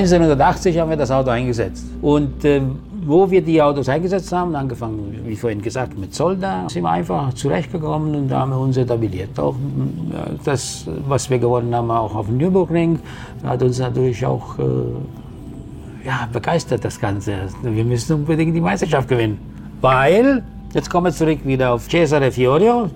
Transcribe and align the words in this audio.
1980 0.00 0.78
haben 0.78 0.90
wir 0.90 0.96
das 0.96 1.10
Auto 1.10 1.30
eingesetzt. 1.30 1.84
Und 2.00 2.44
äh, 2.44 2.62
wo 3.04 3.30
wir 3.30 3.42
die 3.42 3.60
Autos 3.60 3.88
eingesetzt 3.88 4.32
haben, 4.32 4.54
angefangen, 4.54 5.20
wie 5.24 5.36
vorhin 5.36 5.62
gesagt, 5.62 5.98
mit 5.98 6.14
Solda, 6.14 6.68
sind 6.68 6.82
wir 6.82 6.90
einfach 6.90 7.32
zurechtgekommen 7.34 8.14
und 8.14 8.28
da 8.28 8.40
haben 8.40 8.50
wir 8.50 8.58
uns 8.58 8.76
etabliert. 8.76 9.38
Auch 9.38 9.54
äh, 9.54 10.32
das, 10.44 10.86
was 11.06 11.28
wir 11.28 11.38
gewonnen 11.38 11.74
haben, 11.74 11.90
auch 11.90 12.14
auf 12.14 12.26
dem 12.26 12.36
Nürburgring, 12.36 12.98
hat 13.42 13.62
uns 13.62 13.78
natürlich 13.78 14.24
auch 14.24 14.58
äh, 14.58 14.62
ja, 16.06 16.28
begeistert, 16.32 16.84
das 16.84 16.98
Ganze. 16.98 17.34
Wir 17.62 17.84
müssen 17.84 18.16
unbedingt 18.16 18.54
die 18.54 18.60
Meisterschaft 18.60 19.08
gewinnen. 19.08 19.38
Weil, 19.80 20.42
jetzt 20.72 20.90
kommen 20.90 21.06
wir 21.06 21.12
zurück 21.12 21.40
wieder 21.44 21.72
auf 21.72 21.88
Cesare 21.88 22.30
Fiorio, 22.30 22.90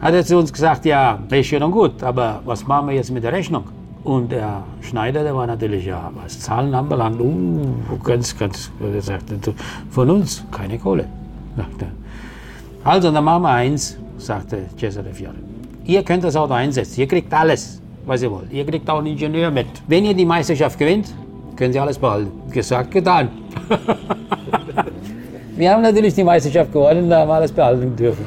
hat 0.00 0.14
er 0.14 0.24
zu 0.24 0.38
uns 0.38 0.52
gesagt, 0.52 0.84
ja, 0.84 1.18
das 1.28 1.38
ist 1.38 1.46
schön 1.46 1.62
und 1.62 1.72
gut, 1.72 2.02
aber 2.02 2.40
was 2.44 2.66
machen 2.66 2.88
wir 2.88 2.96
jetzt 2.96 3.10
mit 3.10 3.24
der 3.24 3.32
Rechnung? 3.32 3.64
Und 4.06 4.30
der 4.30 4.62
Schneider, 4.82 5.24
der 5.24 5.34
war 5.34 5.48
natürlich, 5.48 5.84
ja, 5.84 6.12
was 6.14 6.38
Zahlen 6.38 6.72
anbelangt, 6.72 7.20
uh, 7.20 7.98
ganz, 8.04 8.38
ganz, 8.38 8.70
er 8.80 9.02
sagte, 9.02 9.36
von 9.90 10.08
uns 10.08 10.44
keine 10.52 10.78
Kohle. 10.78 11.06
Sagte. 11.56 11.86
Also, 12.84 13.10
dann 13.10 13.24
machen 13.24 13.42
wir 13.42 13.50
eins, 13.50 13.98
sagte 14.16 14.58
Cesare 14.78 15.12
Fiore. 15.12 15.34
Ihr 15.84 16.04
könnt 16.04 16.22
das 16.22 16.36
Auto 16.36 16.52
einsetzen, 16.52 17.00
ihr 17.00 17.08
kriegt 17.08 17.34
alles, 17.34 17.82
was 18.06 18.22
ihr 18.22 18.30
wollt. 18.30 18.52
Ihr 18.52 18.64
kriegt 18.64 18.88
auch 18.88 18.98
einen 18.98 19.08
Ingenieur 19.08 19.50
mit. 19.50 19.66
Wenn 19.88 20.04
ihr 20.04 20.14
die 20.14 20.24
Meisterschaft 20.24 20.78
gewinnt, 20.78 21.12
können 21.56 21.72
Sie 21.72 21.80
alles 21.80 21.98
behalten. 21.98 22.30
Gesagt, 22.52 22.92
getan. 22.92 23.28
wir 25.56 25.72
haben 25.72 25.82
natürlich 25.82 26.14
die 26.14 26.22
Meisterschaft 26.22 26.72
gewonnen, 26.72 27.10
da 27.10 27.22
haben 27.22 27.28
wir 27.28 27.34
alles 27.34 27.50
behalten 27.50 27.96
dürfen. 27.96 28.24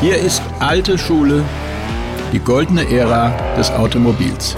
Hier 0.00 0.16
ist 0.16 0.42
alte 0.58 0.98
Schule 0.98 1.44
die 2.32 2.40
goldene 2.40 2.86
Ära 2.90 3.30
des 3.56 3.70
Automobils. 3.70 4.54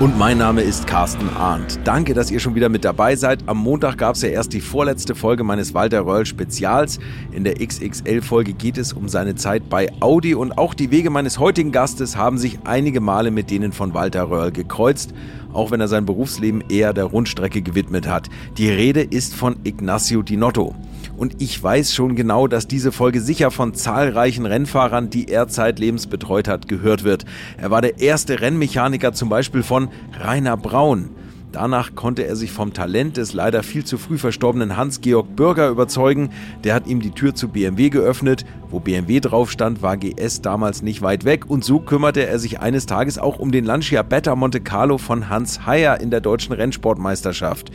Und 0.00 0.18
mein 0.18 0.38
Name 0.38 0.62
ist 0.62 0.86
Carsten 0.86 1.28
Arndt. 1.36 1.78
Danke, 1.84 2.12
dass 2.12 2.30
ihr 2.30 2.40
schon 2.40 2.56
wieder 2.56 2.68
mit 2.68 2.84
dabei 2.84 3.14
seid. 3.14 3.40
Am 3.46 3.58
Montag 3.58 3.98
gab 3.98 4.16
es 4.16 4.22
ja 4.22 4.30
erst 4.30 4.52
die 4.52 4.60
vorletzte 4.60 5.14
Folge 5.14 5.44
meines 5.44 5.74
Walter 5.74 6.04
Röll 6.04 6.26
Spezials. 6.26 6.98
In 7.30 7.44
der 7.44 7.54
XXL-Folge 7.64 8.54
geht 8.54 8.78
es 8.78 8.92
um 8.92 9.08
seine 9.08 9.36
Zeit 9.36 9.68
bei 9.68 9.92
Audi 10.00 10.34
und 10.34 10.58
auch 10.58 10.74
die 10.74 10.90
Wege 10.90 11.10
meines 11.10 11.38
heutigen 11.38 11.70
Gastes 11.70 12.16
haben 12.16 12.38
sich 12.38 12.58
einige 12.64 13.00
Male 13.00 13.30
mit 13.30 13.50
denen 13.50 13.72
von 13.72 13.94
Walter 13.94 14.28
Röll 14.30 14.50
gekreuzt, 14.50 15.12
auch 15.52 15.70
wenn 15.70 15.80
er 15.80 15.88
sein 15.88 16.06
Berufsleben 16.06 16.64
eher 16.68 16.92
der 16.92 17.04
Rundstrecke 17.04 17.62
gewidmet 17.62 18.08
hat. 18.08 18.28
Die 18.56 18.70
Rede 18.70 19.02
ist 19.02 19.34
von 19.34 19.56
Ignacio 19.62 20.22
Dinotto. 20.22 20.74
Und 21.20 21.42
ich 21.42 21.62
weiß 21.62 21.94
schon 21.94 22.16
genau, 22.16 22.46
dass 22.46 22.66
diese 22.66 22.92
Folge 22.92 23.20
sicher 23.20 23.50
von 23.50 23.74
zahlreichen 23.74 24.46
Rennfahrern, 24.46 25.10
die 25.10 25.28
er 25.28 25.48
zeitlebens 25.48 26.06
betreut 26.06 26.48
hat, 26.48 26.66
gehört 26.66 27.04
wird. 27.04 27.26
Er 27.58 27.70
war 27.70 27.82
der 27.82 28.00
erste 28.00 28.40
Rennmechaniker 28.40 29.12
zum 29.12 29.28
Beispiel 29.28 29.62
von 29.62 29.90
Rainer 30.18 30.56
Braun. 30.56 31.10
Danach 31.52 31.94
konnte 31.94 32.24
er 32.24 32.36
sich 32.36 32.52
vom 32.52 32.72
Talent 32.72 33.18
des 33.18 33.34
leider 33.34 33.62
viel 33.62 33.84
zu 33.84 33.98
früh 33.98 34.16
verstorbenen 34.16 34.78
Hans-Georg 34.78 35.36
Bürger 35.36 35.68
überzeugen. 35.68 36.30
Der 36.64 36.72
hat 36.72 36.86
ihm 36.86 37.00
die 37.00 37.10
Tür 37.10 37.34
zu 37.34 37.48
BMW 37.48 37.90
geöffnet. 37.90 38.46
Wo 38.70 38.80
BMW 38.80 39.20
drauf 39.20 39.50
stand, 39.50 39.82
war 39.82 39.98
GS 39.98 40.40
damals 40.40 40.80
nicht 40.80 41.02
weit 41.02 41.26
weg. 41.26 41.50
Und 41.50 41.64
so 41.64 41.80
kümmerte 41.80 42.24
er 42.24 42.38
sich 42.38 42.60
eines 42.60 42.86
Tages 42.86 43.18
auch 43.18 43.38
um 43.38 43.52
den 43.52 43.66
Lancia 43.66 44.02
Beta 44.02 44.34
Monte 44.36 44.62
Carlo 44.62 44.96
von 44.96 45.28
Hans 45.28 45.66
Heyer 45.66 46.00
in 46.00 46.10
der 46.10 46.22
deutschen 46.22 46.54
Rennsportmeisterschaft. 46.54 47.70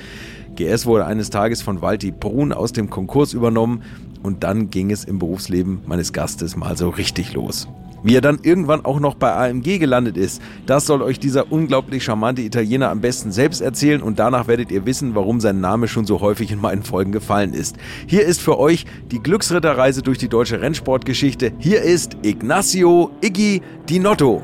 GS 0.56 0.86
wurde 0.86 1.06
eines 1.06 1.30
Tages 1.30 1.62
von 1.62 1.82
Walti 1.82 2.12
Brun 2.12 2.52
aus 2.52 2.74
dem 2.74 2.90
Konkurs 2.90 3.34
übernommen 3.34 3.84
und 4.24 4.44
dann 4.44 4.70
ging 4.70 4.92
es 4.92 5.04
im 5.04 5.20
Berufsleben 5.20 5.82
meines 5.86 6.14
Gastes 6.14 6.56
mal 6.56 6.76
so 6.78 6.90
richtig 6.90 7.34
los. 7.34 7.68
Wie 8.06 8.16
er 8.16 8.22
dann 8.22 8.38
irgendwann 8.44 8.86
auch 8.86 9.00
noch 9.00 9.16
bei 9.16 9.34
AMG 9.34 9.80
gelandet 9.80 10.16
ist, 10.16 10.40
das 10.68 10.86
soll 10.86 11.02
euch 11.02 11.20
dieser 11.20 11.52
unglaublich 11.52 12.04
charmante 12.04 12.44
Italiener 12.44 12.92
am 12.92 13.02
besten 13.02 13.32
selbst 13.32 13.62
erzählen 13.62 14.04
und 14.04 14.20
danach 14.20 14.48
werdet 14.48 14.72
ihr 14.72 14.86
wissen, 14.86 15.16
warum 15.16 15.42
sein 15.42 15.60
Name 15.60 15.88
schon 15.88 16.06
so 16.06 16.22
häufig 16.22 16.52
in 16.52 16.62
meinen 16.62 16.84
Folgen 16.84 17.12
gefallen 17.12 17.54
ist. 17.54 17.78
Hier 18.06 18.24
ist 18.24 18.42
für 18.42 18.60
euch 18.60 18.86
die 19.12 19.24
Glücksritterreise 19.24 20.04
durch 20.04 20.20
die 20.20 20.30
deutsche 20.30 20.62
Rennsportgeschichte. 20.62 21.54
Hier 21.58 21.82
ist 21.82 22.16
Ignacio 22.22 23.10
Iggy 23.22 23.64
Dinotto. 23.90 24.44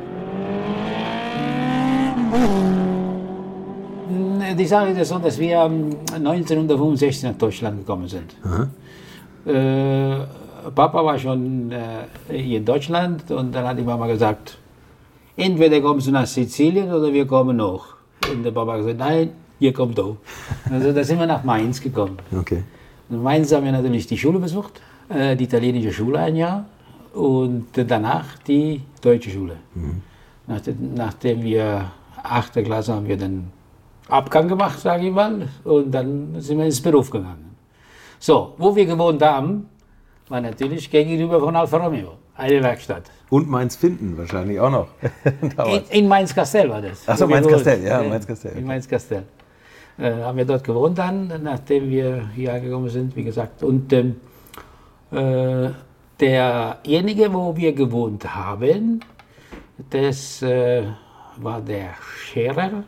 Die 4.56 4.66
Sache 4.66 4.90
ist 4.90 5.10
so, 5.10 5.20
dass 5.20 5.38
wir 5.40 5.62
1965 5.62 7.24
nach 7.24 7.38
Deutschland 7.38 7.80
gekommen 7.80 8.08
sind. 8.08 8.36
Äh, 9.46 10.26
Papa 10.76 11.04
war 11.04 11.18
schon 11.18 11.72
äh, 11.72 12.38
hier 12.38 12.58
in 12.60 12.66
Deutschland 12.66 13.32
und 13.32 13.54
dann 13.54 13.66
hat 13.66 13.78
die 13.78 13.84
Mama 13.84 14.08
gesagt, 14.08 14.58
entweder 15.36 15.82
kommst 15.82 16.08
du 16.08 16.12
nach 16.12 16.28
Sizilien 16.28 16.92
oder 16.92 17.12
wir 17.12 17.26
kommen 17.26 17.58
noch. 17.58 17.96
Und 18.32 18.44
der 18.44 18.52
Papa 18.52 18.74
hat 18.74 18.80
gesagt, 18.80 19.00
nein, 19.00 19.32
ihr 19.60 19.74
kommt 19.74 20.00
auch. 20.00 20.18
Also 20.70 20.94
da 20.94 21.04
sind 21.04 21.20
wir 21.20 21.28
nach 21.28 21.44
Mainz 21.44 21.82
gekommen. 21.82 22.18
Okay. 22.32 22.64
In 23.10 23.24
Mainz 23.24 23.52
haben 23.52 23.66
wir 23.66 23.72
natürlich 23.72 24.06
die 24.08 24.18
Schule 24.18 24.40
besucht, 24.40 24.80
äh, 25.10 25.36
die 25.36 25.46
italienische 25.46 25.92
Schule 25.92 26.20
ein 26.20 26.36
Jahr 26.36 26.66
und 27.14 27.68
danach 27.76 28.38
die 28.48 28.82
deutsche 29.02 29.32
Schule. 29.32 29.58
Mhm. 29.76 30.02
nachdem 30.96 31.42
wir 31.44 31.92
achte 32.24 32.64
Klasse 32.64 32.94
haben 32.94 33.08
wir 33.08 33.18
dann 33.18 33.52
Abgang 34.12 34.48
gemacht, 34.50 34.78
sage 34.80 35.08
ich 35.08 35.14
mal, 35.14 35.48
und 35.64 35.90
dann 35.90 36.36
sind 36.42 36.58
wir 36.58 36.66
ins 36.66 36.82
Beruf 36.82 37.10
gegangen. 37.10 37.56
So, 38.20 38.54
wo 38.58 38.76
wir 38.76 38.86
gewohnt 38.86 39.22
haben, 39.22 39.70
war 40.28 40.42
natürlich 40.42 40.92
gegenüber 40.92 41.40
von 41.40 41.56
Alfa 41.56 41.78
Romeo, 41.78 42.18
eine 42.36 42.62
Werkstatt. 42.62 43.04
Und 43.30 43.50
Mainz-Finden 43.50 44.18
wahrscheinlich 44.18 44.60
auch 44.60 44.70
noch. 44.70 44.88
in, 45.66 45.84
in 45.92 46.08
Mainz-Kastell 46.10 46.70
war 46.70 46.82
das. 46.82 47.08
Achso, 47.08 47.26
Mainz-Kastell, 47.26 47.84
ja, 47.86 48.04
Mainz-Kastell. 48.04 48.58
In 48.58 48.66
Mainz-Kastell. 48.66 49.24
Äh, 49.98 50.12
haben 50.12 50.38
wir 50.38 50.46
dort 50.46 50.66
gewohnt 50.66 50.98
dann, 50.98 51.32
nachdem 51.42 51.90
wir 51.90 52.30
hier 52.36 52.54
angekommen 52.54 52.90
sind, 52.90 53.16
wie 53.16 53.24
gesagt. 53.24 53.64
Und 53.64 53.94
ähm, 53.94 54.18
äh, 55.12 55.70
derjenige, 56.20 57.34
wo 57.34 57.56
wir 57.56 57.72
gewohnt 57.72 58.36
haben, 58.36 59.00
das 59.90 60.42
äh, 60.42 60.84
war 61.38 61.62
der 61.62 61.92
Scherer 62.26 62.84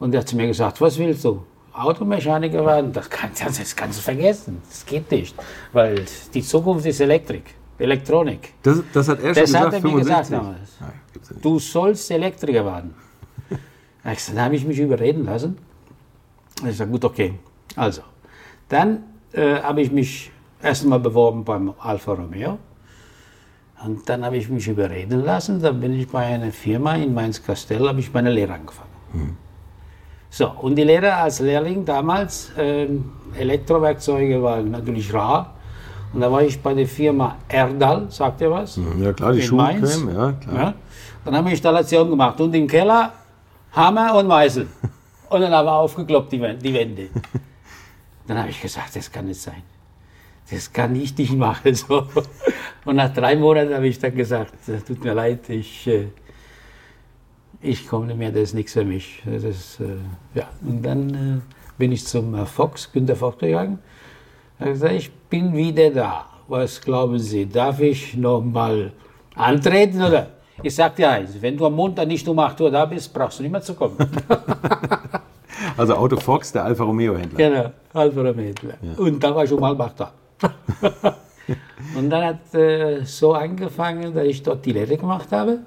und 0.00 0.14
er 0.14 0.20
hat 0.20 0.28
zu 0.28 0.36
mir 0.36 0.46
gesagt, 0.46 0.80
was 0.80 0.98
willst 0.98 1.24
du? 1.24 1.42
Automechaniker 1.72 2.64
werden? 2.64 2.92
Das, 2.92 3.08
kann, 3.08 3.30
das 3.34 3.76
kannst 3.76 3.98
du 3.98 4.02
vergessen. 4.02 4.60
Das 4.68 4.84
geht 4.84 5.10
nicht. 5.10 5.34
Weil 5.72 6.04
die 6.34 6.42
Zukunft 6.42 6.86
ist 6.86 7.00
Elektrik, 7.00 7.54
Elektronik. 7.78 8.54
Das, 8.62 8.82
das 8.92 9.08
hat 9.08 9.20
er 9.20 9.34
schon 9.34 9.34
das 9.34 9.44
gesagt, 9.44 9.66
hat 9.66 9.72
er 9.74 9.80
mir 9.80 9.88
65. 9.90 10.08
gesagt 10.08 10.32
damals. 10.32 10.70
Ja, 10.80 11.36
du 11.40 11.58
sollst 11.58 12.10
Elektriker 12.10 12.64
werden. 12.64 12.94
Dann 14.02 14.40
habe 14.40 14.56
ich 14.56 14.64
mich 14.64 14.78
überreden 14.78 15.24
lassen. 15.24 15.58
Ich 16.66 16.76
sage, 16.76 16.90
gut, 16.90 17.04
okay. 17.04 17.34
Also, 17.76 18.02
dann 18.68 19.04
äh, 19.32 19.60
habe 19.60 19.82
ich 19.82 19.92
mich 19.92 20.32
erstmal 20.62 20.98
beworben 20.98 21.44
beim 21.44 21.74
Alfa 21.78 22.12
Romeo. 22.12 22.58
Und 23.84 24.08
dann 24.08 24.24
habe 24.24 24.36
ich 24.36 24.48
mich 24.48 24.66
überreden 24.66 25.24
lassen. 25.24 25.60
Dann 25.60 25.78
bin 25.80 25.92
ich 25.92 26.08
bei 26.08 26.24
einer 26.26 26.50
Firma 26.50 26.96
in 26.96 27.14
Mainz-Kastell, 27.14 27.86
habe 27.86 28.00
ich 28.00 28.12
meine 28.12 28.30
Lehre 28.30 28.54
angefangen. 28.54 28.90
Hm. 29.12 29.36
So, 30.30 30.50
und 30.60 30.76
die 30.76 30.84
Lehre 30.84 31.14
als 31.14 31.40
Lehrling 31.40 31.84
damals, 31.84 32.52
ähm, 32.58 33.12
Elektrowerkzeuge 33.36 34.42
waren 34.42 34.70
natürlich 34.70 35.12
rar. 35.12 35.54
Und 36.12 36.20
da 36.20 36.30
war 36.30 36.42
ich 36.42 36.60
bei 36.60 36.74
der 36.74 36.86
Firma 36.86 37.36
Erdal, 37.48 38.06
sagt 38.10 38.40
ihr 38.40 38.50
was? 38.50 38.76
Mhm, 38.76 39.02
ja 39.02 39.12
klar, 39.12 39.32
die 39.32 39.42
Schuhcreme, 39.42 40.14
ja 40.14 40.32
klar. 40.32 40.54
Ja. 40.54 40.74
Dann 41.24 41.36
haben 41.36 41.44
wir 41.44 41.52
Installation 41.52 42.08
gemacht 42.10 42.40
und 42.40 42.54
im 42.54 42.66
Keller 42.66 43.12
Hammer 43.72 44.14
und 44.14 44.26
Meißel. 44.26 44.66
Und 45.28 45.40
dann 45.40 45.52
haben 45.52 45.66
wir 45.66 45.72
aufgekloppt 45.72 46.32
die, 46.32 46.38
die 46.38 46.74
Wände. 46.74 47.08
Dann 48.26 48.38
habe 48.38 48.50
ich 48.50 48.60
gesagt, 48.60 48.94
das 48.94 49.10
kann 49.10 49.26
nicht 49.26 49.40
sein. 49.40 49.62
Das 50.50 50.70
kann 50.70 50.94
ich 50.96 51.16
nicht 51.16 51.34
machen. 51.34 51.74
So. 51.74 52.06
Und 52.84 52.96
nach 52.96 53.12
drei 53.12 53.36
Monaten 53.36 53.74
habe 53.74 53.86
ich 53.88 53.98
dann 53.98 54.14
gesagt, 54.14 54.54
tut 54.86 55.02
mir 55.02 55.14
leid, 55.14 55.48
ich... 55.48 55.88
Ich 57.60 57.88
komme 57.88 58.06
nicht 58.06 58.18
mehr, 58.18 58.30
das 58.30 58.42
ist 58.42 58.54
nichts 58.54 58.72
für 58.72 58.84
mich. 58.84 59.22
Das 59.24 59.42
ist, 59.42 59.80
äh, 59.80 59.96
ja. 60.34 60.48
Und 60.62 60.82
dann 60.82 61.10
äh, 61.10 61.40
bin 61.76 61.90
ich 61.90 62.06
zum 62.06 62.34
äh, 62.34 62.46
Fox, 62.46 62.90
Günter 62.92 63.16
Fox 63.16 63.38
gegangen. 63.38 63.80
Er 64.58 64.66
hat 64.66 64.72
gesagt, 64.74 64.94
ich 64.94 65.12
bin 65.12 65.54
wieder 65.54 65.90
da. 65.90 66.26
Was 66.46 66.80
glauben 66.80 67.18
Sie, 67.18 67.46
darf 67.46 67.80
ich 67.80 68.16
noch 68.16 68.40
mal 68.40 68.92
antreten 69.34 70.02
oder? 70.02 70.28
Ich 70.62 70.74
sagte 70.74 71.02
ja 71.02 71.20
wenn 71.40 71.56
du 71.56 71.66
am 71.66 71.74
Montag 71.74 72.08
nicht 72.08 72.26
um 72.26 72.38
8 72.38 72.60
Uhr 72.60 72.70
da 72.70 72.84
bist, 72.84 73.12
brauchst 73.12 73.38
du 73.38 73.42
nicht 73.42 73.52
mehr 73.52 73.60
zu 73.60 73.74
kommen. 73.74 73.96
also 75.76 75.94
Auto 75.94 76.16
Fox, 76.16 76.50
der 76.52 76.64
Alfa 76.64 76.84
Romeo 76.84 77.16
Händler. 77.16 77.36
Genau, 77.36 77.72
Alfa 77.92 78.20
Romeo 78.20 78.46
Händler. 78.46 78.74
Ja. 78.82 78.92
Und 78.96 79.22
da 79.22 79.34
war 79.34 79.44
ich 79.44 79.52
um 79.52 79.64
halb 79.64 79.80
acht 79.80 80.00
da. 80.00 80.12
und 81.96 82.10
dann 82.10 82.24
hat 82.24 82.54
äh, 82.54 83.04
so 83.04 83.34
angefangen, 83.34 84.14
dass 84.14 84.24
ich 84.24 84.42
dort 84.42 84.64
die 84.64 84.72
Lehre 84.72 84.96
gemacht 84.96 85.30
habe. 85.30 85.60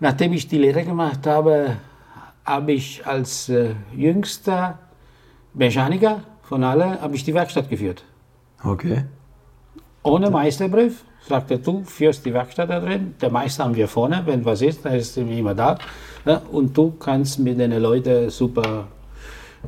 Nachdem 0.00 0.32
ich 0.32 0.46
die 0.48 0.58
Lehre 0.58 0.84
gemacht 0.84 1.26
habe, 1.26 1.76
habe 2.44 2.72
ich 2.72 3.06
als 3.06 3.48
äh, 3.48 3.74
jüngster 3.94 4.78
Mechaniker 5.54 6.22
von 6.42 6.64
allen 6.64 7.00
habe 7.00 7.14
ich 7.14 7.24
die 7.24 7.34
Werkstatt 7.34 7.68
geführt. 7.68 8.04
Okay. 8.64 9.04
Ohne 10.02 10.30
Meisterbrief. 10.30 11.04
Sagt 11.28 11.50
er, 11.50 11.58
du 11.58 11.82
führst 11.84 12.24
die 12.24 12.32
Werkstatt 12.32 12.70
da 12.70 12.80
drin, 12.80 13.14
der 13.20 13.30
Meister 13.30 13.64
haben 13.64 13.74
wir 13.74 13.86
vorne, 13.86 14.22
wenn 14.24 14.44
was 14.44 14.62
ist, 14.62 14.82
dann 14.84 14.94
ist 14.94 15.18
er 15.18 15.28
immer 15.28 15.54
da. 15.54 15.76
Ja, 16.24 16.40
und 16.50 16.74
du 16.76 16.92
kannst 16.92 17.38
mit 17.38 17.58
den 17.58 17.72
Leuten 17.72 18.30
super 18.30 18.86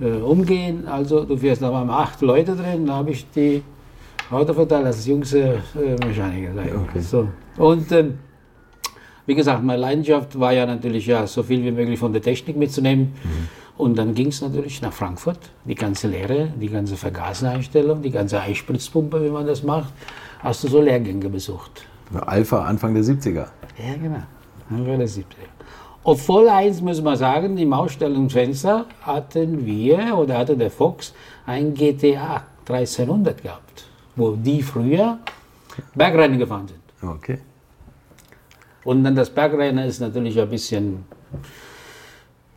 äh, 0.01 0.07
umgehen. 0.07 0.89
Also 0.89 1.25
du 1.25 1.37
führst 1.37 1.61
da 1.61 1.71
waren 1.71 1.91
acht 1.91 2.23
Leute 2.23 2.57
drin, 2.57 2.87
da 2.87 2.95
habe 2.95 3.11
ich 3.11 3.29
die 3.31 3.63
Autoverteiler 4.31 4.87
als 4.87 5.07
jüngste 5.07 5.61
äh, 5.75 6.07
Mechaniker. 6.07 6.53
Okay. 6.83 7.01
So. 7.01 7.29
Und 7.59 7.93
ähm, 7.93 8.19
wie 9.27 9.35
gesagt, 9.35 9.63
meine 9.63 9.81
Leidenschaft 9.81 10.39
war 10.39 10.53
ja 10.53 10.67
natürlich 10.67 11.07
ja 11.07 11.27
so 11.27 11.43
viel 11.43 11.63
wie 11.65 11.71
möglich 11.71 11.99
von 11.99 12.13
der 12.13 12.23
Technik 12.23 12.57
mitzunehmen. 12.57 13.13
Mhm. 13.23 13.49
Und 13.77 13.97
dann 13.97 14.15
ging 14.15 14.29
es 14.29 14.43
natürlich 14.43 14.83
nach 14.83 14.93
Frankfurt, 14.93 15.39
die 15.65 15.75
ganze 15.75 16.09
Lehre, 16.09 16.53
die 16.61 16.69
ganze 16.69 16.97
Vergasereinstellung, 16.97 18.03
die 18.03 18.11
ganze 18.11 18.41
Eispritzpumpe, 18.41 19.25
wie 19.25 19.31
man 19.31 19.47
das 19.47 19.63
macht. 19.63 19.93
Hast 20.41 20.65
du 20.65 20.69
so 20.69 20.83
Lehrgänge 20.83 21.31
besucht? 21.31 21.87
Alpha 22.27 22.65
Anfang 22.65 22.93
der 22.93 23.05
70er. 23.05 23.47
Ja, 23.79 23.95
genau. 24.01 24.23
Anfang 24.69 24.99
der 24.99 25.09
70er. 25.09 25.49
Obwohl 26.03 26.49
eins 26.49 26.81
muss 26.81 27.01
man 27.03 27.17
sagen, 27.17 27.57
im 27.59 27.73
Ausstellungsfenster 27.73 28.87
hatten 29.03 29.65
wir 29.65 30.17
oder 30.17 30.39
hatte 30.39 30.57
der 30.57 30.71
Fox 30.71 31.15
ein 31.47 31.75
GTA 31.75 32.43
1300 32.69 33.43
gehabt, 33.43 33.85
wo 34.17 34.33
die 34.33 34.63
früher 34.63 35.19
Bergrennen 35.95 36.39
gefahren 36.39 36.69
sind. 36.69 37.11
Okay. 37.11 37.39
Und 38.85 39.05
dann 39.05 39.15
das 39.15 39.31
Bergrennen 39.31 39.87
ist 39.87 40.01
natürlich 40.01 40.41
ein 40.41 40.49
bisschen 40.49 41.05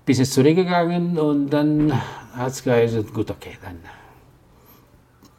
bis 0.06 0.20
es 0.20 0.32
zurückgegangen 0.32 1.18
und 1.18 1.50
dann 1.50 1.94
hat 2.36 2.52
es 2.52 2.64
geheißen, 2.64 3.14
gut, 3.14 3.32
okay, 3.32 3.58
dann 3.62 3.80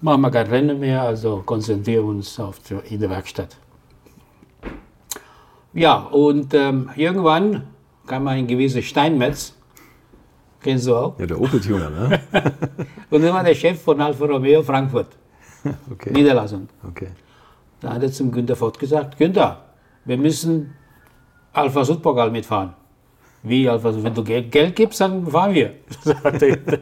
machen 0.00 0.22
wir 0.22 0.30
kein 0.30 0.46
Rennen 0.46 0.80
mehr, 0.80 1.02
also 1.02 1.42
konzentrieren 1.44 2.04
wir 2.04 2.10
uns 2.10 2.40
auf 2.40 2.60
die, 2.60 2.74
in 2.94 3.00
der 3.00 3.10
Werkstatt. 3.10 3.56
Ja, 5.74 5.94
und 6.04 6.54
ähm, 6.54 6.90
irgendwann 6.96 7.64
kam 8.06 8.28
ein 8.28 8.46
gewisser 8.46 8.80
Steinmetz, 8.80 9.54
kennst 10.62 10.86
du 10.86 10.94
auch? 10.94 11.18
Ja, 11.18 11.26
der 11.26 11.40
Opel-Tuner, 11.40 11.90
ne? 11.90 12.20
und 13.10 13.22
er 13.22 13.34
war 13.34 13.44
der 13.44 13.54
Chef 13.54 13.82
von 13.82 14.00
Alfa 14.00 14.24
Romeo 14.24 14.62
Frankfurt, 14.62 15.08
okay. 15.90 16.10
Niederlassung. 16.12 16.68
Okay. 16.88 17.08
Da 17.80 17.94
hat 17.94 18.02
er 18.02 18.12
zum 18.12 18.30
Günther 18.30 18.56
Ford 18.56 18.78
gesagt, 18.78 19.18
Günther, 19.18 19.63
wir 20.04 20.18
müssen 20.18 20.74
Alpha 21.52 21.84
Südpokal 21.84 22.30
mitfahren. 22.30 22.74
Wie, 23.42 23.68
also 23.68 24.02
wenn 24.02 24.14
du 24.14 24.24
Geld, 24.24 24.74
gibst, 24.74 25.00
dann 25.00 25.26
fahren 25.26 25.54
wir. 25.54 25.74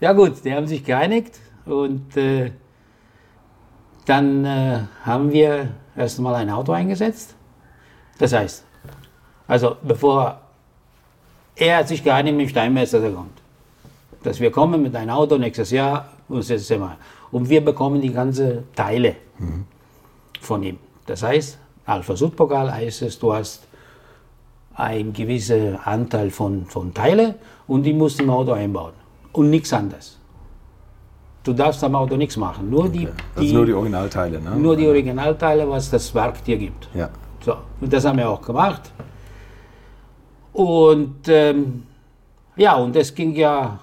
ja 0.00 0.12
gut, 0.12 0.44
die 0.44 0.52
haben 0.52 0.66
sich 0.66 0.84
geeinigt 0.84 1.38
und 1.64 2.16
äh, 2.16 2.50
dann 4.04 4.44
äh, 4.44 4.80
haben 5.04 5.32
wir 5.32 5.68
erst 5.96 6.18
einmal 6.18 6.34
ein 6.34 6.50
Auto 6.50 6.72
eingesetzt. 6.72 7.36
Das 8.18 8.32
heißt, 8.32 8.64
also 9.46 9.76
bevor 9.82 10.40
er 11.56 11.78
hat 11.78 11.88
sich 11.88 12.02
geeinigt 12.02 12.36
mit 12.36 12.46
dem 12.46 12.50
Steinmeister, 12.50 13.00
der 13.00 13.12
kommt. 13.12 13.40
Dass 14.24 14.40
wir 14.40 14.50
kommen 14.50 14.82
mit 14.82 14.96
einem 14.96 15.10
Auto 15.10 15.36
nächstes 15.36 15.70
Jahr 15.70 16.08
und 16.28 16.48
das 16.48 16.70
mal. 16.70 16.96
Und 17.30 17.48
wir 17.48 17.64
bekommen 17.64 18.00
die 18.00 18.12
ganzen 18.12 18.64
Teile 18.74 19.16
mhm. 19.38 19.66
von 20.40 20.62
ihm. 20.62 20.78
Das 21.06 21.22
heißt, 21.22 21.58
Alpha 21.86 22.16
Südpokal 22.16 22.72
heißt 22.72 23.02
es, 23.02 23.18
du 23.18 23.32
hast 23.34 23.66
ein 24.74 25.12
gewisser 25.12 25.86
Anteil 25.86 26.30
von, 26.30 26.66
von 26.66 26.92
Teile 26.92 27.36
und 27.66 27.82
die 27.82 27.92
musst 27.92 28.18
du 28.18 28.24
im 28.24 28.30
Auto 28.30 28.52
einbauen. 28.52 28.92
Und 29.32 29.50
nichts 29.50 29.72
anderes. 29.72 30.18
Du 31.42 31.52
darfst 31.52 31.84
am 31.84 31.94
Auto 31.94 32.16
nichts 32.16 32.36
machen. 32.36 32.70
Nur, 32.70 32.86
okay. 32.86 32.98
die, 32.98 33.08
also 33.34 33.48
die, 33.48 33.52
nur 33.52 33.66
die 33.66 33.72
Originalteile, 33.74 34.40
ne? 34.40 34.56
Nur 34.56 34.76
die 34.76 34.86
Originalteile, 34.86 35.68
was 35.68 35.90
das 35.90 36.14
Werk 36.14 36.42
dir 36.44 36.56
gibt. 36.56 36.88
Ja. 36.94 37.10
So, 37.44 37.56
und 37.80 37.92
das 37.92 38.04
haben 38.04 38.16
wir 38.16 38.30
auch 38.30 38.40
gemacht. 38.40 38.90
Und 40.54 41.28
ähm, 41.28 41.82
ja, 42.56 42.76
und 42.76 42.96
das 42.96 43.14
ging 43.14 43.34
ja, 43.34 43.78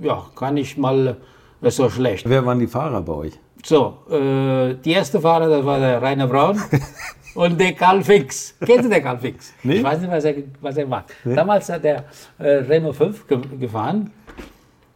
ja, 0.00 0.22
gar 0.36 0.52
nicht 0.52 0.78
mal 0.78 1.16
so 1.62 1.90
schlecht. 1.90 2.28
Wer 2.28 2.44
waren 2.46 2.60
die 2.60 2.66
Fahrer 2.68 3.00
bei 3.00 3.12
euch? 3.14 3.32
So, 3.68 3.98
äh, 4.10 4.76
die 4.82 4.92
erste 4.92 5.20
Fahrer, 5.20 5.46
das 5.46 5.62
war 5.62 5.78
der 5.78 6.00
Rainer 6.00 6.26
Braun. 6.26 6.58
und 7.34 7.60
der 7.60 7.74
Karl 7.74 8.02
Fix. 8.02 8.54
Kennst 8.64 8.86
du 8.86 8.88
den 8.88 9.02
Karl 9.02 9.18
Fix? 9.18 9.52
Nee? 9.62 9.74
Ich 9.74 9.82
weiß 9.82 10.00
nicht, 10.00 10.10
was 10.10 10.24
er, 10.24 10.34
was 10.62 10.76
er 10.78 10.86
macht. 10.86 11.12
Nee? 11.22 11.34
Damals 11.34 11.68
hat 11.68 11.84
er 11.84 12.04
äh, 12.38 12.48
Renault 12.48 12.96
5 12.96 13.26
ge 13.26 13.38
gefahren 13.60 14.10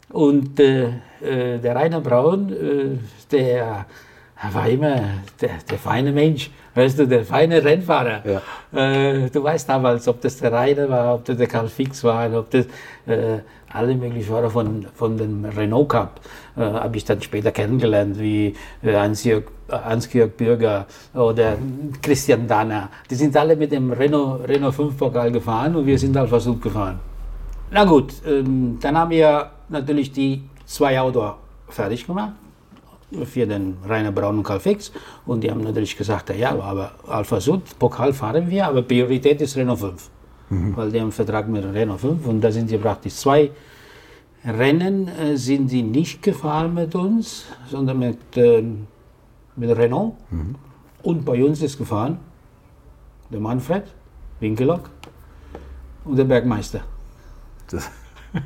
und 0.08 0.58
äh, 0.58 0.86
äh, 1.20 1.58
der 1.58 1.76
Rainer 1.76 2.00
Braun, 2.00 2.50
äh, 2.50 2.98
der 3.30 3.84
war 4.50 4.66
immer 4.66 5.00
der, 5.38 5.50
der, 5.70 5.78
feine 5.78 6.10
Mensch, 6.10 6.50
weißt 6.74 6.98
du, 6.98 7.06
der 7.06 7.24
feine 7.24 7.62
Rennfahrer. 7.62 8.22
Ja. 8.24 8.42
Äh, 8.78 9.30
du 9.30 9.42
weißt 9.42 9.68
damals, 9.68 10.08
ob 10.08 10.20
das 10.20 10.38
der 10.38 10.52
Rainer 10.52 10.88
war, 10.88 11.14
ob 11.14 11.24
das 11.24 11.36
der 11.36 11.46
Karl 11.46 11.68
Fix 11.68 12.02
war, 12.04 12.32
ob 12.32 12.50
das 12.50 12.66
äh, 13.06 13.38
alle 13.72 13.94
möglichen 13.94 14.28
Fahrer 14.28 14.50
von, 14.50 14.86
von 14.94 15.16
dem 15.16 15.44
Renault 15.44 15.88
Cup 15.88 16.20
äh, 16.56 16.60
habe 16.60 16.96
ich 16.96 17.04
dann 17.04 17.20
später 17.22 17.50
kennengelernt, 17.50 18.18
wie 18.18 18.54
äh, 18.82 18.94
Hans-Jörg 18.94 19.44
Hans 19.70 20.06
Bürger 20.06 20.86
oder 21.14 21.56
Christian 22.02 22.46
Danner. 22.46 22.90
Die 23.08 23.14
sind 23.14 23.34
alle 23.36 23.56
mit 23.56 23.72
dem 23.72 23.90
Renault, 23.90 24.46
Renault 24.46 24.74
5 24.74 24.98
Pokal 24.98 25.32
gefahren 25.32 25.74
und 25.76 25.86
wir 25.86 25.98
sind 25.98 26.14
Alpha 26.16 26.38
Sud 26.38 26.60
gefahren. 26.60 26.98
Na 27.70 27.84
gut, 27.84 28.12
ähm, 28.26 28.78
dann 28.82 28.98
haben 28.98 29.10
wir 29.10 29.50
natürlich 29.70 30.12
die 30.12 30.42
zwei 30.66 31.00
Autos 31.00 31.32
fertig 31.68 32.06
gemacht 32.06 32.34
für 33.24 33.46
den 33.46 33.76
Rainer 33.86 34.12
Braun 34.12 34.38
und 34.38 34.44
Karl 34.44 34.60
Fix. 34.60 34.92
Und 35.26 35.42
die 35.42 35.50
haben 35.50 35.62
natürlich 35.62 35.96
gesagt, 35.96 36.30
ja, 36.36 36.58
aber 36.58 36.92
Alpha 37.06 37.40
Sud, 37.40 37.78
Pokal 37.78 38.12
fahren 38.12 38.48
wir, 38.48 38.66
aber 38.66 38.82
Priorität 38.82 39.40
ist 39.40 39.56
Renault 39.56 39.80
5. 39.80 40.10
Mhm. 40.50 40.76
Weil 40.76 40.90
die 40.90 40.98
haben 40.98 41.04
einen 41.04 41.12
Vertrag 41.12 41.48
mit 41.48 41.64
Renault 41.64 42.00
5 42.00 42.26
und 42.26 42.40
da 42.40 42.50
sind 42.50 42.70
die 42.70 42.78
praktisch 42.78 43.14
zwei 43.14 43.50
Rennen 44.44 45.08
äh, 45.08 45.36
sind 45.36 45.70
die 45.70 45.82
nicht 45.82 46.22
gefahren 46.22 46.74
mit 46.74 46.94
uns, 46.94 47.44
sondern 47.70 47.98
mit, 48.00 48.36
äh, 48.36 48.62
mit 49.56 49.76
Renault. 49.76 50.14
Mhm. 50.30 50.56
Und 51.02 51.24
bei 51.24 51.42
uns 51.44 51.62
ist 51.62 51.78
gefahren 51.78 52.18
der 53.30 53.40
Manfred 53.40 53.84
Winkelock 54.40 54.90
und 56.04 56.16
der 56.16 56.24
Bergmeister. 56.24 56.80
Das 57.70 57.88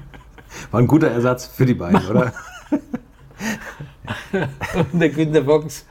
war 0.70 0.80
ein 0.80 0.86
guter 0.86 1.08
Ersatz 1.08 1.46
für 1.46 1.66
die 1.66 1.74
beiden, 1.74 2.06
oder? 2.10 2.32
und 4.92 5.00
der 5.00 5.08
Günter 5.10 5.44
Fox 5.44 5.86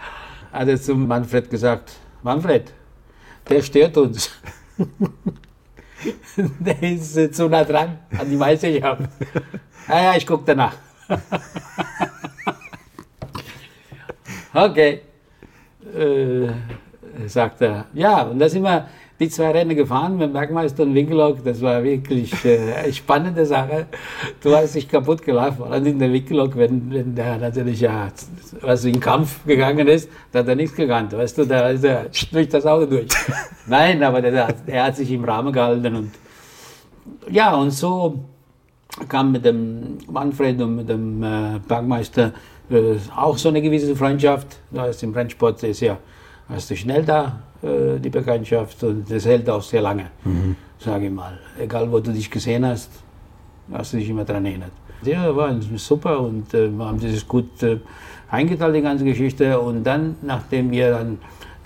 hat 0.51 0.67
jetzt 0.67 0.85
zum 0.85 1.07
Manfred 1.07 1.49
gesagt, 1.49 1.93
Manfred, 2.23 2.71
der 3.49 3.61
stört 3.61 3.97
uns. 3.97 4.31
der 6.59 6.83
ist 6.83 7.35
zu 7.35 7.47
nah 7.47 7.63
dran 7.63 7.99
an 8.17 8.29
die 8.29 8.35
Meisterschaft. 8.35 9.03
Ja, 9.87 10.03
ja, 10.03 10.15
ich 10.17 10.25
gucke 10.25 10.43
danach. 10.45 10.75
okay. 14.53 15.01
Äh, 15.95 16.47
sagt 17.27 17.61
er. 17.61 17.85
Ja, 17.93 18.23
und 18.23 18.39
da 18.39 18.49
sind 18.49 18.63
wir 18.63 18.87
die 19.19 19.29
zwei 19.29 19.51
Rennen 19.51 19.75
gefahren 19.75 20.17
mit 20.17 20.33
Bergmeister 20.33 20.83
und 20.83 20.93
Winkelhock. 20.93 21.43
Das 21.43 21.61
war 21.61 21.83
wirklich 21.83 22.33
äh, 22.43 22.73
eine 22.73 22.93
spannende 22.93 23.45
Sache. 23.45 23.87
Du 24.41 24.55
hast 24.55 24.75
dich 24.75 24.89
kaputt 24.89 25.21
gelacht, 25.21 25.57
vor 25.57 25.71
allem 25.71 25.85
in 25.85 25.99
der 25.99 26.11
Winkelhock, 26.11 26.55
wenn, 26.57 26.91
wenn 26.91 27.15
der 27.15 27.37
natürlich 27.37 27.79
ja, 27.79 28.09
was 28.61 28.83
in 28.83 28.93
den 28.93 28.99
Kampf 28.99 29.45
gegangen 29.45 29.87
ist, 29.87 30.09
da 30.31 30.39
hat 30.39 30.47
er 30.47 30.55
nichts 30.55 30.75
gekannt. 30.75 31.13
Weißt 31.13 31.37
du, 31.37 31.45
da 31.45 31.69
ist 31.69 31.83
er 31.83 32.07
durch 32.31 32.49
das 32.49 32.65
Auto 32.65 32.85
durch. 32.85 33.07
Nein, 33.67 34.03
aber 34.03 34.21
der, 34.21 34.53
er 34.67 34.83
hat 34.83 34.95
sich 34.97 35.11
im 35.11 35.23
Rahmen 35.23 35.53
gehalten 35.53 35.95
und 35.95 36.11
ja, 37.29 37.55
und 37.55 37.71
so 37.71 38.19
kam 39.07 39.31
mit 39.31 39.45
dem 39.45 39.97
Manfred 40.09 40.59
und 40.61 40.75
mit 40.75 40.89
dem 40.89 41.23
äh, 41.23 41.59
Bergmeister 41.67 42.33
äh, 42.69 42.95
auch 43.15 43.37
so 43.37 43.49
eine 43.49 43.61
gewisse 43.61 43.95
Freundschaft. 43.95 44.59
Da 44.71 44.87
ist 44.87 45.03
im 45.03 45.13
Rennsport 45.13 45.63
ist 45.63 45.81
ja 45.81 45.97
hast 46.49 46.69
du 46.69 46.75
schnell 46.75 47.03
da 47.03 47.41
äh, 47.63 47.99
die 47.99 48.09
Bekanntschaft 48.09 48.83
und 48.83 49.09
das 49.09 49.25
hält 49.25 49.49
auch 49.49 49.61
sehr 49.61 49.81
lange, 49.81 50.07
mhm. 50.23 50.55
sage 50.79 51.05
ich 51.05 51.11
mal. 51.11 51.37
Egal 51.59 51.91
wo 51.91 51.99
du 51.99 52.11
dich 52.11 52.29
gesehen 52.29 52.65
hast, 52.65 52.89
hast 53.71 53.93
du 53.93 53.97
dich 53.97 54.09
immer 54.09 54.25
daran 54.25 54.45
erinnert. 54.45 54.71
Ja, 55.03 55.35
war 55.35 55.53
super 55.75 56.19
und 56.19 56.53
äh, 56.53 56.69
wir 56.69 56.85
haben 56.85 56.99
das 56.99 57.27
gut 57.27 57.61
äh, 57.63 57.77
eingeteilt, 58.29 58.75
die 58.75 58.81
ganze 58.81 59.05
Geschichte. 59.05 59.59
Und 59.59 59.83
dann, 59.83 60.15
nachdem 60.21 60.71
wir 60.71 60.91
dann 60.91 61.17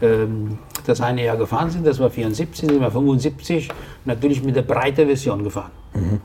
ähm, 0.01 0.57
das 0.85 1.01
eine 1.01 1.23
Jahr 1.23 1.37
gefahren 1.37 1.69
sind, 1.69 1.85
das 1.85 1.99
war 1.99 2.09
74, 2.09 2.69
sind 2.69 2.81
wir 2.81 2.91
75, 2.91 3.69
natürlich 4.05 4.43
mit 4.43 4.55
der 4.55 4.63
breiten 4.63 5.05
Version 5.05 5.43
gefahren. 5.43 5.71
Mhm. 5.93 6.21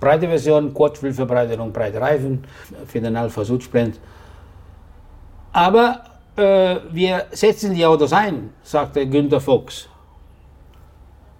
Breite 0.00 0.26
Version, 0.26 0.74
Kurzwillverbreiterung, 0.74 1.72
breite 1.72 2.00
Reifen 2.00 2.42
für 2.86 3.00
den 3.00 3.14
Alpha 3.14 3.44
Sud 3.44 3.62
Sprint. 3.62 4.00
Aber 5.52 6.00
äh, 6.36 6.76
wir 6.90 7.26
setzen 7.30 7.74
die 7.74 7.84
Autos 7.84 8.12
ein, 8.12 8.50
sagte 8.62 9.06
Günter 9.06 9.40
Fuchs. 9.40 9.88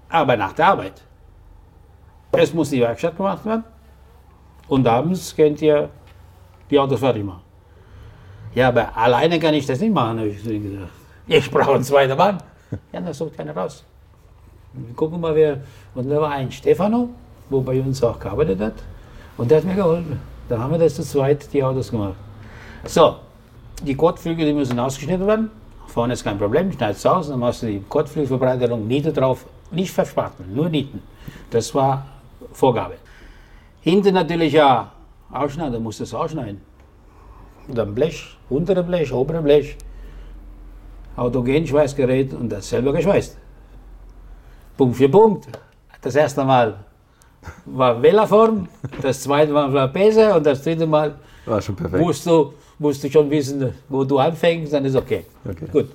Aber 0.09 0.37
nach 0.37 0.53
der 0.53 0.67
Arbeit. 0.67 1.03
Es 2.33 2.53
muss 2.55 2.71
die 2.71 2.81
Werkstatt 2.81 3.17
gemacht 3.17 3.45
werden 3.45 3.65
und 4.69 4.87
abends 4.87 5.37
könnt 5.37 5.61
ihr 5.61 5.91
die 6.71 6.79
Autos 6.79 7.01
fertig 7.01 7.25
machen. 7.25 7.43
Ja, 8.55 8.69
aber 8.69 8.97
alleine 8.97 9.39
kann 9.39 9.55
ich 9.55 9.67
das 9.67 9.81
nicht 9.81 9.93
machen, 9.93 10.19
habe 10.19 10.29
ich 10.29 10.43
gesagt. 10.43 10.91
Ich 11.27 11.51
brauche 11.51 11.75
einen 11.75 11.85
zweiten 11.85 12.17
Mann. 12.17 12.39
Ja, 12.91 13.01
da 13.01 13.13
sucht 13.13 13.37
keiner 13.37 13.55
raus. 13.55 13.85
Wir 14.73 14.95
gucken 14.95 15.21
mal, 15.21 15.35
wer. 15.35 15.61
Und 15.95 16.09
da 16.09 16.21
war 16.21 16.31
ein 16.31 16.51
Stefano, 16.51 17.11
wo 17.51 17.61
bei 17.61 17.79
uns 17.81 18.03
auch 18.03 18.19
gearbeitet 18.19 18.61
hat. 18.61 18.75
Und 19.37 19.51
der 19.51 19.59
hat 19.59 19.65
mir 19.65 19.75
geholfen. 19.75 20.19
Da 20.49 20.59
haben 20.59 20.73
wir 20.73 20.79
das 20.79 20.95
zu 20.95 21.03
zweit, 21.03 21.53
die 21.53 21.63
Autos 21.63 21.91
gemacht. 21.91 22.17
So, 22.85 23.17
die 23.85 23.95
Kotflügel, 23.95 24.47
die 24.47 24.53
müssen 24.53 24.79
ausgeschnitten 24.79 25.27
werden. 25.27 25.51
Vorne 25.87 26.15
ist 26.15 26.25
kein 26.25 26.39
Problem, 26.39 26.73
schneidest 26.73 27.05
du 27.05 27.09
aus, 27.11 27.29
dann 27.29 27.41
machst 27.41 27.63
du 27.63 27.67
die 27.67 27.81
Kotflügelverbreiterung, 27.89 28.87
Niete 28.87 29.13
drauf. 29.13 29.45
Nicht 29.71 29.93
verspachteln, 29.93 30.55
nur 30.55 30.69
Nieten. 30.69 31.03
Das 31.51 31.75
war 31.75 32.07
Vorgabe. 32.53 32.95
Hinten 33.81 34.15
natürlich 34.15 34.53
ja 34.53 34.93
ausschneiden, 35.31 35.73
da 35.75 35.79
musst 35.79 36.01
du 36.01 36.05
es 36.05 36.15
ausschneiden. 36.15 36.61
Und 37.69 37.77
dann 37.77 37.95
Blech, 37.95 38.37
untere 38.49 38.83
Blech, 38.83 39.13
obere 39.13 39.43
Blech, 39.43 39.77
Autogenschweißgerät 41.17 42.33
und 42.35 42.49
das 42.51 42.69
selber 42.69 42.93
geschweißt. 42.93 43.37
Punkt 44.77 44.97
für 44.97 45.09
Punkt. 45.09 45.47
Das 46.01 46.15
erste 46.15 46.45
Mal 46.45 46.77
war 47.67 48.01
Wellerform, 48.03 48.69
das 49.01 49.23
zweite 49.23 49.53
Mal 49.53 49.73
war 49.73 49.89
besser 49.89 50.37
und 50.37 50.47
das 50.47 50.63
dritte 50.63 50.87
Mal 50.87 51.15
War 51.45 51.61
schon 51.61 51.77
perfekt. 51.77 52.03
musst 52.03 52.27
du, 52.27 52.53
musst 52.83 53.03
du 53.05 53.11
schon 53.11 53.31
wissen, 53.31 53.73
wo 53.89 54.05
du 54.05 54.19
anfängst, 54.19 54.73
dann 54.73 54.85
ist 54.85 54.97
okay. 54.97 55.25
Okay. 55.49 55.67
Gut. 55.73 55.89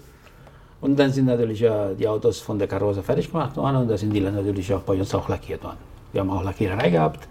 Und 0.82 0.98
dann 1.00 1.12
sind 1.12 1.25
natürlich 1.25 1.62
äh, 1.63 1.96
die 2.00 2.08
Autos 2.08 2.39
von 2.39 2.58
der 2.60 2.67
Karosse 2.67 3.01
fertig 3.03 3.32
gemacht 3.32 3.56
worden 3.58 3.77
und 3.77 3.88
da 3.89 3.98
sind 3.98 4.12
die 4.13 4.22
dann 4.22 4.36
natürlich 4.36 4.74
auch 4.74 4.82
bei 4.82 4.94
uns 4.94 5.13
auch 5.13 5.27
lackiert 5.27 5.63
worden. 5.63 5.77
Wir 6.13 6.22
haben 6.22 6.29
auch 6.29 6.44
Lackiererei 6.44 6.89
gehabt. 6.89 7.27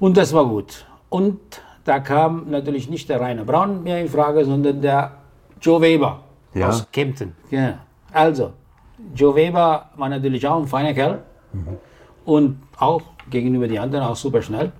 Und 0.00 0.16
das 0.16 0.32
war 0.32 0.44
gut. 0.46 0.84
Und 1.08 1.38
da 1.84 2.00
kam 2.00 2.50
natürlich 2.50 2.88
nicht 2.90 3.08
der 3.08 3.20
Rainer 3.20 3.44
Braun 3.44 3.82
mehr 3.82 4.00
in 4.00 4.08
Frage, 4.08 4.44
sondern 4.44 4.80
der 4.80 5.12
Joe 5.60 5.80
Weber 5.80 6.20
Ja. 6.54 6.68
aus 6.68 6.86
Kempten. 6.90 7.34
Ja. 7.50 7.78
Also, 8.12 8.52
Joe 9.14 9.34
Weber 9.34 9.90
war 9.96 10.08
natürlich 10.08 10.46
auch 10.46 10.58
ein 10.60 10.66
feiner 10.66 10.92
Kerl 10.94 11.22
und 12.24 12.58
auch 12.78 13.02
gegenüber 13.30 13.68
die 13.68 13.78
anderen 13.78 14.04
auch 14.04 14.16
super 14.16 14.42
schnell. 14.42 14.72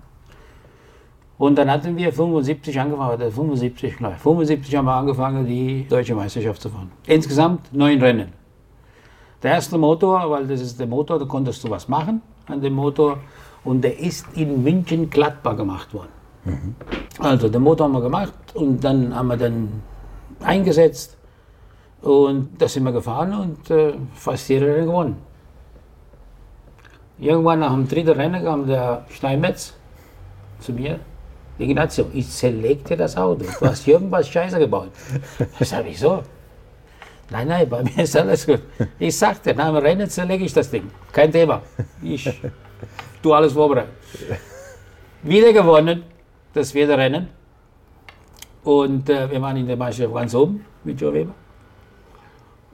Und 1.41 1.57
dann 1.57 1.71
hatten 1.71 1.97
wir 1.97 2.13
75 2.13 2.79
angefangen, 2.79 3.15
oder 3.15 3.31
75, 3.31 3.97
glaube 3.97 4.15
ich. 4.15 4.21
75 4.21 4.77
haben 4.77 4.85
wir 4.85 4.93
angefangen, 4.93 5.47
die 5.47 5.87
deutsche 5.89 6.15
Meisterschaft 6.15 6.61
zu 6.61 6.69
fahren. 6.69 6.93
Insgesamt 7.07 7.73
neun 7.73 7.99
Rennen. 7.99 8.35
Der 9.43 9.53
erste 9.53 9.79
Motor, 9.79 10.31
weil 10.31 10.47
das 10.47 10.61
ist 10.61 10.79
der 10.79 10.87
Motor, 10.87 11.19
da 11.19 11.25
konntest 11.25 11.65
du 11.65 11.71
was 11.71 11.89
machen 11.89 12.21
an 12.47 12.61
dem 12.61 12.75
Motor. 12.75 13.21
Und 13.65 13.83
der 13.83 13.99
ist 13.99 14.27
in 14.35 14.63
München 14.63 15.09
Gladbach 15.09 15.57
gemacht 15.57 15.95
worden. 15.95 16.11
Also 17.19 17.49
den 17.49 17.63
Motor 17.63 17.87
haben 17.87 17.93
wir 17.93 18.03
gemacht 18.03 18.35
und 18.53 18.85
dann 18.85 19.17
haben 19.17 19.29
wir 19.29 19.39
dann 19.39 19.83
eingesetzt. 20.41 21.17
Und 22.03 22.51
da 22.61 22.69
sind 22.69 22.85
wir 22.85 22.93
gefahren 22.93 23.33
und 23.33 23.71
äh, 23.71 23.95
fast 24.13 24.47
jeder 24.51 24.67
Rennen 24.67 24.89
gewonnen. 24.89 25.17
Irgendwann 27.19 27.61
nach 27.61 27.73
dem 27.73 27.89
dritten 27.89 28.11
Rennen 28.11 28.45
kam 28.45 28.67
der 28.67 29.07
Steinmetz 29.09 29.73
zu 30.61 30.75
mir. 30.75 31.01
Ignazio, 31.61 32.07
ich 32.13 32.29
zerleg 32.29 32.85
dir 32.85 32.97
das 32.97 33.17
Auto. 33.17 33.45
Du 33.45 33.67
hast 33.67 33.87
irgendwas 33.87 34.29
Scheiße 34.29 34.59
gebaut. 34.59 34.91
Ich 35.59 35.69
sage, 35.69 35.89
wieso? 35.89 36.23
Nein, 37.31 37.47
nein, 37.47 37.69
bei 37.69 37.83
mir 37.83 38.03
ist 38.03 38.17
alles 38.17 38.47
gut. 38.47 38.61
Ich 38.99 39.17
sagte, 39.17 39.55
nach 39.55 39.67
dem 39.67 39.77
Rennen 39.77 40.09
zerlege 40.09 40.45
ich 40.45 40.53
das 40.53 40.71
Ding. 40.71 40.91
Kein 41.13 41.31
Thema. 41.31 41.63
Ich 42.03 42.29
tu 43.23 43.33
alles 43.33 43.53
vorbereitet. 43.53 43.93
Wieder 45.23 45.53
gewonnen, 45.53 46.05
das 46.53 46.73
vierte 46.73 46.97
Rennen. 46.97 47.29
Und 48.65 49.09
äh, 49.09 49.31
wir 49.31 49.41
waren 49.41 49.57
in 49.57 49.67
der 49.67 49.77
Meisterschaft 49.77 50.15
ganz 50.15 50.35
oben 50.35 50.65
mit 50.85 51.01
Joe 51.01 51.13
Weber. 51.13 51.35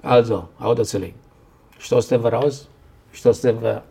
Also, 0.03 0.49
Auto 0.59 0.85
zerlegen. 0.85 1.19
Stoßdämpfer 1.79 2.33
raus, 2.33 2.69
Stoßdämpfer, 3.13 3.83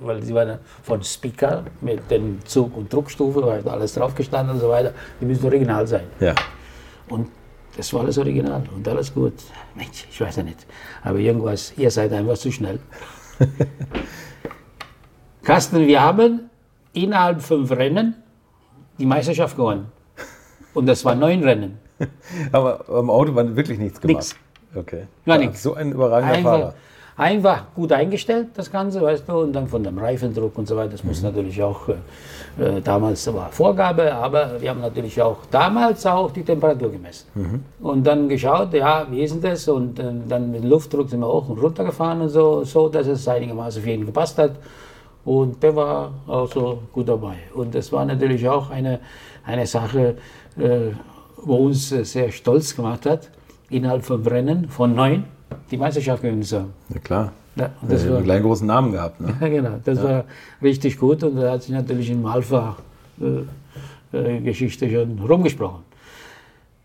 weil 0.00 0.22
sie 0.22 0.34
waren 0.34 0.58
von 0.82 1.02
Speaker 1.02 1.64
mit 1.80 2.10
den 2.10 2.40
Zug- 2.44 2.76
und 2.76 2.92
Druckstufe, 2.92 3.42
war 3.42 3.58
da 3.58 3.72
alles 3.72 3.94
draufgestanden 3.94 4.54
und 4.54 4.60
so 4.60 4.68
weiter. 4.68 4.92
Die 5.20 5.24
müssen 5.24 5.44
original 5.44 5.86
sein. 5.86 6.04
Ja. 6.20 6.34
Und 7.08 7.28
das 7.76 7.92
war 7.92 8.02
alles 8.02 8.18
original 8.18 8.62
und 8.74 8.86
alles 8.86 9.12
gut. 9.12 9.34
Mensch, 9.74 10.06
ich 10.10 10.20
weiß 10.20 10.36
ja 10.36 10.42
nicht. 10.42 10.66
Aber 11.02 11.18
irgendwas, 11.18 11.72
ihr 11.76 11.90
seid 11.90 12.12
einfach 12.12 12.38
zu 12.38 12.52
schnell. 12.52 12.78
Carsten, 15.42 15.86
wir 15.86 16.00
haben 16.00 16.50
innerhalb 16.92 17.42
fünf 17.42 17.70
Rennen 17.72 18.14
die 18.98 19.06
Meisterschaft 19.06 19.56
gewonnen. 19.56 19.86
Und 20.72 20.86
das 20.86 21.04
waren 21.04 21.18
neun 21.18 21.42
Rennen. 21.42 21.78
Aber 22.52 22.88
am 22.88 23.10
Auto 23.10 23.34
war 23.34 23.54
wirklich 23.56 23.78
nichts 23.78 24.00
gemacht. 24.00 24.16
Nix. 24.16 24.36
Okay. 24.74 25.06
War 25.24 25.36
Ja, 25.36 25.46
nix. 25.46 25.62
So 25.62 25.74
ein 25.74 25.92
überragender 25.92 26.34
Einfach, 26.34 26.50
Fahrer. 26.50 26.74
Einfach 27.16 27.64
gut 27.74 27.92
eingestellt, 27.92 28.48
das 28.54 28.70
Ganze, 28.70 29.00
weißt 29.00 29.28
du, 29.28 29.32
und 29.38 29.52
dann 29.52 29.68
von 29.68 29.84
dem 29.84 29.98
Reifendruck 29.98 30.58
und 30.58 30.66
so 30.66 30.76
weiter. 30.76 30.90
Das 30.90 31.04
muss 31.04 31.22
natürlich 31.22 31.62
auch, 31.62 31.88
äh, 31.88 32.62
äh, 32.62 32.80
damals 32.80 33.32
war 33.32 33.50
Vorgabe, 33.50 34.12
aber 34.12 34.60
wir 34.60 34.70
haben 34.70 34.80
natürlich 34.80 35.20
auch 35.22 35.38
damals 35.50 36.04
auch 36.06 36.30
die 36.32 36.42
Temperatur 36.42 36.90
gemessen. 36.90 37.26
Und 37.80 38.04
dann 38.06 38.28
geschaut, 38.28 38.74
ja, 38.74 39.06
wie 39.10 39.22
ist 39.22 39.34
denn 39.34 39.42
das? 39.42 39.68
Und 39.68 39.98
äh, 39.98 40.12
dann 40.28 40.50
mit 40.50 40.62
dem 40.62 40.70
Luftdruck 40.70 41.08
sind 41.08 41.20
wir 41.20 41.28
hoch 41.28 41.48
und 41.48 41.58
runter 41.58 41.84
gefahren 41.84 42.20
und 42.20 42.30
so, 42.30 42.64
so 42.64 42.88
dass 42.88 43.06
es 43.06 43.28
einigermaßen 43.28 43.82
für 43.82 43.90
ihn 43.90 44.06
gepasst 44.06 44.38
hat. 44.38 44.52
Und 45.24 45.62
der 45.62 45.74
war 45.74 46.12
auch 46.26 46.50
so 46.52 46.80
gut 46.92 47.08
dabei. 47.08 47.36
Und 47.54 47.74
das 47.74 47.90
war 47.92 48.04
natürlich 48.04 48.46
auch 48.48 48.70
eine, 48.70 48.98
eine 49.46 49.66
Sache, 49.66 50.16
äh, 50.58 50.90
wo 51.36 51.56
uns 51.56 51.92
äh, 51.92 52.04
sehr 52.04 52.30
stolz 52.30 52.74
gemacht 52.74 53.06
hat, 53.06 53.30
innerhalb 53.70 54.04
von 54.04 54.26
Rennen 54.26 54.68
von 54.68 54.94
neun 54.94 55.24
die 55.70 55.76
Meisterschaft 55.76 56.22
gewinnen 56.22 56.42
haben. 56.44 56.72
Ja, 56.88 56.98
klar. 57.00 57.32
Ja, 57.56 57.70
Das 57.82 58.04
ja, 58.04 58.10
war, 58.10 58.16
einen 58.16 58.26
kleinen 58.26 58.44
großen 58.44 58.66
Namen 58.66 58.90
gehabt. 58.92 59.20
Ne? 59.20 59.36
ja, 59.40 59.48
genau, 59.48 59.78
das 59.84 60.02
war 60.02 60.24
richtig 60.60 60.98
gut 60.98 61.22
und 61.22 61.36
da 61.36 61.52
hat 61.52 61.62
sich 61.62 61.72
natürlich 61.72 62.10
im 62.10 62.26
Alpha-Geschichte 62.26 64.90
schon 64.90 65.20
rumgesprochen. 65.20 65.84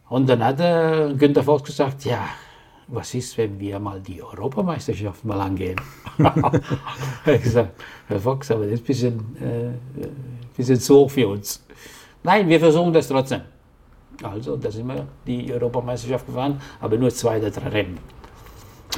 Und 0.10 0.30
dann 0.30 0.44
hat 0.44 0.60
der 0.60 1.14
Günther 1.18 1.42
Fox 1.44 1.64
gesagt, 1.64 2.06
ja, 2.06 2.20
was 2.88 3.14
ist, 3.14 3.38
wenn 3.38 3.60
wir 3.60 3.80
mal 3.80 4.02
die 4.02 4.22
Europameisterschaft 4.22 5.26
mal 5.26 5.40
angehen? 5.40 5.80
ich 7.26 7.44
gesagt, 7.44 7.72
Herr 8.08 8.20
Fox, 8.20 8.52
aber 8.52 8.64
das 8.64 8.74
ist 8.74 8.82
ein 8.82 8.86
bisschen, 8.86 9.38
äh, 9.40 9.68
ein 9.68 10.50
bisschen 10.56 10.80
zu 10.80 10.96
hoch 10.96 11.12
für 11.12 11.28
uns. 11.28 11.64
Nein, 12.24 12.50
wir 12.50 12.60
versuchen 12.60 12.92
das 12.92 13.08
trotzdem. 13.08 13.42
Also, 14.24 14.58
da 14.58 14.70
sind 14.70 14.88
wir 14.88 15.08
die 15.26 15.54
Europameisterschaft 15.54 16.26
gefahren, 16.26 16.60
aber 16.82 16.98
nur 16.98 17.10
zwei 17.10 17.38
oder 17.38 17.52
drei 17.52 17.70
Rennen. 17.70 17.98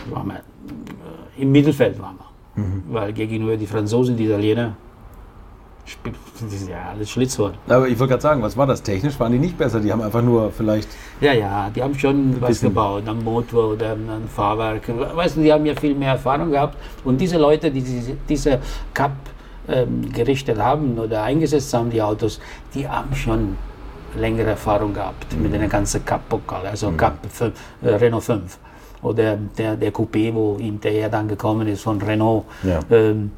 Waren 0.10 0.28
wir, 0.28 0.36
äh, 0.36 1.42
Im 1.42 1.52
Mittelfeld 1.52 2.00
waren 2.02 2.18
wir. 2.18 2.26
Weil 2.90 3.14
gegenüber 3.14 3.56
die 3.58 3.66
Franzosen, 3.68 4.18
die 4.18 4.26
Italiener, 4.26 4.76
das 6.42 6.54
ist 6.54 6.70
ja 6.70 6.90
alles 6.92 7.10
Schlitzohr. 7.10 7.54
Aber 7.68 7.88
ich 7.88 7.98
wollte 7.98 8.12
gerade 8.12 8.22
sagen, 8.22 8.42
was 8.42 8.56
war 8.58 8.68
das? 8.68 8.82
Technisch 8.84 9.20
waren 9.20 9.32
die 9.32 9.40
nicht 9.40 9.58
besser. 9.58 9.80
Die 9.80 9.92
haben 9.92 10.02
einfach 10.02 10.22
nur 10.22 10.52
vielleicht. 10.52 10.90
Ja, 11.22 11.34
ja, 11.34 11.70
die 11.70 11.82
haben 11.82 11.96
schon 11.98 12.40
was 12.42 12.50
bisschen- 12.50 12.70
gebaut, 12.70 13.04
am 13.08 13.24
Motor 13.24 13.72
oder 13.74 13.92
am 13.94 14.28
Fahrwerk. 14.28 14.84
Weißt 15.16 15.38
du, 15.38 15.42
die 15.42 15.52
haben 15.52 15.66
ja 15.66 15.74
viel 15.76 15.96
mehr 15.96 16.12
Erfahrung 16.14 16.52
gehabt. 16.52 16.78
Und 17.04 17.20
diese 17.20 17.38
Leute, 17.38 17.72
die 17.72 17.82
diese, 17.82 18.14
diese 18.30 18.60
Cup 18.94 19.12
ähm, 19.68 20.12
gerichtet 20.12 20.60
haben 20.60 20.98
oder 21.00 21.24
eingesetzt 21.24 21.74
haben, 21.74 21.90
die 21.90 22.02
Autos, 22.02 22.40
die 22.74 22.88
haben 22.88 23.16
schon 23.16 23.56
längere 24.18 24.50
Erfahrung 24.52 24.94
gehabt 24.94 25.36
mit 25.40 25.54
den 25.54 25.70
ganzen 25.70 26.04
Cup-Pokal, 26.04 26.68
also 26.68 26.92
Cup 26.92 27.18
5, 27.30 27.54
äh, 27.82 27.90
Renault 27.96 28.24
5. 28.24 28.60
Oder 29.02 29.38
der, 29.58 29.76
der 29.76 29.92
Coupé, 29.92 30.34
wo 30.34 30.58
hinterher 30.60 31.10
dann 31.10 31.28
gekommen 31.28 31.68
ist 31.68 31.82
von 31.82 32.02
Renault, 32.02 32.44
Ja. 32.64 32.80
ähm, 32.92 33.32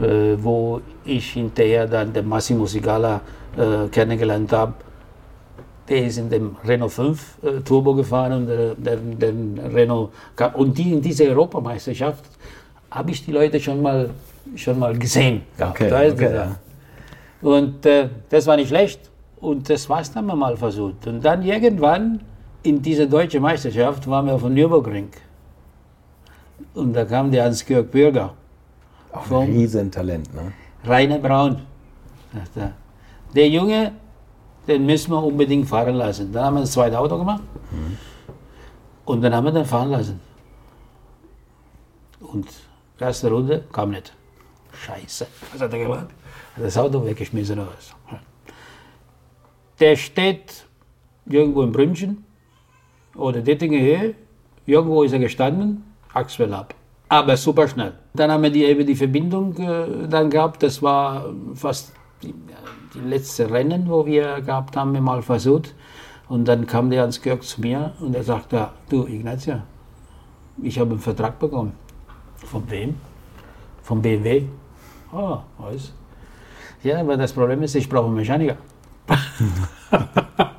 äh, 0.00 0.36
wo 0.42 0.80
ich 1.04 1.32
hinterher 1.32 1.86
dann 1.86 2.12
den 2.12 2.28
Massimo 2.28 2.66
Sigala 2.66 3.20
äh, 3.56 3.88
kennengelernt 3.88 4.52
habe. 4.52 4.74
Der 5.88 6.04
ist 6.04 6.18
in 6.18 6.28
dem 6.28 6.56
Renault 6.66 6.92
5 6.92 7.38
äh, 7.42 7.60
Turbo 7.60 7.94
gefahren 7.94 8.32
und 8.32 8.48
äh, 8.50 8.74
den, 8.76 9.18
den 9.18 9.58
Renault. 9.74 10.10
Und 10.54 10.76
die, 10.76 10.92
in 10.92 11.00
dieser 11.00 11.24
Europameisterschaft 11.26 12.24
habe 12.90 13.10
ich 13.12 13.24
die 13.24 13.32
Leute 13.32 13.58
schon 13.60 13.80
mal, 13.80 14.10
schon 14.56 14.78
mal 14.78 14.98
gesehen. 14.98 15.42
gehabt, 15.56 15.80
Okay, 15.80 15.90
weißt 15.90 16.14
okay, 16.16 16.34
ja. 16.34 16.56
Und 17.40 17.86
äh, 17.86 18.08
das 18.28 18.46
war 18.46 18.56
nicht 18.56 18.68
schlecht. 18.68 19.00
Und 19.40 19.68
das 19.70 19.88
war 19.88 20.00
es 20.00 20.10
dann 20.12 20.26
mal 20.26 20.56
versucht. 20.56 21.06
Und 21.06 21.24
dann 21.24 21.42
irgendwann 21.42 22.20
in 22.66 22.82
dieser 22.82 23.06
deutschen 23.06 23.42
Meisterschaft 23.42 24.08
waren 24.08 24.26
wir 24.26 24.34
auf 24.34 24.42
dem 24.42 24.54
Nürburgring. 24.54 25.08
Und 26.74 26.92
da 26.92 27.04
kam 27.04 27.30
der 27.30 27.44
Hans-Georg 27.44 27.90
Bürger. 27.90 28.34
Auch 29.12 29.30
ein 29.30 29.52
Riesentalent. 29.52 30.34
Ne? 30.34 30.52
Rainer 30.84 31.18
Braun. 31.18 31.62
er. 32.56 32.72
Der 33.34 33.48
Junge, 33.48 33.92
den 34.66 34.84
müssen 34.84 35.12
wir 35.12 35.22
unbedingt 35.22 35.68
fahren 35.68 35.94
lassen. 35.94 36.32
Dann 36.32 36.44
haben 36.44 36.54
wir 36.54 36.60
das 36.62 36.72
zweite 36.72 36.98
Auto 36.98 37.16
gemacht. 37.18 37.42
Und 39.04 39.22
dann 39.22 39.34
haben 39.34 39.44
wir 39.44 39.52
den 39.52 39.64
fahren 39.64 39.90
lassen. 39.90 40.20
Und 42.20 42.48
erste 42.98 43.30
Runde 43.30 43.64
kam 43.72 43.90
nicht. 43.90 44.12
Scheiße. 44.72 45.26
Was 45.52 45.60
hat 45.60 45.72
er 45.72 45.78
gemacht? 45.78 46.08
Hat 46.56 46.64
das 46.64 46.76
Auto 46.76 47.04
weggeschmissen 47.04 47.58
oder 47.58 47.68
was? 47.76 47.94
Der 49.78 49.94
steht 49.94 50.66
irgendwo 51.26 51.62
in 51.62 51.70
Brünchen 51.70 52.25
oder 53.16 53.40
Dettinger 53.40 53.80
Höhe 53.80 54.14
Irgendwo 54.66 55.04
ist 55.04 55.12
er 55.12 55.20
gestanden, 55.20 55.84
Achswell 56.12 56.52
ab. 56.52 56.74
Aber 57.08 57.36
super 57.36 57.68
schnell. 57.68 57.92
Dann 58.14 58.32
haben 58.32 58.42
wir 58.42 58.50
die, 58.50 58.64
eben 58.64 58.84
die 58.84 58.96
Verbindung 58.96 59.56
äh, 59.58 60.08
dann 60.08 60.28
gehabt. 60.28 60.62
Das 60.64 60.82
war 60.82 61.32
fast 61.54 61.92
die, 62.22 62.34
die 62.94 62.98
letzte 62.98 63.48
Rennen, 63.48 63.88
wo 63.88 64.04
wir 64.04 64.40
gehabt 64.40 64.76
haben, 64.76 65.00
mal 65.00 65.22
versucht. 65.22 65.72
Und 66.28 66.48
dann 66.48 66.66
kam 66.66 66.90
der 66.90 67.02
Hans 67.02 67.22
Georg 67.22 67.44
zu 67.44 67.60
mir 67.60 67.92
und 68.00 68.16
er 68.16 68.24
sagte, 68.24 68.70
du 68.88 69.06
Ignatia, 69.06 69.62
ich 70.60 70.80
habe 70.80 70.90
einen 70.90 70.98
Vertrag 70.98 71.38
bekommen. 71.38 71.74
Von 72.34 72.68
wem? 72.68 72.96
Vom 73.82 74.02
BMW. 74.02 74.46
Ah, 75.12 75.44
was? 75.58 75.92
Ja, 76.82 76.98
aber 77.00 77.16
das 77.16 77.32
Problem 77.32 77.62
ist, 77.62 77.76
ich 77.76 77.88
brauche 77.88 78.06
einen 78.06 78.16
Mechaniker. 78.16 78.56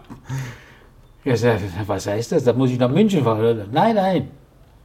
ich 1.33 1.41
sage, 1.41 1.61
was 1.85 2.07
heißt 2.07 2.31
das? 2.31 2.43
Da 2.43 2.53
muss 2.53 2.69
ich 2.69 2.79
nach 2.79 2.89
München 2.89 3.23
fahren. 3.23 3.67
Nein, 3.71 3.95
nein, 3.95 4.31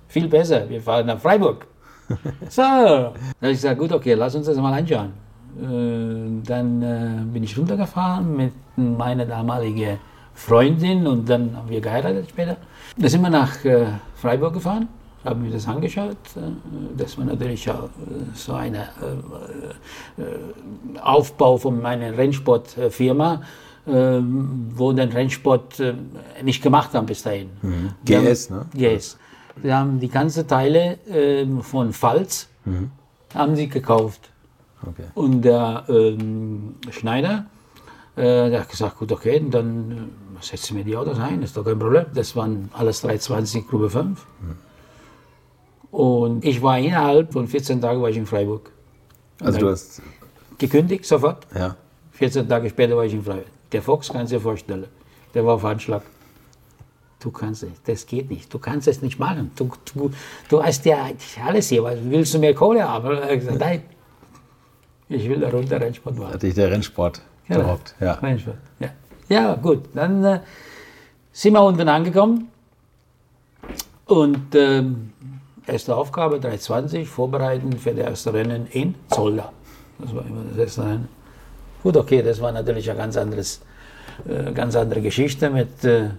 viel 0.09 0.29
besser, 0.29 0.69
wir 0.69 0.81
fahren 0.81 1.07
nach 1.07 1.19
Freiburg. 1.19 1.67
so, 2.49 2.63
dann 2.63 3.15
habe 3.41 3.53
ich 3.53 3.53
gesagt, 3.53 3.79
gut, 3.79 3.93
okay, 3.93 4.15
lass 4.15 4.35
uns 4.35 4.47
das 4.47 4.57
mal 4.57 4.73
anschauen. 4.73 5.13
Äh, 5.61 6.43
dann 6.47 6.83
äh, 6.83 7.33
bin 7.33 7.45
ich 7.45 7.57
runtergefahren 7.57 8.37
mit 8.37 8.53
meiner 8.77 9.27
damaligen 9.27 9.99
Freundin 10.35 11.07
und 11.07 11.29
dann 11.29 11.57
haben 11.57 11.69
wir 11.69 11.81
geheiratet 11.81 12.31
später. 12.31 12.57
Da 12.97 13.09
sind 13.09 13.21
wir 13.23 13.31
nach 13.31 13.65
äh, 13.65 13.87
Freiburg 14.15 14.55
gefahren, 14.55 14.89
haben 15.25 15.45
wir 15.45 15.53
das 15.53 15.69
angeschaut. 15.69 16.17
Das 16.97 17.19
war 17.19 17.25
natürlich 17.27 17.71
auch 17.71 17.91
so 18.35 18.55
ein 18.55 18.77
Aufbau 21.03 21.59
von 21.59 21.81
meiner 21.81 22.17
Rennsportfirma, 22.17 23.43
wo 23.85 24.93
den 24.93 25.11
Rennsport 25.11 25.83
nicht 26.43 26.63
gemacht 26.63 26.95
haben 26.95 27.07
bis 27.07 27.25
dahin. 27.25 27.51
Mhm. 27.63 27.91
GS, 28.05 28.51
haben, 28.51 28.69
ne? 28.75 28.97
GS. 28.97 29.19
Wir 29.57 29.77
haben 29.77 29.99
die 29.99 30.09
ganzen 30.09 30.47
Teile 30.47 30.99
von 31.63 31.93
Pfalz 31.93 32.49
mhm. 32.65 32.91
haben 33.35 33.57
sie 33.57 33.69
gekauft. 33.69 34.31
Okay. 34.87 35.05
Und 35.15 35.43
der 35.43 35.85
ähm, 35.89 36.75
Schneider, 36.91 37.47
äh, 38.17 38.51
der 38.51 38.61
hat 38.61 38.69
gesagt, 38.69 38.99
gut, 38.99 39.13
okay, 39.13 39.45
dann 39.49 40.11
äh, 40.41 40.45
setzen 40.45 40.77
wir 40.77 40.85
die 40.85 40.97
Autos 40.97 41.19
ein, 41.19 41.43
ist 41.43 41.57
doch 41.57 41.65
kein 41.65 41.79
Problem. 41.79 42.07
Das 42.15 42.35
waren 42.35 42.69
alles 42.73 43.01
320 43.03 43.69
Gruppe 43.69 43.91
5. 43.91 44.27
Mhm. 44.41 44.57
Und 45.97 46.45
ich 46.45 46.61
war 46.63 46.79
innerhalb 46.79 47.33
von 47.33 47.47
14 47.47 47.81
Tagen 47.81 48.03
war 48.03 48.11
ich 48.11 48.17
in 48.17 48.27
Freiburg. 48.27 48.71
Also 49.41 49.59
du 49.59 49.69
hast... 49.69 50.03
Gekündigt 50.59 51.05
sofort. 51.05 51.47
Ja. 51.55 51.77
14 52.13 52.49
Tage 52.49 52.71
später 52.71 52.97
war 52.97 53.05
ich 53.05 53.13
in 53.13 53.23
Freiburg. 53.23 53.47
Der 53.73 53.83
Fox 53.83 54.09
du 54.09 54.25
dir 54.25 54.41
vorstellen, 54.41 54.87
der 55.35 55.45
war 55.47 55.55
auf 55.55 55.65
Anschlag. 55.65 56.03
Du 57.21 57.31
kannst 57.31 57.63
es, 57.63 57.71
das 57.85 58.07
geht 58.07 58.31
nicht. 58.31 58.53
Du 58.53 58.59
kannst 58.59 58.89
es 58.89 59.01
nicht 59.01 59.19
machen. 59.19 59.53
Du, 59.55 59.71
du, 59.95 60.11
du 60.49 60.63
hast 60.63 60.85
ja 60.85 61.09
alles 61.45 61.69
hier. 61.69 61.85
Willst 61.85 62.35
du 62.35 62.39
mehr 62.39 62.55
Kohle 62.55 62.89
haben? 62.89 63.17
Gesagt, 63.39 63.61
nein, 63.61 63.83
ich 65.09 65.29
will 65.29 65.41
darunter 65.41 65.81
Rennsport 65.81 66.19
machen. 66.19 66.35
Hatte 66.35 66.49
ich 66.49 66.55
der 66.55 66.71
Rennsport 66.71 67.23
genau. 67.47 67.61
geraubt. 67.61 67.95
Ja. 68.01 68.15
Rennsport. 68.15 68.57
Ja. 68.81 68.89
ja, 69.29 69.55
gut. 69.55 69.85
Dann 69.95 70.25
äh, 70.25 70.41
sind 71.31 71.53
wir 71.53 71.63
unten 71.63 71.89
angekommen. 71.89 72.49
Und 74.07 74.55
äh, 74.55 74.83
erste 75.67 75.95
Aufgabe 75.95 76.41
320, 76.41 77.09
vorbereiten 77.09 77.73
für 77.79 77.95
das 77.95 78.07
erste 78.07 78.35
Rennen 78.35 78.67
in 78.67 78.97
Zolder. 79.11 79.53
Das 79.99 80.15
war 80.15 80.27
immer 80.27 80.43
das 80.51 80.59
erste 80.59 80.83
Rennen. 80.83 81.22
Gut, 81.83 81.97
okay, 81.97 82.23
das 82.23 82.41
war 82.41 82.53
natürlich 82.53 82.89
eine 82.91 82.99
ganz, 82.99 83.17
anderes, 83.17 83.61
äh, 84.29 84.53
ganz 84.53 84.77
andere 84.77 85.01
Geschichte 85.01 85.51
mit 85.51 85.85
äh, 85.85 86.11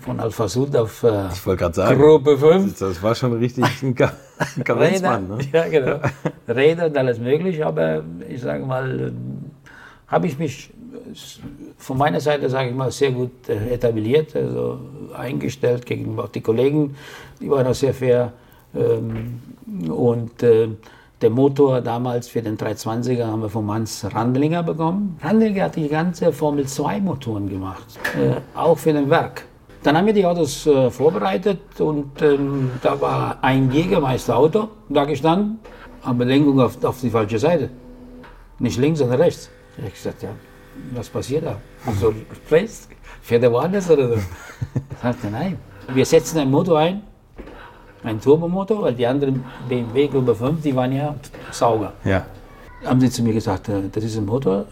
von 0.00 0.20
Alpha 0.20 0.46
Sud 0.48 0.76
auf 0.76 1.02
äh, 1.02 1.28
ich 1.28 1.74
sagen, 1.74 1.98
Gruppe 1.98 2.36
5. 2.36 2.78
Das 2.78 3.02
war 3.02 3.14
schon 3.14 3.32
richtig 3.38 3.64
ein, 3.82 3.94
Ka 3.94 4.12
Räder, 4.68 5.18
ne? 5.18 5.38
Ja, 5.52 5.68
genau. 5.68 6.00
Räder 6.46 6.86
und 6.86 6.96
alles 6.96 7.18
mögliche, 7.18 7.66
aber 7.66 8.02
ich 8.28 8.42
sage 8.42 8.64
mal, 8.64 9.12
habe 10.06 10.26
ich 10.26 10.38
mich 10.38 10.70
von 11.78 11.96
meiner 11.96 12.20
Seite, 12.20 12.50
sage 12.50 12.70
ich 12.70 12.74
mal, 12.74 12.90
sehr 12.90 13.12
gut 13.12 13.48
äh, 13.48 13.74
etabliert, 13.74 14.34
also 14.36 14.78
eingestellt 15.16 15.86
gegenüber 15.86 16.28
die 16.32 16.40
Kollegen, 16.40 16.96
die 17.40 17.50
waren 17.50 17.66
auch 17.66 17.74
sehr 17.74 17.94
fair. 17.94 18.32
Ähm, 18.74 19.40
und 19.88 20.42
äh, 20.42 20.68
der 21.20 21.30
Motor 21.30 21.80
damals 21.80 22.28
für 22.28 22.42
den 22.42 22.56
320er 22.56 23.26
haben 23.26 23.42
wir 23.42 23.50
von 23.50 23.70
Hans 23.70 24.06
Randlinger 24.12 24.62
bekommen. 24.62 25.18
Randlinger 25.22 25.64
hat 25.64 25.76
die 25.76 25.88
ganze 25.88 26.32
Formel 26.32 26.66
2 26.66 27.00
Motoren 27.00 27.48
gemacht, 27.48 27.98
äh, 28.16 28.40
auch 28.56 28.78
für 28.78 28.92
den 28.92 29.10
Werk. 29.10 29.44
Dann 29.82 29.96
haben 29.96 30.06
wir 30.06 30.12
die 30.12 30.24
Autos 30.24 30.66
äh, 30.66 30.90
vorbereitet 30.90 31.80
und 31.80 32.20
ähm, 32.22 32.70
da 32.82 33.00
war 33.00 33.38
ein 33.42 33.70
Jägermeister-Auto 33.70 34.68
da 34.88 35.04
gestanden, 35.04 35.58
aber 36.02 36.24
Lenkung 36.24 36.60
auf, 36.60 36.82
auf, 36.84 37.00
die 37.00 37.10
falsche 37.10 37.38
Seite. 37.38 37.70
Nicht 38.58 38.78
links, 38.78 38.98
sondern 38.98 39.20
rechts. 39.20 39.50
Ich 39.76 39.82
habe 39.82 39.92
gesagt, 39.92 40.22
ja, 40.22 40.30
was 40.94 41.08
passiert 41.08 41.46
da? 41.46 41.56
Also, 41.86 42.12
fährt 43.22 43.42
er 43.42 43.52
woanders 43.52 43.90
oder 43.90 44.08
so? 44.08 44.14
Ich 44.90 44.98
sagte, 45.02 45.30
nein. 45.30 45.56
Wir 45.94 46.04
setzen 46.04 46.38
einen 46.38 46.50
Motor 46.50 46.80
ein, 46.80 47.02
ein 48.04 48.20
Turbomotor, 48.20 48.82
weil 48.82 48.94
die 48.94 49.06
anderen 49.06 49.44
BMW 49.68 50.08
Gruppe 50.08 50.34
5, 50.34 50.62
die 50.62 50.74
waren 50.74 50.92
ja 50.92 51.14
Sauger. 51.50 51.92
Ja. 52.04 52.24
Haben 52.84 53.00
sie 53.00 53.10
zu 53.10 53.22
mir 53.22 53.32
gesagt, 53.32 53.68
äh, 53.68 53.82
das 53.90 54.04
ist 54.04 54.16
ein 54.16 54.26
Motor, 54.26 54.66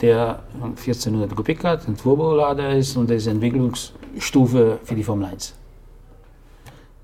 der 0.00 0.40
1400 0.54 1.34
Kubik 1.34 1.62
hat, 1.64 1.86
ein 1.86 1.96
Turbolader 1.96 2.76
ist 2.76 2.96
und 2.96 3.08
das 3.08 3.18
ist 3.18 3.26
Entwicklungsstufe 3.28 4.78
für 4.82 4.94
die 4.94 5.04
Formel 5.04 5.26
1. 5.26 5.54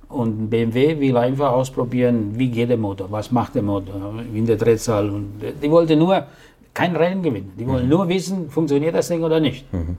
Und 0.08 0.48
BMW 0.48 0.98
will 0.98 1.16
einfach 1.16 1.52
ausprobieren, 1.52 2.32
wie 2.32 2.48
geht 2.48 2.70
der 2.70 2.78
Motor, 2.78 3.10
was 3.10 3.30
macht 3.30 3.54
der 3.54 3.62
Motor, 3.62 4.14
wie 4.32 4.38
in 4.38 4.46
der 4.46 4.56
Drehzahl. 4.56 5.10
Und 5.10 5.40
die 5.62 5.70
wollten 5.70 5.98
nur 5.98 6.26
kein 6.72 6.96
Rennen 6.96 7.22
gewinnen. 7.22 7.52
Die 7.58 7.66
wollen 7.66 7.84
mhm. 7.84 7.90
nur 7.90 8.08
wissen, 8.08 8.50
funktioniert 8.50 8.94
das 8.94 9.08
Ding 9.08 9.22
oder 9.22 9.38
nicht. 9.38 9.70
Mhm. 9.72 9.98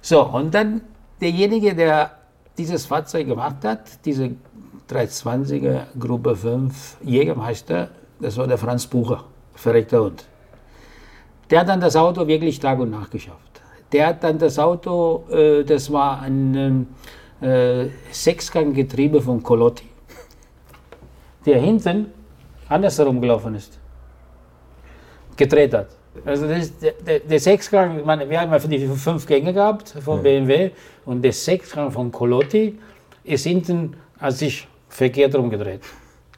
So, 0.00 0.24
und 0.26 0.54
dann 0.54 0.82
derjenige, 1.20 1.74
der 1.74 2.12
dieses 2.56 2.86
Fahrzeug 2.86 3.26
gemacht 3.26 3.64
hat, 3.64 4.04
diese 4.04 4.30
320er 4.90 5.82
Gruppe 5.98 6.34
5 6.34 6.96
Jägermeister, 7.04 7.90
das 8.18 8.36
war 8.36 8.46
der 8.46 8.58
Franz 8.58 8.86
Bucher, 8.86 9.24
verreckter 9.54 10.02
Hund. 10.02 10.24
Der 11.48 11.60
hat 11.60 11.68
dann 11.68 11.80
das 11.80 11.96
Auto 11.96 12.26
wirklich 12.26 12.58
Tag 12.58 12.78
und 12.80 12.90
Nacht 12.90 13.10
geschafft. 13.10 13.62
Der 13.92 14.08
hat 14.08 14.24
dann 14.24 14.38
das 14.38 14.58
Auto, 14.58 15.24
äh, 15.30 15.64
das 15.64 15.92
war 15.92 16.22
ein 16.22 16.88
äh, 17.40 17.86
Sechsganggetriebe 18.10 19.20
von 19.20 19.42
Colotti, 19.42 19.88
der 21.46 21.60
hinten 21.60 22.06
andersherum 22.68 23.20
gelaufen 23.20 23.54
ist, 23.54 23.78
gedreht 25.36 25.74
hat. 25.74 25.88
Also 26.24 26.48
das, 26.48 26.72
der, 26.78 27.20
der, 27.20 27.38
Sechsgang, 27.40 28.04
meine, 28.04 28.28
wir 28.28 28.40
haben 28.40 28.52
ja 28.52 28.58
die 28.58 28.86
fünf 28.88 29.26
Gänge 29.26 29.52
gehabt 29.52 29.90
von 30.00 30.16
ja. 30.16 30.22
BMW 30.22 30.70
und 31.04 31.22
der 31.22 31.32
Sechsgang 31.32 31.90
von 31.90 32.10
Colotti 32.10 32.78
ist 33.22 33.44
hinten, 33.44 33.96
als 34.18 34.42
ich 34.42 34.66
verkehrt 34.90 35.34
rumgedreht. 35.34 35.80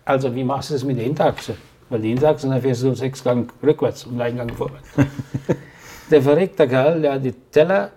Also 0.05 0.33
wie 0.35 0.45
machst 0.45 0.71
du 0.71 0.75
das 0.75 0.85
mit 0.85 0.97
der 0.97 1.05
Hinterachse? 1.05 1.57
Weil 1.88 2.01
die 2.01 2.09
Hinterachse, 2.09 2.49
dann 2.49 2.61
fährst 2.61 2.83
du 2.83 2.95
sechs 2.95 3.23
Gang 3.25 3.53
rückwärts 3.62 4.05
und 4.05 4.21
einen 4.21 4.37
Gang 4.37 4.55
vorwärts. 4.55 4.88
der 6.11 6.23
verrückte 6.23 6.69
Kerl, 6.69 7.03
der 7.03 7.15
hat 7.15 7.25
die 7.25 7.33
Teller, 7.33 7.91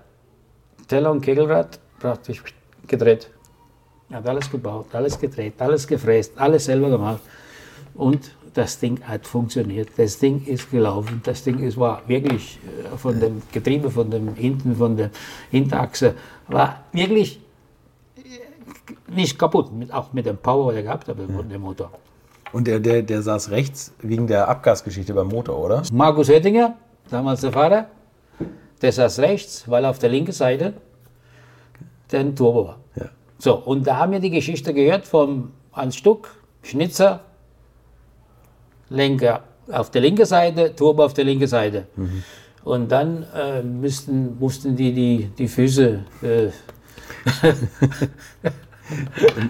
Teller 0.87 1.11
und 1.11 1.21
Kegelrad 1.21 1.79
praktisch 1.99 2.43
gedreht. 2.87 3.29
Er 4.09 4.17
hat 4.17 4.27
alles 4.27 4.49
gebaut, 4.49 4.87
alles 4.93 5.19
gedreht, 5.19 5.53
alles 5.59 5.87
gefräst, 5.87 6.33
alles 6.35 6.65
selber 6.65 6.89
gemacht. 6.89 7.21
Und 7.93 8.31
das 8.53 8.79
Ding 8.79 9.01
hat 9.03 9.27
funktioniert. 9.27 9.89
Das 9.97 10.19
Ding 10.19 10.45
ist 10.45 10.71
gelaufen. 10.71 11.21
Das 11.23 11.43
Ding 11.43 11.59
ist, 11.59 11.77
war 11.77 12.01
wirklich 12.07 12.59
äh, 12.93 12.97
von 12.97 13.19
dem 13.19 13.41
Getriebe, 13.51 13.89
von 13.91 14.09
dem 14.09 14.35
hinten, 14.35 14.75
von 14.75 14.95
der 14.95 15.11
Hinterachse, 15.51 16.15
war 16.47 16.83
wirklich 16.91 17.41
nicht 19.07 19.37
kaputt, 19.37 19.71
mit, 19.73 19.93
auch 19.93 20.13
mit 20.13 20.25
dem 20.25 20.37
Power, 20.37 20.73
der 20.73 20.83
gehabt 20.83 21.07
hat, 21.07 21.17
ja. 21.17 21.25
der 21.25 21.59
Motor. 21.59 21.91
Und 22.51 22.67
der, 22.67 22.79
der, 22.79 23.01
der 23.01 23.21
saß 23.21 23.51
rechts 23.51 23.93
wegen 23.99 24.27
der 24.27 24.47
Abgasgeschichte 24.47 25.13
beim 25.13 25.27
Motor, 25.27 25.57
oder? 25.57 25.83
Markus 25.91 26.29
Oettinger, 26.29 26.75
damals 27.09 27.41
der 27.41 27.51
Fahrer, 27.51 27.87
der 28.81 28.91
saß 28.91 29.19
rechts, 29.19 29.69
weil 29.69 29.85
auf 29.85 29.99
der 29.99 30.09
linken 30.09 30.31
Seite 30.31 30.73
der 32.11 32.35
Turbo 32.35 32.67
war. 32.67 32.79
Ja. 32.95 33.09
So, 33.39 33.55
und 33.55 33.85
da 33.85 33.97
haben 33.97 34.11
wir 34.11 34.19
die 34.19 34.29
Geschichte 34.29 34.73
gehört 34.73 35.05
vom 35.05 35.51
Hans 35.73 35.95
Stuck, 35.95 36.29
Schnitzer, 36.63 37.21
Lenker 38.89 39.43
auf 39.71 39.89
der 39.91 40.01
linken 40.01 40.25
Seite, 40.25 40.75
Turbo 40.75 41.03
auf 41.03 41.13
der 41.13 41.25
linken 41.25 41.47
Seite. 41.47 41.87
Mhm. 41.95 42.23
Und 42.63 42.91
dann 42.91 43.25
äh, 43.35 43.61
müssten, 43.61 44.39
mussten 44.39 44.75
die 44.75 44.93
die, 44.93 45.29
die 45.37 45.47
Füße 45.47 46.03
äh, 46.21 46.49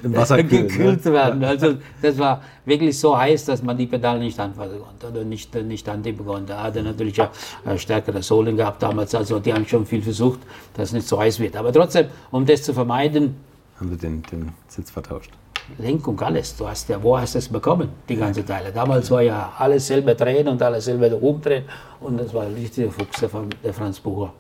im 0.03 0.15
Wasser 0.15 0.43
kühlen, 0.43 0.67
gekühlt 0.67 1.05
ne? 1.05 1.13
werden. 1.13 1.43
Also 1.43 1.75
das 2.01 2.17
war 2.17 2.41
wirklich 2.65 2.97
so 2.97 3.17
heiß, 3.17 3.45
dass 3.45 3.61
man 3.61 3.77
die 3.77 3.87
Pedale 3.87 4.19
nicht 4.19 4.39
anfassen 4.39 4.79
konnte 4.79 5.07
oder 5.07 5.23
nicht, 5.23 5.53
nicht 5.55 5.87
antippen 5.89 6.25
konnte. 6.25 6.53
Er 6.53 6.63
hatte 6.63 6.81
natürlich 6.83 7.17
ja 7.17 7.29
stärkere 7.77 8.21
Sohlen 8.21 8.55
gehabt 8.55 8.81
damals, 8.81 9.13
also 9.15 9.39
die 9.39 9.53
haben 9.53 9.65
schon 9.65 9.85
viel 9.85 10.01
versucht, 10.01 10.39
dass 10.73 10.89
es 10.89 10.93
nicht 10.93 11.07
so 11.07 11.19
heiß 11.19 11.39
wird. 11.39 11.55
Aber 11.55 11.71
trotzdem, 11.73 12.07
um 12.31 12.45
das 12.45 12.63
zu 12.63 12.73
vermeiden, 12.73 13.35
Haben 13.79 13.89
Sie 13.89 13.97
den, 13.97 14.21
den 14.23 14.51
Sitz 14.67 14.89
vertauscht? 14.91 15.31
Lenkung, 15.77 16.19
alles. 16.21 16.55
Du 16.55 16.67
hast 16.67 16.87
ja, 16.89 17.01
wo 17.01 17.17
hast 17.17 17.35
du 17.35 17.39
es 17.39 17.49
bekommen, 17.49 17.89
die 18.07 18.15
ganze 18.15 18.45
Teile? 18.45 18.71
Damals 18.71 19.09
war 19.11 19.21
ja 19.21 19.51
alles 19.57 19.87
selber 19.87 20.13
drehen 20.13 20.47
und 20.47 20.61
alles 20.61 20.85
selber 20.85 21.11
rumdrehen 21.11 21.65
und 21.99 22.19
das 22.19 22.33
war 22.33 22.43
ein 22.43 22.53
richtiger 22.53 22.91
Fuchs, 22.91 23.19
der, 23.19 23.29
der 23.63 23.73
Franz 23.73 23.99
Bucher. 23.99 24.31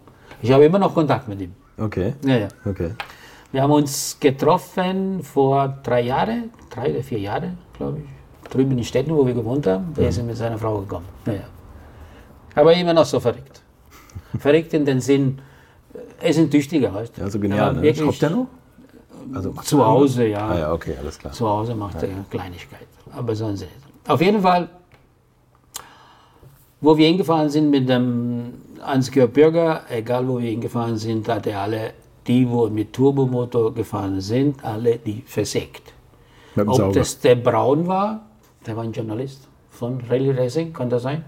Ich 0.41 0.51
habe 0.51 0.65
immer 0.65 0.79
noch 0.79 0.93
Kontakt 0.93 1.27
mit 1.27 1.41
ihm. 1.41 1.53
Okay. 1.77 2.13
Ja, 2.23 2.37
ja. 2.37 2.47
Okay. 2.63 2.91
Wir 3.55 3.61
haben 3.61 3.71
uns 3.71 4.17
getroffen 4.19 5.23
vor 5.23 5.77
drei 5.81 6.01
Jahren, 6.01 6.49
drei 6.69 6.91
oder 6.91 7.01
vier 7.01 7.19
Jahren, 7.19 7.57
glaube 7.77 7.99
ich, 7.99 8.49
drüben 8.51 8.77
in 8.77 8.83
Städten, 8.83 9.15
wo 9.15 9.25
wir 9.25 9.33
gewohnt 9.33 9.65
haben. 9.65 9.93
Da 9.95 10.01
ist 10.01 10.17
er 10.17 10.25
mit 10.25 10.35
seiner 10.35 10.57
Frau 10.57 10.79
gekommen. 10.79 11.05
Ja, 11.25 11.33
ja. 11.35 11.39
Aber 12.53 12.73
immer 12.73 12.93
noch 12.93 13.05
so 13.05 13.17
verrückt. 13.17 13.61
verrückt 14.39 14.73
in 14.73 14.83
den 14.83 14.99
Sinn, 14.99 15.39
er 16.19 16.31
ist 16.31 16.37
ein 16.37 16.51
Tüchtiger, 16.51 16.93
weißt 16.93 17.15
du. 17.15 17.21
Ja, 17.21 17.29
so 17.29 17.39
genial. 17.39 17.75
Ne? 17.75 17.95
Schraubt 17.95 18.21
der 18.21 18.29
noch? 18.31 18.47
Also 19.33 19.53
Zu 19.63 19.79
er? 19.79 19.87
Hause, 19.87 20.27
ja. 20.27 20.49
Ah 20.49 20.59
ja, 20.59 20.73
okay, 20.73 20.95
alles 20.99 21.17
klar. 21.17 21.31
Zu 21.31 21.47
Hause 21.47 21.75
macht 21.75 22.03
er 22.03 22.09
Kleinigkeit. 22.29 22.89
Aber 23.13 23.33
sonst 23.37 23.61
nicht. 23.61 23.71
Auf 24.05 24.19
jeden 24.19 24.41
Fall, 24.41 24.67
wo 26.81 26.97
wir 26.97 27.07
hingefahren 27.07 27.49
sind 27.49 27.69
mit 27.69 27.87
dem 27.87 28.53
Ansgar 28.81 29.27
Bürger, 29.27 29.83
egal 29.89 30.27
wo 30.27 30.39
wir 30.39 30.49
hingefahren 30.49 30.97
sind, 30.97 31.29
hat 31.29 31.47
er 31.47 31.61
alle, 31.61 31.93
die, 32.27 32.49
wo 32.49 32.67
mit 32.69 32.93
Turbomotor 32.93 33.73
gefahren 33.73 34.19
sind, 34.21 34.63
alle 34.63 34.97
die 34.97 35.21
versägt. 35.25 35.93
Ob 36.57 36.75
Sauger. 36.75 36.93
das 36.99 37.19
der 37.19 37.35
Braun 37.35 37.85
war, 37.87 38.25
der 38.65 38.75
war 38.77 38.83
ein 38.83 38.91
Journalist 38.93 39.47
von 39.69 39.99
Rallye 40.09 40.31
Racing, 40.31 40.73
kann 40.73 40.89
das 40.89 41.03
sein? 41.03 41.23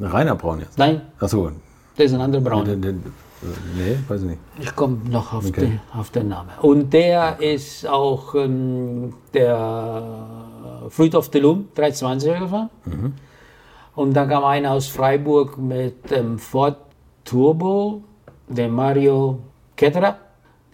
Rainer 0.00 0.36
Braun 0.36 0.60
jetzt? 0.60 0.78
Nein, 0.78 1.02
Achso, 1.18 1.50
das 1.96 2.06
ist 2.06 2.14
ein 2.14 2.20
anderer 2.20 2.42
Braun. 2.42 2.64
den, 2.64 2.80
den, 2.80 3.02
nee, 3.76 3.98
weiß 4.06 4.22
ich 4.22 4.28
nicht. 4.28 4.40
Ich 4.60 4.74
komme 4.76 4.98
noch 5.10 5.32
auf, 5.32 5.46
Okay. 5.46 5.60
den, 5.62 5.80
auf 5.98 6.10
den 6.10 6.28
Namen. 6.28 6.50
Und 6.62 6.92
der 6.92 7.40
ist 7.40 7.86
auch 7.88 8.34
ähm, 8.36 9.14
der 9.34 10.86
Fruit 10.90 11.14
of 11.16 11.28
the 11.32 11.40
Loom 11.40 11.68
320er 11.76 12.38
gefahren. 12.38 12.70
Und 13.96 14.14
dann 14.14 14.28
kam 14.28 14.44
einer 14.44 14.70
aus 14.72 14.86
Freiburg 14.86 15.58
mit 15.58 16.08
dem 16.10 16.38
Ford 16.38 16.76
Turbo, 17.24 18.02
der 18.48 18.68
Mario 18.68 19.40
Ketterer, 19.76 20.16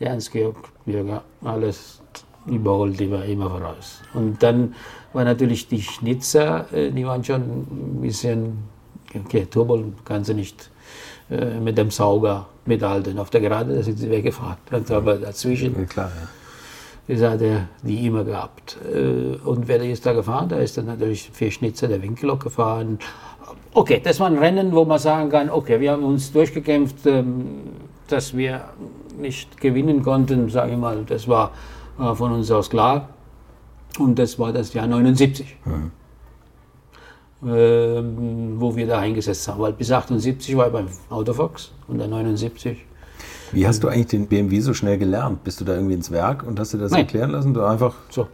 der 0.00 0.12
Hans-Georg 0.12 0.56
Bürger, 0.84 1.22
alles 1.42 2.00
überholt, 2.46 2.98
die 3.00 3.10
war 3.10 3.24
immer 3.24 3.48
voraus. 3.50 4.02
Und 4.12 4.42
dann 4.42 4.74
war 5.12 5.24
natürlich 5.24 5.68
die 5.68 5.80
Schnitzer, 5.82 6.72
äh, 6.72 6.90
die 6.90 7.06
waren 7.06 7.24
schon 7.24 7.40
ein 7.42 8.00
bisschen, 8.00 8.58
okay, 9.14 9.46
Turbo 9.50 9.82
kannst 10.04 10.30
du 10.30 10.34
nicht 10.34 10.70
äh, 11.30 11.58
mit 11.58 11.78
dem 11.78 11.90
Sauger 11.90 12.46
mithalten. 12.66 13.18
Auf 13.18 13.30
der 13.30 13.40
Gerade 13.40 13.74
da 13.74 13.82
sind 13.82 13.98
sie 13.98 14.10
weggefahren. 14.10 14.58
Aber 14.90 15.16
dazwischen 15.16 15.74
Ja, 15.78 15.84
klar, 15.86 16.10
ja. 17.08 17.14
das 17.14 17.32
hat 17.32 17.40
er 17.40 17.68
die 17.82 18.06
immer 18.06 18.24
gehabt. 18.24 18.76
Äh, 18.92 19.36
Und 19.44 19.68
wer 19.68 19.82
ist 19.82 20.04
da 20.04 20.12
gefahren? 20.12 20.48
Da 20.48 20.58
ist 20.58 20.76
dann 20.76 20.86
natürlich 20.86 21.30
für 21.32 21.50
Schnitzer 21.50 21.88
der 21.88 22.02
Winkellock 22.02 22.42
gefahren. 22.42 22.98
Okay, 23.72 24.00
das 24.04 24.20
war 24.20 24.26
ein 24.26 24.38
Rennen, 24.38 24.72
wo 24.72 24.84
man 24.84 24.98
sagen 24.98 25.30
kann, 25.30 25.50
okay, 25.50 25.80
wir 25.80 25.92
haben 25.92 26.04
uns 26.04 26.30
durchgekämpft, 26.32 27.06
ähm, 27.06 27.62
dass 28.08 28.36
wir 28.36 28.64
nicht 29.18 29.60
gewinnen 29.60 30.02
konnten, 30.02 30.48
sage 30.50 30.72
ich 30.72 30.78
mal. 30.78 31.04
Das 31.06 31.26
war 31.28 31.52
äh, 31.98 32.14
von 32.14 32.32
uns 32.32 32.50
aus 32.50 32.70
klar. 32.70 33.08
Und 33.98 34.18
das 34.18 34.38
war 34.38 34.52
das 34.52 34.74
Jahr 34.74 34.86
79. 34.86 35.56
Ähm, 37.46 38.54
wo 38.58 38.74
wir 38.74 38.86
da 38.86 39.00
eingesetzt 39.00 39.46
haben. 39.48 39.60
Weil 39.60 39.74
bis 39.74 39.92
78 39.92 40.56
war 40.56 40.68
ich 40.68 40.72
beim 40.72 40.86
Autofox 41.10 41.72
und 41.88 41.98
dann 41.98 42.08
79 42.10 42.78
Wie 43.52 43.66
hast 43.66 43.82
du 43.84 43.88
eigentlich 43.88 44.06
den 44.06 44.26
BMW 44.26 44.60
so 44.60 44.72
schnell 44.72 44.96
gelernt? 44.96 45.44
Bist 45.44 45.60
du 45.60 45.64
da 45.66 45.74
irgendwie 45.74 45.92
ins 45.94 46.10
Werk 46.10 46.42
und 46.46 46.58
hast 46.58 46.72
dir 46.72 46.78
das 46.78 46.92
Nein. 46.92 47.00
erklären 47.02 47.30
lassen? 47.30 47.52
Du 47.52 47.62
einfach 47.62 47.94
so. 48.08 48.28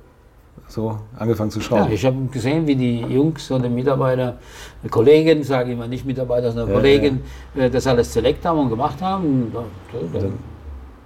so 0.68 0.96
angefangen 1.18 1.50
zu 1.50 1.58
Ja, 1.58 1.64
schrauben? 1.64 1.92
ich 1.92 2.04
habe 2.06 2.16
gesehen, 2.30 2.68
wie 2.68 2.76
die 2.76 3.00
Jungs 3.00 3.50
oder 3.50 3.68
Mitarbeiter, 3.68 4.38
die 4.84 4.88
Kollegen, 4.88 5.42
sage 5.42 5.72
ich 5.72 5.78
mal 5.78 5.88
nicht 5.88 6.06
Mitarbeiter, 6.06 6.52
sondern 6.52 6.68
Ja, 6.68 6.74
Kollegen, 6.76 7.20
äh, 7.56 7.68
das 7.68 7.88
alles 7.88 8.12
selekt 8.12 8.44
haben 8.44 8.60
und 8.60 8.70
gemacht 8.70 9.02
haben. 9.02 9.24
Und, 9.52 9.52
ja, 10.14 10.20
dann, 10.20 10.38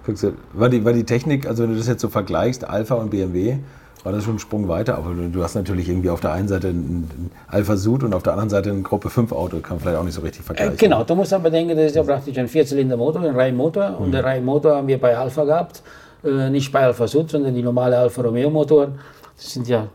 Du, 0.07 0.33
war, 0.53 0.69
die, 0.69 0.85
war 0.85 0.93
die 0.93 1.05
Technik, 1.05 1.47
also 1.47 1.63
wenn 1.63 1.71
du 1.71 1.77
das 1.77 1.89
jetzt 1.89 2.03
so 2.03 2.09
vergleichst, 2.09 2.69
Alpha 2.69 2.95
und 2.95 3.11
BMW, 3.11 3.59
war 4.03 4.13
das 4.13 4.25
schon 4.25 4.37
ein 4.37 4.39
Sprung 4.39 4.69
weiter? 4.69 4.99
Aber 4.99 5.15
du, 5.15 5.43
hast 5.43 5.55
natürlich 5.55 5.89
irgendwie 5.89 6.11
auf 6.11 6.21
der 6.21 6.33
einen 6.33 6.47
Seite 6.47 6.69
ein, 6.69 7.31
Alpha 7.49 7.77
Sud 7.77 8.05
und 8.05 8.15
auf 8.15 8.23
der 8.23 8.35
anderen 8.35 8.51
Seite 8.51 8.71
ein 8.71 8.83
Gruppe 8.83 9.09
5 9.09 9.33
Auto, 9.33 9.61
kann 9.61 9.77
man 9.77 9.81
vielleicht 9.81 9.99
auch 9.99 10.05
nicht 10.05 10.15
so 10.15 10.21
richtig 10.21 10.43
äh, 10.43 10.45
vergleichen. 10.45 10.77
genau, 10.77 11.05
du 11.05 11.15
musst 11.15 11.33
aber 11.33 11.51
denken, 11.51 11.75
das 11.75 11.87
ist 11.87 11.97
ja 11.97 12.03
praktisch 12.03 12.37
ein 12.37 12.47
Vierzylinder-Motor, 12.47 13.23
ein 13.23 13.35
Reihenmotor. 13.35 13.99
Und 13.99 14.13
der 14.13 14.23
Reihenmotor 14.23 14.77
haben 14.77 14.89
wir 14.89 15.01
bei 15.01 15.17
Alpha 15.17 15.45
gehabt, 15.45 15.83
äh, 16.23 16.51
nicht 16.51 16.71
bei 16.71 16.81
Alpha 16.81 17.07
Sud, 17.07 17.31
sondern 17.31 17.55
die 17.55 17.63
normale 17.63 17.97
Alfa 17.97 18.21
Romeo-Motoren. 18.21 18.99
Das 19.37 19.55
sind 19.55 19.69
ja 19.69 19.89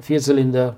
Vierzylinder, 0.00 0.76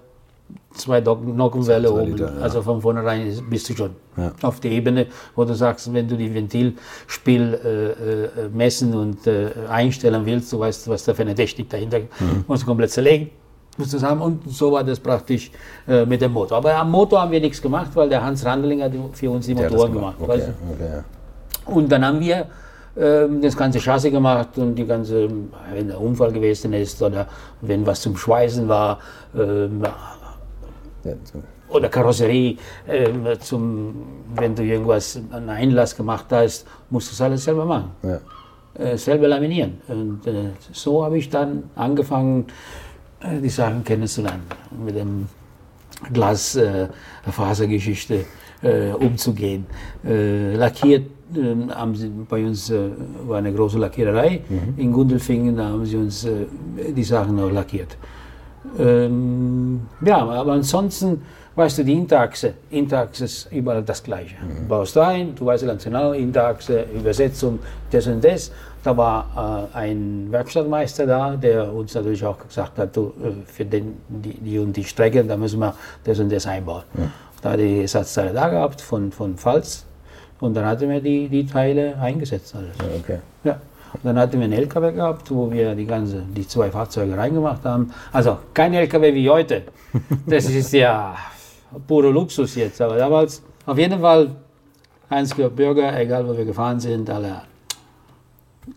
zwei 0.75 1.01
Nockenwelle 1.01 1.91
oben. 1.91 2.13
Liter, 2.13 2.33
ja. 2.37 2.43
Also 2.43 2.63
von 2.63 2.81
vornherein 2.81 3.27
ist- 3.27 3.49
bist 3.49 3.69
du 3.71 3.75
schon 3.75 3.91
Ja. 4.17 4.33
auf 4.43 4.61
der 4.61 4.71
Ebene, 4.73 5.07
wo 5.35 5.45
du 5.45 5.55
sagst, 5.55 5.93
wenn 5.93 6.07
du 6.07 6.17
die 6.17 6.33
Ventilspiel 6.35 7.55
äh, 7.65 8.45
äh, 8.45 8.49
messen 8.53 8.95
und 8.95 9.27
äh, 9.27 9.51
einstellen 9.69 10.25
willst, 10.27 10.53
du 10.53 10.59
weißt, 10.61 10.89
was 10.89 11.05
da 11.05 11.15
für 11.15 11.23
eine 11.23 11.35
Technik 11.35 11.71
dahinter 11.71 12.01
Mhm. 12.01 12.45
musst 12.47 12.63
du 12.63 12.67
komplett 12.67 12.91
zerlegen. 12.91 13.31
Musst 13.79 13.93
du 13.93 14.01
haben. 14.01 14.21
Und 14.23 14.49
so 14.51 14.73
war 14.73 14.83
das 14.85 14.99
praktisch 14.99 15.51
äh, 15.87 16.07
mit 16.07 16.21
dem 16.23 16.33
Motor. 16.33 16.59
Aber 16.59 16.75
am 16.75 16.91
Motor 16.91 17.21
haben 17.23 17.31
wir 17.31 17.41
nichts 17.41 17.61
gemacht, 17.61 17.91
weil 17.95 18.09
der 18.09 18.23
Hans 18.25 18.45
Randling 18.45 18.83
hat 18.83 18.93
für 19.13 19.31
uns 19.31 19.47
die 19.47 19.55
Der 19.55 19.69
Motoren 19.71 19.93
gemacht. 19.93 20.17
Okay, 20.19 20.29
weißt 20.31 20.49
okay, 20.73 21.03
du? 21.67 21.73
Und 21.73 21.91
dann 21.93 22.05
haben 22.07 22.21
wir 22.21 22.47
ähm, 22.99 23.43
das 23.43 23.55
ganze 23.55 23.79
Chassis 23.79 24.11
gemacht 24.11 24.57
und 24.57 24.75
die 24.77 24.87
ganze, 24.87 25.29
wenn 25.75 25.89
der 25.89 26.01
Unfall 26.01 26.33
gewesen 26.33 26.73
ist 26.73 27.03
oder 27.03 27.27
wenn 27.61 27.85
was 27.87 28.01
zum 28.01 28.17
Schweißen 28.17 28.67
war, 28.69 28.99
ähm. 29.35 29.83
Oder 31.69 31.89
Karosserie, 31.89 32.57
ähm, 32.89 33.27
zum, 33.41 33.95
wenn 34.35 34.55
du 34.55 34.63
irgendwas, 34.63 35.19
einen 35.31 35.49
Einlass 35.49 35.97
gemacht 35.97 36.27
hast, 36.31 36.67
musst 36.91 37.11
du 37.11 37.15
es 37.15 37.21
alles 37.21 37.45
selber 37.45 37.65
machen. 37.65 37.91
ja. 38.03 38.21
Äh, 38.79 38.99
selber 38.99 39.29
laminieren. 39.29 39.81
Und 39.89 40.27
äh, 40.27 40.51
so 40.71 41.03
habe 41.03 41.17
ich 41.17 41.31
dann 41.31 41.63
angefangen, 41.77 42.45
äh, 43.21 43.41
die 43.41 43.49
Sachen 43.49 43.83
kennenzulernen. 43.83 44.43
Mit 44.85 44.97
dem 44.97 45.27
Glasfasergeschichte 46.13 48.27
äh, 48.63 48.91
umzugehen. 48.91 49.65
Äh, 50.05 50.57
lackiert 50.57 51.07
äh, 51.35 51.55
haben 51.71 51.95
sie, 51.95 52.11
bei 52.29 52.45
uns 52.45 52.69
äh, 52.71 52.91
war 53.27 53.39
eine 53.39 53.51
große 53.53 53.79
Lackiererei 53.79 54.43
in 54.77 54.93
Gundelfingen, 54.93 55.57
da 55.57 55.71
haben 55.71 55.87
sie 55.87 55.97
uns 55.97 56.25
äh, 56.25 56.47
die 56.95 57.05
Sachen 57.05 57.41
auch 57.41 57.51
lackiert. 57.51 57.97
Ähm, 58.79 59.87
ja, 60.05 60.19
aber 60.19 60.53
ansonsten, 60.53 61.23
weißt 61.55 61.79
du, 61.79 61.85
die 61.85 61.95
Interachse, 61.95 62.55
Interachse 62.71 63.25
ist 63.25 63.53
überall 63.53 63.83
das 63.83 64.03
Gleiche. 64.03 64.37
Du 64.41 64.69
baust 64.69 64.97
ein, 64.99 65.35
du 65.35 65.47
weißt 65.47 65.67
ganz 65.67 65.85
genau, 65.85 66.13
Interachse, 66.13 66.87
Übersetzung, 66.95 67.59
das 67.91 68.07
und 68.07 68.23
das. 68.23 68.51
Da 68.83 68.97
war 68.97 69.69
äh, 69.75 69.77
ein 69.79 70.29
Werkstattmeister 70.31 71.07
da, 71.07 71.37
der 71.37 71.73
uns 71.73 71.95
natürlich 71.95 72.25
auch 72.25 72.39
gesagt 72.39 72.79
hat, 72.79 72.97
du, 72.97 73.13
äh, 73.23 73.33
für 73.45 73.65
den, 73.65 73.97
die, 74.09 74.35
die 74.35 74.59
und 74.59 74.77
die 74.77 74.85
Strecke, 74.85 75.25
da 75.25 75.37
müssen 75.37 75.59
wir 75.59 75.75
das 76.05 76.21
und 76.21 76.31
das 76.31 76.47
einbauen. 76.47 76.85
Da 77.43 77.53
hat 77.53 77.61
die 77.61 77.83
Ersatzteile 77.83 78.33
da 78.33 78.49
gehabt 78.49 78.81
von, 78.81 79.11
von 79.11 79.37
Pfalz 79.37 79.85
und 80.41 80.55
dann 80.55 80.67
hatten 80.67 80.89
wir 80.89 81.01
die, 81.01 81.29
die 81.29 81.47
Teile 81.47 81.99
eingesetzt. 81.99 82.55
Alles. 82.55 82.77
Ja, 82.79 82.99
okay. 82.99 83.19
Ja. 83.45 83.61
Dann 84.03 84.19
hatten 84.19 84.39
wir 84.39 84.45
einen 84.45 84.53
LKW 84.53 84.93
gehabt, 84.93 85.31
wo 85.31 85.51
wir 85.51 85.75
die 85.75 85.87
ganze, 85.87 86.23
die 86.23 86.47
zwei 86.47 86.71
Fahrzeuge 86.71 87.17
reingemacht 87.17 87.65
haben. 87.65 87.93
Also 88.13 88.39
kein 88.55 88.75
LKW 88.75 89.15
wie 89.15 89.29
heute. 89.29 89.63
Das 90.27 90.49
ist 90.49 90.73
ja 90.73 91.17
pure 91.87 92.11
Luxus 92.11 92.55
jetzt. 92.55 92.81
Aber 92.81 92.97
damals 92.97 93.43
auf 93.65 93.79
jeden 93.79 94.01
Fall 94.01 94.31
Heinz-Georg 95.11 95.55
Bürger, 95.55 95.99
egal 95.99 96.29
wo 96.29 96.37
wir 96.37 96.45
gefahren 96.45 96.81
sind, 96.81 97.09
alle, 97.09 97.43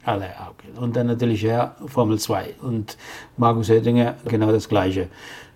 alle 0.05 0.25
okay. 0.49 0.79
Und 0.79 0.95
dann 0.95 1.07
natürlich 1.07 1.41
ja, 1.41 1.75
Formel 1.87 2.19
2 2.19 2.55
und 2.61 2.97
Markus 3.37 3.69
Oettinger 3.69 4.15
genau 4.25 4.51
das 4.51 4.69
Gleiche. 4.69 5.07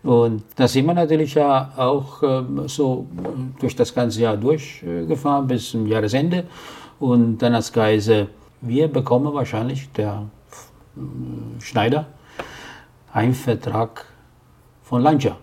Und 0.03 0.43
da 0.55 0.67
sind 0.67 0.85
wir 0.85 0.93
natürlich 0.93 1.35
ja 1.35 1.71
auch 1.77 2.21
ähm, 2.23 2.67
so 2.67 3.07
äh, 3.17 3.59
durch 3.61 3.75
das 3.75 3.93
ganze 3.95 4.21
Jahr 4.21 4.35
durchgefahren 4.35 5.47
bis 5.47 5.69
zum 5.71 5.87
Jahresende. 5.87 6.43
Und 6.99 7.37
dann 7.37 7.55
als 7.55 7.71
Geise, 7.71 8.27
wir 8.65 8.87
bekommen 8.87 9.33
wahrscheinlich, 9.33 9.91
der 9.91 10.29
äh, 10.95 11.61
Schneider, 11.61 12.07
einen 13.11 13.33
Vertrag 13.33 14.05
von 14.83 15.01
Lancia. 15.01 15.37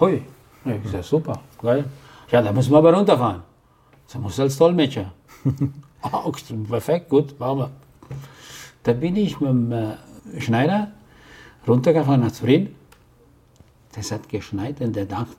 Hui. 0.00 0.22
Ja, 0.64 0.72
ich 0.82 0.90
sag, 0.90 1.04
super, 1.04 1.40
geil. 1.60 1.84
Ja, 2.30 2.42
da 2.42 2.52
müssen 2.52 2.72
wir 2.72 2.78
aber 2.78 2.92
runterfahren. 2.92 3.42
Da 4.12 4.18
muss 4.18 4.40
als 4.40 4.56
Dolmetscher. 4.56 5.12
ah, 6.02 6.30
perfekt, 6.68 7.08
gut, 7.08 7.38
machen 7.38 7.58
wir. 7.58 7.70
Da 8.82 8.92
bin 8.92 9.16
ich 9.16 9.38
mit 9.40 9.50
dem 9.50 9.72
äh, 9.72 9.96
Schneider 10.38 10.92
runtergefahren 11.68 12.20
nach 12.20 12.32
Turin. 12.32 12.74
Das 13.94 14.10
hat 14.12 14.28
geschneit 14.28 14.80
in 14.80 14.92
der 14.92 15.06
Nacht. 15.06 15.36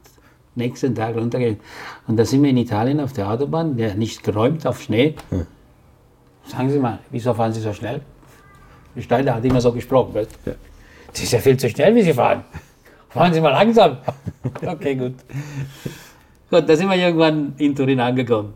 Nächsten 0.55 0.95
Tag 0.95 1.15
runtergegangen. 1.15 1.59
Und 2.07 2.17
da 2.17 2.25
sind 2.25 2.41
wir 2.41 2.49
in 2.49 2.57
Italien 2.57 2.99
auf 2.99 3.13
der 3.13 3.29
Autobahn, 3.29 3.77
der 3.77 3.95
nicht 3.95 4.23
geräumt 4.23 4.65
auf 4.65 4.81
Schnee. 4.81 5.15
Sagen 6.47 6.69
Sie 6.69 6.79
mal, 6.79 6.99
wieso 7.09 7.33
fahren 7.33 7.53
Sie 7.53 7.61
so 7.61 7.73
schnell? 7.73 8.01
Steiner 8.99 9.35
hat 9.35 9.45
immer 9.45 9.61
so 9.61 9.71
gesprochen. 9.71 10.13
Weißt? 10.13 10.31
Ja. 10.45 10.53
Das 11.11 11.21
ist 11.21 11.31
ja 11.33 11.39
viel 11.39 11.57
zu 11.57 11.69
schnell, 11.69 11.93
wie 11.95 12.01
Sie 12.01 12.13
fahren. 12.13 12.43
Fahren 13.09 13.33
Sie 13.33 13.41
mal 13.41 13.49
langsam. 13.49 13.97
okay, 14.65 14.95
gut. 14.95 15.15
Gut, 16.49 16.69
da 16.69 16.75
sind 16.75 16.89
wir 16.89 16.95
irgendwann 16.95 17.53
in 17.57 17.75
Turin 17.75 17.99
angekommen. 17.99 18.53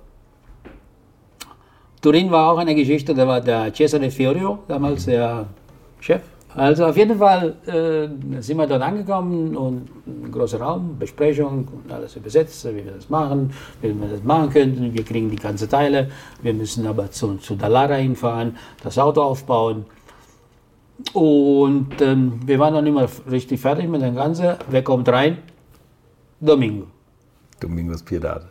Turin 2.01 2.31
war 2.31 2.51
auch 2.51 2.57
eine 2.57 2.73
Geschichte, 2.73 3.13
da 3.13 3.27
war 3.27 3.41
der 3.41 3.73
Cesare 3.73 4.09
Fiorio, 4.09 4.59
damals 4.67 5.05
der 5.05 5.45
Chef. 5.99 6.21
Also 6.53 6.85
auf 6.85 6.97
jeden 6.97 7.17
Fall 7.17 7.55
äh, 7.65 8.41
sind 8.41 8.57
wir 8.57 8.67
dort 8.67 8.81
angekommen 8.81 9.55
und 9.55 9.87
ein 10.05 10.31
großer 10.31 10.59
Raum, 10.59 10.97
Besprechung, 10.99 11.67
alles 11.89 12.17
übersetzt, 12.17 12.65
wie 12.65 12.83
wir 12.83 12.91
das 12.91 13.09
machen, 13.09 13.53
wie 13.81 13.89
wir 13.89 14.09
das 14.09 14.23
machen 14.23 14.49
könnten. 14.49 14.93
Wir 14.93 15.03
kriegen 15.03 15.29
die 15.29 15.37
ganzen 15.37 15.69
Teile, 15.69 16.09
wir 16.41 16.53
müssen 16.53 16.85
aber 16.87 17.09
zu, 17.09 17.35
zu 17.35 17.55
Dallara 17.55 17.95
hinfahren, 17.95 18.57
das 18.83 18.97
Auto 18.97 19.21
aufbauen. 19.21 19.85
Und 21.13 22.01
ähm, 22.01 22.39
wir 22.45 22.59
waren 22.59 22.73
noch 22.73 22.81
nicht 22.81 22.93
mal 22.93 23.07
richtig 23.29 23.59
fertig 23.61 23.87
mit 23.87 24.01
dem 24.01 24.15
Ganzen. 24.15 24.55
Wer 24.69 24.83
kommt 24.83 25.07
rein? 25.07 25.37
Domingo. 26.39 26.87
Domingos 27.59 28.03
Piedad. 28.03 28.50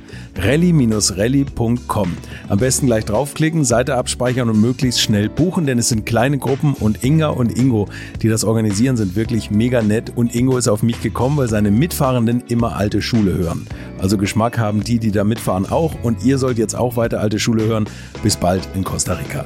rally-rally.com. 0.43 2.17
Am 2.49 2.57
besten 2.57 2.87
gleich 2.87 3.05
draufklicken, 3.05 3.63
Seite 3.63 3.95
abspeichern 3.95 4.49
und 4.49 4.59
möglichst 4.59 5.01
schnell 5.01 5.29
buchen, 5.29 5.65
denn 5.65 5.77
es 5.77 5.89
sind 5.89 6.05
kleine 6.05 6.37
Gruppen 6.37 6.73
und 6.73 7.03
Inga 7.03 7.29
und 7.29 7.57
Ingo, 7.57 7.87
die 8.21 8.29
das 8.29 8.43
organisieren, 8.43 8.97
sind 8.97 9.15
wirklich 9.15 9.51
mega 9.51 9.81
nett 9.81 10.11
und 10.15 10.35
Ingo 10.35 10.57
ist 10.57 10.67
auf 10.67 10.83
mich 10.83 11.01
gekommen, 11.01 11.37
weil 11.37 11.47
seine 11.47 11.71
Mitfahrenden 11.71 12.43
immer 12.47 12.75
alte 12.75 13.01
Schule 13.01 13.37
hören. 13.37 13.67
Also 13.99 14.17
Geschmack 14.17 14.57
haben 14.57 14.83
die, 14.83 14.99
die 14.99 15.11
da 15.11 15.23
mitfahren 15.23 15.69
auch 15.69 15.95
und 16.03 16.23
ihr 16.23 16.37
sollt 16.37 16.57
jetzt 16.57 16.75
auch 16.75 16.95
weiter 16.95 17.19
alte 17.19 17.39
Schule 17.39 17.65
hören. 17.65 17.85
Bis 18.23 18.35
bald 18.37 18.67
in 18.75 18.83
Costa 18.83 19.13
Rica. 19.13 19.45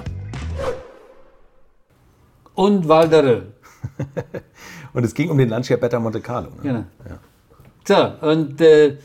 Und 2.54 2.88
Waldere. 2.88 3.48
und 4.94 5.04
es 5.04 5.14
ging 5.14 5.30
um 5.30 5.38
den 5.38 5.50
Lancia 5.50 5.78
Monte 6.00 6.22
Carlo. 6.22 6.50
Ne? 6.50 6.56
Genau. 6.64 6.86
Ja. 7.08 7.20
So, 8.22 8.28
und 8.28 8.62
äh, 8.62 8.98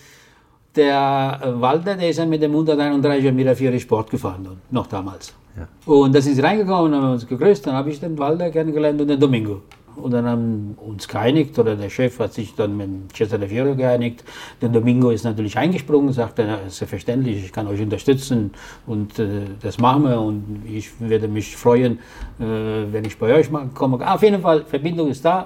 der 0.77 1.41
äh, 1.43 1.61
Walter, 1.61 1.97
der 1.97 2.11
ist 2.11 2.19
ja 2.19 2.27
mit 2.27 2.43
dem 2.43 2.53
131er 2.53 3.33
Mirafiori 3.33 3.81
Sport 3.81 4.11
gefahren, 4.11 4.47
noch 4.71 4.87
damals. 4.87 5.35
Ja. 5.57 5.67
Und 5.93 6.15
da 6.15 6.21
sind 6.21 6.37
sie 6.37 6.41
reingekommen, 6.41 6.95
haben 6.95 7.13
uns 7.13 7.27
gegrüßt, 7.27 7.67
dann 7.67 7.75
habe 7.75 7.91
ich 7.91 8.01
den 8.01 8.17
Walter 8.19 8.51
kennengelernt 8.51 9.01
und 9.01 9.09
den 9.09 9.19
Domingo. 9.19 9.63
Und 9.97 10.13
dann 10.13 10.25
haben 10.25 10.77
wir 10.79 10.87
uns 10.87 11.09
geeinigt, 11.09 11.59
oder 11.59 11.75
der 11.75 11.91
Chef 11.91 12.21
hat 12.21 12.33
sich 12.33 12.55
dann 12.55 12.77
mit 12.77 12.89
Cesare 13.15 13.49
Fiore 13.49 13.75
geeinigt. 13.75 14.25
Der 14.63 14.69
Domingo 14.69 15.11
ist 15.11 15.25
natürlich 15.25 15.59
eingesprungen, 15.59 16.13
sagte, 16.13 16.43
ja, 16.43 16.59
selbstverständlich, 16.69 17.45
ich 17.45 17.53
kann 17.53 17.67
euch 17.67 17.81
unterstützen 17.81 18.53
und 18.87 19.19
äh, 19.19 19.47
das 19.61 19.79
machen 19.79 20.05
wir 20.05 20.21
und 20.21 20.63
ich 20.65 20.89
werde 21.01 21.27
mich 21.27 21.57
freuen, 21.57 21.99
äh, 22.39 22.45
wenn 22.93 23.05
ich 23.05 23.19
bei 23.19 23.35
euch 23.35 23.51
mal 23.51 23.67
komme. 23.75 23.99
Auf 24.09 24.23
jeden 24.23 24.41
Fall, 24.41 24.65
Verbindung 24.65 25.09
ist 25.09 25.25
da. 25.25 25.45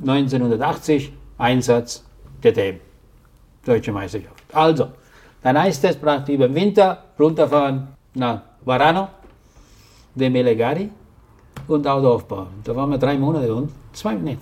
1980, 0.00 1.12
Einsatz, 1.36 2.04
DTM 2.42 2.78
deutsche 3.64 3.92
Meisterschaft. 3.92 4.42
Also, 4.52 4.88
dann 5.42 5.58
heißt 5.58 5.84
es 5.84 5.96
praktisch 5.96 6.34
über 6.34 6.48
den 6.48 6.54
Winter 6.54 7.04
runterfahren 7.18 7.88
nach 8.14 8.40
Varano, 8.64 9.08
de 10.14 10.30
Melegari 10.30 10.90
und 11.68 11.86
Auto 11.86 12.08
aufbauen. 12.08 12.48
Da 12.62 12.74
waren 12.74 12.90
wir 12.90 12.98
drei 12.98 13.18
Monate 13.18 13.54
und 13.54 13.70
zwei, 13.92 14.14
nee, 14.14 14.38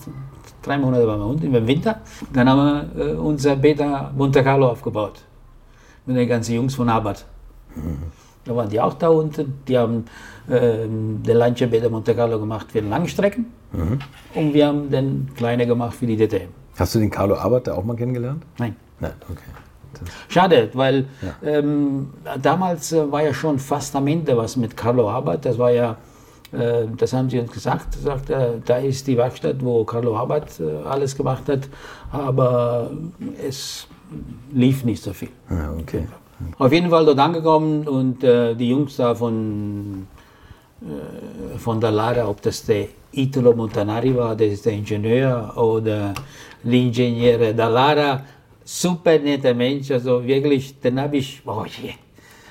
drei 0.62 0.78
Monate 0.78 1.06
waren 1.06 1.20
wir 1.20 1.26
unten 1.26 1.54
im 1.54 1.66
Winter. 1.66 2.00
Dann 2.32 2.48
haben 2.48 2.90
wir 2.96 3.04
äh, 3.04 3.14
unser 3.14 3.56
Beta 3.56 4.12
Monte 4.16 4.42
Carlo 4.42 4.68
aufgebaut. 4.68 5.24
Mit 6.06 6.16
den 6.16 6.28
ganzen 6.28 6.54
Jungs 6.54 6.74
von 6.74 6.88
Abat. 6.88 7.24
Mhm. 7.74 7.98
Da 8.44 8.56
waren 8.56 8.68
die 8.68 8.80
auch 8.80 8.94
da 8.94 9.08
unten. 9.08 9.54
Die 9.68 9.78
haben 9.78 10.04
äh, 10.48 10.86
den 10.86 11.36
Lancia 11.36 11.66
Beta 11.66 11.88
Monte 11.88 12.14
Carlo 12.14 12.38
gemacht 12.38 12.70
für 12.72 12.80
den 12.80 12.90
Langstrecken. 12.90 13.46
Mhm. 13.72 13.98
Und 14.34 14.54
wir 14.54 14.66
haben 14.66 14.90
den 14.90 15.28
kleinen 15.36 15.66
gemacht 15.66 15.94
für 15.94 16.06
die 16.06 16.16
DTM. 16.16 16.48
Hast 16.76 16.94
du 16.94 16.98
den 16.98 17.10
Carlo 17.10 17.36
Abat 17.36 17.66
da 17.66 17.74
auch 17.74 17.84
mal 17.84 17.96
kennengelernt? 17.96 18.42
Nein. 18.58 18.76
Nein, 19.00 19.12
okay. 19.30 19.50
Schade, 20.28 20.70
weil 20.72 21.06
ja. 21.20 21.58
ähm, 21.58 22.10
damals 22.40 22.92
äh, 22.92 23.12
war 23.12 23.22
ja 23.22 23.34
schon 23.34 23.58
fast 23.58 23.94
am 23.94 24.06
Ende 24.06 24.36
was 24.36 24.56
mit 24.56 24.76
Carlo 24.76 25.08
Abad. 25.10 25.44
Das 25.44 25.58
war 25.58 25.70
ja, 25.70 25.96
äh, 26.52 26.86
das 26.96 27.12
haben 27.12 27.28
sie 27.30 27.38
uns 27.38 27.52
gesagt, 27.52 27.94
sagt, 27.94 28.30
äh, 28.30 28.52
da 28.64 28.78
ist 28.78 29.06
die 29.06 29.16
Werkstatt, 29.16 29.56
wo 29.60 29.84
Carlo 29.84 30.16
Abad 30.16 30.48
äh, 30.60 30.88
alles 30.88 31.16
gemacht 31.16 31.48
hat, 31.48 31.68
aber 32.10 32.90
es 33.46 33.86
lief 34.52 34.84
nicht 34.84 35.02
so 35.02 35.12
viel. 35.12 35.30
Ja, 35.50 35.72
okay. 35.78 36.06
Auf 36.58 36.72
jeden 36.72 36.90
Fall 36.90 37.04
dort 37.04 37.18
angekommen 37.18 37.86
und 37.86 38.24
äh, 38.24 38.54
die 38.54 38.70
Jungs 38.70 38.96
da 38.96 39.14
von, 39.14 40.06
äh, 40.82 41.58
von 41.58 41.80
der 41.80 41.92
Lara, 41.92 42.26
ob 42.26 42.42
das 42.42 42.64
der 42.64 42.88
Italo 43.12 43.54
Montanari 43.54 44.16
war, 44.16 44.34
das 44.34 44.48
ist 44.48 44.66
der 44.66 44.72
Ingenieur, 44.72 45.52
oder 45.56 46.14
l'Ingegnere 46.64 47.52
da 47.52 47.68
Lara, 47.68 48.22
super 48.64 49.18
netter 49.18 49.54
Mensch, 49.54 49.90
also 49.90 50.24
wirklich, 50.24 50.78
den 50.80 51.00
habe 51.00 51.16
ich, 51.16 51.42
oh 51.46 51.64
je, 51.64 51.94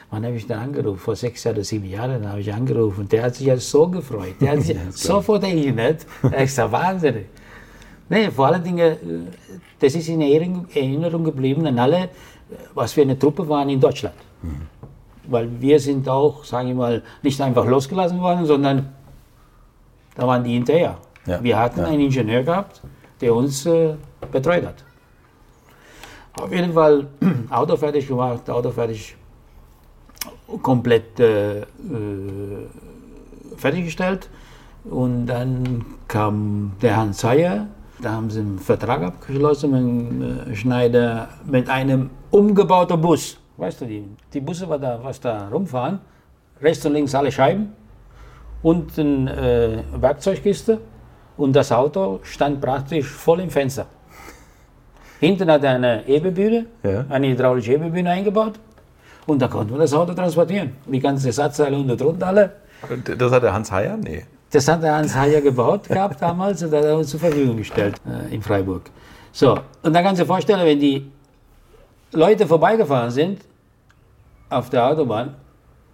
wann 0.10 0.26
habe 0.26 0.36
ich 0.36 0.46
den 0.46 0.58
angerufen? 0.58 1.00
Vor 1.00 1.16
sechs 1.16 1.46
oder 1.46 1.64
sieben 1.64 1.90
Jahren 1.90 2.28
habe 2.28 2.42
ich 2.42 2.54
angerufen. 2.54 3.08
Der 3.08 3.24
hat 3.24 3.36
sich 3.36 3.48
ja 3.48 3.58
so 3.58 3.88
gefreut. 3.88 4.36
Der 4.40 4.52
hat 4.52 4.62
sich 4.62 4.76
ja, 4.86 4.92
sofort 4.92 5.44
erinnert. 5.44 6.06
Er 6.24 6.44
ist 6.44 6.58
ja 6.58 6.72
wahnsinnig. 6.72 7.26
Nee, 8.10 8.30
vor 8.30 8.48
allen 8.48 8.64
Dingen, 8.64 9.30
das 9.80 9.96
ist 9.96 10.10
in 10.10 10.22
Erinnerung 10.22 11.24
geblieben 11.24 11.66
an 11.66 11.80
alle, 11.80 12.10
was 12.74 12.92
für 12.94 13.02
eine 13.02 13.18
Truppe 13.18 13.48
waren 13.48 13.70
in 13.70 13.80
Deutschland. 13.80 14.16
Mhm. 14.42 14.68
Weil 15.28 15.50
wir 15.62 15.80
sind 15.80 16.10
auch, 16.10 16.44
sage 16.44 16.70
ich 16.70 16.76
mal, 16.76 17.02
nicht 17.24 17.40
einfach 17.40 17.66
losgelassen 17.66 18.20
worden, 18.20 18.46
sondern 18.46 18.94
da 20.16 20.28
waren 20.28 20.44
die 20.44 20.54
hinterher. 20.54 20.98
Ja. 21.26 21.42
Wir 21.42 21.58
hatten 21.58 21.80
ja. 21.80 21.86
einen 21.86 22.02
Ingenieur 22.02 22.44
gehabt, 22.44 22.82
der 23.22 23.34
uns 23.34 23.66
äh, 23.66 23.94
betreut 24.30 24.66
hat. 24.66 24.84
Auf 26.40 26.52
jeden 26.52 26.74
Fall 26.74 27.08
Auto 27.50 27.76
fertig 27.76 28.08
gemacht, 28.08 28.50
Auto 28.50 28.72
fertig, 28.72 29.16
komplett 30.62 31.20
äh, 31.20 31.60
äh, 31.60 31.66
fertiggestellt. 33.58 34.30
Und 34.86 35.28
dann 35.28 35.86
kam 36.08 36.72
der 36.82 36.98
Hans 36.98 37.24
Heyer, 37.24 37.68
da 38.02 38.14
haben 38.14 38.30
sie 38.32 38.40
einen 38.40 38.58
Vertrag 38.58 39.04
abgeschlossen 39.04 39.72
mit 39.72 40.48
dem 40.48 40.56
Schneider 40.56 41.30
mit 41.46 41.70
einem 41.70 42.10
umgebauten 42.32 43.00
Bus. 43.00 43.38
Weißt 43.58 43.82
du, 43.82 43.86
die, 43.86 44.04
die 44.34 44.42
Busse, 44.42 44.68
was 44.68 44.82
da, 44.82 45.00
was 45.04 45.20
da 45.20 45.50
rumfahren, 45.50 46.00
rechts 46.62 46.84
und 46.86 46.94
links 46.94 47.14
alle 47.14 47.32
Scheiben 47.32 47.74
und 48.64 48.98
eine 48.98 49.84
äh, 49.96 50.02
Werkzeugkiste 50.02 50.80
und 51.38 51.54
das 51.56 51.72
Auto 51.72 52.20
stand 52.24 52.60
praktisch 52.62 53.08
voll 53.08 53.42
im 53.42 53.50
Fenster. 53.50 53.86
Hinten 55.22 55.52
hat 55.52 55.64
er 55.64 55.76
eine 55.76 56.02
Hebebühne, 56.08 56.66
Ja. 56.84 57.06
eine 57.10 57.28
hydraulische 57.30 57.72
Hebebühne 57.74 58.10
eingebaut 58.10 58.54
und 59.28 59.40
da 59.40 59.48
konnte 59.48 59.72
man 59.72 59.82
das 59.82 59.94
Auto 59.94 60.14
transportieren. 60.16 60.72
Die 60.88 61.00
ganzen 61.00 61.28
Ersatzteile 61.28 61.78
unten 61.78 61.96
drunter 61.96 62.28
alle. 62.28 62.52
Das 63.18 63.32
hat 63.32 63.44
der 63.44 63.54
Hans 63.54 63.72
Heyer? 63.72 63.98
Nee. 63.98 64.26
Das 64.52 64.68
hat 64.68 64.82
der 64.82 64.96
Hans 64.96 65.16
Heyer 65.16 65.42
gebaut 65.42 65.88
gehabt 65.88 66.20
damals 66.20 66.64
und 66.64 66.74
hat 66.74 66.84
er 66.84 66.98
uns 66.98 67.10
zur 67.12 67.20
Verfügung 67.20 67.56
gestellt 67.58 67.96
äh, 68.08 68.34
in 68.34 68.42
Freiburg. 68.42 68.90
So, 69.32 69.60
und 69.84 69.94
dann 69.94 70.04
kannst 70.04 70.20
du 70.20 70.24
dir 70.24 70.28
vorstellen, 70.28 70.66
wenn 70.66 70.80
die 70.80 71.12
Leute 72.14 72.48
vorbeigefahren 72.48 73.12
sind 73.12 73.42
auf 74.50 74.72
der 74.72 74.88
Autobahn, 74.88 75.36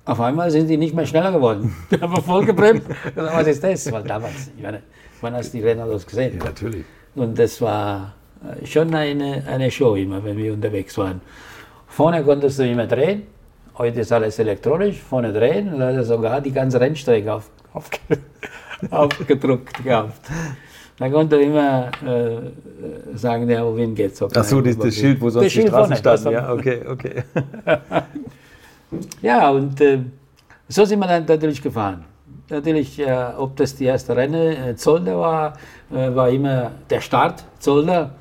auf 0.06 0.22
einmal 0.22 0.50
sind 0.52 0.68
die 0.70 0.78
nicht 0.78 0.96
mehr 0.96 1.06
schneller 1.06 1.34
geworden. 1.34 1.76
Die 1.92 2.00
haben 2.00 2.16
voll 2.24 2.46
gebremst. 2.46 2.88
Was 3.16 3.46
ist 3.46 3.62
das? 3.62 3.92
Weil 3.92 4.04
damals, 4.04 4.52
ich 4.56 4.64
meine, 4.64 4.82
wann 5.20 5.34
hast 5.36 5.54
du 5.54 5.58
die 5.58 5.66
Renner 5.66 5.86
das 5.86 6.06
gesehen? 6.06 6.38
Ja, 6.38 6.46
natürlich. 6.46 6.86
Und 7.14 7.38
das 7.38 7.60
war 7.62 8.14
schon 8.66 8.94
eine, 8.94 9.44
eine 9.48 9.72
Show 9.72 9.96
immer, 9.96 10.24
wenn 10.24 10.38
wir 10.38 10.54
unterwegs 10.54 10.98
waren. 10.98 11.22
Vorne 11.88 12.24
konntest 12.24 12.60
du 12.60 12.68
immer 12.68 12.88
drehen. 12.88 13.24
Heute 13.78 14.02
ist 14.02 14.12
alles 14.12 14.40
elektronisch. 14.40 15.00
Vorne 15.00 15.32
drehen. 15.34 15.74
Und 15.74 15.80
da 15.80 15.88
hat 15.88 15.96
er 15.96 16.04
sogar 16.04 16.42
die 16.42 16.52
ganze 16.52 16.80
Rennstrecke 16.80 17.34
auf, 17.34 17.50
auf, 17.74 17.90
aufgedruckt 18.90 19.84
gehabt. 19.84 20.20
Da 21.00 21.10
konnte 21.10 21.36
er 21.36 21.42
immer 21.42 21.92
äh, 22.04 23.18
sagen, 23.18 23.48
ja, 23.50 23.64
wohin 23.64 23.94
geht's? 23.94 24.22
Ach 24.22 24.44
so, 24.44 24.62
das, 24.62 24.78
das 24.78 24.96
Schild, 24.96 25.22
wo 25.22 25.30
sonst 25.30 25.46
die 25.46 25.50
Schild 25.52 25.68
Straßen 25.68 25.96
vorne, 25.96 26.02
das 26.02 26.22
standen. 26.22 26.40
Ja, 26.40 26.54
okay, 26.54 26.82
okay. 26.88 27.24
Ja, 29.22 29.50
und 29.50 29.80
äh, 29.82 30.00
so 30.68 30.86
sind 30.86 31.00
wir 31.00 31.08
dann 31.08 31.26
natürlich 31.26 31.62
gefahren. 31.62 32.06
Natürlich, 32.50 33.00
äh, 33.00 33.32
ob 33.38 33.56
das 33.58 33.76
die 33.76 33.86
erste 33.86 34.16
Renne 34.16 34.70
äh, 34.70 34.76
Zolder 34.76 35.20
war, 35.20 35.54
äh, 35.92 36.16
war 36.16 36.30
immer 36.30 36.72
der 36.90 37.02
Start 37.02 37.44
Zolder. 37.60 38.12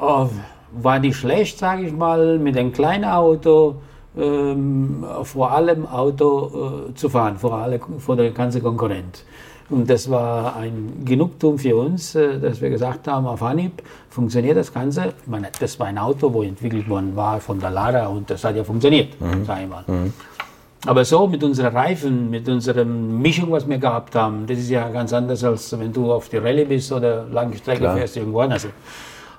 Oh, 0.00 0.28
war 0.72 0.98
nicht 0.98 1.16
schlecht, 1.16 1.58
sage 1.58 1.86
ich 1.86 1.92
mal, 1.92 2.38
mit 2.38 2.56
einem 2.56 2.72
kleinen 2.72 3.04
Auto, 3.04 3.76
ähm, 4.16 5.04
vor 5.24 5.50
allem 5.52 5.86
Auto 5.86 6.88
äh, 6.90 6.94
zu 6.94 7.08
fahren, 7.08 7.36
vor, 7.36 7.54
alle, 7.54 7.80
vor 7.98 8.16
der 8.16 8.30
ganzen 8.30 8.62
Konkurrent. 8.62 9.24
Und 9.68 9.88
das 9.88 10.10
war 10.10 10.56
ein 10.56 11.02
Genugtuung 11.04 11.58
für 11.58 11.76
uns, 11.76 12.14
äh, 12.14 12.38
dass 12.40 12.60
wir 12.60 12.70
gesagt 12.70 13.06
haben, 13.08 13.26
auf 13.26 13.42
Anhieb 13.42 13.82
funktioniert 14.08 14.56
das 14.56 14.72
Ganze. 14.72 15.12
Ich 15.22 15.28
meine, 15.28 15.48
das 15.58 15.78
war 15.78 15.86
ein 15.86 15.98
Auto, 15.98 16.32
wo 16.32 16.42
entwickelt 16.42 16.88
worden 16.88 17.14
war 17.14 17.40
von 17.40 17.60
der 17.60 17.70
Lara 17.70 18.06
und 18.06 18.30
das 18.30 18.42
hat 18.42 18.56
ja 18.56 18.64
funktioniert, 18.64 19.14
sage 19.46 19.62
ich 19.62 19.68
mal. 19.68 19.84
Aber 20.86 21.04
so 21.04 21.26
mit 21.26 21.42
unseren 21.44 21.76
Reifen, 21.76 22.30
mit 22.30 22.48
unserer 22.48 22.84
Mischung, 22.84 23.50
was 23.50 23.68
wir 23.68 23.78
gehabt 23.78 24.14
haben, 24.14 24.46
das 24.46 24.58
ist 24.58 24.70
ja 24.70 24.88
ganz 24.88 25.12
anders, 25.12 25.44
als 25.44 25.78
wenn 25.78 25.92
du 25.92 26.10
auf 26.10 26.28
die 26.30 26.38
Rallye 26.38 26.64
bist 26.64 26.90
oder 26.90 27.26
lange 27.26 27.56
Strecke 27.56 27.80
Klar. 27.80 27.96
fährst 27.96 28.16
irgendwo 28.16 28.40
anders. 28.40 28.66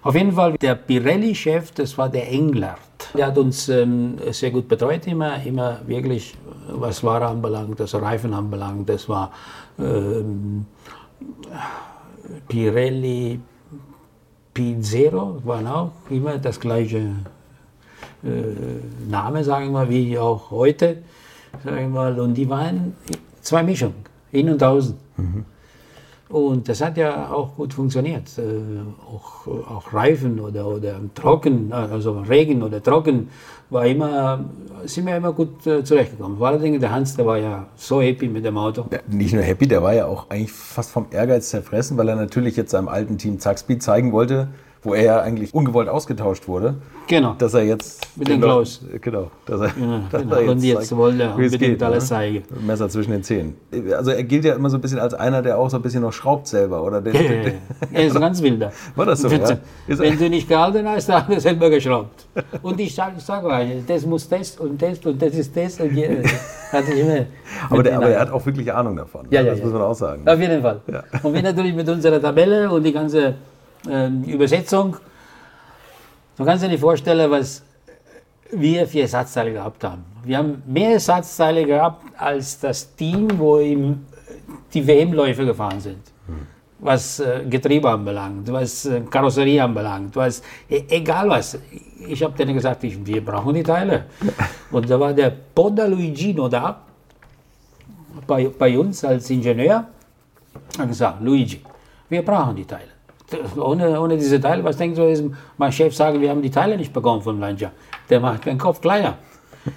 Auf 0.03 0.15
jeden 0.15 0.31
Fall, 0.31 0.53
der 0.53 0.75
Pirelli-Chef, 0.75 1.71
das 1.73 1.95
war 1.97 2.09
der 2.09 2.27
Englert. 2.31 2.79
Der 3.15 3.27
hat 3.27 3.37
uns 3.37 3.69
ähm, 3.69 4.17
sehr 4.31 4.49
gut 4.49 4.67
betreut, 4.67 5.05
immer, 5.05 5.43
immer 5.43 5.79
wirklich, 5.85 6.35
was 6.69 7.03
Ware 7.03 7.27
anbelangt, 7.27 7.79
das 7.79 7.93
Reifen 7.93 8.33
anbelangt. 8.33 8.89
Das 8.89 9.07
war 9.07 9.31
ähm, 9.77 10.65
Pirelli 12.47 13.39
P0, 14.55 15.45
waren 15.45 15.67
auch 15.67 15.91
immer 16.09 16.37
das 16.37 16.59
gleiche 16.59 16.97
äh, 18.23 19.07
Name, 19.07 19.43
sagen 19.43 19.67
wir 19.67 19.71
mal, 19.71 19.89
wie 19.89 20.17
auch 20.17 20.49
heute. 20.49 21.03
Sagen 21.63 21.77
wir 21.77 21.87
mal. 21.87 22.19
Und 22.19 22.33
die 22.35 22.49
waren 22.49 22.95
zwei 23.41 23.63
Mischungen, 23.63 23.95
in 24.31 24.49
und 24.49 24.63
außen. 24.63 24.95
Und 26.31 26.69
das 26.69 26.81
hat 26.81 26.95
ja 26.97 27.29
auch 27.29 27.55
gut 27.55 27.73
funktioniert. 27.73 28.23
Äh, 28.37 28.41
auch, 29.05 29.47
auch 29.47 29.93
Reifen 29.93 30.39
oder, 30.39 30.65
oder 30.65 30.95
Trocken, 31.13 31.73
also 31.73 32.21
Regen 32.21 32.63
oder 32.63 32.81
Trocken, 32.81 33.29
war 33.69 33.85
immer, 33.85 34.45
sind 34.85 35.05
wir 35.07 35.17
immer 35.17 35.33
gut 35.33 35.65
äh, 35.67 35.83
zurechtgekommen. 35.83 36.37
Vor 36.37 36.47
allen 36.47 36.61
Dingen 36.61 36.79
der 36.79 36.91
Hans, 36.91 37.15
der 37.17 37.25
war 37.25 37.37
ja 37.37 37.67
so 37.75 38.01
happy 38.01 38.29
mit 38.29 38.45
dem 38.45 38.57
Auto. 38.57 38.85
Ja, 38.91 38.99
nicht 39.09 39.33
nur 39.33 39.43
happy, 39.43 39.67
der 39.67 39.83
war 39.83 39.93
ja 39.93 40.05
auch 40.05 40.29
eigentlich 40.29 40.51
fast 40.51 40.91
vom 40.91 41.07
Ehrgeiz 41.11 41.49
zerfressen, 41.49 41.97
weil 41.97 42.07
er 42.07 42.15
natürlich 42.15 42.55
jetzt 42.55 42.71
seinem 42.71 42.87
alten 42.87 43.17
Team 43.17 43.39
Zackspeed 43.39 43.83
zeigen 43.83 44.13
wollte, 44.13 44.47
wo 44.83 44.93
er 44.95 45.03
ja 45.03 45.21
eigentlich 45.21 45.53
ungewollt 45.53 45.87
ausgetauscht 45.89 46.47
wurde, 46.47 46.75
Genau. 47.07 47.35
dass 47.37 47.53
er 47.53 47.63
jetzt 47.63 48.07
Mit 48.15 48.27
dem 48.29 48.35
den 48.35 48.41
Klaus. 48.41 48.81
Genau, 49.01 49.29
dass 49.45 49.61
er, 49.61 49.67
Ja, 49.67 50.01
dass 50.11 50.21
genau. 50.21 50.35
er 50.35 50.49
Und 50.49 50.63
jetzt 50.63 50.77
zeigt, 50.87 50.97
wollte 50.97 51.23
er 51.23 51.35
unbedingt 51.35 51.59
geht, 51.59 51.83
alles 51.83 52.03
ne? 52.05 52.09
zeigen. 52.09 52.43
Messer 52.65 52.89
zwischen 52.89 53.11
den 53.11 53.21
Zähnen. 53.23 53.55
Also 53.95 54.11
er 54.11 54.23
gilt 54.23 54.45
ja 54.45 54.55
immer 54.55 54.69
so 54.69 54.77
ein 54.77 54.81
bisschen 54.81 54.99
als 54.99 55.13
einer, 55.13 55.41
der 55.41 55.57
auch 55.59 55.69
so 55.69 55.77
ein 55.77 55.83
bisschen 55.83 56.01
noch 56.01 56.13
schraubt 56.13 56.47
selber, 56.47 56.83
oder? 56.83 57.01
Der, 57.01 57.13
Ja, 57.13 57.51
er 57.91 58.05
ist 58.05 58.15
ein 58.15 58.21
ganz 58.27 58.41
wilder. 58.41 58.71
War 58.95 59.05
das 59.05 59.21
so, 59.21 59.29
Wenn, 59.29 59.41
ja? 59.41 59.57
Wenn 59.87 60.17
du 60.17 60.29
nicht 60.29 60.47
gehalten 60.47 60.87
hast, 60.87 61.09
dann 61.09 61.17
hat 61.23 61.29
er 61.29 61.39
selber 61.41 61.69
geschraubt. 61.69 62.25
Und 62.61 62.79
ich 62.79 62.95
sage 62.95 63.15
sag 63.19 63.43
euch, 63.43 63.67
das 63.85 64.05
muss 64.05 64.27
das 64.29 64.57
und 64.57 64.81
das 64.81 64.99
und 65.05 65.21
das 65.21 65.33
ist 65.35 65.55
das 65.55 65.79
und 65.79 65.93
je, 65.93 66.07
hatte 66.71 66.91
ich 66.93 66.99
immer. 67.01 67.25
aber, 67.69 67.83
der, 67.83 67.97
aber 67.97 68.09
er 68.09 68.21
hat 68.21 68.31
auch 68.31 68.43
wirklich 68.45 68.71
Ahnung 68.73 68.95
davon. 68.95 69.27
Ja, 69.29 69.41
ja, 69.41 69.51
das 69.51 69.61
muss 69.61 69.73
man 69.73 69.81
auch 69.81 69.93
sagen. 69.93 70.27
Auf 70.27 70.39
jeden 70.39 70.61
Fall. 70.61 70.81
Und 71.21 71.33
wir 71.33 71.41
natürlich 71.43 71.75
mit 71.75 71.87
unserer 71.89 72.21
Tabelle 72.21 72.71
und 72.71 72.83
die 72.83 72.93
ganze 72.93 73.35
ähm, 73.89 74.23
Übersetzung, 74.23 74.97
du 76.37 76.45
kannst 76.45 76.63
dir 76.63 76.69
nicht 76.69 76.79
vorstellen, 76.79 77.29
was 77.29 77.63
wir 78.51 78.87
für 78.87 79.01
Ersatzteile 79.01 79.53
gehabt 79.53 79.83
haben. 79.83 80.03
Wir 80.23 80.37
haben 80.37 80.61
mehr 80.65 80.91
Ersatzteile 80.91 81.65
gehabt 81.65 82.03
als 82.17 82.59
das 82.59 82.95
Team, 82.95 83.27
wo 83.37 83.59
ihm 83.59 84.05
die 84.73 84.85
WM-Läufe 84.85 85.45
gefahren 85.45 85.79
sind. 85.79 86.11
Was 86.79 87.19
äh, 87.19 87.45
Getriebe 87.47 87.89
anbelangt, 87.89 88.51
was 88.51 88.85
äh, 88.85 89.01
Karosserie 89.01 89.63
anbelangt, 89.63 90.15
was, 90.15 90.41
e 90.67 90.83
egal 90.89 91.29
was. 91.29 91.59
Ich 92.07 92.23
habe 92.23 92.35
denen 92.35 92.55
gesagt, 92.55 92.83
ich, 92.83 93.05
wir 93.05 93.23
brauchen 93.23 93.53
die 93.53 93.61
Teile. 93.61 94.05
Und 94.71 94.89
da 94.89 94.99
war 94.99 95.13
der 95.13 95.29
Poda 95.29 95.85
Luigino 95.85 96.49
da, 96.49 96.81
bei, 98.25 98.47
bei 98.47 98.79
uns 98.79 99.05
als 99.05 99.29
Ingenieur, 99.29 99.85
hat 100.77 100.87
gesagt, 100.87 101.21
Luigi, 101.21 101.61
wir 102.09 102.23
brauchen 102.23 102.55
die 102.55 102.65
Teile. 102.65 102.89
Ohne, 103.57 103.99
ohne 103.99 104.17
diese 104.17 104.39
Teile, 104.39 104.63
was 104.63 104.77
denkst 104.77 104.97
du, 104.97 105.03
ist 105.09 105.23
mein 105.57 105.71
Chef 105.71 105.95
sagen, 105.95 106.19
wir 106.21 106.29
haben 106.29 106.41
die 106.41 106.51
Teile 106.51 106.77
nicht 106.77 106.93
bekommen 106.93 107.21
vom 107.21 107.39
Lancia. 107.39 107.71
Der 108.09 108.19
macht 108.19 108.45
den 108.45 108.57
Kopf 108.57 108.81
kleiner. 108.81 109.17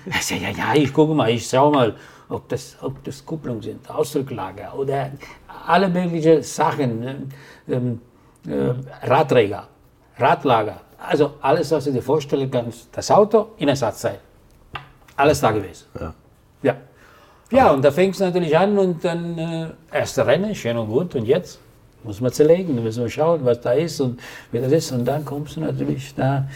Ich 0.07 0.27
sage, 0.27 0.43
ja, 0.43 0.51
ja, 0.51 0.75
ich 0.75 0.93
gucke 0.93 1.15
mal, 1.15 1.31
ich 1.31 1.47
schau 1.47 1.71
mal, 1.71 1.95
ob 2.29 2.49
das, 2.49 2.77
ob 2.81 3.03
das 3.05 3.25
Kupplung 3.25 3.61
sind, 3.61 3.89
Ausdrucklager 3.91 4.75
oder 4.77 5.11
alle 5.67 5.89
möglichen 5.89 6.43
Sachen, 6.43 7.01
ne? 7.01 7.17
ähm, 7.69 8.01
äh, 8.47 9.07
Radträger, 9.07 9.69
Radlager, 10.19 10.81
also 10.99 11.35
alles, 11.41 11.71
was 11.71 11.85
du 11.85 11.93
dir 11.93 12.03
vorstellen 12.03 12.51
kannst, 12.51 12.89
das 12.93 13.11
Auto 13.11 13.49
in 13.59 13.69
Ersatzteil. 13.69 14.21
Alles 15.17 15.41
da 15.41 15.51
gewesen. 15.51 15.87
Ja. 16.01 16.15
Ja. 16.63 16.77
Ja, 17.51 17.71
und 17.71 17.85
da 17.85 17.91
fängt 17.91 18.15
es 18.15 18.21
natürlich 18.21 18.57
an 18.57 18.77
und 18.79 19.05
dann 19.05 19.39
äh, 19.39 19.69
erste 19.93 20.27
Rennen, 20.27 20.55
schön 20.55 20.77
und 20.77 20.89
gut. 20.89 21.15
Und 21.15 21.27
jetzt 21.27 21.61
muss 22.05 22.21
man 22.21 22.33
zerlegen, 22.33 22.83
müssen 22.83 23.03
wir 23.03 23.11
schauen, 23.11 23.41
was 23.45 23.61
da 23.61 23.73
ist 23.73 24.01
und 24.01 24.21
wie 24.53 24.61
das 24.61 24.73
ist. 24.73 24.93
Und 24.93 25.05
dann 25.05 25.25
kommst 25.25 25.57
du 25.57 25.61
natürlich 25.61 26.15
da 26.15 26.47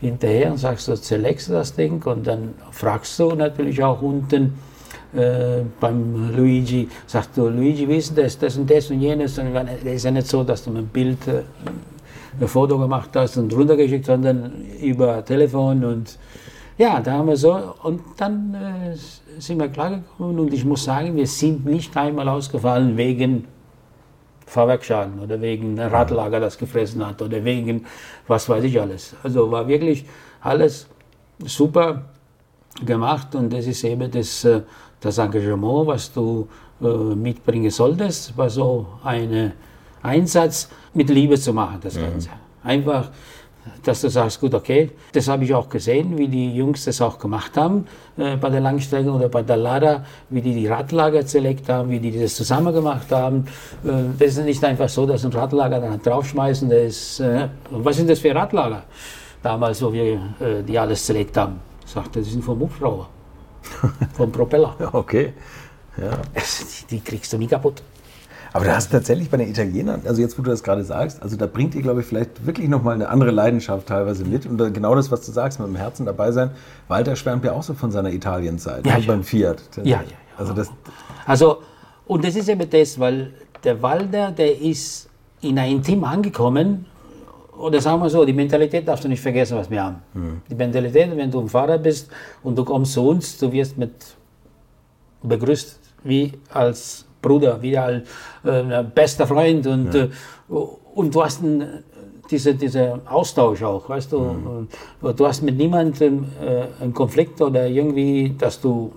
hinterher 0.00 0.50
und 0.50 0.58
sagst, 0.58 0.88
du 0.88 0.94
zerlegst 0.96 1.48
du 1.48 1.52
das 1.52 1.74
Ding 1.74 2.02
und 2.04 2.26
dann 2.26 2.54
fragst 2.70 3.18
du 3.18 3.34
natürlich 3.34 3.82
auch 3.82 4.02
unten 4.02 4.54
äh, 5.14 5.62
beim 5.80 6.34
Luigi, 6.36 6.88
sagst 7.06 7.36
du, 7.36 7.48
Luigi, 7.48 7.88
wie 7.88 7.96
ist 7.96 8.16
das, 8.18 8.38
das 8.38 8.56
und 8.56 8.70
das 8.70 8.90
und 8.90 9.00
jenes. 9.00 9.38
Und 9.38 9.54
dann 9.54 9.68
ist 9.68 10.04
ja 10.04 10.10
nicht 10.10 10.26
so, 10.26 10.42
dass 10.42 10.64
du 10.64 10.72
dem 10.72 10.88
Bild 10.88 11.26
äh, 11.28 11.42
ein 12.40 12.48
Foto 12.48 12.78
gemacht 12.78 13.10
hast 13.14 13.36
und 13.36 13.54
runtergeschickt, 13.54 14.06
sondern 14.06 14.52
über 14.80 15.24
Telefon 15.24 15.84
und 15.84 16.18
ja, 16.76 17.00
da 17.00 17.12
haben 17.12 17.28
wir 17.28 17.36
so 17.36 17.56
und 17.84 18.00
dann 18.16 18.54
äh, 18.54 18.96
sind 19.38 19.60
wir 19.60 19.68
klargekommen 19.68 20.40
und 20.40 20.52
ich 20.52 20.64
muss 20.64 20.84
sagen, 20.84 21.14
wir 21.14 21.26
sind 21.26 21.64
nicht 21.64 21.96
einmal 21.96 22.28
ausgefallen 22.28 22.96
wegen 22.96 23.46
Fahrwerksschaden 24.46 25.18
oder 25.20 25.40
wegen 25.40 25.78
Radlager, 25.78 26.40
das 26.40 26.58
gefressen 26.58 27.06
hat 27.06 27.20
oder 27.22 27.44
wegen 27.44 27.86
was 28.26 28.48
weiß 28.48 28.64
ich 28.64 28.80
alles. 28.80 29.14
Also 29.22 29.50
war 29.50 29.66
wirklich 29.66 30.04
alles 30.40 30.86
super 31.44 32.02
gemacht 32.84 33.34
und 33.34 33.52
das 33.52 33.66
ist 33.66 33.84
eben 33.84 34.10
das, 34.10 34.44
äh, 34.44 34.62
das 35.00 35.18
Engagement, 35.18 35.86
was 35.86 36.12
du 36.12 36.48
äh, 36.80 36.86
mitbringen 36.86 37.70
solltest, 37.70 38.36
war 38.36 38.50
so 38.50 38.86
ein 39.02 39.52
Einsatz 40.02 40.68
mit 40.92 41.08
Liebe 41.08 41.38
zu 41.38 41.52
machen, 41.52 41.78
das 41.82 41.96
Ganze. 41.96 42.30
Einfach 42.62 43.10
dass 43.84 44.00
du 44.00 44.08
sagst, 44.08 44.40
gut, 44.40 44.54
okay, 44.54 44.90
das 45.12 45.28
habe 45.28 45.44
ich 45.44 45.54
auch 45.54 45.68
gesehen, 45.68 46.16
wie 46.18 46.28
die 46.28 46.54
Jungs 46.54 46.84
das 46.84 47.00
auch 47.00 47.18
gemacht 47.18 47.56
haben 47.56 47.86
äh, 48.16 48.36
bei 48.36 48.50
der 48.50 48.60
Langstrecke 48.60 49.10
oder 49.10 49.28
bei 49.28 49.42
der 49.42 49.56
Lada, 49.56 50.04
wie 50.30 50.40
die 50.40 50.54
die 50.54 50.66
Radlager 50.66 51.24
zerlegt 51.26 51.68
haben, 51.68 51.90
wie 51.90 51.98
die 51.98 52.18
das 52.18 52.34
zusammen 52.34 52.72
gemacht 52.72 53.10
haben. 53.10 53.46
Äh, 53.84 53.90
das 54.18 54.36
ist 54.36 54.44
nicht 54.44 54.64
einfach 54.64 54.88
so, 54.88 55.06
dass 55.06 55.24
ein 55.24 55.32
Radlager 55.32 55.80
dann 55.80 56.00
draufschmeißen, 56.00 56.68
das 56.68 56.78
ist, 56.78 57.20
äh, 57.20 57.48
was 57.70 57.96
sind 57.96 58.10
das 58.10 58.18
für 58.18 58.34
Radlager? 58.34 58.84
Damals, 59.42 59.82
wo 59.82 59.92
wir 59.92 60.14
äh, 60.14 60.62
die 60.66 60.78
alles 60.78 61.04
zerlegt 61.04 61.36
haben. 61.36 61.60
Ich 61.84 61.92
sagte, 61.92 62.20
die 62.20 62.30
sind 62.30 62.42
vom 62.42 62.58
Hubschrauber, 62.58 63.08
vom 64.14 64.32
Propeller. 64.32 64.74
Okay. 64.92 65.34
Ja. 65.96 66.18
Die, 66.34 66.96
die 66.96 67.00
kriegst 67.00 67.32
du 67.32 67.38
nie 67.38 67.46
kaputt. 67.46 67.82
Aber 68.54 68.66
du 68.66 68.72
hast 68.72 68.92
tatsächlich 68.92 69.28
bei 69.30 69.36
den 69.36 69.50
Italienern, 69.50 70.02
also 70.04 70.22
jetzt, 70.22 70.38
wo 70.38 70.42
du 70.42 70.50
das 70.50 70.62
gerade 70.62 70.84
sagst, 70.84 71.20
also 71.20 71.36
da 71.36 71.48
bringt 71.48 71.74
ihr, 71.74 71.82
glaube 71.82 72.02
ich, 72.02 72.06
vielleicht 72.06 72.46
wirklich 72.46 72.68
nochmal 72.68 72.94
eine 72.94 73.08
andere 73.08 73.32
Leidenschaft 73.32 73.88
teilweise 73.88 74.24
mit. 74.24 74.46
Und 74.46 74.58
genau 74.72 74.94
das, 74.94 75.10
was 75.10 75.26
du 75.26 75.32
sagst, 75.32 75.58
mit 75.58 75.66
dem 75.66 75.74
Herzen 75.74 76.06
dabei 76.06 76.30
sein. 76.30 76.52
Walter 76.86 77.16
schwärmt 77.16 77.44
ja 77.44 77.50
auch 77.52 77.64
so 77.64 77.74
von 77.74 77.90
seiner 77.90 78.12
Italienzeit, 78.12 78.86
Ja, 78.86 78.94
ne, 78.94 79.00
ja. 79.00 79.06
beim 79.08 79.24
Fiat. 79.24 79.60
Ja, 79.78 79.82
ja, 79.82 79.90
ja. 79.96 80.02
Also 80.38 80.52
das, 80.52 80.70
Also, 81.26 81.62
und 82.06 82.24
das 82.24 82.36
ist 82.36 82.48
eben 82.48 82.70
das, 82.70 82.96
weil 82.96 83.32
der 83.64 83.82
Walder, 83.82 84.30
der 84.30 84.60
ist 84.60 85.08
in 85.40 85.58
ein 85.58 85.82
Team 85.82 86.04
angekommen, 86.04 86.86
oder 87.58 87.80
sagen 87.80 88.00
wir 88.00 88.08
so, 88.08 88.24
die 88.24 88.32
Mentalität 88.32 88.86
darfst 88.86 89.04
du 89.04 89.08
nicht 89.08 89.20
vergessen, 89.20 89.56
was 89.56 89.68
wir 89.68 89.82
haben. 89.82 89.96
Die 90.48 90.54
Mentalität, 90.54 91.16
wenn 91.16 91.30
du 91.30 91.40
ein 91.40 91.48
Fahrer 91.48 91.78
bist 91.78 92.08
und 92.44 92.56
du 92.56 92.64
kommst 92.64 92.92
zu 92.92 93.08
uns, 93.08 93.36
du 93.36 93.50
wirst 93.50 93.76
mit 93.76 93.92
begrüßt 95.24 95.80
wie 96.04 96.32
als 96.52 97.06
Bruder, 97.24 97.60
wie 97.62 97.76
als 97.76 98.08
äh, 98.44 98.84
bester 98.94 99.26
Freund 99.26 99.66
und, 99.66 99.94
äh, 99.94 100.08
und 100.94 101.14
du 101.14 101.24
hast 101.24 101.42
einen, 101.42 101.84
diese, 102.30 102.54
diese 102.54 103.00
Austausch 103.06 103.62
auch, 103.62 103.88
weißt 103.88 104.12
du, 104.12 104.18
und 104.18 104.68
du 105.00 105.26
hast 105.26 105.42
mit 105.42 105.56
niemandem 105.56 106.26
äh, 106.40 106.82
einen 106.82 106.94
Konflikt 106.94 107.40
oder 107.40 107.66
irgendwie, 107.66 108.34
dass 108.38 108.60
du 108.60 108.92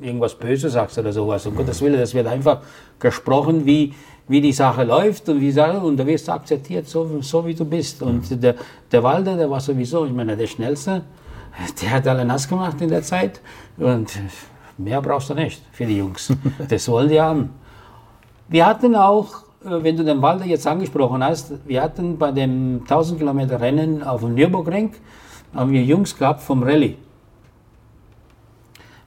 irgendwas 0.00 0.34
Böses 0.34 0.72
sagst 0.72 0.98
oder 0.98 1.12
sowas. 1.12 1.46
Um 1.46 1.54
Gottes 1.56 1.80
Willen, 1.80 1.98
das 1.98 2.14
wird 2.14 2.26
einfach 2.26 2.60
gesprochen, 2.98 3.64
wie, 3.64 3.94
wie 4.28 4.40
die 4.40 4.52
Sache 4.52 4.84
läuft 4.84 5.28
und 5.28 5.40
wie 5.40 5.50
Sache, 5.50 5.78
und 5.78 5.96
da 5.96 6.06
wirst 6.06 6.28
du 6.28 6.32
akzeptiert, 6.32 6.86
so, 6.88 7.20
so 7.20 7.46
wie 7.46 7.54
du 7.54 7.64
bist. 7.64 8.02
Und 8.02 8.42
der, 8.42 8.54
der 8.90 9.02
Walder, 9.02 9.36
der 9.36 9.50
war 9.50 9.60
sowieso, 9.60 10.04
ich 10.06 10.12
meine, 10.12 10.36
der 10.36 10.46
Schnellste, 10.46 11.02
der 11.82 11.90
hat 11.90 12.06
alle 12.06 12.24
nass 12.24 12.48
gemacht 12.48 12.80
in 12.80 12.88
der 12.88 13.02
Zeit. 13.02 13.40
Und 13.78 14.10
mehr 14.78 15.00
brauchst 15.00 15.30
du 15.30 15.34
nicht 15.34 15.62
für 15.72 15.86
die 15.86 15.98
Jungs. 15.98 16.32
Das 16.68 16.88
wollen 16.88 17.08
die 17.08 17.20
haben. 17.20 17.50
Wir 18.48 18.66
hatten 18.66 18.94
auch, 18.94 19.42
äh, 19.64 19.82
wenn 19.82 19.96
du 19.96 20.04
den 20.04 20.20
Walder 20.20 20.44
jetzt 20.44 20.66
angesprochen 20.66 21.22
hast, 21.22 21.52
wir 21.66 21.82
hatten 21.82 22.18
bei 22.18 22.32
dem 22.32 22.80
1000 22.82 23.18
Kilometer 23.18 23.60
Rennen 23.60 24.02
auf 24.02 24.20
dem 24.20 24.34
Nürburgring, 24.34 24.92
haben 25.54 25.70
wir 25.70 25.82
Jungs 25.82 26.16
gehabt 26.16 26.42
vom 26.42 26.62
Rallye. 26.62 26.96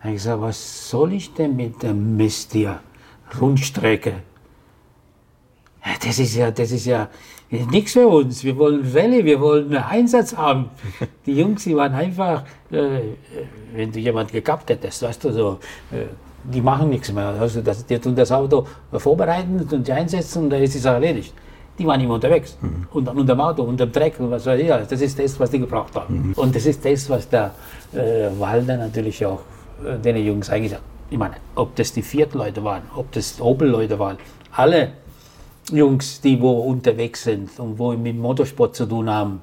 Ich 0.03 0.13
gesagt, 0.13 0.41
was 0.41 0.89
soll 0.89 1.13
ich 1.13 1.33
denn 1.33 1.55
mit 1.55 1.83
dem 1.83 2.15
Mist 2.15 2.53
hier? 2.53 2.79
Rundstrecke. 3.41 4.13
Ja, 5.85 5.91
das 6.01 6.19
ist 6.19 6.35
ja, 6.35 6.51
das 6.51 6.71
ist 6.71 6.85
ja 6.85 7.09
nichts 7.49 7.93
für 7.93 8.07
uns. 8.07 8.43
Wir 8.43 8.57
wollen 8.57 8.81
Rallye, 8.93 9.23
wir 9.23 9.39
wollen 9.39 9.67
einen 9.67 9.83
Einsatz 9.83 10.35
haben. 10.35 10.69
Die 11.25 11.33
Jungs, 11.33 11.63
die 11.63 11.75
waren 11.75 11.93
einfach, 11.93 12.43
äh, 12.71 12.99
wenn 13.73 13.91
du 13.91 13.99
jemand 13.99 14.31
gekappt 14.31 14.69
hättest, 14.69 15.01
weißt 15.01 15.23
du, 15.23 15.31
so, 15.31 15.59
äh, 15.91 16.05
die 16.43 16.61
machen 16.61 16.89
nichts 16.89 17.11
mehr. 17.11 17.35
Also 17.39 17.61
das, 17.61 17.85
die 17.85 17.99
tun 17.99 18.15
das 18.15 18.31
Auto 18.31 18.65
vorbereiten 18.93 19.67
und 19.69 19.87
die 19.87 19.91
einsetzen 19.91 20.43
und 20.43 20.49
da 20.49 20.57
ist 20.57 20.75
es 20.75 20.85
erledigt. 20.85 21.33
Die 21.77 21.85
waren 21.85 22.01
immer 22.01 22.15
unterwegs. 22.15 22.57
Und 22.91 23.05
dann 23.05 23.17
unter 23.17 23.35
dem 23.35 23.41
Auto, 23.41 23.63
unter 23.63 23.85
dem 23.85 23.91
Dreck 23.91 24.19
und 24.19 24.31
was 24.31 24.45
weiß 24.45 24.59
ich 24.59 24.73
alles. 24.73 24.87
Das 24.87 24.99
ist 25.01 25.19
das, 25.19 25.39
was 25.39 25.51
die 25.51 25.59
gebraucht 25.59 25.93
haben. 25.95 26.33
Und 26.35 26.55
das 26.55 26.65
ist 26.65 26.83
das, 26.83 27.09
was 27.09 27.29
der 27.29 27.53
äh, 27.93 28.29
Walder 28.39 28.77
natürlich 28.77 29.23
auch 29.25 29.41
äh, 29.85 29.97
den 29.99 30.17
Jungs 30.17 30.49
eigentlich. 30.49 30.75
Ich 31.09 31.17
meine, 31.17 31.35
ob 31.55 31.75
das 31.75 31.93
die 31.93 32.01
Fiat-Leute 32.01 32.63
waren, 32.63 32.81
ob 32.95 33.11
das 33.11 33.39
Opel-Leute 33.39 33.99
waren, 33.99 34.17
alle 34.51 34.93
Jungs, 35.71 36.21
die 36.21 36.39
wo 36.39 36.51
unterwegs 36.61 37.23
sind 37.23 37.59
und 37.59 37.77
wo 37.77 37.91
mit 37.93 38.17
Motorsport 38.17 38.75
zu 38.75 38.85
tun 38.85 39.09
haben, 39.09 39.41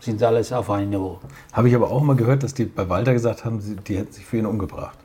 sind 0.00 0.22
alles 0.22 0.52
auf 0.52 0.70
einem 0.70 0.90
Niveau. 0.90 1.18
habe 1.52 1.68
ich 1.68 1.74
aber 1.74 1.90
auch 1.90 2.02
mal 2.02 2.16
gehört, 2.16 2.42
dass 2.42 2.54
die 2.54 2.66
bei 2.66 2.88
Walter 2.88 3.12
gesagt 3.12 3.44
haben, 3.44 3.60
die 3.86 3.96
hätten 3.96 4.12
sich 4.12 4.24
für 4.24 4.38
ihn 4.38 4.46
umgebracht. 4.46 4.98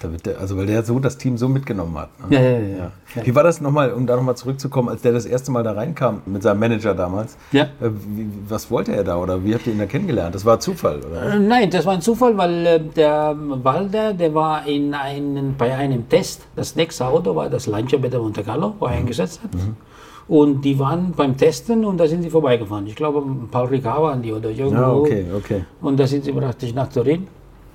Da 0.00 0.10
wird 0.12 0.26
der, 0.26 0.38
also 0.40 0.56
weil 0.56 0.66
der 0.66 0.82
so 0.82 0.98
das 0.98 1.16
Team 1.18 1.36
so 1.38 1.48
mitgenommen 1.48 1.96
hat. 1.96 2.10
Ne? 2.30 2.36
Ja, 2.36 2.42
ja, 2.42 2.58
ja. 2.58 2.90
Ja. 3.14 3.24
Wie 3.26 3.34
war 3.34 3.42
das 3.42 3.60
nochmal, 3.60 3.92
um 3.92 4.06
da 4.06 4.16
nochmal 4.16 4.36
zurückzukommen, 4.36 4.88
als 4.88 5.02
der 5.02 5.12
das 5.12 5.24
erste 5.24 5.50
Mal 5.50 5.62
da 5.62 5.72
reinkam 5.72 6.20
mit 6.26 6.42
seinem 6.42 6.60
Manager 6.60 6.94
damals? 6.94 7.36
Ja. 7.52 7.64
Äh, 7.64 7.90
Wie, 7.90 8.28
was 8.48 8.70
wollte 8.70 8.92
er 8.94 9.04
da 9.04 9.16
oder 9.16 9.42
wie 9.44 9.54
habt 9.54 9.66
ihr 9.66 9.72
ihn 9.72 9.78
da 9.78 9.86
kennengelernt? 9.86 10.34
Das 10.34 10.44
war 10.44 10.60
Zufall, 10.60 11.00
oder? 11.00 11.34
Äh, 11.34 11.38
Nein, 11.38 11.70
das 11.70 11.86
war 11.86 11.94
ein 11.94 12.00
Zufall, 12.02 12.36
weil 12.36 12.66
äh, 12.66 12.80
der 12.80 13.34
Walder, 13.38 14.12
der 14.12 14.34
war 14.34 14.66
in 14.66 14.92
einen, 14.92 15.54
bei 15.56 15.74
einem 15.74 16.08
Test. 16.08 16.42
Das 16.56 16.76
nächste 16.76 17.06
Auto 17.06 17.34
war 17.34 17.48
das 17.48 17.66
Lancia 17.66 17.98
Beta 17.98 18.18
Monte 18.18 18.42
Carlo, 18.42 18.74
wo 18.78 18.86
er 18.86 18.92
eingesetzt 18.92 19.40
hat. 19.42 19.50
Und 20.28 20.64
die 20.64 20.76
waren 20.78 21.12
beim 21.12 21.36
Testen 21.36 21.84
und 21.84 21.98
da 21.98 22.08
sind 22.08 22.22
sie 22.22 22.30
vorbeigefahren. 22.30 22.86
Ich 22.88 22.96
glaube, 22.96 23.22
Paul 23.50 23.68
Ricard 23.68 24.02
waren 24.02 24.22
die 24.22 24.32
oder 24.32 24.50
irgendwo. 24.50 24.74
Ja, 24.82 24.92
okay, 24.92 25.24
okay. 25.36 25.64
Und 25.80 25.98
da 26.00 26.06
sind 26.06 26.24
sie 26.24 26.32
praktisch 26.32 26.74
nach 26.74 26.88
Turin 26.88 27.28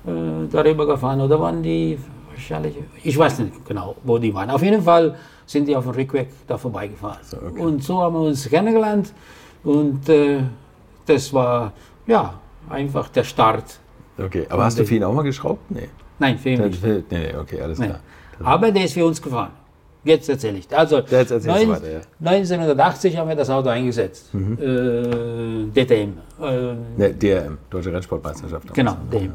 darüber 0.04 0.86
gefahren. 0.86 1.20
Oder 1.20 1.38
waren 1.40 1.62
die 1.62 1.98
wahrscheinlich, 2.30 2.76
ich 3.02 3.16
weiß 3.18 3.38
nicht 3.40 3.64
genau, 3.66 3.96
wo 4.04 4.18
die 4.18 4.32
waren. 4.34 4.50
Auf 4.50 4.62
jeden 4.62 4.82
Fall 4.82 5.14
sind 5.46 5.66
die 5.68 5.76
auf 5.76 5.84
dem 5.84 5.92
Rückweg 5.94 6.28
da 6.46 6.56
vorbeigefahren. 6.58 7.18
okay. 7.32 7.60
Und 7.60 7.82
so 7.82 8.00
haben 8.00 8.14
wir 8.14 8.22
uns 8.22 8.48
kennengelernt. 8.48 9.12
Und 9.64 10.08
äh, 10.08 10.40
das 11.06 11.32
war, 11.32 11.72
ja, 12.06 12.34
einfach 12.68 13.08
der 13.10 13.24
Start. 13.24 13.78
Okay, 14.18 14.46
aber 14.48 14.64
hast 14.64 14.78
du 14.78 14.84
für 14.84 14.94
ihn 14.96 15.04
auch 15.04 15.12
mal 15.14 15.22
geschraubt? 15.22 15.70
Nee. 15.70 15.88
Nein, 16.18 16.38
für 16.38 16.50
ihn 16.50 16.60
nicht. 16.62 16.82
nee, 16.84 17.02
nee, 17.10 17.34
okay, 17.40 17.60
alles 17.60 17.78
Nein. 17.78 17.90
klar. 17.90 18.00
Aber 18.44 18.70
der 18.70 18.84
ist 18.84 18.94
für 18.94 19.04
uns 19.06 19.20
gefahren. 19.20 19.50
Jetzt 20.04 20.28
erzähle 20.28 20.58
ich. 20.58 20.76
Also 20.76 20.98
Jetzt 20.98 21.30
neun- 21.46 21.68
weiter, 21.68 21.92
ja. 21.92 22.00
1980 22.24 23.16
haben 23.16 23.28
wir 23.28 23.36
das 23.36 23.48
Auto 23.50 23.68
eingesetzt. 23.68 24.34
Mhm. 24.34 24.58
Äh, 24.60 25.84
DTM. 25.84 26.14
Äh, 26.42 26.74
Nee, 26.96 27.12
DRM, 27.12 27.58
Deutsche 27.70 27.92
Rennsportmeisterschaft. 27.92 28.74
Genau, 28.74 28.96
dem. 29.12 29.34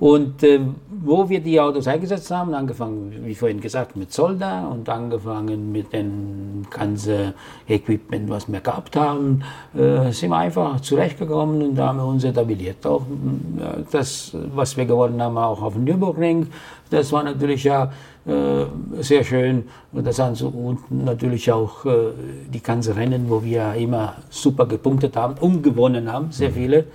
Und 0.00 0.42
äh, 0.42 0.60
wo 1.02 1.28
wir 1.28 1.40
die 1.40 1.60
Autos 1.60 1.86
eingesetzt 1.86 2.30
haben, 2.30 2.54
angefangen, 2.54 3.12
wie 3.22 3.34
vorhin 3.34 3.60
gesagt, 3.60 3.96
mit 3.96 4.10
Solda 4.10 4.66
und 4.68 4.88
angefangen 4.88 5.70
mit 5.72 5.92
dem 5.92 6.64
ganzen 6.70 7.34
Equipment, 7.68 8.30
was 8.30 8.50
wir 8.50 8.60
gehabt 8.60 8.96
haben, 8.96 9.42
äh, 9.74 10.10
sind 10.10 10.30
wir 10.30 10.38
einfach 10.38 10.80
zurechtgekommen 10.80 11.60
und 11.60 11.74
da 11.74 11.88
haben 11.88 11.98
wir 11.98 12.06
uns 12.06 12.24
etabliert. 12.24 12.86
Auch 12.86 13.02
äh, 13.02 13.82
das, 13.90 14.34
was 14.54 14.74
wir 14.78 14.86
gewonnen 14.86 15.20
haben, 15.20 15.36
auch 15.36 15.60
auf 15.60 15.74
dem 15.74 15.84
Nürburgring, 15.84 16.46
das 16.88 17.12
war 17.12 17.22
natürlich 17.22 17.64
ja 17.64 17.92
äh, 18.26 18.64
sehr 19.02 19.22
schön. 19.22 19.64
Und 19.92 20.06
das 20.06 20.16
so, 20.16 20.48
und 20.48 20.90
natürlich 20.90 21.52
auch 21.52 21.84
äh, 21.84 22.12
die 22.50 22.62
ganzen 22.62 22.94
Rennen, 22.94 23.28
wo 23.28 23.44
wir 23.44 23.74
immer 23.74 24.14
super 24.30 24.64
gepunktet 24.64 25.14
haben 25.14 25.34
und 25.40 25.62
gewonnen 25.62 26.10
haben, 26.10 26.32
sehr 26.32 26.52
viele 26.52 26.86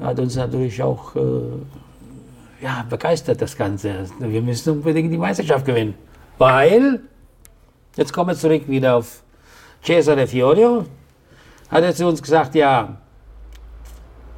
hat 0.00 0.18
uns 0.18 0.34
natürlich 0.34 0.82
auch 0.82 1.14
äh, 1.14 1.20
ja, 2.60 2.84
begeistert, 2.88 3.40
das 3.40 3.56
Ganze. 3.56 4.06
Wir 4.18 4.42
müssen 4.42 4.74
unbedingt 4.74 5.12
die 5.12 5.18
Meisterschaft 5.18 5.64
gewinnen. 5.64 5.94
Weil, 6.38 7.00
jetzt 7.96 8.12
kommen 8.12 8.30
wir 8.30 8.36
zurück 8.36 8.68
wieder 8.68 8.96
auf 8.96 9.22
Cesare 9.82 10.26
Fiorio, 10.26 10.84
hat 11.70 11.82
er 11.82 11.94
zu 11.94 12.06
uns 12.06 12.22
gesagt, 12.22 12.54
ja, 12.54 12.96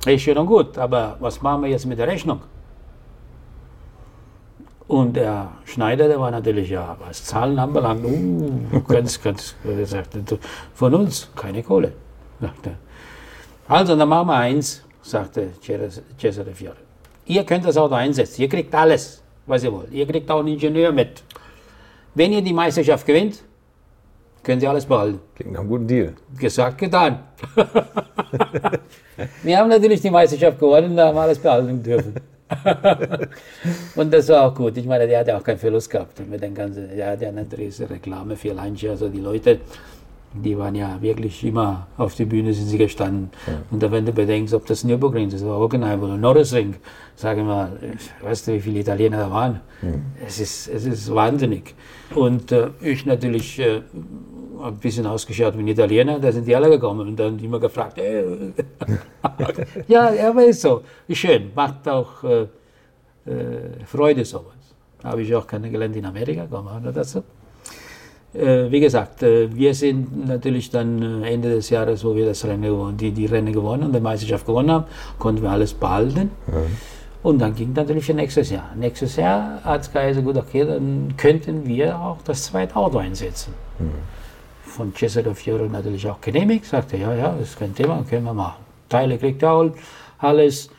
ist 0.07 0.23
schön 0.23 0.39
und 0.39 0.47
gut, 0.47 0.79
aber 0.79 1.17
was 1.21 1.41
machen 1.43 1.63
wir 1.63 1.71
jetzt 1.71 1.87
mit 1.87 1.99
der 1.99 2.09
Rechnung? 2.09 2.41
Und 4.89 5.15
der 5.17 5.53
Schneider, 5.65 6.07
der 6.09 6.21
war 6.21 6.31
natürlich, 6.31 6.69
ja, 6.71 6.97
was 7.07 7.25
Zahlen 7.25 7.59
anbelangt, 7.59 8.05
uh, 8.05 8.81
ganz, 8.89 9.21
ganz, 9.23 9.55
du, 9.65 10.39
von 10.75 10.95
uns 10.95 11.31
keine 11.35 11.63
Kohle. 11.63 11.93
Sagte 12.41 12.71
er. 12.71 13.75
Also, 13.75 13.97
dann 13.97 14.09
machen 14.09 14.29
wir 14.29 14.35
eins, 14.35 14.83
sagte 15.01 15.51
Cesare 15.63 15.89
Cesare 16.19 16.53
Fiore. 16.53 16.82
Ihr 17.27 17.45
könnt 17.45 17.65
das 17.65 17.77
Auto 17.77 17.95
einsetzen, 17.95 18.43
ihr 18.43 18.49
kriegt 18.49 18.75
alles, 18.75 19.23
was 19.47 19.63
ihr 19.65 19.73
wollt. 19.73 19.93
Ihr 19.93 20.07
kriegt 20.07 20.31
auch 20.31 20.41
einen 20.41 20.49
Ingenieur 20.49 20.93
mit. 20.93 21.23
Wenn 22.15 22.33
ihr 22.33 22.43
die 22.43 22.53
Meisterschaft 22.53 23.07
gewinnt, 23.07 23.43
könnt 24.43 24.63
ihr 24.63 24.71
alles 24.71 24.85
behalten. 24.85 25.21
Klingt 25.35 25.53
nach 25.53 25.61
einem 25.61 25.69
guten 25.69 25.87
Deal. 25.87 26.15
Gesagt, 26.39 26.79
getan. 26.79 27.21
wir 29.43 29.59
haben 29.59 29.69
natürlich 29.69 30.01
die 30.01 30.11
Meisterschaft 30.11 30.59
gewonnen, 30.59 30.97
da 30.97 31.09
haben 31.09 31.15
wir 31.15 31.23
alles 31.23 31.39
behalten 31.39 31.83
dürfen. 31.83 32.15
und 33.97 34.13
das 34.13 34.29
war 34.29 34.43
auch 34.43 34.55
gut. 34.55 34.77
Ich 34.77 34.85
meine, 34.85 35.07
der 35.07 35.21
hat 35.21 35.29
ja 35.29 35.39
auch 35.39 35.45
keinen 35.45 35.59
Verlust 35.59 35.89
gehabt 35.89 36.21
mit 36.29 36.43
den 36.43 36.55
ganzen, 36.55 36.95
der 36.95 37.13
hat 37.13 37.23
ja 37.23 37.33
natürlich 37.33 37.69
diese 37.69 37.89
Reklame 37.89 38.37
für 38.37 38.53
Lancia, 38.53 38.91
also 38.91 39.09
die 39.09 39.21
Leute, 39.21 39.61
die 40.35 40.57
waren 40.59 40.75
ja 40.75 41.01
wirklich 41.01 41.45
immer 41.45 41.87
auf 41.97 42.15
die 42.15 42.25
Bühne 42.25 42.53
sind 42.53 42.67
sie 42.67 42.79
gestanden. 42.79 43.31
Und 43.71 43.83
da 43.83 43.91
wenn 43.91 44.07
du 44.07 44.13
bedenkst, 44.13 44.55
ob 44.55 44.67
das 44.67 44.85
Nürburgring, 44.85 45.31
das 45.31 45.45
war 45.45 45.59
Hockenheim 45.59 46.03
oder 46.03 46.17
Norrisring, 46.17 46.77
sage 47.17 47.43
mal, 47.43 47.79
weißt 48.23 48.49
du, 48.49 48.55
wie 48.55 48.61
viele 48.61 48.81
Italiener 48.81 49.19
da 49.19 49.31
waren? 49.31 49.61
Es, 50.27 50.41
ist, 50.41 50.69
es 50.69 50.87
ist 50.87 51.15
wahnsinnig. 51.15 51.75
Und 52.15 52.53
äh, 52.53 52.71
ich 52.81 53.05
natürlich 53.05 53.59
äh, 53.59 53.83
ein 54.63 54.77
bisschen 54.77 55.07
ausgeschaut 55.07 55.57
wie 55.57 55.63
ein 55.63 55.69
Italiener, 55.69 56.19
da 56.19 56.31
sind 56.31 56.47
die 56.47 56.55
alle 56.55 56.71
gekommen 56.71 57.09
und 57.09 57.17
dann 57.17 57.39
immer 57.39 57.59
gefragt, 57.59 57.99
äh, 57.99 58.25
ja, 59.89 60.13
aber 60.29 60.45
ist 60.45 60.61
so, 60.61 60.83
ist 61.09 61.19
schön, 61.19 61.51
macht 61.55 61.89
auch 61.89 62.23
äh, 62.25 62.43
äh, 63.27 63.85
Freude 63.87 64.25
sowas. 64.25 64.55
Habe 65.03 65.23
ich 65.23 65.35
auch 65.35 65.47
kennengelernt 65.47 65.97
in 65.97 66.05
Amerika, 66.05 66.47
kommen 66.47 66.83
wir 66.85 66.93
dazu. 66.93 67.23
Äh, 68.35 68.71
wie 68.71 68.81
gesagt, 68.81 69.23
äh, 69.23 69.55
wir 69.55 69.75
sind 69.75 70.27
natürlich 70.27 70.71
dann 70.71 71.23
äh, 71.23 71.33
Ende 71.33 71.51
des 71.51 71.69
Jahres, 71.69 72.03
wo 72.05 72.17
wir 72.17 72.27
das 72.27 72.45
Rennen 72.45 72.63
gewonnen, 72.63 72.97
die, 72.97 73.11
die 73.11 73.27
Rennen 73.27 73.53
gewonnen 73.53 73.85
und 73.85 73.95
die 73.95 74.01
Meisterschaft 74.01 74.47
gewonnen 74.47 74.71
haben, 74.71 74.85
konnten 75.19 75.43
wir 75.43 75.51
alles 75.51 75.75
behalten. 75.75 76.31
Mhm. 76.47 76.77
Und 77.23 77.39
dann 77.39 77.55
ging 77.55 77.73
natürlich 77.75 78.05
für 78.05 78.15
nächstes 78.15 78.51
Jahr. 78.51 78.75
Nächstes 78.75 79.17
Jahr 79.17 79.63
hat 79.63 79.83
es 79.83 79.93
geheißen, 79.93 80.25
gut, 80.25 80.37
okay, 80.37 80.65
dann 80.65 81.15
könnten 81.17 81.67
wir 81.67 81.99
auch 81.99 82.19
das 82.25 82.45
zweite 82.45 82.75
Auto 82.75 82.99
einsetzen. 82.99 83.53
Mhm. 83.79 83.91
Von 84.63 84.95
Cesare 84.95 85.35
Fiore 85.35 85.69
natürlich 85.69 86.09
auch 86.09 86.21
genehmigt, 86.21 86.65
sagte, 86.65 86.97
ja, 86.97 87.15
ja, 87.15 87.35
das 87.39 87.51
ist 87.51 87.59
kein 87.59 87.75
Thema, 87.75 88.03
können 88.09 88.25
wir 88.25 88.33
machen. 88.35 88.63
Teile 88.89 89.19
kriegt 89.19 89.43
er 89.43 89.73
alles. 90.19 90.71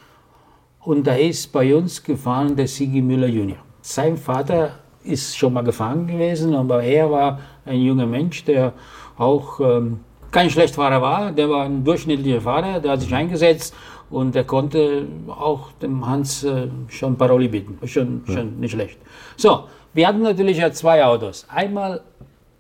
Und 0.82 1.06
da 1.06 1.16
ist 1.16 1.52
bei 1.52 1.74
uns 1.76 2.04
gefahren 2.04 2.56
der 2.56 2.68
Sigi 2.68 3.02
Müller 3.02 3.28
Junior. 3.28 3.60
Sein 3.82 4.18
Vater 4.18 4.72
ist 5.04 5.38
schon 5.38 5.54
mal 5.54 5.64
gefahren 5.64 6.08
gewesen, 6.08 6.54
aber 6.54 6.84
er 6.84 7.10
war 7.12 7.40
ein 7.66 7.82
junger 7.82 8.06
Mensch, 8.06 8.44
der 8.46 8.74
auch 9.18 9.60
ähm, 9.60 10.00
kein 10.32 10.50
Schlechtfahrer 10.50 11.02
war, 11.02 11.32
der 11.32 11.50
war 11.50 11.66
ein 11.66 11.84
durchschnittlicher 11.84 12.42
Fahrer, 12.42 12.80
der 12.80 12.94
hat 12.94 13.02
sich 13.02 13.14
eingesetzt 13.14 13.76
und 14.10 14.36
er 14.36 14.44
konnte 14.44 15.08
auch 15.28 15.72
dem 15.74 16.06
Hans 16.06 16.44
äh, 16.44 16.68
schon 16.88 17.18
Paroli 17.18 17.48
bieten. 17.48 17.78
Schon, 17.88 18.24
ja. 18.28 18.34
schon 18.34 18.60
nicht 18.60 18.72
schlecht. 18.72 18.98
So, 19.38 19.66
wir 19.94 20.08
hatten 20.08 20.22
natürlich 20.22 20.58
ja 20.58 20.72
zwei 20.72 21.04
Autos. 21.04 21.46
Einmal 21.50 22.02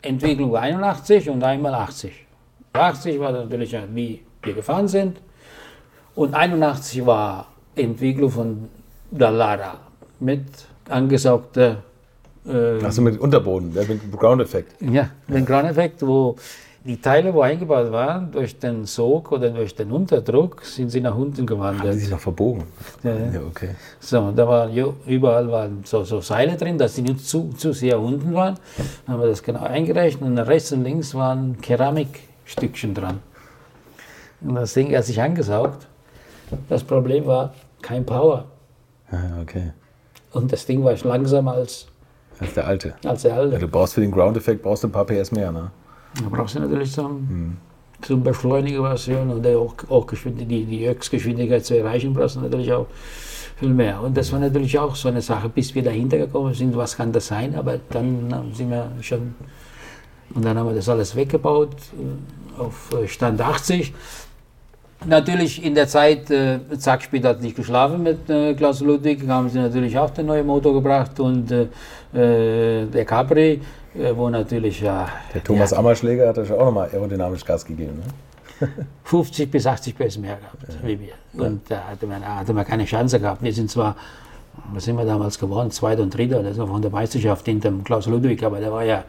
Entwicklung 0.01 0.55
81 0.55 1.29
und 1.29 1.43
einmal 1.43 1.73
80. 1.73 2.11
80 2.73 3.19
war 3.19 3.31
natürlich 3.31 3.75
wie 3.93 4.21
wir 4.41 4.53
gefahren 4.53 4.87
sind. 4.87 5.21
Und 6.15 6.33
81 6.33 7.05
war 7.05 7.47
Entwicklung 7.75 8.29
von 8.29 8.69
Dallara 9.09 9.79
mit 10.19 10.45
angesaugter 10.89 11.83
äh, 12.45 12.83
Achso, 12.83 13.01
mit 13.01 13.19
Unterboden, 13.19 13.73
mit 13.73 14.11
Ground-Effekt. 14.19 14.75
Ja, 14.81 15.09
mit 15.27 15.45
Ground-Effekt, 15.45 16.05
wo 16.05 16.35
die 16.85 16.97
Teile, 16.99 17.33
wo 17.33 17.41
eingebaut 17.41 17.91
waren, 17.91 18.31
durch 18.31 18.59
den 18.59 18.85
Sog 18.85 19.31
oder 19.31 19.49
durch 19.51 19.73
den 19.73 19.91
Unterdruck, 19.91 20.65
sind 20.65 20.89
sie 20.89 20.99
nach 20.99 21.15
unten 21.15 21.45
gewandert. 21.45 21.85
Haben 21.85 21.93
sie 21.93 21.99
sich 21.99 22.09
noch 22.09 22.19
verbogen? 22.19 22.63
Ja, 23.03 23.15
ja. 23.15 23.41
okay. 23.47 23.69
So, 24.01 24.31
da 24.31 24.45
waren 24.47 24.93
überall 25.07 25.49
waren 25.49 25.81
so, 25.85 26.03
so 26.03 26.19
Seile 26.19 26.57
drin, 26.57 26.77
dass 26.77 26.95
sie 26.95 27.01
nicht 27.01 27.25
zu, 27.25 27.49
zu 27.55 27.71
sehr 27.71 27.99
unten 27.99 28.33
waren. 28.33 28.55
Dann 29.05 29.15
haben 29.15 29.21
wir 29.21 29.29
das 29.29 29.41
genau 29.41 29.63
eingerechnet 29.63 30.29
und 30.29 30.37
rechts 30.39 30.73
und 30.73 30.83
links 30.83 31.15
waren 31.15 31.59
Keramikstückchen 31.61 32.93
dran. 32.93 33.19
Und 34.41 34.55
das 34.55 34.73
Ding 34.73 34.93
hat 34.93 35.05
sich 35.05 35.21
angesaugt. 35.21 35.87
Das 36.67 36.83
Problem 36.83 37.25
war 37.25 37.53
kein 37.81 38.05
Power. 38.05 38.45
Ah, 39.09 39.41
okay. 39.41 39.71
Und 40.33 40.51
das 40.51 40.65
Ding 40.65 40.83
war 40.83 40.95
langsamer 41.03 41.53
als 41.53 41.87
als 42.43 42.53
der 42.53 42.67
alte. 42.67 42.93
Als 43.05 43.21
der 43.23 43.35
alte. 43.35 43.59
du 43.59 43.67
brauchst 43.67 43.93
für 43.93 44.01
den 44.01 44.11
Ground-Effekt 44.11 44.61
brauchst 44.61 44.83
ein 44.85 44.91
paar 44.91 45.05
PS 45.05 45.31
mehr, 45.31 45.51
ne? 45.51 45.71
Da 46.15 46.29
brauchst 46.29 46.55
du 46.55 46.59
natürlich 46.59 46.91
zum, 46.91 47.27
hm. 47.27 47.57
zum 48.01 48.23
Beschleunigerversion 48.23 49.29
und 49.29 49.47
auch, 49.47 49.75
auch 49.89 50.07
die, 50.25 50.65
die 50.65 50.87
Höchstgeschwindigkeit 50.87 51.65
zu 51.65 51.77
erreichen, 51.77 52.13
brauchst 52.13 52.35
du 52.35 52.41
natürlich 52.41 52.71
auch 52.71 52.87
viel 53.57 53.69
mehr. 53.69 54.01
Und 54.01 54.15
das 54.15 54.31
war 54.31 54.39
natürlich 54.39 54.77
auch 54.77 54.95
so 54.95 55.07
eine 55.07 55.21
Sache, 55.21 55.49
bis 55.49 55.73
wir 55.73 55.83
dahinter 55.83 56.17
gekommen 56.17 56.53
sind, 56.53 56.75
was 56.75 56.97
kann 56.97 57.11
das 57.11 57.27
sein, 57.27 57.55
aber 57.55 57.79
dann 57.89 58.51
sind 58.53 58.69
wir 58.69 58.91
schon, 59.01 59.35
und 60.35 60.45
dann 60.45 60.57
haben 60.57 60.67
wir 60.67 60.75
das 60.75 60.89
alles 60.89 61.15
weggebaut 61.15 61.75
äh, 61.93 62.61
auf 62.61 62.91
Stand 63.07 63.41
80 63.41 63.93
Natürlich 65.05 65.63
in 65.63 65.75
der 65.75 65.87
Zeit, 65.87 66.29
äh, 66.31 66.59
Zack 66.77 67.03
später 67.03 67.29
hat 67.29 67.41
nicht 67.41 67.55
geschlafen 67.55 68.03
mit 68.03 68.29
äh, 68.29 68.53
Klaus 68.53 68.79
Ludwig, 68.81 69.27
haben 69.27 69.49
sie 69.49 69.59
natürlich 69.59 69.97
auch 69.97 70.09
den 70.09 70.27
neuen 70.27 70.45
Motor 70.45 70.73
gebracht 70.73 71.19
und 71.19 71.51
äh, 71.51 71.67
äh 72.13 72.85
der 72.85 73.05
Capri, 73.05 73.61
äh, 73.95 74.15
wo 74.15 74.29
natürlich 74.29 74.81
ja. 74.81 75.07
Der 75.33 75.43
Thomas 75.43 75.71
ja, 75.71 75.77
Ammerschläger 75.77 76.29
hat 76.29 76.37
ja 76.37 76.45
schon 76.45 76.57
auch 76.57 76.65
nochmal 76.65 76.89
aerodynamisch 76.91 77.43
Gas 77.43 77.65
gegeben. 77.65 78.01
Ne? 78.59 78.67
50 79.03 79.51
bis 79.51 79.67
80 79.67 79.97
PS 79.97 80.17
mehr 80.17 80.37
gehabt, 80.37 80.63
ja. 80.67 80.87
wie 80.87 80.99
wir. 80.99 81.43
Und 81.43 81.69
da 81.69 81.83
hatte 81.89 82.07
man, 82.07 82.25
hatte 82.25 82.53
man 82.53 82.65
keine 82.65 82.85
Chance 82.85 83.19
gehabt. 83.19 83.43
Wir 83.43 83.53
sind 83.53 83.69
zwar, 83.69 83.95
was 84.71 84.85
sind 84.85 84.95
wir 84.97 85.05
damals 85.05 85.37
geworden, 85.37 85.71
Zweiter 85.71 86.03
und 86.03 86.15
Dritter, 86.15 86.43
das 86.43 86.57
war 86.57 86.67
von 86.67 86.81
der 86.81 86.91
Meisterschaft 86.91 87.45
hinter 87.45 87.71
Klaus 87.83 88.05
Ludwig, 88.05 88.41
aber 88.43 88.59
der 88.59 88.71
war 88.71 88.83
ja 88.83 89.03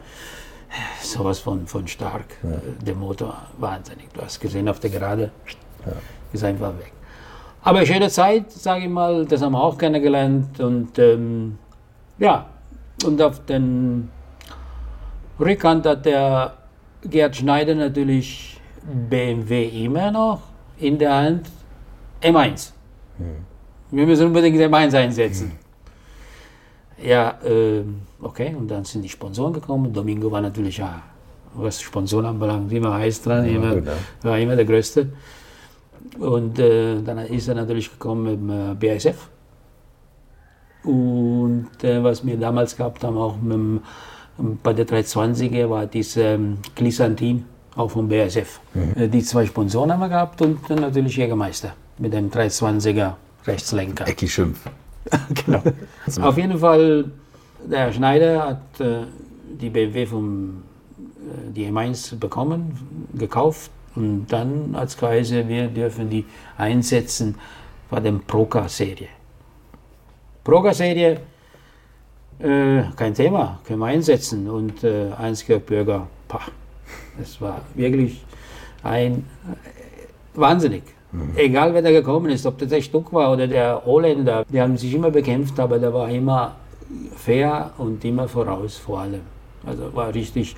sowas 1.01 1.39
von, 1.39 1.67
von 1.67 1.87
stark, 1.87 2.25
ja. 2.43 2.49
der 2.85 2.95
Motor, 2.95 3.37
wahnsinnig. 3.57 4.07
Du 4.13 4.21
hast 4.21 4.39
gesehen 4.39 4.67
auf 4.67 4.79
der 4.79 4.89
Gerade 4.89 5.31
ja. 5.85 5.93
Ist 6.33 6.43
einfach 6.43 6.77
weg. 6.77 6.91
Aber 7.63 7.85
schöne 7.85 8.09
Zeit, 8.09 8.51
sage 8.51 8.83
ich 8.83 8.89
mal, 8.89 9.25
das 9.25 9.41
haben 9.41 9.53
wir 9.53 9.63
auch 9.63 9.77
kennengelernt. 9.77 10.59
Und 10.59 10.99
ähm, 10.99 11.57
ja, 12.19 12.45
und 13.03 13.21
auf 13.21 13.43
den 13.45 14.09
Rückhand 15.39 15.85
hat 15.85 16.05
der 16.05 16.53
Gerd 17.03 17.35
Schneider 17.35 17.75
natürlich 17.75 18.59
BMW 18.83 19.83
immer 19.83 20.11
noch 20.11 20.41
in 20.77 20.97
der 20.97 21.15
Hand 21.15 21.49
M1. 22.21 22.71
Hm. 23.17 23.25
Wir 23.91 24.05
müssen 24.05 24.27
unbedingt 24.27 24.57
M1 24.57 24.95
einsetzen. 24.95 25.51
Hm. 25.51 27.07
Ja, 27.07 27.39
äh, 27.43 27.83
okay, 28.21 28.55
und 28.57 28.69
dann 28.69 28.85
sind 28.85 29.01
die 29.01 29.09
Sponsoren 29.09 29.53
gekommen. 29.53 29.91
Domingo 29.91 30.31
war 30.31 30.41
natürlich 30.41 30.77
ja, 30.77 31.01
was 31.53 31.81
Sponsoren 31.81 32.25
anbelangt, 32.25 32.71
immer 32.71 32.93
heiß 32.93 33.21
dran, 33.21 33.45
immer, 33.45 33.75
gut, 33.75 33.85
ja. 33.85 33.93
war 34.29 34.39
immer 34.39 34.55
der 34.55 34.65
Größte. 34.65 35.09
Und 36.19 36.59
äh, 36.59 37.01
dann 37.01 37.17
ist 37.19 37.47
er 37.47 37.55
natürlich 37.55 37.91
gekommen 37.91 38.23
mit 38.23 38.39
dem 38.39 38.89
äh, 38.89 38.95
BASF. 38.95 39.29
Und 40.83 41.83
äh, 41.83 42.03
was 42.03 42.25
wir 42.25 42.37
damals 42.37 42.75
gehabt 42.75 43.03
haben, 43.03 43.17
auch 43.17 43.37
mit 43.41 43.53
dem, 43.53 43.81
bei 44.61 44.73
der 44.73 44.87
320er, 44.87 45.69
war 45.69 45.85
dieses 45.87 46.17
ähm, 46.17 46.59
Glysan-Team, 46.75 47.43
auch 47.75 47.89
vom 47.89 48.07
BASF. 48.07 48.59
Mhm. 48.73 48.93
Äh, 48.95 49.07
die 49.07 49.23
zwei 49.23 49.45
Sponsoren 49.45 49.91
haben 49.91 49.99
wir 49.99 50.09
gehabt 50.09 50.41
und 50.41 50.59
dann 50.69 50.79
natürlich 50.79 51.17
Jägermeister 51.17 51.73
mit 51.97 52.13
dem 52.13 52.29
320er 52.29 53.13
Rechtslenker. 53.45 54.07
Ecki 54.07 54.27
Schimpf. 54.27 54.59
genau. 55.45 55.61
Auf 56.21 56.37
jeden 56.37 56.57
Fall, 56.57 57.11
der 57.63 57.79
Herr 57.79 57.93
Schneider 57.93 58.47
hat 58.47 58.79
äh, 58.79 59.03
die 59.59 59.69
BMW 59.69 60.05
vom 60.05 60.63
äh, 60.97 61.51
die 61.51 61.67
M1 61.67 62.17
bekommen, 62.17 63.07
gekauft 63.13 63.71
und 63.95 64.27
dann 64.27 64.75
als 64.75 64.97
Kreise, 64.97 65.47
wir 65.47 65.67
dürfen 65.67 66.09
die 66.09 66.25
einsetzen 66.57 67.35
bei 67.89 67.99
der 67.99 68.11
Proca-Serie. 68.11 69.07
Proca-Serie, 70.43 71.19
äh, 72.39 72.83
kein 72.95 73.13
Thema, 73.13 73.59
können 73.65 73.79
wir 73.79 73.87
einsetzen. 73.87 74.49
Und 74.49 74.83
äh, 74.83 75.11
Einsgerd 75.17 75.65
Bürger, 75.65 76.07
pah, 76.27 76.41
das 77.17 77.39
war 77.39 77.61
wirklich 77.73 78.23
ein 78.83 79.13
äh, 79.13 80.37
wahnsinnig. 80.39 80.83
Mhm. 81.11 81.31
Egal 81.35 81.73
wer 81.73 81.81
da 81.81 81.91
gekommen 81.91 82.29
ist, 82.29 82.45
ob 82.45 82.57
das 82.57 82.69
der 82.69 82.81
Stuck 82.81 83.13
war 83.13 83.31
oder 83.31 83.47
der 83.47 83.81
Holländer, 83.85 84.45
die 84.51 84.61
haben 84.61 84.77
sich 84.77 84.93
immer 84.93 85.11
bekämpft, 85.11 85.59
aber 85.59 85.79
der 85.79 85.93
war 85.93 86.09
immer 86.09 86.55
fair 87.15 87.71
und 87.77 88.03
immer 88.03 88.27
voraus 88.27 88.77
vor 88.77 88.99
allem. 88.99 89.21
Also 89.65 89.95
war 89.95 90.13
richtig 90.13 90.55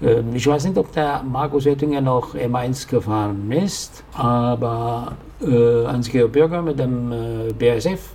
ich 0.00 0.46
weiß 0.46 0.64
nicht, 0.66 0.76
ob 0.76 0.92
der 0.92 1.22
Markus 1.22 1.66
Oettinger 1.66 2.02
noch 2.02 2.34
M1 2.34 2.88
gefahren 2.88 3.50
ist, 3.50 4.04
aber 4.12 5.12
äh, 5.40 5.86
Hans-Georg 5.86 6.32
Bürger 6.32 6.60
mit 6.60 6.78
dem 6.78 7.12
äh, 7.12 7.52
BASF 7.52 8.14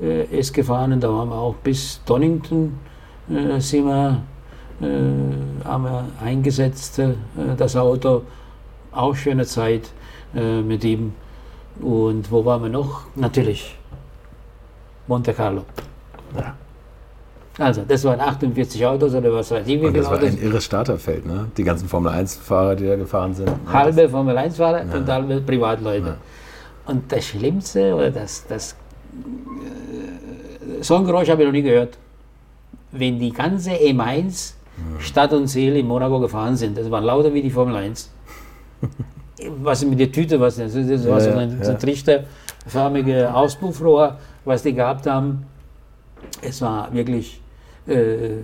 äh, 0.00 0.24
ist 0.26 0.54
gefahren. 0.54 0.92
Und 0.92 1.02
da 1.02 1.08
haben 1.08 1.30
wir 1.30 1.36
auch 1.36 1.54
bis 1.56 2.00
Donington 2.04 2.78
äh, 3.28 3.60
sind 3.60 3.86
wir, 3.86 4.22
äh, 4.80 5.64
haben 5.64 5.84
wir 5.84 6.04
eingesetzt, 6.22 6.98
äh, 6.98 7.14
das 7.56 7.76
Auto. 7.76 8.22
Auch 8.92 9.14
schöne 9.14 9.44
Zeit 9.44 9.90
äh, 10.34 10.62
mit 10.62 10.84
ihm. 10.84 11.12
Und 11.80 12.30
wo 12.30 12.44
waren 12.44 12.62
wir 12.62 12.70
noch? 12.70 13.02
Natürlich 13.14 13.76
Monte 15.06 15.34
Carlo. 15.34 15.64
Ja. 16.36 16.54
Also, 17.58 17.82
das 17.88 18.04
waren 18.04 18.20
48 18.20 18.84
Autos 18.84 19.14
oder 19.14 19.32
was 19.32 19.50
weiß 19.50 19.66
ich, 19.66 19.80
wie 19.80 19.86
viele 19.86 19.88
Autos. 19.88 20.10
Das 20.10 20.10
war 20.10 20.28
ein 20.28 20.42
irres 20.42 20.64
Starterfeld, 20.64 21.24
ne? 21.24 21.46
Die 21.56 21.64
ganzen 21.64 21.88
Formel-1-Fahrer, 21.88 22.76
die 22.76 22.86
da 22.86 22.96
gefahren 22.96 23.34
sind. 23.34 23.50
Halbe 23.72 24.08
Formel-1-Fahrer 24.08 24.84
ja. 24.84 24.94
und 24.94 25.08
halbe 25.08 25.40
Privatleute. 25.40 26.06
Ja. 26.06 26.16
Und 26.86 27.10
das 27.10 27.24
Schlimmste, 27.24 27.94
oder 27.94 28.10
das, 28.10 28.44
das 28.46 28.72
äh, 28.72 28.74
so 30.82 30.96
ein 30.96 31.06
Geräusch 31.06 31.30
habe 31.30 31.42
ich 31.42 31.46
noch 31.46 31.52
nie 31.52 31.62
gehört. 31.62 31.96
Wenn 32.92 33.18
die 33.18 33.32
ganze 33.32 33.70
M1 33.70 34.52
ja. 34.76 35.00
Stadt 35.00 35.32
und 35.32 35.48
Seele 35.48 35.78
in 35.78 35.86
Monaco 35.86 36.20
gefahren 36.20 36.56
sind, 36.56 36.76
das 36.76 36.90
war 36.90 37.00
lauter 37.00 37.32
wie 37.32 37.42
die 37.42 37.50
Formel 37.50 37.76
1. 37.76 38.10
was 39.62 39.84
mit 39.84 39.98
der 39.98 40.12
Tüte, 40.12 40.38
was 40.38 40.56
das, 40.56 40.74
das 40.74 41.08
war 41.08 41.20
so 41.20 41.30
ein, 41.30 41.62
so 41.62 41.70
ein 41.70 41.78
trichterförmige 41.78 43.34
Auspuffrohr, 43.34 44.18
was 44.44 44.62
die 44.62 44.74
gehabt 44.74 45.06
haben. 45.06 45.46
Es 46.42 46.60
war 46.60 46.92
wirklich 46.92 47.40
äh, 47.86 48.42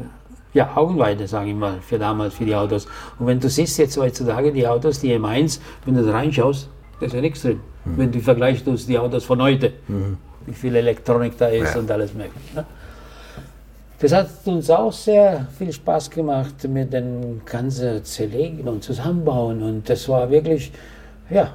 Ja, 0.55 0.77
Augenweide, 0.77 1.27
sage 1.27 1.51
ich 1.51 1.57
mal, 1.57 1.81
für 1.81 1.99
damals, 1.99 2.35
für 2.35 2.45
die 2.45 2.55
Autos. 2.55 2.87
Und 3.19 3.27
wenn 3.27 3.41
du 3.41 3.49
siehst 3.49 3.79
jetzt 3.79 3.97
heutzutage 3.97 4.53
die 4.53 4.67
Autos, 4.67 5.01
die 5.01 5.11
M1, 5.15 5.61
wenn 5.87 5.95
du 5.95 6.05
da 6.05 6.13
reinschaust, 6.13 6.69
da 7.01 7.07
ist 7.07 7.15
ja 7.15 7.23
nichts 7.23 7.41
drin. 7.43 7.61
Mhm. 7.85 7.99
Wenn 7.99 8.13
du 8.13 8.21
vergleichst 8.21 8.67
du 8.67 8.75
die 8.75 8.99
Autos 8.99 9.25
von 9.25 9.41
heute, 9.41 9.73
mhm. 9.89 10.19
wie 10.45 10.53
viel 10.53 10.77
Elektronik 10.77 11.39
da 11.39 11.47
ist 11.47 11.75
ja. 11.75 11.81
und 11.81 11.91
alles 11.91 12.13
mögliche. 12.13 12.55
Ne? 12.55 12.67
Das 13.99 14.13
hat 14.13 14.29
uns 14.45 14.69
auch 14.69 14.93
sehr 14.93 15.47
viel 15.57 15.73
Spaß 15.73 16.11
gemacht 16.11 16.69
mit 16.69 16.93
dem 16.93 17.41
ganzen 17.47 18.05
Zerlegen 18.05 18.69
und 18.69 18.85
Zusammenbauen. 18.85 19.63
Und 19.63 19.89
das 19.89 20.07
war 20.09 20.29
wirklich, 20.29 20.71
ja, 21.31 21.55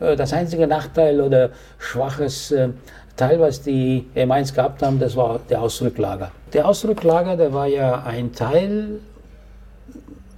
äh, 0.00 0.16
das 0.16 0.32
einzige 0.32 0.66
Nachteil 0.66 1.20
oder 1.20 1.50
schwaches 1.78 2.52
äh, 2.52 2.68
Teil, 3.16 3.38
was 3.38 3.60
die 3.60 4.06
M1 4.14 4.54
gehabt 4.54 4.82
haben, 4.82 4.98
das 4.98 5.14
war 5.14 5.40
der 5.50 5.60
Ausrücklager. 5.60 6.30
Der 6.54 6.68
Ausrücklager, 6.68 7.36
der 7.36 7.52
war 7.52 7.66
ja 7.66 8.04
ein 8.04 8.32
Teil, 8.32 9.00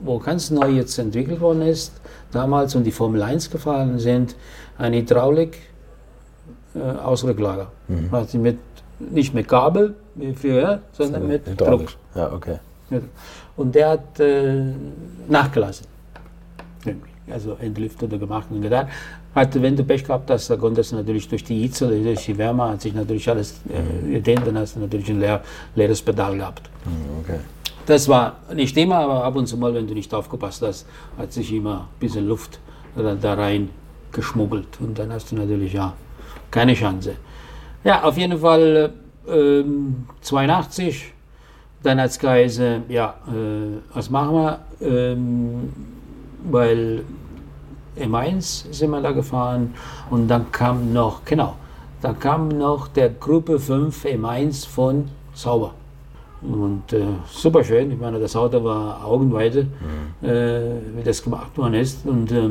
wo 0.00 0.18
ganz 0.18 0.50
neu 0.50 0.70
jetzt 0.70 0.98
entwickelt 0.98 1.40
worden 1.40 1.62
ist, 1.62 1.92
damals 2.32 2.74
und 2.74 2.84
die 2.84 2.90
Formel 2.90 3.22
1 3.22 3.50
gefahren 3.50 3.98
sind, 3.98 4.34
ein 4.78 4.94
Hydraulik 4.94 5.58
äh. 6.74 6.78
Mhm. 7.88 8.08
Also 8.12 8.38
mit, 8.38 8.58
nicht 8.98 9.34
mit 9.34 9.46
Kabel 9.48 9.94
wie 10.14 10.34
früher, 10.34 10.80
sondern 10.92 11.22
so, 11.22 11.28
mit 11.28 11.60
Druck. 11.60 11.92
Ja, 12.14 12.32
okay. 12.32 12.58
Und 13.56 13.74
der 13.74 13.90
hat 13.90 14.20
äh, 14.20 14.72
nachgelassen. 15.28 15.86
Also 17.30 17.56
entlüftet 17.60 18.04
oder 18.04 18.18
gemacht 18.18 18.46
und 18.50 18.62
getan. 18.62 18.88
Hat, 19.36 19.62
wenn 19.62 19.76
du 19.76 19.84
Pech 19.84 20.02
gehabt 20.02 20.30
hast, 20.30 20.50
dann 20.50 20.58
konntest 20.58 20.90
du 20.90 20.96
natürlich 20.96 21.28
durch 21.28 21.44
die 21.44 21.60
Hitze, 21.60 21.86
durch 21.88 22.24
die 22.24 22.36
Wärme, 22.36 22.70
hat 22.70 22.80
sich 22.80 22.94
natürlich 22.94 23.28
alles 23.28 23.60
äh, 23.68 24.14
gedehnt, 24.14 24.46
dann 24.46 24.58
hast 24.58 24.74
du 24.74 24.80
natürlich 24.80 25.08
ein 25.10 25.20
leer, 25.20 25.42
leeres 25.76 26.02
Pedal 26.02 26.36
gehabt. 26.36 26.68
Mhm, 26.84 27.20
okay. 27.20 27.40
Das 27.86 28.08
war 28.08 28.38
nicht 28.52 28.76
immer, 28.76 28.96
aber 28.96 29.24
ab 29.24 29.36
und 29.36 29.46
zu 29.46 29.56
mal, 29.56 29.72
wenn 29.72 29.86
du 29.86 29.94
nicht 29.94 30.12
aufgepasst 30.12 30.62
hast, 30.62 30.86
hat 31.16 31.32
sich 31.32 31.52
immer 31.52 31.80
ein 31.80 32.00
bisschen 32.00 32.26
Luft 32.26 32.58
da 32.96 33.34
rein 33.34 33.68
geschmuggelt. 34.10 34.80
Und 34.80 34.98
dann 34.98 35.12
hast 35.12 35.30
du 35.30 35.36
natürlich 35.36 35.74
ja 35.74 35.92
keine 36.50 36.74
Chance. 36.74 37.12
Ja, 37.84 38.02
auf 38.02 38.16
jeden 38.18 38.38
Fall 38.38 38.92
äh, 39.28 39.62
82. 40.22 41.12
Dann 41.82 42.00
hat 42.00 42.10
es 42.10 42.18
geheißen, 42.18 42.84
ja, 42.88 43.14
äh, 43.28 43.78
was 43.94 44.10
machen 44.10 44.34
wir? 44.34 44.60
Ähm, 44.80 45.72
weil 46.50 47.04
M1 47.98 48.72
sind 48.72 48.90
wir 48.90 49.00
da 49.00 49.12
gefahren 49.12 49.74
und 50.10 50.28
dann 50.28 50.50
kam 50.52 50.92
noch, 50.92 51.24
genau, 51.24 51.56
da 52.02 52.12
kam 52.12 52.48
noch 52.48 52.88
der 52.88 53.10
Gruppe 53.10 53.58
5 53.58 54.04
M1 54.04 54.66
von 54.68 55.08
Sauber. 55.34 55.72
Und 56.42 56.92
äh, 56.92 57.04
super 57.30 57.64
schön, 57.64 57.90
ich 57.90 57.98
meine, 57.98 58.20
das 58.20 58.36
Auto 58.36 58.62
war 58.62 59.04
Augenweite, 59.04 59.64
mhm. 59.64 60.28
äh, 60.28 60.60
wie 60.96 61.02
das 61.02 61.22
gemacht 61.22 61.56
worden 61.56 61.74
ist. 61.74 62.06
Und 62.06 62.30
äh, 62.30 62.50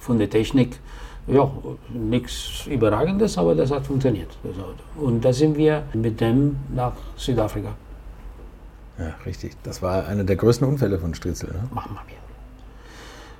von 0.00 0.18
der 0.18 0.30
Technik, 0.30 0.78
ja, 1.26 1.50
nichts 1.92 2.66
Überragendes, 2.66 3.36
aber 3.36 3.54
das 3.54 3.70
hat 3.70 3.86
funktioniert, 3.86 4.30
das 4.42 4.56
Auto. 4.56 5.06
Und 5.06 5.24
da 5.24 5.32
sind 5.32 5.56
wir 5.56 5.82
mit 5.92 6.20
dem 6.20 6.56
nach 6.74 6.92
Südafrika. 7.16 7.70
Ja, 8.98 9.14
richtig. 9.26 9.56
Das 9.62 9.82
war 9.82 10.06
einer 10.06 10.24
der 10.24 10.36
größten 10.36 10.66
Unfälle 10.66 10.98
von 10.98 11.14
Stritzel. 11.14 11.50
Ne? 11.50 11.68
Machen 11.72 11.96
wir. 12.06 12.27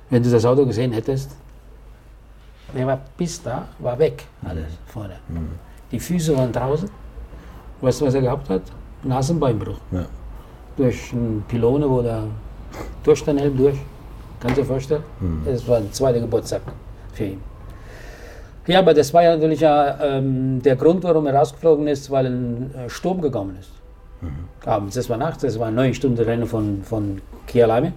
Wenn 0.09 0.23
du 0.23 0.29
das 0.29 0.45
Auto 0.45 0.65
gesehen 0.65 0.91
hättest, 0.91 1.35
der 2.75 2.87
war 2.87 2.99
bis 3.17 3.41
da, 3.41 3.67
war 3.79 3.97
weg, 3.97 4.25
alles 4.43 4.65
vorne. 4.85 5.15
Mhm. 5.27 5.49
Die 5.91 5.99
Füße 5.99 6.35
waren 6.37 6.51
draußen. 6.51 6.89
Weißt 7.81 8.01
du, 8.01 8.05
was 8.05 8.13
er 8.13 8.21
gehabt 8.21 8.49
hat? 8.49 8.61
Nasenbeinbruch. 9.03 9.79
Ja. 9.91 10.05
Durch 10.77 11.13
einen 11.13 11.43
Pylone, 11.47 11.89
wo 11.89 12.01
der 12.01 12.23
durch 13.03 13.23
den 13.23 13.37
Helm 13.37 13.57
durch. 13.57 13.77
Kannst 14.39 14.57
du 14.57 14.61
dir 14.61 14.67
vorstellen? 14.67 15.03
Mhm. 15.19 15.41
Das 15.45 15.67
war 15.67 15.79
der 15.79 15.91
zweite 15.91 16.21
Geburtstag 16.21 16.61
für 17.13 17.25
ihn. 17.25 17.41
Ja, 18.67 18.79
aber 18.79 18.93
das 18.93 19.13
war 19.13 19.23
ja 19.23 19.33
natürlich 19.35 19.61
ja, 19.61 19.99
ähm, 20.01 20.61
der 20.61 20.75
Grund, 20.75 21.03
warum 21.03 21.25
er 21.25 21.33
rausgeflogen 21.33 21.87
ist, 21.87 22.11
weil 22.11 22.27
ein 22.27 22.75
äh, 22.75 22.89
Sturm 22.89 23.19
gekommen 23.21 23.57
ist. 23.59 23.71
Mhm. 24.21 24.29
Abends, 24.69 24.95
das 24.95 25.09
war 25.09 25.17
nachts, 25.17 25.41
das 25.41 25.57
war 25.57 25.67
eine 25.67 25.75
neun 25.75 25.93
Stunden 25.93 26.21
Rennen 26.21 26.45
von, 26.45 26.83
von 26.83 27.21
Kialame. 27.47 27.93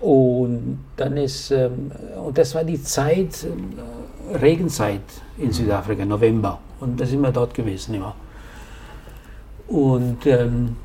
Und 0.00 0.84
dann 0.96 1.16
ist, 1.16 1.50
ähm, 1.50 1.90
und 2.24 2.38
das 2.38 2.54
war 2.54 2.64
die 2.64 2.82
Zeit, 2.82 3.44
äh, 3.44 4.36
Regenzeit 4.36 5.02
in 5.38 5.52
Südafrika, 5.52 6.04
November. 6.04 6.58
Und 6.80 7.00
da 7.00 7.06
sind 7.06 7.20
wir 7.20 7.32
dort 7.32 7.54
gewesen 7.54 7.94
immer. 7.94 8.14
Und 9.66 10.24
ähm, 10.26 10.76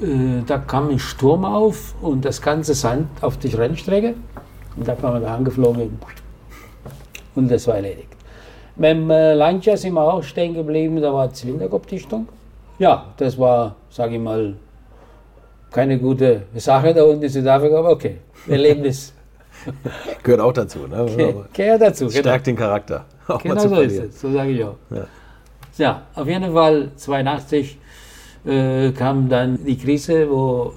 äh, 0.00 0.42
da 0.46 0.58
kam 0.58 0.90
ein 0.90 0.98
Sturm 0.98 1.44
auf 1.44 1.94
und 2.02 2.24
das 2.24 2.42
ganze 2.42 2.74
Sand 2.74 3.08
auf 3.20 3.38
die 3.38 3.48
Rennstrecke. 3.48 4.14
Und 4.76 4.88
da 4.88 4.94
kam 4.94 5.12
man 5.12 5.22
da 5.22 5.34
angeflogen 5.34 5.98
und 7.34 7.50
das 7.50 7.66
war 7.66 7.76
erledigt. 7.76 8.08
Beim 8.76 9.10
äh, 9.10 9.34
Lancia 9.34 9.76
sind 9.76 9.94
wir 9.94 10.02
auch 10.02 10.22
stehen 10.22 10.54
geblieben, 10.54 11.00
da 11.00 11.12
war 11.12 11.32
Zylinderkopfdichtung. 11.32 12.28
Ja, 12.78 13.06
das 13.16 13.38
war, 13.38 13.76
sage 13.90 14.16
ich 14.16 14.20
mal, 14.20 14.54
keine 15.72 15.98
gute 15.98 16.42
Sache 16.54 16.94
da 16.94 17.02
unten 17.04 17.24
in 17.24 17.28
Südafrika, 17.28 17.78
aber 17.78 17.90
okay, 17.90 18.18
Erlebnis. 18.48 19.12
Gehört 20.22 20.40
auch 20.40 20.52
dazu, 20.52 20.86
ne? 20.86 21.06
Ge 21.16 21.34
gehört 21.52 21.82
dazu. 21.82 22.10
Stärkt 22.10 22.26
genau. 22.26 22.44
den 22.44 22.56
Charakter. 22.56 23.04
Auch 23.28 23.40
genau 23.40 23.68
so 23.68 23.80
ist 23.80 23.98
es, 23.98 24.20
so 24.20 24.32
sage 24.32 24.50
ich 24.50 24.64
auch. 24.64 24.74
Ja. 24.90 25.06
ja, 25.78 26.02
auf 26.16 26.26
jeden 26.26 26.52
Fall 26.52 26.90
82 26.96 27.78
äh, 28.44 28.90
kam 28.90 29.28
dann 29.28 29.64
die 29.64 29.78
Krise, 29.78 30.28
wo 30.28 30.72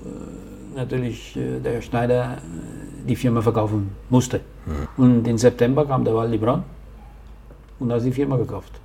äh, 0.76 0.78
natürlich 0.78 1.36
äh, 1.36 1.60
der 1.60 1.82
Schneider 1.82 2.38
äh, 2.38 3.08
die 3.08 3.16
Firma 3.16 3.42
verkaufen 3.42 3.90
musste. 4.12 4.42
Mhm. 4.66 5.04
Und 5.04 5.28
im 5.28 5.38
September 5.40 5.86
kam 5.88 6.06
der 6.06 6.14
Waldi 6.14 6.38
Braun 6.38 6.64
und 7.80 7.92
hat 7.92 8.04
die 8.06 8.12
Firma 8.12 8.38
gekauft. 8.38 8.80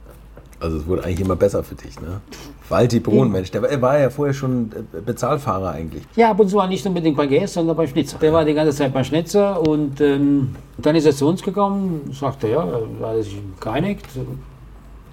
Also 0.58 0.78
es 0.78 0.86
wurde 0.86 1.04
eigentlich 1.04 1.20
immer 1.20 1.36
besser 1.36 1.62
für 1.62 1.74
dich, 1.74 2.00
ne? 2.00 2.22
Walti 2.70 3.00
Brun, 3.00 3.32
Mensch, 3.32 3.50
der 3.50 3.82
war 3.82 3.98
ja 3.98 4.10
vorher 4.10 4.32
schon 4.32 4.70
äh, 4.72 5.00
Bezahlfahrer 5.00 5.72
eigentlich. 5.72 6.04
Ja, 6.14 6.30
ab 6.30 6.38
und 6.38 6.48
zu 6.48 6.56
war 6.56 6.68
nicht 6.68 6.86
unbedingt 6.86 7.16
bei 7.16 7.26
GS, 7.26 7.54
sondern 7.54 7.76
bei 7.76 7.86
Schnitzer. 7.86 8.18
Der 8.18 8.32
war 8.32 8.44
die 8.44 8.54
ganze 8.54 8.76
Zeit 8.76 8.92
bei 8.92 9.02
Schnitzer 9.02 9.60
und 9.66 10.00
ähm, 10.00 10.54
dann 10.78 10.94
ist 10.94 11.04
er 11.04 11.12
zu 11.12 11.28
uns 11.28 11.42
gekommen, 11.42 12.10
sagte, 12.12 12.48
ja, 12.48 12.64
er 12.64 13.08
hat 13.08 13.24
sich 13.24 13.38
geeinigt, 13.58 14.06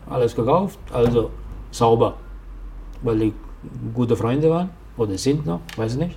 alles 0.07 0.35
gekauft, 0.35 0.79
also 0.93 1.31
sauber, 1.71 2.13
weil 3.01 3.19
die 3.19 3.33
gute 3.93 4.15
Freunde 4.15 4.49
waren 4.49 4.69
oder 4.95 5.17
sind 5.17 5.45
noch, 5.45 5.61
weiß 5.75 5.93
ich 5.93 5.99
nicht. 5.99 6.15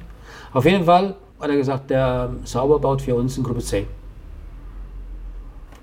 Auf 0.52 0.64
jeden 0.66 0.84
Fall 0.84 1.16
hat 1.40 1.48
er 1.48 1.56
gesagt, 1.56 1.88
der 1.90 2.30
Sauber 2.44 2.78
baut 2.78 3.00
für 3.00 3.14
uns 3.14 3.36
eine 3.36 3.46
Gruppe 3.46 3.60
C. 3.60 3.86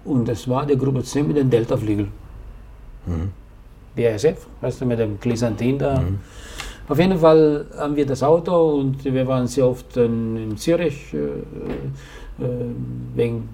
Und 0.05 0.28
das 0.28 0.47
war 0.47 0.66
die 0.66 0.78
Gruppe 0.78 1.03
C 1.03 1.24
mit 1.24 1.36
den 1.36 1.49
Delta-Flügeln. 1.49 2.12
Mhm. 3.05 3.32
BASF, 3.98 4.48
weißt 4.62 4.82
du, 4.82 4.86
mit 4.86 5.00
dem 5.00 5.20
Glysantin 5.20 5.78
da. 5.78 6.00
Mhm. 6.00 6.20
Auf 6.88 7.00
jeden 7.00 7.18
Fall 7.18 7.66
haben 7.78 7.95
wir 7.98 8.06
das 8.06 8.24
Auto 8.24 8.80
und 8.80 9.04
wir 9.04 9.28
waren 9.28 9.48
sehr 9.48 9.68
oft 9.68 9.98
in, 9.98 10.38
in 10.38 10.58
Zürich 10.58 11.14
äh, 11.14 11.18
äh, 11.18 12.48
wegen 13.14 13.50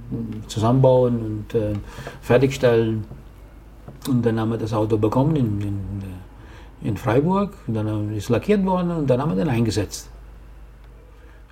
Zusammenbauen 0.48 1.46
und 1.50 1.56
äh, 1.56 1.74
Fertigstellen. 2.22 3.06
Und 4.08 4.24
dann 4.24 4.40
haben 4.40 4.52
wir 4.52 4.58
das 4.58 4.74
Auto 4.74 4.98
bekommen 4.98 5.36
in, 5.36 5.62
in, 5.62 5.80
in 6.84 6.98
Freiburg. 6.98 7.54
Und 7.66 7.74
dann 7.74 8.14
ist 8.14 8.26
es 8.26 8.30
lackiert 8.30 8.64
worden 8.66 8.92
und 8.92 9.10
dann 9.10 9.20
haben 9.20 9.32
wir 9.32 9.44
den 9.44 9.50
eingesetzt 9.50 10.10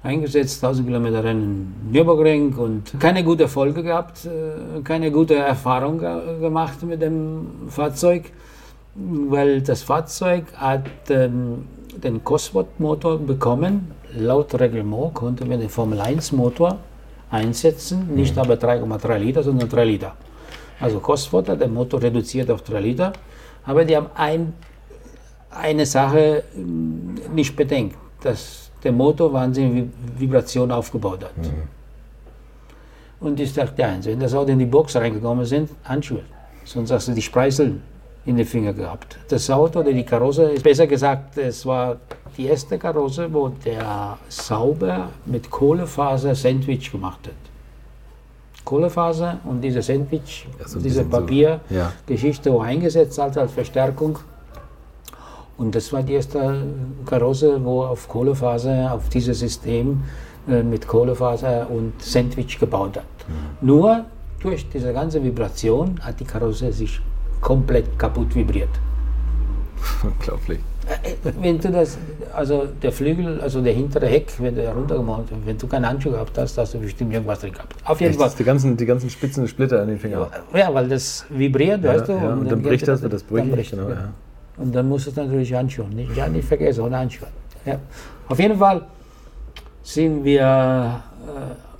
eingesetzt, 0.03 0.63
1000 0.63 0.87
Kilometer 0.87 1.23
Rennen 1.23 1.75
Nürburgring 1.91 2.53
und 2.55 2.99
keine 2.99 3.23
gute 3.23 3.43
Erfolge 3.43 3.83
gehabt, 3.83 4.25
äh, 4.25 4.81
keine 4.83 5.11
gute 5.11 5.35
Erfahrung 5.35 5.99
gemacht 5.99 6.81
mit 6.83 7.01
dem 7.01 7.47
Fahrzeug, 7.67 8.31
weil 8.95 9.61
das 9.61 9.83
Fahrzeug 9.83 10.45
hat 10.55 10.85
ähm, 11.09 11.67
den 12.03 12.23
Cosworth-Motor 12.23 13.19
bekommen. 13.19 13.91
Laut 14.13 14.53
Reglement 14.59 15.13
konnte 15.13 15.45
man 15.45 15.59
den 15.59 15.69
Formel 15.69 15.99
1-Motor 15.99 16.77
einsetzen, 17.29 18.13
nicht 18.13 18.35
mhm. 18.35 18.41
aber 18.41 18.55
3,3 18.55 19.17
Liter, 19.17 19.43
sondern 19.43 19.69
3 19.69 19.85
Liter. 19.85 20.15
Also 20.79 20.99
Cosworth 20.99 21.47
hat 21.47 21.61
den 21.61 21.73
Motor 21.73 22.01
reduziert 22.01 22.49
auf 22.51 22.63
3 22.63 22.79
Liter, 22.81 23.13
aber 23.65 23.85
die 23.85 23.95
haben 23.95 24.07
ein, 24.15 24.53
eine 25.49 25.85
Sache 25.85 26.43
ähm, 26.55 27.15
nicht 27.33 27.55
bedenkt. 27.55 27.95
Das 28.21 28.61
der 28.83 28.91
Motor 28.91 29.31
wahnsinnige 29.31 29.89
Vibration 30.17 30.71
aufgebaut 30.71 31.23
hat. 31.23 31.37
Mhm. 31.37 31.67
Und 33.19 33.39
ich 33.39 33.53
dachte, 33.53 33.81
ja, 33.81 33.95
wenn 34.03 34.19
das 34.19 34.33
Auto 34.33 34.51
in 34.51 34.59
die 34.59 34.65
Box 34.65 34.95
reingekommen 34.95 35.45
sind, 35.45 35.69
Handschuhe. 35.83 36.23
Sonst 36.65 36.91
hast 36.91 37.07
du 37.07 37.13
die 37.13 37.21
Spreiseln 37.21 37.83
in 38.25 38.37
den 38.37 38.45
Finger 38.45 38.73
gehabt. 38.73 39.17
Das 39.29 39.49
Auto 39.49 39.79
oder 39.79 39.91
die 39.91 40.03
Karosse, 40.03 40.53
besser 40.61 40.87
gesagt, 40.87 41.37
es 41.37 41.65
war 41.65 41.97
die 42.37 42.45
erste 42.45 42.77
Karosse, 42.77 43.31
wo 43.33 43.49
der 43.49 44.17
sauber 44.29 45.09
mit 45.25 45.49
Kohlefaser 45.49 46.35
Sandwich 46.35 46.91
gemacht 46.91 47.27
hat. 47.27 47.33
Kohlefaser 48.63 49.39
und 49.45 49.61
diese 49.61 49.81
Sandwich, 49.81 50.47
also 50.63 50.79
diese 50.79 51.03
Papiergeschichte, 51.03 52.49
ja. 52.49 52.55
wo 52.55 52.59
eingesetzt 52.59 53.17
hat 53.17 53.37
als 53.37 53.51
Verstärkung. 53.51 54.19
Und 55.57 55.73
das 55.75 55.91
war 55.91 56.03
die 56.03 56.13
erste 56.13 56.63
Karosse, 57.05 57.63
wo 57.63 57.83
auf 57.83 58.07
Kohlefaser, 58.07 58.93
auf 58.93 59.09
dieses 59.09 59.39
System 59.39 60.03
äh, 60.47 60.61
mit 60.63 60.87
Kohlefaser 60.87 61.67
und 61.69 62.01
Sandwich 62.01 62.59
gebaut 62.59 62.97
hat. 62.97 63.03
Mhm. 63.27 63.67
Nur 63.67 64.05
durch 64.41 64.69
diese 64.69 64.93
ganze 64.93 65.23
Vibration 65.23 65.99
hat 66.01 66.19
die 66.19 66.25
Karosse 66.25 66.71
sich 66.71 67.01
komplett 67.41 67.97
kaputt 67.97 68.33
vibriert. 68.35 68.69
Unglaublich. 70.03 70.59
Äh, 70.87 71.13
wenn 71.41 71.59
du 71.59 71.71
das, 71.71 71.97
also 72.33 72.67
der 72.81 72.91
Flügel, 72.91 73.39
also 73.41 73.61
der 73.61 73.73
hintere 73.73 74.07
Heck, 74.07 74.31
wenn 74.39 74.55
du 74.55 74.67
runtergemacht 74.73 75.25
wenn 75.45 75.57
du 75.57 75.67
keinen 75.67 75.87
Handschuh 75.87 76.11
gehabt 76.11 76.37
hast, 76.37 76.57
hast 76.57 76.73
du 76.73 76.79
bestimmt 76.79 77.13
irgendwas 77.13 77.39
drin 77.39 77.53
gehabt. 77.53 77.75
Auf 77.85 77.99
jeden 78.01 78.11
Echt? 78.11 78.19
Fall. 78.19 78.31
Die 78.37 78.43
ganzen, 78.43 78.77
die 78.77 78.85
ganzen 78.85 79.09
spitzen 79.09 79.47
Splitter 79.47 79.81
an 79.81 79.87
den 79.87 79.99
Fingern. 79.99 80.27
Ja, 80.53 80.73
weil 80.73 80.87
das 80.89 81.25
vibriert, 81.29 81.83
ja, 81.83 81.93
weißt 81.93 82.09
du. 82.09 82.13
Ja, 82.13 82.33
und, 82.33 82.39
und, 82.39 82.51
dann, 82.51 82.61
bricht 82.61 82.87
das, 82.87 83.01
das 83.01 83.23
bricht. 83.23 83.51
bricht, 83.51 83.71
genau, 83.71 83.89
ja. 83.89 84.13
Und 84.57 84.73
dann 84.75 84.87
musst 84.89 85.07
du 85.07 85.11
natürlich 85.21 85.53
Handschuhe. 85.53 85.87
Nicht, 85.87 86.15
ja, 86.15 86.27
nicht 86.27 86.47
vergessen, 86.47 86.81
ohne 86.81 86.97
Handschuhe. 86.97 87.27
Ja. 87.65 87.79
Auf 88.27 88.39
jeden 88.39 88.57
Fall 88.57 88.81
sind 89.83 90.23
wir 90.23 91.01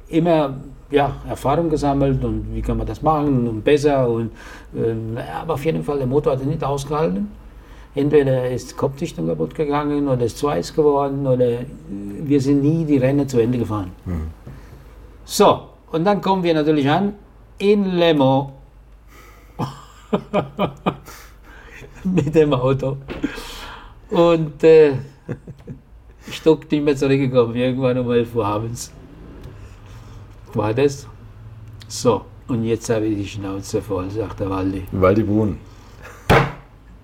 äh, 0.10 0.18
immer 0.18 0.56
ja, 0.92 1.16
Erfahrung 1.28 1.70
gesammelt 1.70 2.24
und 2.24 2.54
wie 2.54 2.62
kann 2.62 2.78
man 2.78 2.86
das 2.86 3.02
machen 3.02 3.48
und 3.48 3.64
besser. 3.64 4.08
Und, 4.10 4.32
äh, 4.76 5.22
aber 5.42 5.56
auf 5.56 5.66
jeden 5.66 5.84
Fall, 5.84 5.98
der 5.98 6.08
Motor 6.08 6.34
hat 6.34 6.46
nicht 6.46 6.64
ausgehalten. 6.64 7.32
Entweder 7.94 8.50
ist 8.50 8.72
die 8.72 8.76
Kopfdichtung 8.76 9.28
kaputt 9.28 9.54
gegangen 9.56 10.08
oder 10.08 10.26
ist 10.26 10.38
zu 10.38 10.50
heiß 10.50 10.74
geworden 10.74 11.28
oder 11.28 11.60
wir 11.90 12.40
sind 12.40 12.62
nie 12.62 12.86
die 12.86 12.98
Rennen 12.98 13.28
zu 13.28 13.40
Ende 13.40 13.58
gefahren. 13.58 13.92
Mhm. 14.06 14.28
So, 15.26 15.62
und 15.92 16.06
dann 16.06 16.22
kommen 16.22 16.44
wir 16.44 16.54
natürlich 16.54 16.90
an 16.90 17.16
in 17.58 17.86
Lemo 17.86 18.54
mit 22.04 22.34
dem 22.34 22.54
Auto. 22.54 22.98
Und 24.10 24.64
äh, 24.64 24.94
Stock 26.30 26.72
nicht 26.72 26.84
mehr 26.84 26.96
zurückgekommen, 26.96 27.56
irgendwann 27.56 27.98
um 27.98 28.12
11 28.12 28.36
Uhr 28.36 28.46
abends. 28.46 28.92
War 30.54 30.74
das? 30.74 31.08
So, 31.88 32.26
und 32.48 32.64
jetzt 32.66 32.90
habe 32.90 33.06
ich 33.06 33.18
die 33.18 33.28
Schnauze 33.28 33.82
voll, 33.82 34.10
sagt 34.10 34.40
der 34.40 34.50
Waldi. 34.50 34.84
Waldi 34.92 35.24
Brun. 35.24 35.58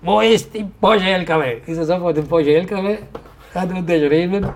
Wo 0.02 0.20
ist 0.20 0.54
die 0.54 0.64
Porsche 0.80 1.06
LKW? 1.06 1.58
Ist 1.66 1.78
er 1.78 1.86
sofort 1.86 2.18
im 2.18 2.26
Porsche 2.26 2.54
LKW? 2.54 2.98
Hat 3.54 3.70
unterschrieben. 3.70 4.46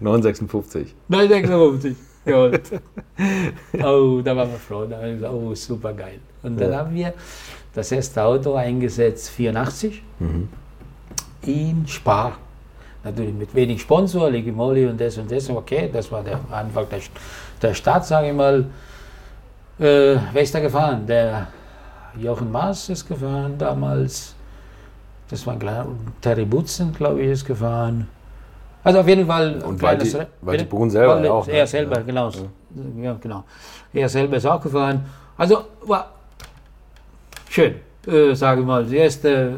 956. 0.00 0.94
956. 1.08 1.96
Gut. 2.24 2.80
oh, 3.84 4.20
da 4.22 4.36
waren 4.36 4.50
wir 4.50 4.58
froh. 4.58 4.84
Da 4.84 4.96
haben 4.96 5.06
wir 5.06 5.14
gesagt, 5.14 5.34
oh, 5.34 5.54
super 5.54 5.92
geil. 5.92 6.20
Und 6.42 6.60
dann 6.60 6.72
ja. 6.72 6.78
haben 6.78 6.94
wir 6.94 7.14
das 7.74 7.90
erste 7.92 8.22
Auto 8.22 8.54
eingesetzt, 8.54 9.30
84, 9.30 10.02
mhm. 10.18 10.48
in 11.46 11.86
Spar. 11.86 12.38
Natürlich 13.04 13.34
mit 13.34 13.54
wenig 13.54 13.80
Sponsor, 13.80 14.30
Legimoli 14.30 14.86
und 14.86 15.00
das 15.00 15.18
und 15.18 15.30
das. 15.30 15.50
Okay, 15.50 15.90
das 15.92 16.10
war 16.12 16.22
der 16.22 16.38
Anfang 16.50 16.86
der, 16.88 17.00
der 17.62 17.74
Start, 17.74 18.04
sage 18.04 18.28
ich 18.28 18.34
mal. 18.34 18.64
Äh, 19.78 20.16
wer 20.32 20.42
ist 20.42 20.54
da 20.54 20.60
gefahren? 20.60 21.06
Der 21.06 21.48
Jochen 22.18 22.50
Maas 22.50 22.88
ist 22.88 23.06
gefahren 23.06 23.56
damals. 23.58 24.34
Das 25.30 25.46
war 25.46 25.58
klar. 25.58 25.86
Terry 26.20 26.44
Butzen, 26.44 26.92
glaube 26.92 27.22
ich, 27.22 27.30
ist 27.30 27.46
gefahren. 27.46 28.08
Also 28.84 29.00
auf 29.00 29.08
jeden 29.08 29.26
Fall. 29.26 29.62
Und 29.62 29.80
weil 29.80 29.96
die, 29.98 30.12
weil 30.40 30.58
die 30.58 30.64
Brun 30.64 30.90
selber 30.90 31.16
weil, 31.16 31.28
auch. 31.28 31.48
Er 31.48 31.60
ne? 31.60 31.66
selber, 31.66 31.96
ja. 31.96 32.02
genau. 32.02 32.30
Ja, 33.00 33.16
genau. 33.20 33.44
Er 33.92 34.08
selber 34.08 34.36
ist 34.36 34.46
auch 34.46 34.60
gefahren. 34.60 35.04
Also 35.36 35.64
war 35.86 36.10
schön, 37.48 37.76
äh, 38.06 38.34
sage 38.34 38.60
ich 38.60 38.66
mal. 38.66 38.84
Die 38.84 38.96
erste 38.96 39.54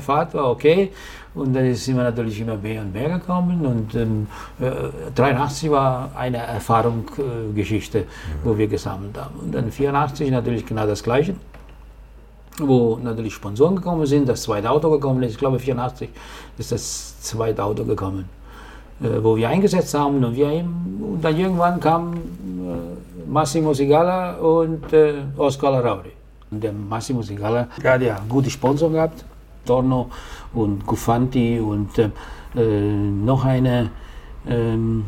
Fahrt 0.00 0.34
war 0.34 0.50
okay. 0.50 0.92
Und 1.36 1.52
dann 1.54 1.72
sind 1.74 1.96
wir 1.96 2.02
natürlich 2.02 2.40
immer 2.40 2.56
mehr 2.56 2.80
und 2.80 2.92
mehr 2.92 3.10
gekommen. 3.10 3.64
Und 3.64 3.94
ähm, 3.94 4.26
äh, 4.58 4.70
83 5.14 5.70
war 5.70 6.10
eine 6.16 6.38
Erfahrungsgeschichte, 6.38 7.98
äh, 7.98 8.02
mhm. 8.02 8.06
wo 8.42 8.58
wir 8.58 8.66
gesammelt 8.66 9.16
haben. 9.18 9.38
Und 9.40 9.54
dann 9.54 9.70
84 9.70 10.30
natürlich 10.30 10.66
genau 10.66 10.86
das 10.86 11.02
Gleiche 11.02 11.34
wo 12.58 12.98
natürlich 13.02 13.34
Sponsoren 13.34 13.76
gekommen 13.76 14.06
sind, 14.06 14.28
das 14.28 14.42
zweite 14.42 14.70
Auto 14.70 14.90
gekommen 14.90 15.22
ist. 15.22 15.32
Ich 15.32 15.38
glaube, 15.38 15.58
84 15.58 16.08
ist 16.58 16.72
das 16.72 17.20
zweite 17.20 17.62
Auto 17.62 17.84
gekommen, 17.84 18.28
äh, 19.02 19.22
wo 19.22 19.36
wir 19.36 19.48
eingesetzt 19.48 19.94
haben. 19.94 20.24
Und, 20.24 20.36
wir, 20.36 20.48
und 20.48 21.20
dann 21.22 21.36
irgendwann 21.36 21.80
kam 21.80 22.14
äh, 22.14 23.28
Massimo 23.28 23.74
Sigala 23.74 24.36
und 24.36 24.92
äh, 24.92 25.14
Oscar 25.36 25.84
Rauri. 25.84 26.12
Und 26.50 26.62
der 26.62 26.72
Massimo 26.72 27.22
Sigala 27.22 27.68
hat 27.82 28.02
ja 28.02 28.20
gute 28.28 28.50
Sponsoren 28.50 28.94
gehabt, 28.94 29.24
Torno 29.66 30.10
und 30.54 30.86
Gufanti 30.86 31.60
und 31.60 31.98
äh, 31.98 32.10
äh, 32.54 32.60
noch 32.60 33.44
eine 33.44 33.90
ähm, 34.48 35.04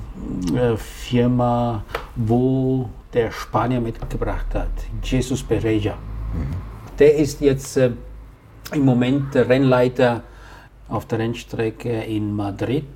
äh, 0.55 0.77
Firma, 0.77 1.83
wo 2.17 2.91
der 3.13 3.31
Spanier 3.31 3.81
mitgebracht 3.81 4.55
hat, 4.55 4.69
Jesus 5.03 5.43
Pereja. 5.43 5.95
Mhm. 5.95 6.97
Der 6.99 7.15
ist 7.17 7.41
jetzt 7.41 7.77
äh, 7.77 7.91
im 8.75 8.85
Moment 8.85 9.35
der 9.35 9.49
Rennleiter 9.49 10.23
auf 10.89 11.07
der 11.07 11.21
Rennstrecke 11.21 12.03
in 12.03 12.35
Madrid. 12.35 12.87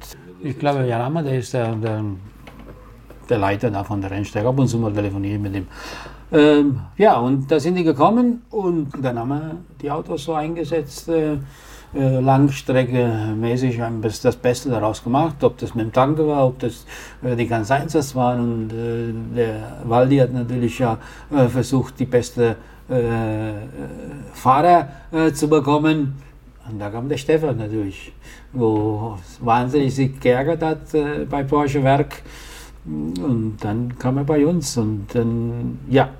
Ich 0.42 0.58
glaube, 0.58 0.86
Janama, 0.86 1.22
der 1.22 1.38
ist 1.38 1.54
der, 1.54 1.74
der, 1.76 2.04
der, 3.28 3.38
Leiter 3.38 3.70
da 3.70 3.84
von 3.84 4.00
der 4.00 4.10
Rennstrecke. 4.10 4.48
Ab 4.48 4.58
und 4.58 4.68
zu 4.68 4.78
mal 4.78 4.92
telefoniere 4.92 5.38
mit 5.38 5.54
ihm. 5.54 5.66
Ähm, 6.33 6.80
ja, 6.97 7.18
und 7.18 7.51
da 7.51 7.61
sind 7.61 7.74
die 7.74 7.85
gekommen 7.85 8.43
und 8.51 8.91
dann 9.03 9.18
haben 9.18 9.28
wir 9.28 9.57
die 9.83 9.91
Autos 9.91 10.24
so 10.24 10.33
eingesetzt. 10.33 11.09
Äh, 11.09 11.37
äh, 11.95 12.20
Langstrecke-mäßig 12.20 13.78
haben 13.80 14.03
wir 14.03 14.11
das 14.11 14.37
Beste 14.37 14.70
daraus 14.70 15.05
gemacht, 15.05 15.45
ob 15.45 15.59
das 15.59 15.74
mit 15.74 15.85
dem 15.85 15.93
Tanke 15.93 16.26
war, 16.26 16.47
ob 16.47 16.59
das 16.59 16.87
äh, 17.22 17.37
die 17.37 17.47
ganz 17.47 17.70
Einsatz 17.70 18.14
waren. 18.14 18.41
Und 18.41 18.72
äh, 18.72 19.12
der 19.37 19.83
Waldi 19.85 20.16
hat 20.16 20.33
natürlich 20.33 20.78
ja 20.78 20.97
äh, 21.30 21.49
versucht, 21.49 22.01
die 22.01 22.07
beste 22.07 22.57
äh, 22.89 23.53
Fahrer 24.33 24.89
zu 25.35 25.49
bekommen. 25.49 26.14
Und 26.68 26.78
da 26.78 26.89
kam 26.89 27.09
der 27.09 27.18
Stefan 27.18 27.59
natürlich, 27.59 28.12
wo 28.53 29.18
wahnsinnig 29.41 29.95
sich 29.95 30.18
geärgert 30.18 30.62
hat 30.62 30.80
bei 31.28 31.43
Porsche 31.43 31.83
Werk. 31.83 32.22
Und 32.85 33.57
dann 33.61 33.97
kam 33.99 34.18
er 34.18 34.24
bei 34.24 34.45
uns 34.47 34.76
und 34.76 35.07
dann, 35.12 35.78
ja, 35.89 36.11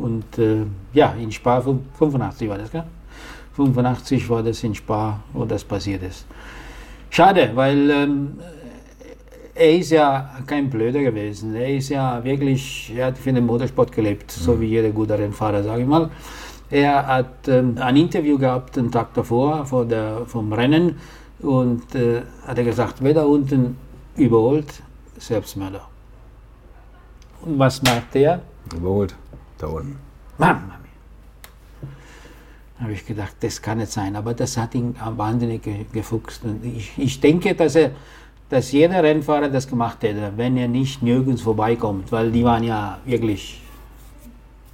und 0.00 0.38
äh, 0.38 0.64
ja, 0.92 1.14
in 1.20 1.30
Spa 1.32 1.60
85 1.60 2.48
war 2.48 2.58
das, 2.58 2.70
gell? 2.70 2.84
85 3.54 4.28
war 4.30 4.42
das 4.42 4.62
in 4.62 4.74
Spa, 4.74 5.20
wo 5.32 5.44
das 5.44 5.64
passiert 5.64 6.02
ist. 6.02 6.26
Schade, 7.10 7.50
weil 7.54 7.90
ähm, 7.90 8.38
er 9.54 9.76
ist 9.76 9.90
ja 9.90 10.30
kein 10.46 10.70
Blöder 10.70 11.02
gewesen. 11.02 11.54
Er 11.54 11.68
ist 11.76 11.88
ja 11.88 12.22
wirklich, 12.22 12.92
er 12.96 13.06
hat 13.06 13.18
für 13.18 13.32
den 13.32 13.44
Motorsport 13.46 13.90
gelebt, 13.90 14.36
mhm. 14.36 14.42
so 14.42 14.60
wie 14.60 14.66
jeder 14.66 14.90
gute 14.90 15.18
Rennfahrer, 15.18 15.62
sage 15.62 15.82
ich 15.82 15.88
mal. 15.88 16.10
Er 16.70 17.06
hat 17.06 17.48
ähm, 17.48 17.76
ein 17.80 17.96
Interview 17.96 18.38
gehabt 18.38 18.76
den 18.76 18.92
Tag 18.92 19.14
davor, 19.14 19.64
vor 19.64 19.84
der, 19.84 20.26
vom 20.26 20.52
Rennen, 20.52 20.96
und 21.40 21.94
äh, 21.94 22.22
hat 22.46 22.58
er 22.58 22.64
gesagt, 22.64 22.96
wer 23.00 23.14
da 23.14 23.24
unten 23.24 23.76
überholt, 24.16 24.82
Selbstmörder. 25.18 25.82
Und 27.42 27.58
was 27.58 27.82
macht 27.82 28.14
er? 28.14 28.42
Überholt, 28.74 29.14
da 29.58 29.66
unten. 29.66 29.98
Mama 30.38 30.78
habe 32.80 32.92
ich 32.92 33.04
gedacht, 33.04 33.34
das 33.40 33.60
kann 33.60 33.78
nicht 33.78 33.90
sein, 33.90 34.14
aber 34.14 34.34
das 34.34 34.56
hat 34.56 34.72
ihn 34.76 34.94
wahnsinnig 35.16 35.62
gefuchst. 35.92 36.44
Und 36.44 36.64
ich, 36.64 36.92
ich 36.96 37.20
denke, 37.20 37.54
dass 37.56 37.74
er 37.74 37.90
dass 38.48 38.72
jeder 38.72 39.02
Rennfahrer 39.02 39.48
das 39.48 39.68
gemacht 39.68 40.02
hätte, 40.02 40.32
wenn 40.36 40.56
er 40.56 40.68
nicht 40.68 41.02
nirgends 41.02 41.42
vorbeikommt, 41.42 42.10
weil 42.12 42.30
die 42.30 42.44
waren 42.44 42.62
ja 42.62 42.98
wirklich, 43.04 43.62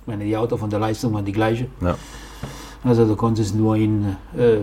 ich 0.00 0.06
meine, 0.06 0.24
die 0.24 0.36
Autos 0.36 0.60
von 0.60 0.70
der 0.70 0.78
Leistung 0.78 1.12
waren 1.12 1.24
die 1.24 1.32
gleiche. 1.32 1.66
Ja. 1.80 1.96
Also 2.84 3.04
du 3.06 3.16
konntest 3.16 3.54
nur 3.54 3.76
ihn 3.76 4.16
äh, 4.36 4.58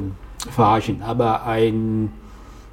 verarschen. 0.49 1.01
Aber 1.01 1.43
ein, 1.45 2.11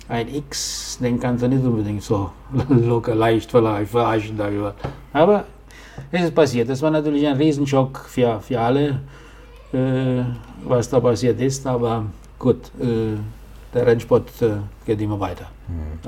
ein 0.08 0.32
X, 0.32 0.98
den 1.00 1.18
kannst 1.18 1.42
du 1.42 1.48
nicht 1.48 1.64
unbedingt 1.64 2.02
so 2.02 2.30
locker 2.68 3.14
leicht 3.14 3.50
verarschen. 3.50 4.36
Darüber. 4.36 4.74
Aber 5.12 5.44
es 6.10 6.22
ist 6.24 6.34
passiert. 6.34 6.68
Das 6.68 6.80
war 6.82 6.90
natürlich 6.90 7.26
ein 7.26 7.36
Riesenschock 7.36 7.98
für, 8.08 8.40
für 8.40 8.60
alle, 8.60 9.00
äh, 9.72 10.22
was 10.64 10.88
da 10.88 11.00
passiert 11.00 11.40
ist. 11.40 11.66
Aber 11.66 12.04
gut, 12.38 12.70
äh, 12.80 13.16
der 13.74 13.86
Rennsport 13.86 14.30
äh, 14.40 14.50
geht 14.86 15.00
immer 15.00 15.18
weiter. 15.20 15.46
Mhm. 15.68 15.98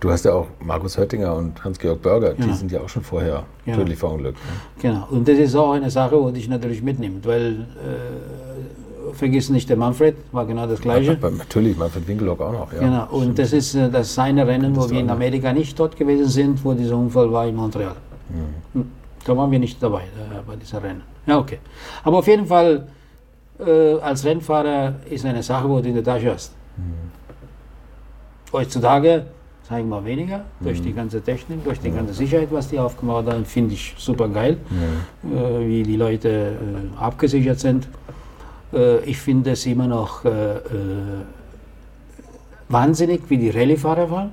Du 0.00 0.10
hast 0.10 0.24
ja 0.24 0.32
auch 0.32 0.46
Markus 0.60 0.96
Höttinger 0.96 1.34
und 1.34 1.62
Hans-Georg 1.62 2.00
Berger, 2.00 2.34
genau. 2.34 2.48
die 2.48 2.54
sind 2.54 2.72
ja 2.72 2.80
auch 2.80 2.88
schon 2.88 3.02
vorher 3.02 3.44
genau. 3.64 3.78
tödlich 3.78 3.98
verunglückt. 3.98 4.38
Ne? 4.38 4.82
Genau, 4.82 5.06
und 5.10 5.26
das 5.28 5.38
ist 5.38 5.54
auch 5.54 5.72
eine 5.72 5.90
Sache, 5.90 6.22
die 6.28 6.32
dich 6.34 6.48
natürlich 6.48 6.82
mitnimmt, 6.82 7.26
weil 7.26 7.66
äh, 7.76 9.14
vergiss 9.14 9.50
nicht, 9.50 9.68
der 9.68 9.76
Manfred 9.76 10.16
war 10.32 10.46
genau 10.46 10.66
das 10.66 10.80
Gleiche. 10.80 11.18
Ja, 11.20 11.30
natürlich, 11.38 11.76
Manfred 11.76 12.06
Winkelhock 12.08 12.40
auch 12.40 12.52
noch. 12.52 12.72
Ja, 12.72 12.80
genau, 12.80 13.06
und 13.10 13.22
stimmt. 13.22 13.38
das 13.38 13.52
ist 13.52 13.74
äh, 13.74 13.90
das 13.90 14.14
seine 14.14 14.46
Rennen, 14.46 14.74
wo 14.76 14.88
wir 14.88 15.00
in 15.00 15.10
Amerika 15.10 15.52
nicht 15.52 15.78
dort 15.78 15.96
gewesen 15.96 16.28
sind, 16.28 16.64
wo 16.64 16.72
dieser 16.72 16.96
Unfall 16.96 17.30
war 17.32 17.46
in 17.46 17.56
Montreal. 17.56 17.96
Hm, 18.72 18.90
da 19.24 19.36
waren 19.36 19.50
wir 19.50 19.58
nicht 19.58 19.82
dabei, 19.82 20.02
äh, 20.02 20.42
bei 20.46 20.56
dieser 20.56 20.82
Rennen. 20.82 21.02
Ja, 21.26 21.38
okay. 21.38 21.58
Aber 22.04 22.18
auf 22.18 22.26
jeden 22.26 22.46
Fall, 22.46 22.86
äh, 23.58 23.94
als 23.98 24.24
Rennfahrer 24.24 24.94
ist 25.10 25.24
eine 25.24 25.42
Sache, 25.42 25.68
wo 25.68 25.80
du 25.80 25.88
in 25.88 25.94
der 25.94 26.04
Tasche 26.04 26.32
hast. 26.32 26.54
Mhm. 26.76 27.10
Heutzutage 28.52 29.26
zeigen 29.68 29.88
wir 29.88 30.04
weniger 30.04 30.44
durch 30.60 30.80
die 30.80 30.92
ganze 30.92 31.20
Technik, 31.20 31.64
durch 31.64 31.80
die 31.80 31.90
ganze 31.90 32.14
Sicherheit, 32.14 32.48
was 32.52 32.68
die 32.68 32.78
aufgebaut 32.78 33.26
haben, 33.26 33.44
finde 33.44 33.74
ich 33.74 33.94
super 33.98 34.28
geil, 34.28 34.58
äh, 35.24 35.68
wie 35.68 35.82
die 35.82 35.96
Leute 35.96 36.28
äh, 36.28 37.02
abgesichert 37.02 37.58
sind. 37.58 37.88
Äh, 38.72 38.98
ich 39.00 39.18
finde 39.18 39.50
es 39.52 39.66
immer 39.66 39.88
noch 39.88 40.24
äh, 40.24 40.60
wahnsinnig, 42.68 43.22
wie 43.28 43.38
die 43.38 43.50
Rallye-Fahrer 43.50 44.08
fahren. 44.08 44.32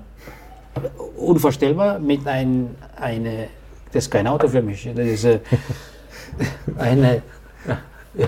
Unvorstellbar 1.17 1.99
mit 1.99 2.27
ein, 2.27 2.75
eine, 2.99 3.47
das 3.93 4.05
ist 4.05 4.09
kein 4.09 4.27
Auto 4.27 4.47
für 4.47 4.61
mich, 4.61 4.89
das 4.95 5.07
ist 5.07 5.23
äh, 5.25 5.39
eine, 6.77 7.21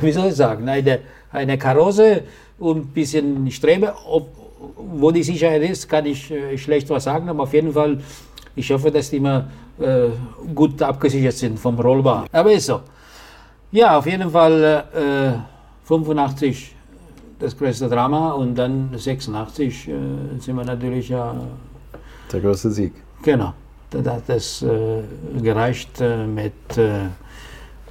wie 0.02 0.12
soll 0.12 0.28
ich 0.28 0.36
sagen, 0.36 0.70
eine, 0.70 1.00
eine 1.32 1.58
Karosse 1.58 2.24
und 2.60 2.78
ein 2.78 2.88
bisschen 2.88 3.50
Strebe. 3.52 3.94
Ob, 4.08 4.30
wo 4.78 5.12
die 5.12 5.24
Sicherheit 5.24 5.64
ist, 5.64 5.90
kann 5.90 6.06
ich 6.06 6.32
äh, 6.32 6.58
schlecht 6.58 6.90
was 6.90 7.04
sagen, 7.04 7.28
aber 7.30 7.44
auf 7.44 7.54
jeden 7.54 7.74
Fall, 7.74 8.00
ich 8.56 8.72
hoffe, 8.72 8.92
dass 8.92 9.10
die 9.10 9.18
immer 9.18 9.50
äh, 9.80 10.08
gut 10.54 10.82
abgesichert 10.82 11.34
sind 11.34 11.60
vom 11.60 11.80
Rollbar. 11.80 12.28
Aber 12.32 12.52
ist 12.52 12.68
so. 12.68 12.82
Ja, 13.72 13.98
auf 13.98 14.06
jeden 14.06 14.30
Fall 14.30 14.86
äh, 14.94 15.88
85 15.88 16.76
das 17.40 17.58
größte 17.58 17.90
Drama 17.90 18.32
und 18.32 18.56
dann 18.56 18.92
86 18.96 19.88
äh, 19.90 19.94
sind 20.40 20.56
wir 20.56 20.64
natürlich 20.64 21.10
ja, 21.10 21.36
Der 22.32 22.40
größte 22.40 22.72
Sieg. 22.72 22.94
genau, 23.22 23.54
da 24.02 24.16
hat 24.16 24.24
das 24.28 24.62
äh, 24.62 25.02
gereicht 25.42 26.02
äh, 26.02 26.26
mit 26.26 26.78
äh, 26.78 27.08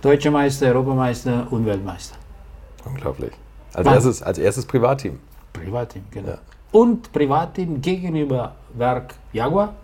Deutscher 0.00 0.30
Meister, 0.30 0.66
Europameister 0.66 1.46
und 1.50 1.64
Weltmeister. 1.66 2.16
Unglaublich. 2.84 3.32
Als 3.72 3.86
erstes, 3.86 4.22
als 4.22 4.38
erstes 4.38 4.66
Privatteam. 4.66 5.18
Privatteam, 5.52 6.02
genau. 6.10 6.28
Ja. 6.30 6.38
Und 6.72 7.12
Privatteam 7.12 7.80
gegenüber 7.80 8.54
Werk 8.74 9.14
Jaguar 9.32 9.74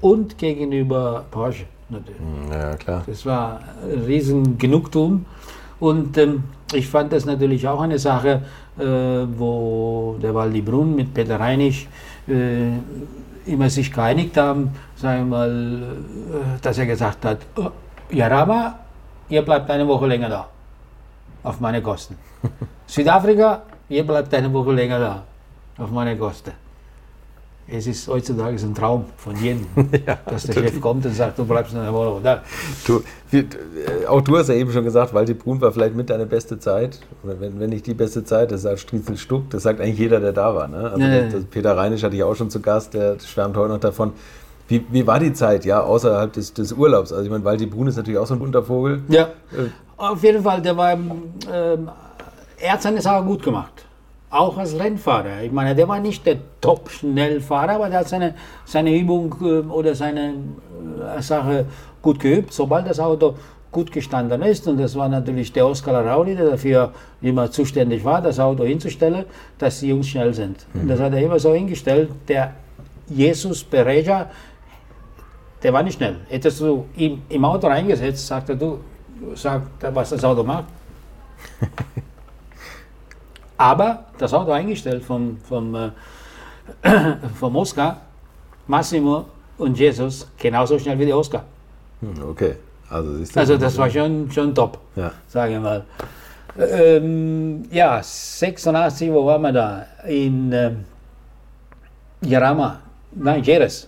und 0.00 0.38
gegenüber 0.38 1.24
Porsche 1.30 1.64
natürlich. 1.88 2.20
Ja, 2.50 2.76
klar. 2.76 3.02
Das 3.06 3.26
war 3.26 3.60
ein 3.82 4.04
riesen 4.04 4.58
Genugtuung. 4.58 5.26
Und 5.78 6.16
ähm, 6.16 6.44
ich 6.72 6.88
fand 6.88 7.12
das 7.12 7.24
natürlich 7.24 7.66
auch 7.66 7.80
eine 7.80 7.98
Sache, 7.98 8.42
äh, 8.78 8.84
wo 8.84 10.16
der 10.22 10.34
Waldi 10.34 10.62
Brunn 10.62 10.94
mit 10.94 11.12
Peter 11.12 11.38
Reinig 11.38 11.88
äh, 12.28 12.70
immer 13.46 13.68
sich 13.70 13.92
geeinigt 13.92 14.36
haben, 14.36 14.74
sagen 14.96 15.30
wir 15.30 15.38
mal, 15.38 15.50
äh, 15.50 16.60
dass 16.60 16.78
er 16.78 16.86
gesagt 16.86 17.24
hat, 17.24 17.38
oh, 17.56 17.70
Jarama, 18.10 18.78
ihr 19.28 19.42
bleibt 19.42 19.70
eine 19.70 19.86
Woche 19.86 20.06
länger 20.06 20.28
da, 20.28 20.48
auf 21.42 21.60
meine 21.60 21.82
Kosten. 21.82 22.16
Südafrika, 22.86 23.62
ihr 23.88 24.06
bleibt 24.06 24.32
eine 24.34 24.52
Woche 24.52 24.72
länger 24.72 24.98
da, 24.98 25.22
auf 25.82 25.90
meine 25.90 26.16
Kosten. 26.16 26.52
Es 27.68 27.86
ist 27.86 28.08
heutzutage 28.08 28.56
ein 28.56 28.74
Traum 28.74 29.04
von 29.16 29.36
jedem, 29.36 29.66
dass 30.26 30.44
der 30.44 30.52
Chef 30.52 30.80
kommt 30.80 31.06
und 31.06 31.14
sagt, 31.14 31.38
du 31.38 31.44
bleibst 31.44 31.74
eine 31.74 31.92
Woche 31.92 32.20
da. 32.22 32.42
Du, 32.86 33.02
wir, 33.30 33.40
äh, 33.42 34.06
auch 34.06 34.20
du 34.20 34.36
hast 34.36 34.48
ja 34.48 34.54
eben 34.54 34.72
schon 34.72 34.84
gesagt, 34.84 35.14
Walti 35.14 35.34
Brun 35.34 35.60
war 35.60 35.70
vielleicht 35.70 35.94
mit 35.94 36.10
deine 36.10 36.26
beste 36.26 36.58
Zeit. 36.58 36.98
Oder 37.22 37.40
wenn, 37.40 37.60
wenn 37.60 37.70
nicht 37.70 37.86
die 37.86 37.94
beste 37.94 38.24
Zeit, 38.24 38.50
das 38.50 38.62
sagt 38.62 38.80
Striezel 38.80 39.16
Stuck, 39.16 39.48
das 39.50 39.62
sagt 39.62 39.80
eigentlich 39.80 39.98
jeder, 39.98 40.18
der 40.18 40.32
da 40.32 40.54
war. 40.54 40.66
Ne? 40.66 40.90
Also 40.90 40.98
Ja, 40.98 41.08
ja, 41.08 41.22
das, 41.22 41.32
ja. 41.32 41.38
das 41.38 41.48
Peter 41.48 41.76
Reinisch 41.76 42.02
hatte 42.02 42.16
ich 42.16 42.22
auch 42.24 42.34
schon 42.34 42.50
zu 42.50 42.60
Gast, 42.60 42.94
der 42.94 43.18
schwärmt 43.20 43.56
heute 43.56 43.72
noch 43.72 43.80
davon. 43.80 44.12
Wie, 44.68 44.84
wie 44.90 45.06
war 45.06 45.20
die 45.20 45.32
Zeit, 45.32 45.64
ja, 45.64 45.82
außerhalb 45.82 46.32
des, 46.32 46.52
des 46.54 46.72
Urlaubs? 46.72 47.12
Also 47.12 47.24
ich 47.24 47.30
meine, 47.30 47.44
Walti 47.44 47.66
Brun 47.66 47.86
ist 47.86 47.96
natürlich 47.96 48.18
auch 48.18 48.26
so 48.26 48.34
ein 48.34 48.40
bunter 48.40 48.62
Vogel. 48.62 49.02
Ja, 49.08 49.30
auf 49.96 50.22
jeden 50.22 50.42
Fall, 50.42 50.60
der 50.60 50.76
war, 50.76 50.92
ähm, 50.92 51.90
er 52.58 52.72
hat 52.72 52.82
seine 52.82 53.00
Sache 53.00 53.24
gut 53.24 53.42
gemacht. 53.42 53.86
Auch 54.32 54.56
als 54.56 54.78
Rennfahrer. 54.78 55.42
Ich 55.42 55.52
meine, 55.52 55.74
der 55.74 55.86
war 55.86 56.00
nicht 56.00 56.24
der 56.24 56.38
Top-Schnellfahrer, 56.62 57.72
aber 57.72 57.90
der 57.90 57.98
hat 57.98 58.08
seine, 58.08 58.34
seine 58.64 58.96
Übung 58.96 59.34
ähm, 59.42 59.70
oder 59.70 59.94
seine 59.94 60.32
äh, 61.18 61.20
Sache 61.20 61.66
gut 62.00 62.18
geübt. 62.18 62.50
Sobald 62.50 62.88
das 62.88 62.98
Auto 62.98 63.34
gut 63.70 63.92
gestanden 63.92 64.40
ist, 64.40 64.66
und 64.66 64.78
das 64.78 64.96
war 64.96 65.10
natürlich 65.10 65.52
der 65.52 65.66
Oscar 65.66 66.06
Rauli, 66.06 66.34
der 66.34 66.48
dafür 66.48 66.92
immer 67.20 67.50
zuständig 67.50 68.06
war, 68.06 68.22
das 68.22 68.40
Auto 68.40 68.64
hinzustellen, 68.64 69.26
dass 69.58 69.80
die 69.80 69.88
Jungs 69.88 70.08
schnell 70.08 70.32
sind. 70.32 70.64
Und 70.72 70.88
das 70.88 70.98
hat 70.98 71.12
er 71.12 71.20
immer 71.20 71.38
so 71.38 71.52
hingestellt. 71.52 72.08
Der 72.26 72.54
Jesus 73.10 73.62
Pereja, 73.62 74.30
der 75.62 75.72
war 75.74 75.82
nicht 75.82 75.96
schnell. 75.96 76.16
Hättest 76.30 76.58
du 76.58 76.86
ihn 76.96 77.20
im 77.28 77.44
Auto 77.44 77.66
reingesetzt, 77.66 78.26
sagte 78.26 78.56
du, 78.56 78.78
sag, 79.34 79.64
was 79.92 80.08
das 80.08 80.24
Auto 80.24 80.42
macht. 80.42 80.64
Aber 83.62 84.06
das 84.18 84.34
Auto 84.34 84.50
eingestellt 84.50 85.04
vom, 85.04 85.36
vom, 85.38 85.72
äh, 85.76 85.90
vom 87.38 87.54
Oscar, 87.54 88.00
Massimo 88.66 89.26
und 89.56 89.78
Jesus 89.78 90.26
genauso 90.36 90.76
schnell 90.80 90.98
wie 90.98 91.06
der 91.06 91.16
Oscar. 91.16 91.44
Hm, 92.00 92.28
okay, 92.28 92.56
also 92.90 93.18
du. 93.18 93.38
Also 93.38 93.56
das 93.56 93.78
war 93.78 93.88
schon, 93.88 94.28
schon 94.32 94.52
top, 94.52 94.78
Ja. 94.96 95.12
sage 95.28 95.54
ich 95.54 95.60
mal. 95.60 95.84
Ähm, 96.58 97.62
ja, 97.70 98.02
86, 98.02 99.12
wo 99.12 99.26
waren 99.26 99.42
wir 99.42 99.52
da? 99.52 99.86
In 100.08 100.50
ähm, 100.52 100.84
Jarama, 102.20 102.80
nein, 103.12 103.44
Jerez. 103.44 103.86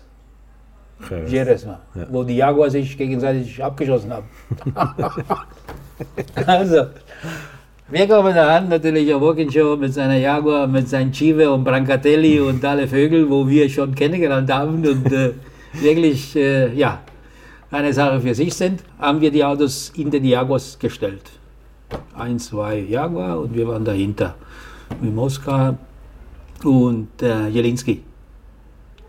Jerez 1.27 1.67
war, 1.67 1.81
Ja. 1.97 2.07
wo 2.11 2.23
die 2.23 2.37
Jaguar 2.37 2.71
sich 2.71 2.97
gegenseitig 2.97 3.63
abgeschossen 3.63 4.13
haben. 4.13 4.29
also, 6.47 6.87
wir 7.89 8.09
kommen 8.09 8.35
da 8.35 8.57
an, 8.57 8.69
natürlich 8.69 9.07
der 9.07 9.21
Walking 9.21 9.51
Show 9.51 9.77
mit 9.77 9.93
seiner 9.93 10.17
Jaguar, 10.17 10.67
mit 10.67 10.89
seinen 10.89 11.13
Chive 11.13 11.51
und 11.51 11.65
Brancatelli 11.65 12.41
und 12.41 12.65
alle 12.65 12.89
Vögel, 12.89 13.29
wo 13.29 13.47
wir 13.47 13.69
schon 13.69 13.95
kennengelernt 13.95 14.51
haben 14.51 14.87
und 14.87 15.13
äh, 15.13 15.33
wirklich, 15.75 16.35
äh, 16.35 16.73
ja, 16.75 17.03
eine 17.71 17.93
Sache 17.93 18.21
für 18.21 18.35
sich 18.35 18.55
sind, 18.55 18.83
haben 18.99 19.21
wir 19.21 19.31
die 19.31 19.45
Autos 19.45 19.93
hinter 19.95 20.19
die 20.19 20.31
Jaguars 20.31 20.79
gestellt. 20.79 21.31
Eins, 22.17 22.47
zwei 22.47 22.79
Jaguar 22.79 23.41
und 23.41 23.55
wir 23.55 23.69
waren 23.69 23.85
dahinter. 23.85 24.35
Mit 25.01 25.15
Moskau 25.15 25.77
und 26.63 27.09
äh, 27.21 27.49
Jelinski. 27.49 28.03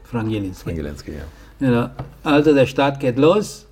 Frank 0.03 0.29
Jelinski. 0.29 0.63
Frank 0.63 0.77
Jelenski, 0.77 1.11
ja. 1.11 1.25
Ja, 1.67 1.91
also 2.23 2.53
der 2.53 2.65
Start 2.65 2.99
geht 2.99 3.17
los, 3.17 3.65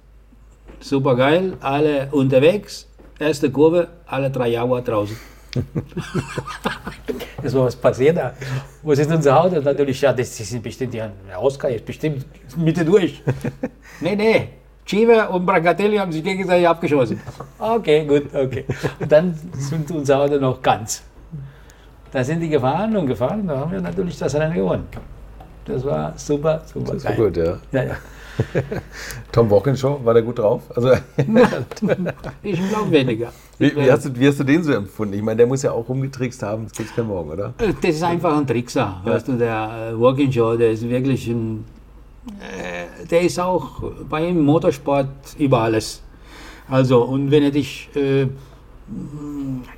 super 0.80 1.16
geil, 1.18 1.58
alle 1.60 2.08
unterwegs, 2.12 2.88
erste 3.24 3.50
Kurve, 3.52 3.88
alle 4.06 4.30
drei 4.30 4.50
Jaguar 4.50 4.82
draußen. 4.82 5.18
das 7.44 7.54
war 7.54 7.66
was 7.66 7.76
passiert 7.76 8.18
da. 8.18 8.34
Was 8.82 9.00
ist 9.00 9.12
unser 9.12 9.40
Auto? 9.40 9.60
Natürlich, 9.62 10.02
ja, 10.02 10.12
das 10.14 10.36
sind 10.38 10.64
bestimmt, 10.64 10.94
ja, 10.94 11.10
der 11.30 11.42
Oscar 11.42 11.70
ist 11.70 11.86
bestimmt 11.86 12.26
Mitte 12.58 12.84
durch. 12.84 13.22
nee, 14.02 14.16
nee, 14.16 14.50
Chiva 14.86 15.26
und 15.26 15.46
Brancatelli 15.46 15.98
haben 15.98 16.12
sich 16.12 16.24
gegenseitig 16.24 16.68
abgeschossen. 16.68 17.20
Okay, 17.60 18.06
gut, 18.06 18.34
okay. 18.34 18.66
Und 19.00 19.12
dann 19.12 19.38
sind 19.58 19.90
unser 19.92 20.20
Auto 20.20 20.38
noch 20.38 20.62
ganz. 20.62 21.04
Da 22.12 22.24
sind 22.24 22.42
die 22.42 22.50
gefahren 22.50 22.96
und 22.96 23.08
gefahren, 23.08 23.48
da 23.48 23.60
haben 23.60 23.72
wir 23.72 23.82
natürlich 23.82 24.18
das 24.18 24.36
Rennen 24.36 24.54
gewonnen. 24.54 24.88
Das 25.66 25.84
war 25.86 26.14
super, 26.18 26.62
super 26.72 26.94
Das 26.94 27.06
war 27.06 27.12
geil. 27.14 27.26
gut, 27.26 27.38
ja. 27.38 27.58
Ja, 27.72 27.84
ja. 27.84 27.96
Tom 29.32 29.50
Walkinshaw, 29.50 30.00
war 30.04 30.14
der 30.14 30.24
gut 30.24 30.40
drauf? 30.40 30.64
Also, 30.76 30.90
Ich 32.42 32.70
glaube 32.70 32.92
weniger. 32.92 33.32
wie, 33.60 33.76
wie, 33.76 33.92
hast 33.92 34.06
du, 34.06 34.16
wie 34.16 34.28
hast 34.28 34.40
du 34.40 34.44
den 34.44 34.64
so 34.64 34.74
empfunden? 34.74 35.14
Ich 35.14 35.22
meine, 35.22 35.38
der 35.38 35.48
muss 35.48 35.62
ja 35.62 35.72
auch 35.72 35.88
rumgetrickst 35.88 36.42
haben, 36.44 36.64
das 36.66 36.74
gibt's 36.74 36.96
kein 36.96 37.08
Morgen, 37.08 37.32
oder? 37.32 37.54
Das 37.58 37.96
ist 37.96 38.04
einfach 38.04 38.36
ein 38.38 38.48
Trickser. 38.48 39.02
Weißt 39.04 39.28
du, 39.28 39.34
der 39.34 39.92
äh, 39.94 40.00
Walking 40.00 40.32
Show, 40.32 40.56
der 40.56 40.72
ist 40.72 40.88
wirklich 40.88 41.28
ein. 41.28 41.66
Äh, 42.40 43.06
der 43.08 43.22
ist 43.22 43.40
auch 43.40 43.84
beim 44.10 44.40
Motorsport 44.42 45.10
über 45.38 45.60
alles. 45.62 46.02
Also, 46.70 47.04
und 47.04 47.32
wenn 47.32 47.44
er 47.44 47.52
dich. 47.52 47.90
Äh, 47.96 48.28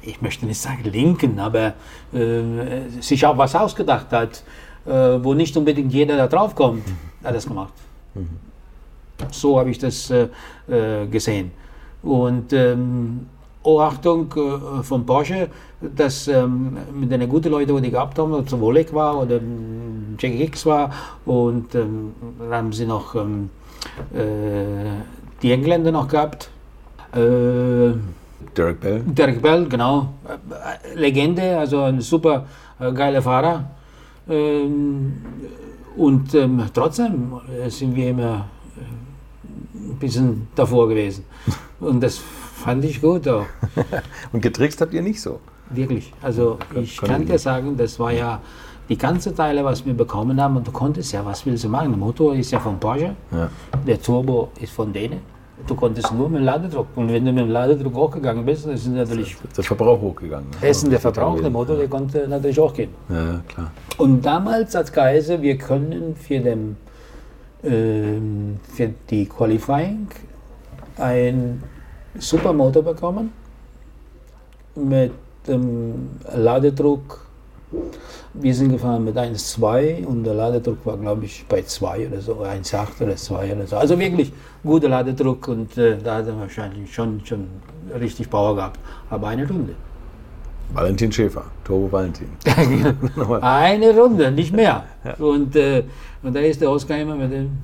ich 0.01 0.21
möchte 0.21 0.45
nicht 0.47 0.59
sagen 0.59 0.83
linken, 0.91 1.39
aber 1.39 1.73
äh, 2.11 2.89
sich 3.01 3.23
auch 3.25 3.37
was 3.37 3.55
ausgedacht 3.55 4.07
hat, 4.11 4.43
äh, 4.85 4.91
wo 5.23 5.33
nicht 5.35 5.55
unbedingt 5.55 5.93
jeder 5.93 6.17
da 6.17 6.27
drauf 6.27 6.55
kommt, 6.55 6.85
hat 6.87 6.93
er 7.23 7.33
das 7.33 7.45
gemacht. 7.47 7.73
So 9.32 9.59
habe 9.59 9.70
ich 9.70 9.78
das 9.78 10.09
äh, 10.11 10.28
äh, 10.68 11.07
gesehen. 11.07 11.51
Und 12.03 12.53
ähm, 12.53 13.28
Achtung 13.66 14.32
äh, 14.36 14.84
von 14.84 15.05
Porsche, 15.05 15.49
dass 15.82 16.28
ähm, 16.28 16.78
mit 16.93 17.11
den 17.11 17.28
guten 17.28 17.49
Leuten, 17.49 17.76
die 17.78 17.82
die 17.84 17.91
gehabt 17.91 18.20
haben, 18.20 18.34
ob 18.34 18.45
es 18.45 18.59
Wolek 18.59 18.93
war 18.93 19.20
oder 19.22 19.38
ähm, 19.38 20.16
Jackie 20.20 20.38
Hicks 20.38 20.66
war, 20.66 20.91
und 21.26 21.74
ähm, 21.74 22.13
dann 22.39 22.53
haben 22.53 22.74
sie 22.74 22.86
noch 22.86 23.16
ähm, 23.16 23.49
äh, 24.13 24.22
die 25.41 25.51
Engländer 25.51 25.91
noch 25.91 26.07
gehabt. 26.07 26.49
Äh, 27.13 27.93
Derek 28.55 28.80
Bell. 28.80 29.03
Derek 29.05 29.41
Bell, 29.41 29.68
genau. 29.68 30.09
Legende, 30.93 31.57
also 31.57 31.82
ein 31.84 32.01
super 32.01 32.45
äh, 32.80 32.91
geiler 32.91 33.22
Fahrer. 33.22 33.66
Und 35.97 36.33
ähm, 36.35 36.63
trotzdem 36.73 37.33
äh, 37.49 37.69
sind 37.69 37.95
wir 37.95 38.09
immer 38.09 38.45
äh, 38.77 39.77
ein 39.91 39.97
bisschen 39.99 40.47
davor 40.55 40.87
gewesen. 40.89 41.23
Und 41.79 42.01
das 42.01 42.17
fand 42.17 42.83
ich 42.85 43.01
gut 43.01 43.27
auch. 43.27 43.45
Und 44.33 44.41
getrickst 44.41 44.81
habt 44.81 44.93
ihr 44.93 45.01
nicht 45.01 45.21
so. 45.21 45.39
Wirklich. 45.69 46.13
Also 46.21 46.57
ich 46.75 46.97
kann 46.97 47.25
dir 47.25 47.39
sagen, 47.39 47.75
das 47.77 47.99
war 47.99 48.11
ja 48.11 48.41
die 48.87 48.97
ganze 48.97 49.33
Teile, 49.33 49.63
was 49.65 49.85
wir 49.85 49.93
bekommen 49.93 50.39
haben. 50.41 50.57
Und 50.57 50.67
du 50.67 50.71
konntest 50.71 51.11
ja, 51.13 51.25
was 51.25 51.45
willst 51.45 51.63
du 51.63 51.69
machen? 51.69 51.89
Der 51.89 51.97
Motor 51.97 52.35
ist 52.35 52.51
ja 52.51 52.59
von 52.59 52.79
Porsche, 52.79 53.15
Ja. 53.31 53.49
der 53.87 54.01
Turbo 54.01 54.51
ist 54.61 54.73
von 54.73 54.93
denen. 54.93 55.19
Du 55.67 55.73
konntest 55.73 56.13
nur 56.13 56.29
mit 56.29 56.41
dem 56.41 56.45
Ladedruck. 56.45 56.87
Und 56.95 57.11
wenn 57.11 57.25
du 57.25 57.31
mit 57.31 57.45
dem 57.45 57.49
Ladedruck 57.49 57.93
hochgegangen 57.95 58.45
bist, 58.45 58.65
das 58.67 58.81
ist 58.81 58.87
natürlich 58.87 59.35
der 59.55 59.63
Verbrauch 59.63 59.99
hochgegangen. 60.01 60.49
ne? 60.49 60.67
Essen 60.67 60.89
der 60.89 60.99
Verbrauch, 60.99 61.39
der 61.39 61.49
Motor, 61.49 61.77
der 61.77 61.87
konnte 61.87 62.27
natürlich 62.27 62.59
auch 62.59 62.73
gehen. 62.73 62.89
Ja, 63.09 63.39
klar. 63.47 63.71
Und 63.97 64.25
damals 64.25 64.75
hat 64.75 64.91
geheißen, 64.91 65.41
wir 65.41 65.57
können 65.57 66.15
für, 66.15 66.39
den, 66.39 66.75
ähm, 67.63 68.59
für 68.75 68.89
die 69.09 69.25
Qualifying 69.25 70.07
ein 70.97 71.63
Supermotor 72.19 72.83
bekommen 72.83 73.31
mit 74.75 75.13
dem 75.47 76.09
Ladedruck. 76.35 77.25
Wir 78.34 78.53
sind 78.53 78.72
gefahren 78.72 79.03
mit 79.03 79.18
1,2 79.18 80.05
und 80.05 80.24
der 80.24 80.34
Ladedruck 80.34 80.86
war, 80.86 80.97
glaube 80.97 81.26
ich, 81.26 81.45
bei 81.47 81.61
2 81.61 82.07
oder 82.07 82.22
so, 82.22 82.34
1,8 82.43 83.03
oder 83.03 83.16
2 83.16 83.55
oder 83.55 83.68
so. 83.68 83.78
Also 83.78 83.97
wirklich 83.97 84.32
guter 84.63 84.89
Ladedruck 84.89 85.47
und 85.47 85.78
äh, 85.78 85.97
da 85.97 86.18
hat 86.18 86.28
er 86.28 86.38
wahrscheinlich 86.38 86.93
schon, 86.93 87.22
schon 87.26 87.47
richtig 87.99 88.30
Power 88.30 88.55
gehabt. 88.55 88.80
Aber 89.09 89.28
eine 89.28 89.47
Runde. 89.47 89.74
Valentin 90.74 91.11
Schäfer, 91.11 91.45
Turbo 91.63 91.91
Valentin. 91.91 92.30
Nochmal. 93.16 93.41
Eine 93.41 93.95
Runde, 93.97 94.32
nicht 94.32 94.53
mehr. 94.53 94.84
Und, 95.20 95.55
äh, 95.55 95.84
und 96.24 96.36
da 96.36 96.39
ist 96.39 96.59
der 96.59 96.72
Oskar 96.72 96.97
immer 96.97 97.16
mit 97.16 97.32
dem 97.32 97.57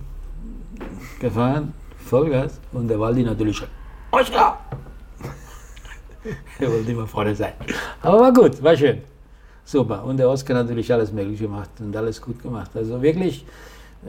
gefahren, 1.19 1.73
Vollgas. 1.97 2.59
Und 2.71 2.87
der 2.87 2.99
Waldi 2.99 3.23
natürlich 3.23 3.57
schon, 3.57 3.67
Oskar! 4.11 4.59
er 6.59 6.71
wollte 6.71 6.91
immer 6.91 7.07
vorne 7.07 7.35
sein. 7.35 7.53
Aber 8.01 8.19
war 8.19 8.33
gut, 8.33 8.61
war 8.63 8.75
schön. 8.75 9.01
Super. 9.65 10.03
Und 10.03 10.17
der 10.17 10.29
Oskar 10.29 10.55
natürlich 10.55 10.91
alles 10.91 11.11
möglich 11.11 11.39
gemacht 11.39 11.69
und 11.79 11.95
alles 11.95 12.21
gut 12.21 12.41
gemacht. 12.41 12.71
Also 12.75 13.01
wirklich, 13.01 13.45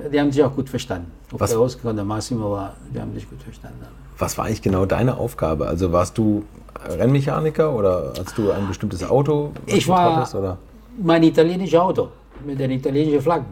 äh, 0.05 0.11
die 0.11 0.21
haben 0.21 0.33
sich 0.33 0.43
auch 0.43 0.55
gut 0.55 0.69
verstanden. 0.69 1.11
Ob 1.33 1.41
Was- 1.41 1.51
der 1.51 1.61
Oskar 1.61 1.91
und 1.91 1.97
der 1.97 2.05
Massimo 2.05 2.51
war, 2.53 2.75
die 2.95 3.01
haben 3.01 3.13
sich 3.15 3.29
gut 3.29 3.43
verstanden. 3.43 3.79
Was 4.19 4.37
war 4.39 4.45
eigentlich 4.47 4.63
genau 4.63 4.87
deine 4.87 5.17
Aufgabe? 5.17 5.67
Also 5.67 5.93
warst 5.93 6.17
du 6.19 6.45
Rennmechaniker 6.89 7.73
oder 7.73 8.13
hast 8.19 8.37
du 8.39 8.51
ein 8.51 8.67
bestimmtes 8.69 9.03
Auto? 9.09 9.53
Ich 9.67 9.89
war- 9.89 10.17
hattest, 10.17 10.35
oder? 10.35 10.59
mein 11.03 11.23
italienisches 11.23 11.79
Auto 11.81 12.09
mit 12.45 12.61
den 12.61 12.71
italienischen 12.71 13.23
Flaggen. 13.23 13.47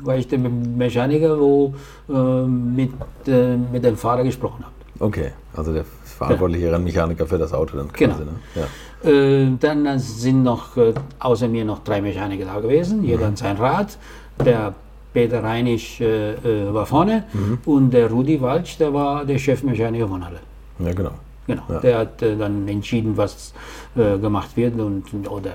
War 0.00 0.16
ich 0.16 0.28
der 0.28 0.38
Mechaniker, 0.38 1.38
wo 1.40 1.74
äh, 2.08 2.12
mit, 2.46 2.90
äh, 3.26 3.56
mit 3.56 3.82
dem 3.84 3.96
Fahrer 3.96 4.22
gesprochen 4.22 4.64
habe. 4.64 4.74
Okay, 5.00 5.32
also 5.56 5.72
der 5.72 5.84
verantwortliche 6.04 6.70
Rennmechaniker 6.70 7.26
für 7.26 7.36
das 7.38 7.52
Auto 7.52 7.76
dann 7.76 7.88
Genau. 7.92 8.14
quasi. 8.14 8.24
Ne? 8.26 8.32
Ja. 8.54 8.62
Äh, 9.04 9.46
dann 9.60 9.98
sind 9.98 10.42
noch 10.42 10.76
äh, 10.76 10.92
außer 11.20 11.48
mir 11.48 11.64
noch 11.64 11.80
drei 11.84 12.00
Mechaniker 12.00 12.44
da 12.46 12.60
gewesen, 12.60 13.04
jeder 13.04 13.26
an 13.26 13.36
sein 13.36 13.56
Rad. 13.56 13.96
Der 14.44 14.74
Peter 15.12 15.42
Reinisch 15.42 16.00
äh, 16.00 16.34
war 16.72 16.86
vorne 16.86 17.24
und 17.64 17.90
der 17.90 18.10
Rudi 18.10 18.40
Walsch, 18.40 18.76
der 18.78 18.92
war 18.92 19.24
der 19.24 19.38
Chefmechaniker 19.38 20.08
von 20.08 20.22
alle. 20.22 20.40
ja, 20.80 20.92
genau. 20.92 21.12
Genau. 21.46 21.62
Ja. 21.70 21.80
Der 21.80 21.98
hat 22.00 22.20
dann 22.20 22.68
entschieden, 22.68 23.16
was 23.16 23.54
gemacht 23.94 24.54
wird 24.54 24.78
und, 24.78 25.04
oder 25.30 25.52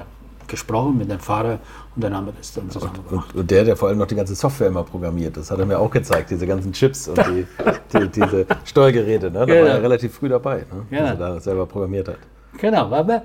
gesprochen 0.48 0.98
mit 0.98 1.12
dem 1.12 1.20
Fahrer 1.20 1.60
und 1.96 2.04
dann 2.04 2.16
haben 2.18 2.26
wir 2.26 2.34
das 2.36 2.52
dann 2.54 2.68
zusammen 2.70 2.94
gemacht. 3.08 3.36
Und, 3.36 3.52
der, 3.52 3.64
der 3.64 3.76
vor 3.78 3.90
allem 3.90 4.00
noch 4.00 4.08
die 4.08 4.16
ganze 4.16 4.34
Software 4.34 4.70
immer 4.70 4.82
programmiert, 4.84 5.38
das 5.38 5.52
hat 5.52 5.60
er 5.60 5.68
mir 5.68 5.78
auch 5.78 5.92
gezeigt, 5.92 6.32
diese 6.32 6.48
ganzen 6.48 6.74
Chips 6.74 7.08
und 7.10 7.18
die, 7.28 7.46
die, 7.94 8.08
diese 8.10 8.46
Steuergeräte. 8.66 9.28
Ne? 9.28 9.40
Da 9.40 9.46
Genau. 9.46 9.62
war 9.62 9.68
er 9.68 9.84
relativ 9.84 10.16
früh 10.16 10.30
dabei, 10.30 10.66
ne? 10.90 10.98
Ja. 10.98 11.02
dass 11.12 11.12
er 11.12 11.16
da 11.36 11.40
selber 11.40 11.66
programmiert 11.68 12.08
hat. 12.08 12.18
Genau, 12.60 12.92
aber 12.94 13.16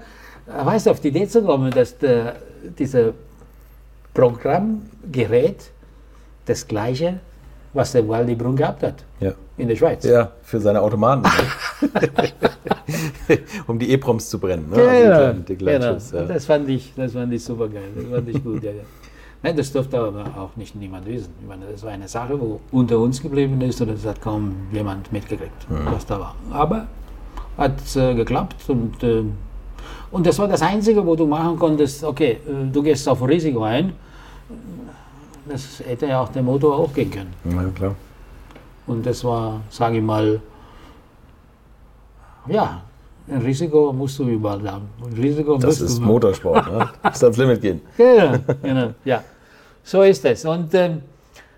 äh, 0.47 0.65
weißt 0.65 0.87
du, 0.87 0.91
auf 0.91 1.01
die 1.01 1.09
Idee 1.09 1.29
zu 1.29 1.43
kommen, 1.43 1.71
dass 1.71 1.97
der, 1.99 2.37
dieses 2.79 3.13
Programmgerät 4.15 5.71
das 6.47 6.67
gleiche, 6.67 7.21
was 7.75 7.93
der 7.93 8.09
Waldi 8.09 8.35
Brun 8.35 8.57
gehabt 8.57 8.83
hat 8.83 9.05
Ja. 9.21 9.33
in 9.57 9.69
der 9.69 9.77
Schweiz. 9.77 10.05
Ja, 10.05 10.33
für 10.43 10.61
seine 10.61 10.81
Automaten. 10.81 11.23
ne? 11.23 11.89
um 13.67 13.79
die 13.79 13.91
E-Proms 13.93 14.29
zu 14.31 14.39
brennen. 14.39 14.69
Ne? 14.71 14.77
Genau, 14.77 14.89
Also 14.89 14.99
die 14.99 15.05
kleinen, 15.07 15.45
die 15.45 15.57
kleinen 15.57 15.81
genau. 15.81 15.93
Chips, 15.95 16.11
ja. 16.13 16.23
Das 16.23 16.47
fand 16.47 16.69
ich, 16.69 16.93
das 16.97 17.13
fand 17.13 17.33
ich 17.33 17.45
super 17.45 17.69
geil. 17.69 17.89
Das 17.95 18.05
fand 18.07 18.29
ich 18.29 18.43
gut. 18.43 18.63
Ja, 18.63 18.71
ja. 18.71 18.83
Nein, 19.43 19.57
das 19.57 19.71
durfte 19.71 19.99
aber 19.99 20.25
auch 20.37 20.57
nicht 20.57 20.75
niemand 20.75 21.07
wissen. 21.07 21.33
Ich 21.41 21.47
meine, 21.47 21.67
das 21.71 21.83
war 21.85 21.93
eine 21.93 22.09
Sache, 22.09 22.41
wo 22.41 22.61
unter 22.73 22.99
uns 22.99 23.23
geblieben 23.23 23.61
ist 23.61 23.81
und 23.81 23.89
das 23.89 24.05
hat 24.05 24.21
kaum 24.21 24.57
jemand 24.73 25.13
mitgekriegt, 25.13 25.71
Mhm. 25.71 25.87
was 25.93 26.05
da 26.07 26.19
war. 26.19 26.35
Aber 26.51 26.87
hat 27.59 27.97
äh, 27.97 28.15
geklappt 28.15 28.69
und, 28.69 29.03
äh, 29.03 29.25
und 30.11 30.27
das 30.27 30.39
war 30.39 30.49
das 30.49 30.63
Einzige, 30.63 31.05
wo 31.05 31.15
du 31.17 31.27
machen 31.27 31.59
konntest, 31.59 32.05
okay, 32.05 32.39
äh, 32.47 32.73
du 32.73 32.83
gehst 32.83 33.07
auf 33.09 33.27
Risiko 33.27 33.65
ein. 33.65 33.93
Das 35.47 35.83
hätte 35.87 36.07
ja 36.07 36.23
auch 36.23 36.29
der 36.29 36.43
Motor 36.43 36.79
auch 36.79 36.93
gehen 36.95 37.11
können. 37.11 37.35
ja, 37.45 37.71
klar. 37.75 37.95
Und 38.87 39.05
das 39.05 39.23
war, 39.25 39.61
sage 39.71 39.99
ich 39.99 40.03
mal, 40.03 40.41
ja, 42.47 42.83
ein 43.31 43.43
Risiko 43.43 43.93
musst 43.93 44.19
du 44.19 44.25
überall 44.25 44.71
haben. 44.71 44.89
Ein 45.05 45.13
Risiko 45.13 45.59
Das 45.59 45.81
ist 45.81 46.01
Motorsport. 46.01 46.67
Ne? 46.73 46.89
Musst 47.05 47.23
ans 47.23 47.37
Limit 47.37 47.61
gehen. 47.61 47.81
Genau, 47.97 48.39
genau, 48.63 48.89
ja. 49.05 49.23
So 49.83 50.03
ist 50.03 50.25
es. 50.25 50.45
Und 50.47 50.73
ähm, 50.73 51.03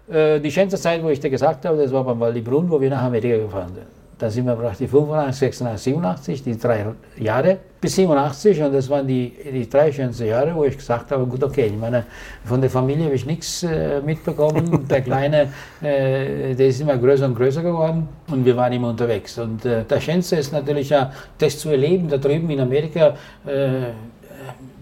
äh, 0.09 0.41
die 0.41 0.51
schönste 0.51 0.77
Zeit, 0.79 1.03
wo 1.03 1.09
ich 1.11 1.21
dir 1.21 1.31
gesagt 1.31 1.65
habe, 1.65 1.77
das 1.77 1.93
war 1.93 2.03
beim 2.03 2.19
Waldi 2.19 2.41
Brunn, 2.41 2.69
wo 2.69 2.81
wir 2.81 2.91
nach 2.91 3.03
Amerika 3.03 3.37
gefahren 3.37 3.73
sind. 3.75 4.00
Da 4.21 4.29
sind 4.29 4.45
wir 4.45 4.55
praktisch 4.55 4.91
85, 4.91 5.57
86, 5.57 5.95
87, 5.95 6.43
die 6.43 6.59
drei 6.59 6.85
Jahre 7.19 7.57
bis 7.81 7.97
87 7.97 8.63
und 8.63 8.75
das 8.75 8.91
waren 8.91 9.07
die, 9.07 9.33
die 9.51 9.69
drei 9.69 9.91
schönsten 9.91 10.27
Jahre, 10.27 10.55
wo 10.55 10.65
ich 10.65 10.77
gesagt 10.77 11.11
habe, 11.11 11.25
gut, 11.25 11.43
okay, 11.43 11.69
ich 11.69 11.81
meine, 11.81 12.05
von 12.45 12.61
der 12.61 12.69
Familie 12.69 13.07
habe 13.07 13.15
ich 13.15 13.25
nichts 13.25 13.63
äh, 13.63 14.03
mitbekommen. 14.05 14.87
Der 14.91 15.01
Kleine, 15.01 15.49
äh, 15.81 16.55
der 16.55 16.67
ist 16.67 16.83
immer 16.83 16.99
größer 16.99 17.25
und 17.25 17.35
größer 17.35 17.63
geworden 17.63 18.09
und 18.31 18.45
wir 18.45 18.55
waren 18.59 18.75
immer 18.75 18.91
unterwegs. 18.91 19.39
Und 19.39 19.65
äh, 19.65 19.85
das 19.89 20.03
Schönste 20.03 20.37
ist 20.37 20.53
natürlich 20.53 20.91
ja, 20.91 21.11
das 21.39 21.59
zu 21.59 21.71
erleben, 21.71 22.07
da 22.11 22.19
drüben 22.19 22.51
in 22.51 22.61
Amerika, 22.61 23.15
äh, 23.47 23.93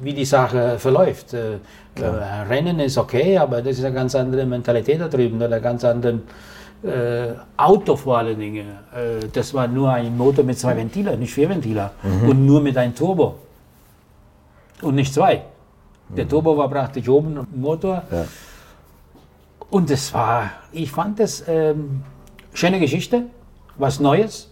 wie 0.00 0.14
die 0.14 0.24
Sache 0.24 0.80
verläuft. 0.80 1.34
Äh, 1.34 1.58
Rennen 2.50 2.80
ist 2.80 2.98
okay, 2.98 3.38
aber 3.38 3.62
das 3.62 3.78
ist 3.78 3.84
eine 3.84 3.94
ganz 3.94 4.16
andere 4.16 4.44
Mentalität 4.46 5.00
da 5.00 5.06
drüben, 5.06 5.40
eine 5.40 5.60
ganz 5.60 5.84
andere 5.84 6.20
Auto 7.56 7.96
vor 7.96 8.18
allen 8.18 8.38
Dingen. 8.38 8.66
Äh, 8.94 9.26
das 9.32 9.52
war 9.52 9.66
nur 9.66 9.90
ein 9.92 10.16
Motor 10.16 10.44
mit 10.44 10.58
zwei 10.58 10.76
Ventiler, 10.76 11.16
nicht 11.16 11.34
vier 11.34 11.48
Ventiler. 11.48 11.92
Und 12.26 12.46
nur 12.46 12.60
mit 12.60 12.76
einem 12.76 12.94
Turbo. 12.94 13.36
Und 14.82 14.94
nicht 14.94 15.12
zwei. 15.12 15.42
Der 16.08 16.26
Turbo 16.28 16.56
war 16.56 16.68
praktisch 16.68 17.08
oben 17.08 17.36
im 17.52 17.60
Motor. 17.60 18.02
Ja. 18.10 18.24
Und 19.70 19.90
es 19.90 20.14
war, 20.14 20.50
ich 20.72 20.90
fand 20.90 21.20
das 21.20 21.44
ähm, 21.46 22.02
schöne 22.54 22.80
Geschichte, 22.80 23.24
was 23.76 24.00
Neues. 24.00 24.50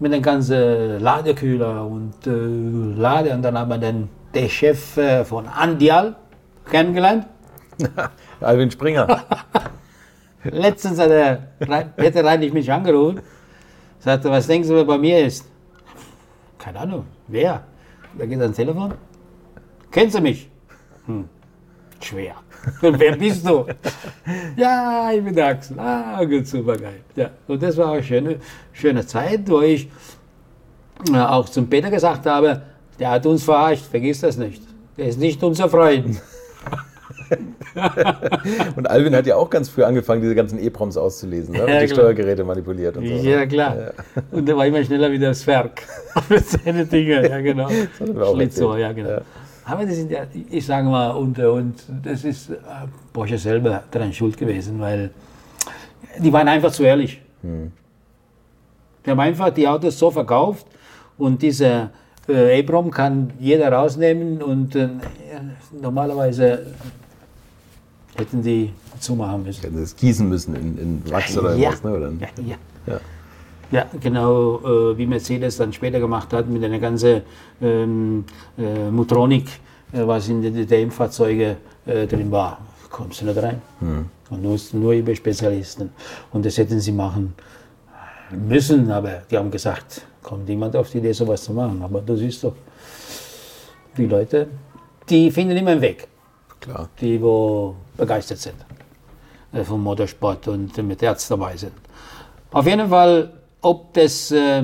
Mit 0.00 0.12
dem 0.12 0.22
ganzen 0.22 1.00
Ladekühler 1.00 1.86
und 1.86 2.26
äh, 2.26 3.00
Lade. 3.00 3.32
Und 3.32 3.42
dann 3.42 3.56
haben 3.56 3.70
wir 3.70 3.78
den, 3.78 4.08
den 4.34 4.50
Chef 4.50 4.96
äh, 4.96 5.24
von 5.24 5.46
Andial 5.46 6.16
kennengelernt. 6.68 7.26
Alvin 8.40 8.70
Springer. 8.70 9.06
Letztens 10.44 10.98
hat 10.98 11.10
der 11.10 11.48
Peter 11.96 12.24
Reinig 12.24 12.52
mich 12.52 12.70
angerufen, 12.70 13.20
sagte, 13.98 14.30
was 14.30 14.46
denkst 14.46 14.68
du, 14.68 14.74
wer 14.74 14.84
bei 14.84 14.98
mir 14.98 15.26
ist? 15.26 15.46
Keine 16.58 16.80
Ahnung, 16.80 17.06
wer? 17.28 17.64
Da 18.16 18.26
geht 18.26 18.40
ans 18.40 18.56
Telefon. 18.56 18.94
Kennst 19.90 20.16
du 20.16 20.20
mich? 20.20 20.50
Hm. 21.06 21.28
Schwer. 22.00 22.34
Und 22.82 22.98
wer 23.00 23.16
bist 23.16 23.46
du? 23.46 23.66
ja, 24.56 25.10
ich 25.12 25.22
bin 25.22 25.34
der 25.34 25.48
Axel. 25.48 25.78
Ah, 25.78 26.22
gut, 26.24 26.46
super 26.46 26.76
geil. 26.76 27.00
Ja, 27.16 27.30
und 27.46 27.62
das 27.62 27.76
war 27.76 27.92
eine 27.92 28.02
schöne, 28.02 28.36
schöne 28.72 29.06
Zeit, 29.06 29.48
wo 29.48 29.60
ich 29.60 29.88
äh, 31.12 31.18
auch 31.18 31.48
zum 31.48 31.68
Peter 31.68 31.90
gesagt 31.90 32.26
habe, 32.26 32.62
der 32.98 33.10
hat 33.10 33.26
uns 33.26 33.44
verarscht, 33.44 33.84
vergiss 33.86 34.20
das 34.20 34.36
nicht. 34.36 34.62
Der 34.96 35.06
ist 35.08 35.18
nicht 35.18 35.42
unser 35.42 35.68
Freund. 35.68 36.20
Und 38.76 38.88
Alvin 38.88 39.14
hat 39.14 39.26
ja 39.26 39.36
auch 39.36 39.50
ganz 39.50 39.68
früh 39.68 39.82
angefangen, 39.82 40.22
diese 40.22 40.34
ganzen 40.34 40.58
E-Proms 40.58 40.96
auszulesen 40.96 41.54
ne? 41.54 41.62
und 41.62 41.68
Ja, 41.68 41.80
die 41.80 41.86
klar. 41.86 41.96
Steuergeräte 41.96 42.44
manipuliert 42.44 42.96
und 42.96 43.06
so. 43.06 43.14
ne? 43.14 43.30
Ja, 43.30 43.46
klar. 43.46 43.76
Und 44.30 44.46
der 44.46 44.56
war 44.56 44.66
immer 44.66 44.84
schneller 44.84 45.10
wie 45.10 45.18
das 45.18 45.46
Werk. 45.46 45.82
Mit 46.28 46.46
seinen 46.46 46.88
Dingen, 46.88 47.24
ja, 47.24 47.40
genau. 47.40 47.68
er 48.00 48.34
Schlitzohr, 48.34 48.78
ja, 48.78 48.92
genau. 48.92 49.10
Ja. 49.10 49.20
Aber 49.64 49.84
das 49.84 49.96
sind 49.96 50.10
ja, 50.10 50.26
ich 50.50 50.66
sage 50.66 50.86
mal, 50.88 51.10
und, 51.12 51.38
und 51.38 51.74
das 52.02 52.24
ist 52.24 52.50
äh, 52.50 52.54
Porsche 53.12 53.38
selber 53.38 53.84
daran 53.90 54.12
schuld 54.12 54.36
gewesen, 54.36 54.78
weil 54.80 55.10
die 56.18 56.32
waren 56.32 56.48
einfach 56.48 56.70
zu 56.70 56.82
ehrlich. 56.84 57.20
Hm. 57.42 57.72
Die 59.04 59.10
haben 59.10 59.20
einfach 59.20 59.50
die 59.50 59.66
Autos 59.66 59.98
so 59.98 60.10
verkauft 60.10 60.66
und 61.18 61.42
diese 61.42 61.90
äh, 62.28 62.58
E-Prom 62.60 62.90
kann 62.90 63.32
jeder 63.38 63.70
rausnehmen 63.72 64.42
und 64.42 64.76
äh, 64.76 64.88
normalerweise 65.80 66.66
hätten 68.16 68.42
die 68.42 68.72
zumachen 69.00 69.42
müssen. 69.42 69.62
Hätten 69.62 69.76
sie 69.76 69.82
es 69.82 69.96
gießen 69.96 70.28
müssen 70.28 70.54
in, 70.54 70.78
in 70.78 71.10
Wachs 71.10 71.36
oder 71.36 71.54
ja. 71.56 71.72
was, 71.72 71.82
ne? 71.82 71.92
Oder 71.92 72.10
Ja, 72.20 72.28
ja. 72.44 72.56
Ja. 72.86 73.00
Ja, 73.70 73.86
genau 74.00 74.60
äh, 74.60 74.98
wie 74.98 75.06
Mercedes 75.06 75.56
dann 75.56 75.72
später 75.72 75.98
gemacht 75.98 76.32
hat 76.32 76.48
mit 76.48 76.62
einer 76.62 76.78
ganzen 76.78 77.22
ähm, 77.60 78.24
äh, 78.58 78.90
Motronik, 78.90 79.48
äh, 79.92 80.06
was 80.06 80.28
in 80.28 80.42
den 80.42 80.54
DTM-Fahrzeugen 80.54 81.56
äh, 81.86 82.06
drin 82.06 82.30
war. 82.30 82.58
Kommst 82.90 83.22
du 83.22 83.24
nicht 83.26 83.42
rein. 83.42 83.60
Hm. 83.80 84.04
Und 84.30 84.42
nur, 84.42 84.58
nur 84.74 84.92
über 84.92 85.14
Spezialisten. 85.14 85.90
Und 86.32 86.46
das 86.46 86.56
hätten 86.58 86.78
sie 86.78 86.92
machen 86.92 87.34
müssen, 88.30 88.90
aber 88.90 89.22
die 89.30 89.36
haben 89.36 89.50
gesagt, 89.50 90.02
kommt 90.22 90.48
niemand 90.48 90.76
auf 90.76 90.90
die 90.90 90.98
Idee, 90.98 91.12
sowas 91.12 91.42
zu 91.42 91.52
machen. 91.52 91.82
Aber 91.82 92.00
du 92.00 92.16
siehst 92.16 92.44
doch, 92.44 92.54
die 93.96 94.06
Leute, 94.06 94.48
die 95.08 95.30
finden 95.30 95.56
immer 95.56 95.70
einen 95.70 95.80
Weg, 95.80 96.08
Klar. 96.60 96.88
die 97.00 97.20
wo 97.20 97.74
begeistert 97.96 98.38
sind 98.38 98.56
äh, 99.52 99.64
vom 99.64 99.82
Motorsport 99.82 100.48
und 100.48 100.76
mit 100.78 101.02
Herz 101.02 101.28
dabei 101.28 101.56
sind. 101.56 101.72
Auf 102.52 102.66
jeden 102.66 102.88
Fall, 102.88 103.32
ob 103.60 103.92
das 103.94 104.30
äh, 104.30 104.62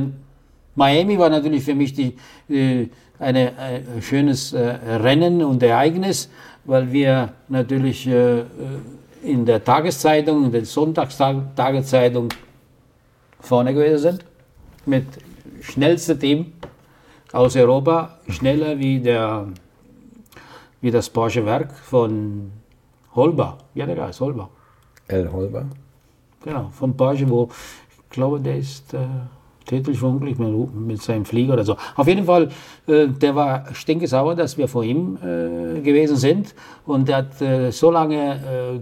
Miami 0.74 1.18
war 1.18 1.28
natürlich 1.28 1.64
für 1.64 1.74
mich 1.74 1.93
die, 1.93 2.16
äh, 2.49 2.89
eine, 3.18 3.53
ein 3.59 4.03
schönes 4.03 4.53
äh, 4.53 4.61
Rennen 4.61 5.45
und 5.45 5.62
Ereignis, 5.62 6.31
weil 6.64 6.91
wir 6.93 7.33
natürlich 7.49 8.07
äh, 8.07 8.45
in 9.22 9.45
der 9.45 9.62
Tageszeitung, 9.62 10.47
in 10.47 10.53
der 10.53 10.64
Sonntagstagezeitung 10.64 12.28
vorne 13.41 13.74
gewesen 13.74 13.99
sind 13.99 14.24
mit 14.87 15.07
schnellste 15.61 16.18
Team 16.18 16.53
aus 17.33 17.57
Europa, 17.57 18.18
schneller 18.28 18.78
wie, 18.78 19.01
der, 19.01 19.49
wie 20.81 20.91
das 20.91 21.11
Porsche 21.11 21.45
Werk 21.45 21.72
von 21.74 22.51
Holber. 23.14 23.58
Ja, 23.74 23.86
der 23.86 24.06
heißt 24.06 24.20
Holber. 24.20 24.48
L. 25.08 25.32
Holber. 25.32 25.66
Genau, 26.42 26.70
von 26.72 26.98
wo 26.98 27.48
ich 28.11 28.11
glaube, 28.11 28.40
der 28.40 28.56
ist 28.56 28.92
äh, 28.94 28.98
tödlich 29.66 29.98
verunglückt 29.98 30.38
mit, 30.38 30.74
mit 30.74 31.02
seinem 31.02 31.24
Flieger 31.24 31.52
oder 31.52 31.64
so. 31.64 31.76
Auf 31.96 32.08
jeden 32.08 32.24
Fall, 32.24 32.48
äh, 32.86 33.06
der 33.08 33.34
war 33.34 33.72
stinkesauer, 33.72 34.34
dass 34.34 34.58
wir 34.58 34.66
vor 34.66 34.82
ihm 34.82 35.16
äh, 35.16 35.80
gewesen 35.80 36.16
sind. 36.16 36.54
Und 36.86 37.08
der 37.08 37.16
hat 37.18 37.40
äh, 37.40 37.70
so 37.70 37.90
lange 37.90 38.40
äh, 38.44 38.76
äh, 38.76 38.80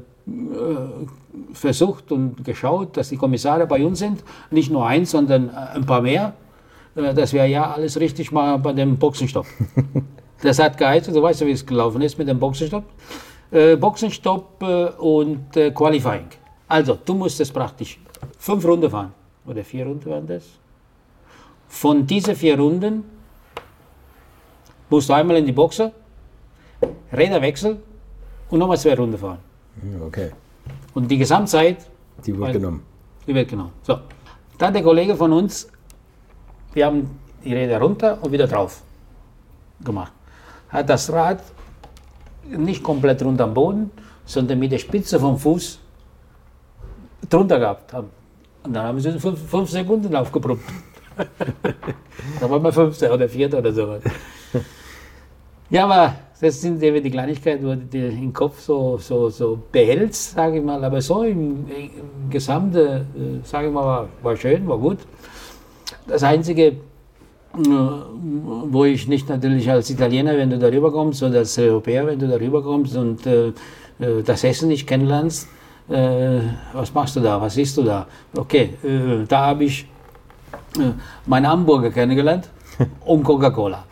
versucht 1.53 2.11
und 2.11 2.45
geschaut, 2.45 2.97
dass 2.97 3.11
die 3.11 3.17
Kommissare 3.17 3.67
bei 3.67 3.85
uns 3.85 3.99
sind. 3.99 4.25
Nicht 4.51 4.71
nur 4.71 4.87
eins, 4.87 5.11
sondern 5.11 5.51
ein 5.51 5.85
paar 5.85 6.01
mehr. 6.01 6.35
Dass 6.95 7.33
wir 7.33 7.47
ja 7.47 7.71
alles 7.71 8.01
richtig 8.01 8.33
machen 8.33 8.63
bei 8.63 8.73
dem 8.73 8.97
Boxenstopp. 8.97 9.47
das 10.43 10.59
hat 10.59 10.79
geheißen, 10.79 11.15
du 11.15 11.23
weißt 11.23 11.43
ja, 11.43 11.47
wie 11.47 11.53
es 11.53 11.65
gelaufen 11.65 12.03
ist 12.03 12.19
mit 12.19 12.29
dem 12.29 12.41
Boxenstopp. 12.41 12.85
Äh, 13.51 13.77
Boxenstopp 13.77 14.63
äh, 14.63 14.91
und 14.99 15.57
äh, 15.57 15.71
Qualifying. 15.71 16.27
Also, 16.69 16.99
du 17.05 17.15
musstest 17.15 17.53
praktisch 17.55 17.99
fünf 18.39 18.65
Runden 18.65 18.91
fahren. 18.91 19.13
Oder 19.47 19.65
vier 19.65 19.87
Runden 19.87 20.11
waren 20.11 20.27
das. 20.27 20.45
Von 21.69 22.07
diesen 22.07 22.37
vier 22.37 22.59
Runden 22.59 23.05
musst 24.91 25.09
du 25.09 25.15
einmal 25.15 25.37
in 25.37 25.47
die 25.47 25.53
Boxe, 25.53 25.93
Räder 27.13 27.41
wechseln 27.41 27.79
und 28.51 28.59
nochmal 28.59 28.79
zwei 28.79 28.95
Runden 28.95 29.17
fahren. 29.19 29.39
Okay. 30.07 30.31
Und 30.95 31.11
die 31.11 31.17
Gesamtzeit 31.19 31.79
Die 32.27 32.33
wird 32.33 32.41
Weil- 32.41 32.53
genommen. 32.53 32.83
die 33.27 33.35
wird 33.35 33.49
genommen. 33.49 33.73
So. 33.83 33.99
Dann 34.59 34.73
der 34.75 34.83
Kollege 34.83 35.15
von 35.17 35.33
uns, 35.33 35.69
wir 36.75 36.87
haben 36.87 37.19
die 37.45 37.55
Räder 37.55 37.81
runter 37.81 38.19
und 38.23 38.33
wieder 38.33 38.47
drauf 38.47 38.83
gemacht. 39.83 40.13
Hat 40.69 40.89
das 40.91 41.11
Rad 41.13 41.43
nicht 42.57 42.83
komplett 42.83 43.23
runter 43.23 43.45
am 43.45 43.55
Boden, 43.55 43.91
sondern 44.25 44.59
mit 44.59 44.73
der 44.73 44.79
Spitze 44.79 45.19
vom 45.19 45.39
Fuß 45.39 45.81
drunter 47.29 47.59
gehabt. 47.59 47.93
Haben. 47.93 48.09
Und 48.65 48.75
dann 48.75 48.85
haben 48.85 49.01
sie 49.01 49.19
fünf, 49.19 49.49
fünf 49.49 49.71
Sekunden 49.71 50.15
aufgebrummt. 50.15 50.63
da 52.41 52.51
waren 52.51 52.63
wir 52.63 52.73
Fünfter 52.73 53.13
oder 53.13 53.29
Vierter 53.29 53.59
oder 53.59 53.73
sowas. 53.73 54.03
Ja, 55.71 55.85
aber 55.85 56.15
das 56.41 56.61
sind 56.61 56.83
eben 56.83 57.03
die 57.03 57.11
Kleinigkeiten, 57.11 57.67
wo 57.67 57.71
du 57.71 57.85
dir 57.85 58.09
im 58.09 58.33
Kopf 58.33 58.61
so, 58.61 58.97
so, 58.97 59.29
so 59.29 59.59
behältst, 59.71 60.33
sage 60.33 60.59
ich 60.59 60.65
mal. 60.65 60.83
Aber 60.83 61.01
so 61.03 61.25
im, 61.25 61.67
im 61.69 62.31
Gesamte, 62.31 63.07
äh, 63.15 63.45
sage 63.45 63.69
ich 63.69 63.73
mal, 63.73 63.85
war, 63.85 64.09
war 64.23 64.37
schön, 64.37 64.67
war 64.67 64.79
gut. 64.79 64.99
Das 66.07 66.23
Einzige, 66.23 66.77
wo 67.59 68.85
ich 68.85 69.09
nicht 69.09 69.29
natürlich 69.29 69.71
als 69.71 69.91
Italiener, 69.91 70.37
wenn 70.37 70.51
du 70.51 70.59
darüber 70.59 70.93
kommst, 70.93 71.23
oder 71.23 71.39
als 71.39 71.59
Europäer, 71.59 72.07
wenn 72.07 72.19
du 72.19 72.29
darüber 72.29 72.63
kommst 72.63 72.97
und 72.97 73.27
äh, 73.27 73.49
äh, 73.99 74.23
das 74.25 74.45
Essen 74.45 74.69
nicht 74.69 74.87
kennenlernst, 74.87 75.49
äh, 75.89 76.41
was 76.73 76.93
machst 76.95 77.17
du 77.17 77.21
da, 77.21 77.41
was 77.41 77.57
isst 77.57 77.77
du 77.77 77.83
da? 77.83 78.07
Okay, 78.37 78.75
äh, 78.85 79.25
da 79.27 79.47
habe 79.47 79.65
ich 79.65 79.87
äh, 80.79 80.93
meine 81.27 81.49
Hamburger 81.49 81.91
kennengelernt 81.91 82.49
und 83.05 83.25
Coca-Cola. 83.25 83.85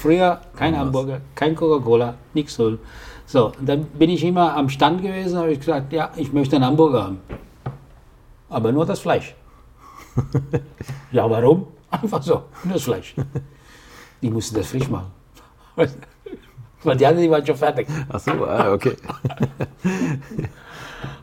Früher 0.00 0.40
kein 0.56 0.78
Hamburger, 0.78 1.20
kein 1.34 1.54
Coca-Cola, 1.54 2.14
nichts 2.34 2.54
so. 2.54 2.78
So, 3.26 3.52
dann 3.60 3.84
bin 3.84 4.10
ich 4.10 4.24
immer 4.24 4.54
am 4.56 4.68
Stand 4.68 5.02
gewesen, 5.02 5.38
habe 5.38 5.52
ich 5.52 5.60
gesagt, 5.60 5.92
ja, 5.92 6.10
ich 6.16 6.32
möchte 6.32 6.56
einen 6.56 6.66
Hamburger 6.66 7.04
haben. 7.04 7.20
Aber 8.48 8.72
nur 8.72 8.84
das 8.84 9.00
Fleisch. 9.00 9.34
ja, 11.12 11.28
warum? 11.30 11.66
Einfach 11.92 12.22
so, 12.22 12.42
nur 12.64 12.74
das 12.74 12.82
Fleisch. 12.82 13.14
Die 14.20 14.30
mussten 14.30 14.56
das 14.56 14.68
frisch 14.68 14.88
machen. 14.88 15.10
Weil 16.84 16.96
die 16.96 17.06
anderen, 17.06 17.24
die 17.24 17.30
waren 17.30 17.46
schon 17.46 17.56
fertig. 17.56 17.86
Ach 18.08 18.18
so, 18.18 18.32
ah, 18.44 18.72
okay. 18.72 18.96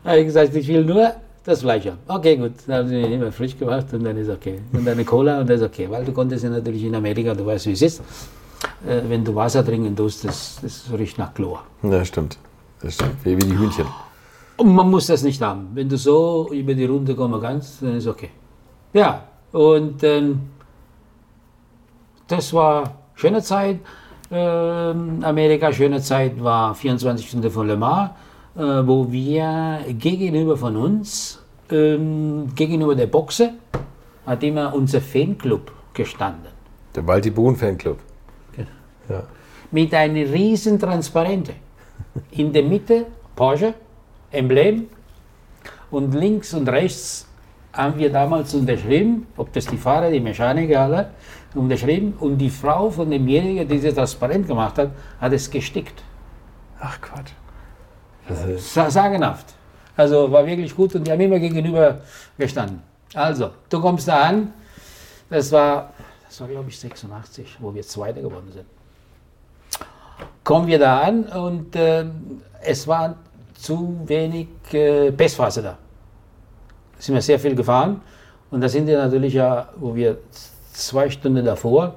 Da 0.02 0.10
habe 0.10 0.20
ich 0.20 0.26
gesagt, 0.26 0.54
ich 0.54 0.68
will 0.68 0.84
nur 0.84 1.12
das 1.44 1.60
Fleisch 1.60 1.86
haben. 1.86 1.98
Okay, 2.06 2.36
gut. 2.36 2.52
Dann 2.66 2.76
haben 2.78 2.88
sie 2.88 3.00
immer 3.00 3.32
frisch 3.32 3.58
gemacht 3.58 3.86
und 3.92 4.04
dann 4.04 4.16
ist 4.16 4.30
okay. 4.30 4.60
Und 4.72 4.86
dann 4.86 4.94
eine 4.94 5.04
Cola 5.04 5.40
und 5.40 5.48
das 5.48 5.60
ist 5.60 5.66
okay. 5.66 5.90
Weil 5.90 6.04
du 6.04 6.12
konntest 6.12 6.44
ja 6.44 6.50
natürlich 6.50 6.84
in 6.84 6.94
Amerika, 6.94 7.34
du 7.34 7.44
weißt, 7.44 7.66
wie 7.66 7.72
es 7.72 7.82
ist. 7.82 8.00
Äh, 8.86 9.02
wenn 9.08 9.24
du 9.24 9.34
Wasser 9.34 9.64
trinken 9.64 9.94
tust, 9.94 10.24
das, 10.24 10.58
das 10.62 10.86
riecht 10.96 11.18
nach 11.18 11.34
Chlor. 11.34 11.62
Ja, 11.82 12.04
stimmt. 12.04 12.38
Das 12.82 12.94
stimmt. 12.94 13.24
Wie, 13.24 13.36
wie 13.36 13.46
die 13.46 13.58
Hühnchen. 13.58 13.86
Und 14.56 14.74
man 14.74 14.90
muss 14.90 15.06
das 15.06 15.22
nicht 15.22 15.40
haben. 15.40 15.68
Wenn 15.74 15.88
du 15.88 15.96
so 15.96 16.50
über 16.52 16.74
die 16.74 16.84
Runde 16.84 17.14
kommen 17.14 17.40
kannst, 17.40 17.82
dann 17.82 17.96
ist 17.96 18.06
okay. 18.06 18.30
Ja, 18.92 19.24
und 19.52 20.02
ähm, 20.02 20.40
das 22.30 22.52
war 22.52 22.94
schöne 23.14 23.42
Zeit. 23.42 23.78
Ähm, 24.30 25.18
Amerika, 25.22 25.72
schöne 25.72 26.00
Zeit 26.00 26.42
war 26.42 26.74
24 26.74 27.26
Stunden 27.26 27.50
von 27.50 27.66
Le 27.66 27.76
Mans, 27.76 28.10
äh, 28.56 28.60
wo 28.60 29.10
wir 29.10 29.80
gegenüber 29.88 30.56
von 30.56 30.76
uns, 30.76 31.42
ähm, 31.70 32.46
gegenüber 32.54 32.94
der 32.94 33.06
Boxe, 33.06 33.54
hat 34.24 34.42
immer 34.44 34.72
unser 34.74 35.00
Fanclub 35.00 35.72
gestanden. 35.92 36.52
Der 36.94 37.06
Walti 37.06 37.30
Bohn 37.30 37.56
Fanclub. 37.56 37.98
Ja. 39.08 39.24
mit 39.72 39.92
einer 39.92 40.32
riesen 40.32 40.78
Transparente. 40.78 41.52
In 42.30 42.52
der 42.52 42.62
Mitte 42.62 43.06
Porsche, 43.34 43.74
Emblem 44.30 44.86
und 45.90 46.14
links 46.14 46.54
und 46.54 46.68
rechts 46.68 47.26
haben 47.72 47.98
wir 47.98 48.10
damals 48.10 48.54
unterschrieben, 48.54 49.26
ob 49.36 49.52
das 49.52 49.66
die 49.66 49.76
Fahrer, 49.76 50.10
die 50.10 50.20
Mechaniker 50.20 50.80
alle, 50.82 51.10
unterschrieben 51.54 52.14
und 52.20 52.38
die 52.38 52.50
Frau 52.50 52.90
von 52.90 53.10
demjenigen, 53.10 53.66
die 53.68 53.80
das 53.80 53.94
transparent 53.94 54.46
gemacht 54.46 54.78
hat, 54.78 54.90
hat 55.20 55.32
es 55.32 55.50
gestickt. 55.50 56.02
Ach 56.80 57.00
Quatsch. 57.00 57.32
Sa- 58.58 58.90
Sagenhaft. 58.90 59.46
Also 59.96 60.30
war 60.30 60.46
wirklich 60.46 60.74
gut 60.74 60.94
und 60.94 61.06
die 61.06 61.10
haben 61.12 61.20
immer 61.20 61.38
gegenüber 61.38 62.00
gestanden. 62.38 62.82
Also, 63.14 63.50
du 63.68 63.80
kommst 63.80 64.06
da 64.06 64.22
an, 64.22 64.52
das 65.28 65.50
war, 65.50 65.92
das 66.28 66.40
war 66.40 66.48
glaube 66.48 66.68
ich 66.68 66.78
86, 66.78 67.56
wo 67.58 67.74
wir 67.74 67.82
Zweiter 67.82 68.22
geworden 68.22 68.50
sind. 68.52 68.66
Kommen 70.44 70.66
wir 70.68 70.78
da 70.78 71.00
an 71.00 71.24
und 71.24 71.74
äh, 71.76 72.04
es 72.62 72.86
war 72.86 73.16
zu 73.54 74.00
wenig 74.06 74.48
äh, 74.72 75.10
Bestphase 75.10 75.62
da. 75.62 75.78
Sind 76.98 77.14
wir 77.14 77.22
sehr 77.22 77.38
viel 77.38 77.54
gefahren 77.54 78.00
und 78.50 78.60
da 78.60 78.68
sind 78.68 78.86
wir 78.86 78.98
natürlich 78.98 79.34
ja, 79.34 79.68
wo 79.76 79.94
wir 79.94 80.18
zwei 80.86 81.10
Stunden 81.10 81.44
davor 81.44 81.94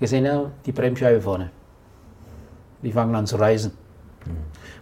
gesehen 0.00 0.28
haben, 0.28 0.52
die 0.64 0.72
Bremsscheibe 0.72 1.20
vorne. 1.20 1.50
Die 2.82 2.92
fangen 2.92 3.14
an 3.14 3.26
zu 3.26 3.36
reisen. 3.36 3.72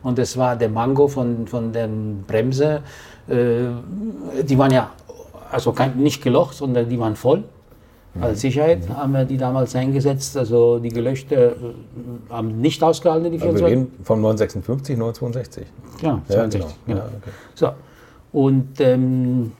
Und 0.02 0.18
das 0.18 0.36
war 0.36 0.56
der 0.56 0.68
Mango 0.68 1.08
von, 1.08 1.46
von 1.46 1.72
der 1.72 1.88
Bremse. 2.26 2.82
Äh, 3.28 3.66
die 4.42 4.58
waren 4.58 4.70
ja 4.70 4.90
also 5.50 5.72
kein, 5.72 5.96
nicht 5.96 6.22
gelocht, 6.22 6.54
sondern 6.54 6.88
die 6.88 6.98
waren 6.98 7.16
voll. 7.16 7.44
Als 8.20 8.40
Sicherheit 8.40 8.88
haben 8.88 9.12
wir 9.12 9.24
die 9.24 9.36
damals 9.36 9.76
eingesetzt. 9.76 10.36
Also 10.36 10.78
die 10.78 10.88
gelöschte 10.88 11.34
äh, 11.34 12.32
haben 12.32 12.60
nicht 12.60 12.82
ausgehalten, 12.82 13.30
die 13.30 13.40
aber 13.40 13.52
wir 13.52 13.58
24. 13.58 13.66
reden 13.66 14.04
von 14.04 14.20
956, 14.20 14.96
962. 14.96 15.66
Ja, 16.02 16.08
Ja, 16.08 16.22
62, 16.26 16.60
genau. 16.60 16.74
genau. 16.86 16.98
Ja, 16.98 17.06
okay. 17.06 17.30
So. 17.54 17.70
Und 18.32 18.80
ähm, 18.80 19.52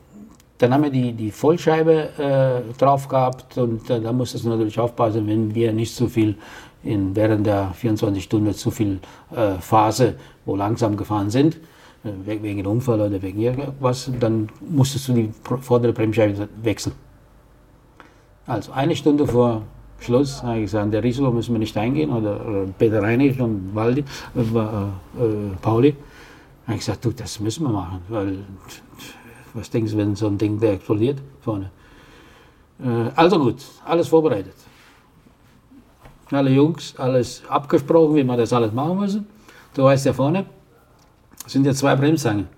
dann 0.59 0.73
haben 0.73 0.83
wir 0.85 0.91
die, 0.91 1.13
die 1.13 1.31
Vollscheibe 1.31 2.09
äh, 2.19 2.73
drauf 2.79 3.09
gehabt 3.09 3.59
und 3.59 3.89
äh, 3.91 4.01
da 4.01 4.13
musstest 4.13 4.45
du 4.45 4.49
natürlich 4.49 4.79
aufpassen, 4.81 5.27
wenn 5.27 5.55
wir 5.55 5.73
nicht 5.73 5.95
zu 5.95 6.09
viel 6.09 6.37
in, 6.83 7.15
während 7.17 7.47
der 7.47 7.73
24 7.75 8.23
Stunden 8.23 8.55
zu 8.55 8.71
viel 8.71 9.01
äh, 9.35 9.55
Phase, 9.61 10.15
wo 10.45 10.57
langsam 10.57 10.97
gefahren 10.97 11.31
sind, 11.31 11.59
we- 12.05 12.43
wegen 12.43 12.65
Unfall 12.67 13.01
oder 13.01 13.21
wegen 13.21 13.41
irgendwas, 13.41 14.11
dann 14.21 14.49
musstest 14.71 15.09
du 15.09 15.13
die 15.15 15.31
vordere 15.61 15.93
Bremsscheibe 15.93 16.49
wechseln. 16.63 16.95
Also 18.47 18.73
eine 18.73 18.95
Stunde 18.95 19.27
vor 19.27 19.63
Schluss 19.99 20.43
habe 20.43 20.59
ich 20.59 20.65
gesagt, 20.67 20.93
der 20.93 21.03
Risiko 21.03 21.31
müssen 21.33 21.53
wir 21.55 21.59
nicht 21.59 21.77
eingehen, 21.77 22.11
oder, 22.11 22.47
oder 22.47 22.65
Peter 22.79 23.03
Reinig 23.03 23.41
und 23.41 23.75
Waldi, 23.75 24.05
äh, 24.37 24.41
äh, 24.41 24.63
äh, 25.25 25.57
Pauli. 25.61 25.97
habe 26.67 26.75
ich 26.75 26.79
gesagt, 26.87 27.05
du, 27.05 27.11
das 27.11 27.41
müssen 27.41 27.65
wir 27.65 27.71
machen, 27.73 27.99
weil 28.09 28.39
was 29.57 29.71
denkst 29.71 29.93
du, 29.93 29.99
wenn 29.99 30.15
so 30.15 30.27
ein 30.27 30.39
Ding 30.39 30.61
da 30.61 30.69
explodiert 30.69 31.19
vorne? 31.41 31.71
Äh, 32.83 33.11
also 33.15 33.39
gut, 33.39 33.65
alles 33.85 34.09
vorbereitet. 34.09 34.55
Alle 36.31 36.51
Jungs, 36.51 36.95
alles 36.99 37.43
abgesprochen, 37.49 38.17
wie 38.17 38.25
wir 38.25 38.37
das 38.37 38.53
alles 38.53 38.73
machen 38.73 38.99
müssen. 38.99 39.27
Du 39.75 39.85
weißt 39.85 40.07
ja 40.07 40.13
vorne, 40.13 40.47
sind 41.47 41.65
ja 41.65 41.73
zwei 41.73 41.95
Bremszangen. 41.97 42.49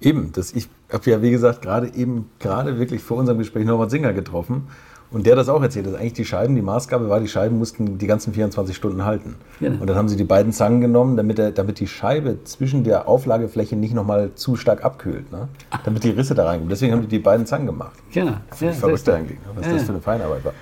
Eben, 0.00 0.32
das, 0.32 0.52
ich 0.52 0.68
habe 0.92 1.10
ja, 1.10 1.22
wie 1.22 1.30
gesagt, 1.30 1.62
gerade 1.62 1.92
eben, 1.94 2.30
gerade 2.38 2.78
wirklich 2.78 3.02
vor 3.02 3.18
unserem 3.18 3.38
Gespräch 3.38 3.64
Norbert 3.64 3.90
Singer 3.90 4.12
getroffen. 4.12 4.68
Und 5.10 5.24
der 5.24 5.36
das 5.36 5.48
auch 5.48 5.62
erzählt, 5.62 5.86
dass 5.86 5.94
eigentlich 5.94 6.12
die 6.12 6.24
Scheiben, 6.26 6.54
die 6.54 6.60
Maßgabe 6.60 7.08
war, 7.08 7.18
die 7.18 7.28
Scheiben 7.28 7.58
mussten 7.58 7.96
die 7.96 8.06
ganzen 8.06 8.34
24 8.34 8.76
Stunden 8.76 9.06
halten. 9.06 9.36
Genau. 9.58 9.80
Und 9.80 9.88
dann 9.88 9.96
haben 9.96 10.08
sie 10.08 10.16
die 10.16 10.24
beiden 10.24 10.52
Zangen 10.52 10.82
genommen, 10.82 11.16
damit, 11.16 11.38
der, 11.38 11.50
damit 11.50 11.80
die 11.80 11.86
Scheibe 11.86 12.44
zwischen 12.44 12.84
der 12.84 13.08
Auflagefläche 13.08 13.74
nicht 13.74 13.94
nochmal 13.94 14.32
zu 14.34 14.56
stark 14.56 14.84
abkühlt. 14.84 15.32
Ne? 15.32 15.48
Damit 15.84 16.04
die 16.04 16.10
Risse 16.10 16.34
da 16.34 16.44
reinkommen. 16.44 16.68
Deswegen 16.68 16.92
haben 16.92 17.00
die 17.02 17.08
die 17.08 17.18
beiden 17.20 17.46
Zangen 17.46 17.66
gemacht. 17.66 17.96
Genau. 18.12 18.32
Ja, 18.60 18.72
Verrückt 18.72 19.08
eigentlich, 19.08 19.38
ne? 19.38 19.46
was 19.54 19.66
Ja, 19.66 19.72
das 19.72 19.82
für 19.84 19.92
eine 19.92 20.00
Feinarbeit 20.02 20.44
war. 20.44 20.52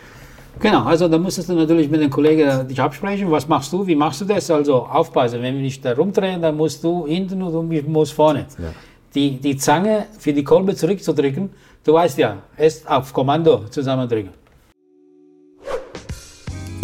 Genau, 0.59 0.85
also 0.85 1.07
da 1.07 1.19
musstest 1.19 1.51
du 1.51 1.55
natürlich 1.55 1.91
mit 1.91 2.01
den 2.01 2.09
Kollegen 2.09 2.67
dich 2.67 2.81
absprechen. 2.81 3.31
Was 3.31 3.47
machst 3.47 3.73
du? 3.73 3.87
Wie 3.87 3.95
machst 3.97 4.23
du 4.23 4.25
das? 4.25 4.51
Also 4.51 4.77
aufpassen, 4.87 5.43
wenn 5.43 5.55
wir 5.55 5.63
nicht 5.63 5.85
da 5.85 5.93
rumdrehen, 5.93 6.41
dann 6.41 6.57
musst 6.57 6.83
du 6.83 7.07
hinten 7.07 7.43
und 7.43 7.71
ich 7.73 7.87
muss 7.87 8.11
vorne. 8.11 8.47
Ja. 8.59 8.73
Die, 9.15 9.39
die 9.39 9.57
Zange 9.57 10.07
für 10.19 10.33
die 10.33 10.45
Kolbe 10.45 10.75
zurückzudrücken, 10.75 11.51
du 11.87 11.93
weißt 11.95 12.19
ja, 12.19 12.39
erst 12.57 12.89
auf 12.89 13.13
Kommando 13.13 13.69
zusammendrücken. 13.69 14.31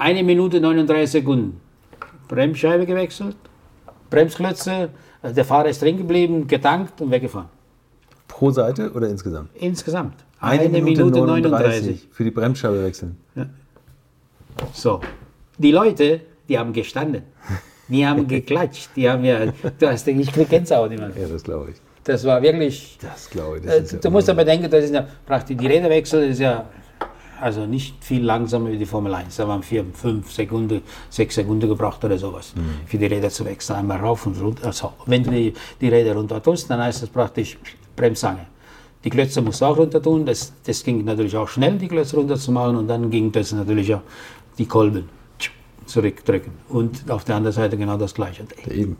Eine 0.00 0.22
Minute 0.22 0.62
39 0.62 1.10
Sekunden. 1.10 1.60
Bremsscheibe 2.26 2.86
gewechselt, 2.86 3.36
Bremsklötze, 4.08 4.88
der 5.22 5.44
Fahrer 5.44 5.68
ist 5.68 5.82
drin 5.82 5.98
geblieben, 5.98 6.46
getankt 6.46 7.02
und 7.02 7.10
weggefahren. 7.10 7.50
Pro 8.26 8.50
Seite 8.50 8.90
oder 8.92 9.08
insgesamt? 9.08 9.50
Insgesamt. 9.54 10.14
Eine, 10.40 10.80
Minute, 10.80 11.20
39. 11.20 12.08
Für 12.12 12.24
die 12.24 12.30
Bremsscheibe 12.30 12.82
wechseln. 12.82 13.18
So. 14.72 15.02
Die 15.58 15.70
Leute, 15.70 16.22
die 16.48 16.58
haben 16.58 16.72
gestanden. 16.72 17.24
Die 17.88 18.06
haben 18.06 18.26
geklatscht. 18.36 18.88
Die 18.96 19.06
haben 19.06 19.22
ja, 19.22 19.52
du 19.78 19.86
hast, 19.86 20.08
ich 20.08 20.32
krieg 20.32 20.48
Gänsehaut 20.48 20.92
immer. 20.92 21.14
Ja, 21.14 21.28
das 21.30 21.42
glaube 21.42 21.72
ich. 21.72 21.76
Das 22.04 22.24
war 22.24 22.40
wirklich, 22.40 22.96
Das 23.02 23.28
glaube 23.28 23.58
ich. 23.58 23.64
Das 23.64 23.74
äh, 23.74 23.82
ist 23.82 23.92
ja 23.92 23.98
du 23.98 24.10
musst 24.10 24.30
aber 24.30 24.46
denken, 24.46 24.70
das 24.70 24.84
ist 24.84 24.94
ja 24.94 25.06
praktisch, 25.26 25.58
die 25.58 25.66
Räderwechsel 25.66 26.30
ist 26.30 26.38
ja 26.38 26.64
also 27.40 27.66
nicht 27.66 28.04
viel 28.04 28.22
langsamer 28.22 28.70
wie 28.70 28.78
die 28.78 28.86
Formel 28.86 29.14
1. 29.14 29.36
Da 29.36 29.48
waren 29.48 29.62
vier, 29.62 29.84
fünf 29.92 30.32
Sekunden, 30.32 30.82
sechs 31.08 31.34
Sekunden 31.34 31.68
gebraucht 31.68 32.04
oder 32.04 32.18
sowas, 32.18 32.54
für 32.86 32.98
die 32.98 33.06
Räder 33.06 33.30
zu 33.30 33.44
wechseln. 33.44 33.76
Einmal 33.76 33.98
rauf 33.98 34.26
und 34.26 34.40
runter. 34.40 34.66
Also, 34.66 34.92
wenn 35.06 35.24
du 35.24 35.30
die, 35.30 35.52
die 35.80 35.88
Räder 35.88 36.14
runter 36.14 36.42
tust, 36.42 36.70
dann 36.70 36.80
heißt 36.80 37.02
das 37.02 37.08
praktisch 37.08 37.58
Bremsange. 37.96 38.46
Die 39.04 39.10
Klötze 39.10 39.40
musst 39.40 39.60
du 39.60 39.64
auch 39.66 39.78
runter 39.78 40.02
tun. 40.02 40.26
Das, 40.26 40.52
das 40.64 40.84
ging 40.84 41.04
natürlich 41.04 41.36
auch 41.36 41.48
schnell, 41.48 41.78
die 41.78 41.88
Klötze 41.88 42.16
runter 42.16 42.36
zu 42.36 42.52
machen. 42.52 42.76
Und 42.76 42.88
dann 42.88 43.10
ging 43.10 43.32
das 43.32 43.52
natürlich 43.52 43.94
auch 43.94 44.02
die 44.58 44.66
Kolben 44.66 45.08
zurückdrücken. 45.86 46.52
Und 46.68 47.10
auf 47.10 47.24
der 47.24 47.36
anderen 47.36 47.54
Seite 47.54 47.76
genau 47.76 47.96
das 47.96 48.14
Gleiche. 48.14 48.44
Eben. 48.70 48.96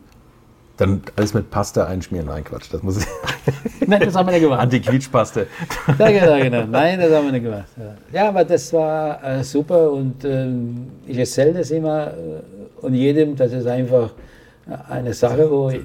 Dann 0.81 0.99
alles 1.15 1.35
mit 1.35 1.51
Pasta 1.51 1.85
einschmieren. 1.85 2.25
Nein, 2.25 2.43
Quatsch. 2.43 2.65
Das 2.71 2.81
muss 2.81 2.97
Nein, 3.85 4.01
das 4.03 4.15
haben 4.15 4.25
wir 4.25 4.31
nicht 4.31 4.41
gemacht. 4.41 4.61
Anti-Quietschpaste. 4.61 5.45
Ja, 5.99 6.09
genau, 6.09 6.37
genau. 6.41 6.65
Nein, 6.65 6.99
das 6.99 7.13
haben 7.13 7.25
wir 7.25 7.33
nicht 7.33 7.43
gemacht. 7.43 7.67
Ja, 8.11 8.29
aber 8.29 8.43
das 8.43 8.73
war 8.73 9.23
äh, 9.23 9.43
super 9.43 9.91
und 9.91 10.25
ähm, 10.25 10.87
ich 11.05 11.19
erzähle 11.19 11.53
das 11.53 11.69
immer 11.69 12.07
äh, 12.07 12.41
und 12.81 12.95
jedem, 12.95 13.35
das 13.35 13.53
ist 13.53 13.67
einfach 13.67 14.09
äh, 14.67 14.91
eine 14.91 15.13
Sache, 15.13 15.51
wo 15.51 15.69
äh, 15.69 15.81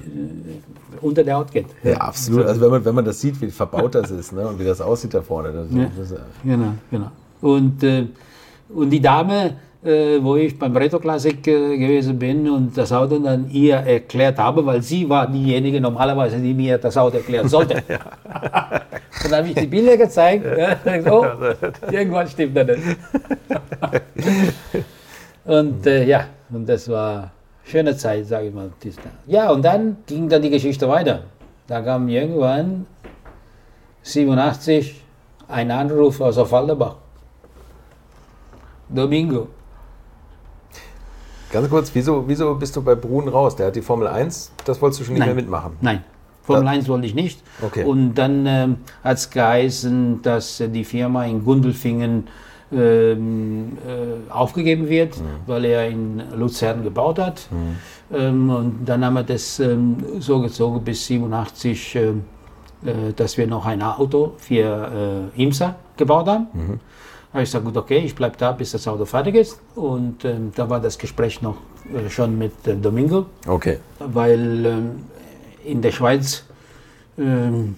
unter 1.01 1.23
der 1.23 1.35
Haut 1.35 1.51
geht. 1.51 1.67
Ja, 1.83 1.97
absolut. 1.97 2.47
Also 2.47 2.59
wenn 2.59 2.71
man, 2.71 2.83
wenn 2.83 2.95
man 2.95 3.05
das 3.05 3.21
sieht, 3.21 3.39
wie 3.39 3.51
verbaut 3.51 3.93
das 3.93 4.09
ist 4.09 4.33
ne? 4.33 4.47
und 4.47 4.59
wie 4.59 4.65
das 4.65 4.81
aussieht 4.81 5.13
da 5.13 5.21
vorne. 5.21 5.53
Das, 5.53 5.67
Ja. 5.71 5.91
das 5.95 6.19
Genau, 6.43 6.73
genau. 6.89 7.11
Und, 7.41 7.83
äh, 7.83 8.07
und 8.69 8.89
die 8.89 8.99
Dame, 8.99 9.57
äh, 9.87 10.23
wo 10.23 10.35
ich 10.35 10.59
beim 10.59 10.75
Retro 10.75 10.99
Classic 10.99 11.35
äh, 11.47 11.77
gewesen 11.77 12.19
bin 12.19 12.49
und 12.49 12.77
das 12.77 12.91
Auto 12.91 13.17
dann 13.19 13.49
ihr 13.49 13.75
erklärt 13.75 14.37
habe, 14.37 14.65
weil 14.65 14.81
sie 14.81 15.07
war 15.09 15.27
diejenige 15.27 15.79
normalerweise, 15.79 16.37
die 16.37 16.53
mir 16.53 16.77
das 16.77 16.97
Auto 16.97 17.17
erklären 17.17 17.47
sollte. 17.47 17.81
dann 19.23 19.35
habe 19.35 19.47
ich 19.47 19.55
die 19.55 19.67
Bilder 19.67 19.97
gezeigt. 19.97 20.45
Ja, 20.45 20.77
oh, 21.11 21.25
irgendwas 21.91 22.31
stimmt 22.31 22.57
da 22.57 22.63
nicht. 22.63 22.97
und 25.45 25.87
äh, 25.87 26.03
ja, 26.03 26.25
und 26.49 26.67
das 26.67 26.89
war 26.89 27.31
schöne 27.63 27.95
Zeit, 27.95 28.25
sage 28.27 28.47
ich 28.47 28.53
mal. 28.53 28.69
Ja, 29.25 29.51
und 29.51 29.63
dann 29.63 29.97
ging 30.05 30.27
dann 30.27 30.41
die 30.41 30.49
Geschichte 30.49 30.87
weiter. 30.87 31.23
Da 31.67 31.81
kam 31.81 32.07
irgendwann 32.07 32.85
87 34.03 35.01
ein 35.47 35.71
Anruf 35.71 36.21
aus 36.21 36.37
Falderbach. 36.37 36.95
Domingo. 38.89 39.47
Ganz 41.51 41.69
kurz, 41.69 41.91
wieso, 41.93 42.23
wieso 42.27 42.55
bist 42.55 42.75
du 42.75 42.81
bei 42.81 42.95
Brun 42.95 43.27
raus? 43.29 43.55
Der 43.55 43.67
hat 43.67 43.75
die 43.75 43.81
Formel 43.81 44.07
1, 44.07 44.51
das 44.65 44.81
wolltest 44.81 44.99
du 45.01 45.05
schon 45.05 45.13
nicht 45.13 45.19
Nein. 45.19 45.29
mehr 45.29 45.35
mitmachen. 45.35 45.73
Nein, 45.81 46.03
Formel 46.43 46.65
Da- 46.65 46.71
1 46.71 46.89
wollte 46.89 47.07
ich 47.07 47.15
nicht. 47.15 47.41
Okay. 47.61 47.83
Und 47.85 48.15
dann 48.15 48.45
ähm, 48.45 48.75
hat 49.03 49.17
es 49.17 49.29
geheißen, 49.29 50.21
dass 50.21 50.59
äh, 50.59 50.67
die 50.67 50.83
Firma 50.83 51.25
in 51.25 51.43
Gundelfingen 51.45 52.27
ähm, 52.71 53.77
äh, 53.87 54.29
aufgegeben 54.31 54.89
wird, 54.89 55.17
Mhm. 55.17 55.23
weil 55.45 55.63
er 55.65 55.87
in 55.87 56.21
Luzern 56.37 56.83
gebaut 56.83 57.17
hat. 57.17 57.47
Ähm, 58.13 58.49
und 58.49 58.85
dann 58.85 59.05
haben 59.05 59.13
wir 59.13 59.23
das 59.23 59.59
ähm, 59.61 59.95
so 60.19 60.41
gezogen 60.41 60.81
bis 60.83 61.05
87, 61.05 61.95
ähm, 61.95 62.23
äh, 62.85 63.13
dass 63.15 63.37
wir 63.37 63.47
noch 63.47 63.65
ein 63.65 63.81
Auto 63.81 64.33
für 64.37 65.31
äh, 65.37 65.41
IMSA 65.41 65.75
gebaut 65.95 66.27
haben. 66.27 66.47
Mhm. 66.53 66.79
Habe 67.37 67.43
ich 67.43 67.49
gesagt, 67.49 67.65
gut, 67.65 67.77
okay, 67.77 67.99
ich 67.99 68.15
bleibe 68.15 68.35
da, 68.37 68.51
bis 68.51 68.71
das 68.71 68.87
Auto 68.87 69.05
fertig 69.05 69.35
ist. 69.35 69.61
Und 69.75 70.25
ähm, 70.25 70.51
da 70.55 70.67
war 70.69 70.79
das 70.79 70.97
Gespräch 70.97 71.41
noch 71.41 71.57
äh, 71.93 72.09
schon 72.09 72.37
mit 72.37 72.53
äh, 72.67 72.75
Domingo 72.75 73.27
Okay. 73.45 73.77
weil 73.99 74.65
ähm, 74.65 75.05
in 75.63 75.81
der 75.81 75.91
Schweiz 75.91 76.43
ähm, 77.17 77.75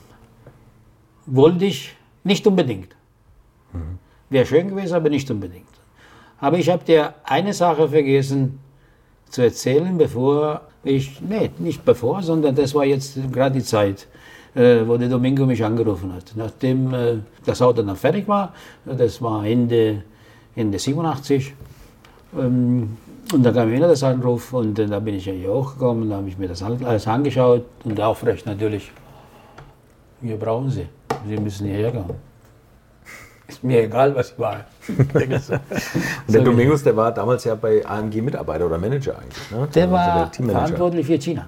wollte 1.25 1.65
ich 1.65 1.93
nicht 2.23 2.47
unbedingt. 2.47 2.95
Wäre 4.29 4.45
schön 4.45 4.69
gewesen, 4.69 4.93
aber 4.95 5.09
nicht 5.09 5.29
unbedingt. 5.29 5.65
Aber 6.39 6.57
ich 6.57 6.69
habe 6.69 6.83
dir 6.85 7.15
eine 7.23 7.53
Sache 7.53 7.89
vergessen 7.89 8.59
zu 9.29 9.41
erzählen, 9.41 9.97
bevor 9.97 10.61
ich, 10.83 11.19
nee, 11.21 11.51
nicht 11.59 11.83
bevor, 11.83 12.23
sondern 12.23 12.55
das 12.55 12.73
war 12.73 12.85
jetzt 12.85 13.17
gerade 13.31 13.55
die 13.59 13.63
Zeit, 13.63 14.07
äh, 14.55 14.81
wo 14.85 14.97
der 14.97 15.09
Domingo 15.09 15.45
mich 15.45 15.63
angerufen 15.63 16.13
hat. 16.13 16.33
Nachdem 16.35 16.93
äh, 16.93 17.15
das 17.45 17.61
Auto 17.61 17.81
dann 17.83 17.95
fertig 17.95 18.27
war, 18.27 18.53
das 18.85 19.21
war 19.21 19.45
Ende, 19.45 20.03
Ende 20.55 20.79
87, 20.79 21.53
ähm, 22.37 22.97
und 23.31 23.43
dann 23.43 23.53
kam 23.53 23.71
wieder 23.71 23.87
das 23.87 24.03
Anruf 24.03 24.53
und 24.53 24.79
äh, 24.79 24.87
da 24.87 24.99
bin 24.99 25.13
ich 25.15 25.25
ja 25.25 25.33
hier 25.33 25.53
hochgekommen, 25.53 26.09
da 26.09 26.17
habe 26.17 26.27
ich 26.29 26.37
mir 26.37 26.47
das 26.47 26.63
alles 26.63 27.07
angeschaut 27.07 27.63
und 27.83 27.99
aufrecht 28.01 28.45
natürlich. 28.45 28.91
Wir 30.21 30.37
brauchen 30.37 30.69
Sie. 30.71 30.87
Sie 31.27 31.37
müssen 31.37 31.67
hierher 31.67 31.91
kommen. 31.91 32.15
Ist 33.47 33.63
mir 33.63 33.83
egal, 33.83 34.13
was 34.15 34.31
ich 34.31 34.39
war. 34.39 34.65
Der 36.27 36.41
Domingos, 36.41 36.83
der 36.83 36.95
war 36.95 37.11
damals 37.11 37.43
ja 37.43 37.55
bei 37.55 37.83
AMG 37.85 38.21
Mitarbeiter 38.21 38.65
oder 38.65 38.77
Manager 38.77 39.17
eigentlich. 39.17 39.51
Ne? 39.51 39.67
Der 39.73 39.83
Also 39.83 39.93
war 39.95 40.31
Teammanager. 40.31 40.59
verantwortlich 40.65 41.05
für 41.07 41.17
China. 41.19 41.47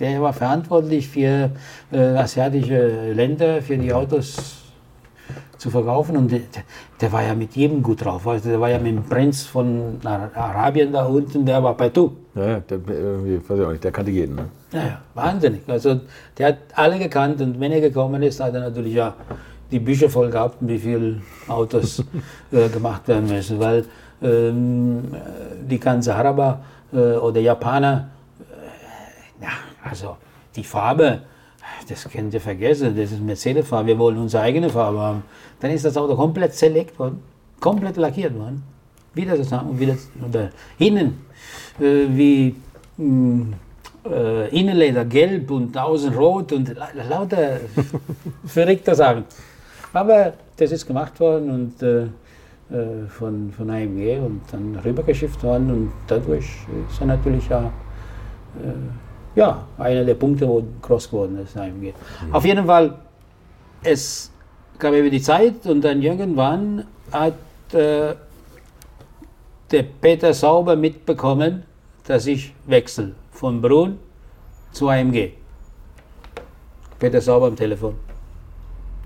Der 0.00 0.20
war 0.22 0.32
verantwortlich 0.32 1.08
für 1.08 1.50
äh, 1.92 1.98
asiatische 1.98 3.12
Länder, 3.12 3.60
für 3.60 3.76
die 3.76 3.92
Autos 3.92 4.56
zu 5.58 5.68
verkaufen. 5.70 6.16
Und 6.16 6.32
der, 6.32 6.40
der 7.00 7.12
war 7.12 7.22
ja 7.22 7.34
mit 7.34 7.54
jedem 7.54 7.82
gut 7.82 8.02
drauf. 8.04 8.26
Also 8.26 8.48
der 8.48 8.60
war 8.60 8.70
ja 8.70 8.78
mit 8.78 8.96
dem 8.96 9.04
Prinz 9.04 9.42
von 9.44 9.98
Ar- 10.04 10.30
Arabien 10.34 10.90
da 10.92 11.04
unten, 11.04 11.44
der 11.44 11.62
war 11.62 11.76
bei 11.76 11.90
Du. 11.90 12.16
Ja, 12.34 12.60
der, 12.60 12.78
weiß 12.88 13.58
ich 13.58 13.64
auch 13.66 13.70
nicht, 13.72 13.84
der 13.84 13.92
kannte 13.92 14.10
jeden. 14.10 14.36
Ne? 14.36 14.44
Ja, 14.72 14.78
ja, 14.80 15.00
wahnsinnig. 15.14 15.60
Also 15.68 16.00
der 16.38 16.48
hat 16.48 16.58
alle 16.74 16.98
gekannt 16.98 17.40
und 17.42 17.60
wenn 17.60 17.72
er 17.72 17.80
gekommen 17.82 18.22
ist, 18.22 18.40
hat 18.40 18.54
er 18.54 18.60
natürlich 18.60 18.94
ja 18.94 19.14
die 19.70 19.80
Bücher 19.80 20.08
voll 20.08 20.30
gehabt, 20.30 20.56
wie 20.60 20.78
viele 20.78 21.20
Autos 21.46 22.02
äh, 22.52 22.68
gemacht 22.70 23.06
werden 23.06 23.26
müssen. 23.28 23.58
Weil 23.60 23.84
ähm, 24.22 25.14
die 25.68 25.78
ganze 25.78 26.14
Araber 26.14 26.60
äh, 26.92 26.96
oder 26.96 27.40
Japaner, 27.40 27.90
ja, 27.90 28.08
also 29.82 30.16
die 30.56 30.64
Farbe, 30.64 31.22
das 31.88 32.08
könnt 32.08 32.34
ihr 32.34 32.40
vergessen, 32.40 32.96
das 32.96 33.12
ist 33.12 33.20
Mercedes-Farbe, 33.20 33.88
wir 33.88 33.98
wollen 33.98 34.18
unsere 34.18 34.42
eigene 34.42 34.68
Farbe 34.70 34.98
haben. 34.98 35.22
Dann 35.60 35.70
ist 35.70 35.84
das 35.84 35.96
Auto 35.96 36.14
komplett 36.16 36.54
zerlegt 36.54 36.98
worden, 36.98 37.22
komplett 37.60 37.96
lackiert 37.96 38.36
worden. 38.36 38.62
Wieder 39.14 39.36
zusammen, 39.36 39.78
wieder 39.78 39.96
oder 40.26 40.50
innen, 40.78 41.24
äh, 41.80 42.06
wie 42.08 42.54
mh, 42.96 43.56
äh, 44.08 44.48
Innenleder 44.58 45.04
gelb 45.04 45.50
und 45.50 45.76
außen 45.76 46.14
rot 46.14 46.52
und 46.52 46.74
la- 46.76 46.90
lauter 47.08 47.58
verrückte 48.46 48.94
Sachen. 48.94 49.24
Aber 49.92 50.34
das 50.56 50.70
ist 50.70 50.86
gemacht 50.86 51.18
worden 51.18 51.50
und 51.50 51.82
äh, 51.82 52.02
äh, 52.72 53.06
von, 53.08 53.50
von 53.50 53.68
AMG 53.68 54.20
und 54.20 54.42
dann 54.52 54.76
rübergeschifft 54.84 55.42
worden 55.42 55.70
und 55.70 55.92
dadurch 56.06 56.46
ist 56.88 57.00
er 57.00 57.06
natürlich 57.08 57.48
ja, 57.48 57.72
ja 59.34 59.64
einer 59.78 60.04
der 60.04 60.14
Punkte, 60.14 60.48
wo 60.48 60.62
groß 60.82 61.10
geworden 61.10 61.38
ist, 61.42 61.56
AMG. 61.56 61.92
Auf 62.32 62.44
jeden 62.44 62.66
Fall, 62.66 62.94
es 63.82 64.30
gab 64.78 64.92
eben 64.94 65.10
die 65.10 65.22
Zeit 65.22 65.66
und 65.66 65.82
dann 65.82 66.02
irgendwann 66.02 66.86
hat 67.12 67.34
äh, 67.72 68.14
der 69.70 69.82
Peter 70.00 70.34
Sauber 70.34 70.76
mitbekommen, 70.76 71.64
dass 72.06 72.26
ich 72.26 72.52
wechsle 72.66 73.14
von 73.30 73.60
Brunn 73.60 73.98
zu 74.72 74.88
AMG. 74.88 75.32
Peter 76.98 77.20
Sauber 77.20 77.46
am 77.46 77.56
Telefon. 77.56 77.94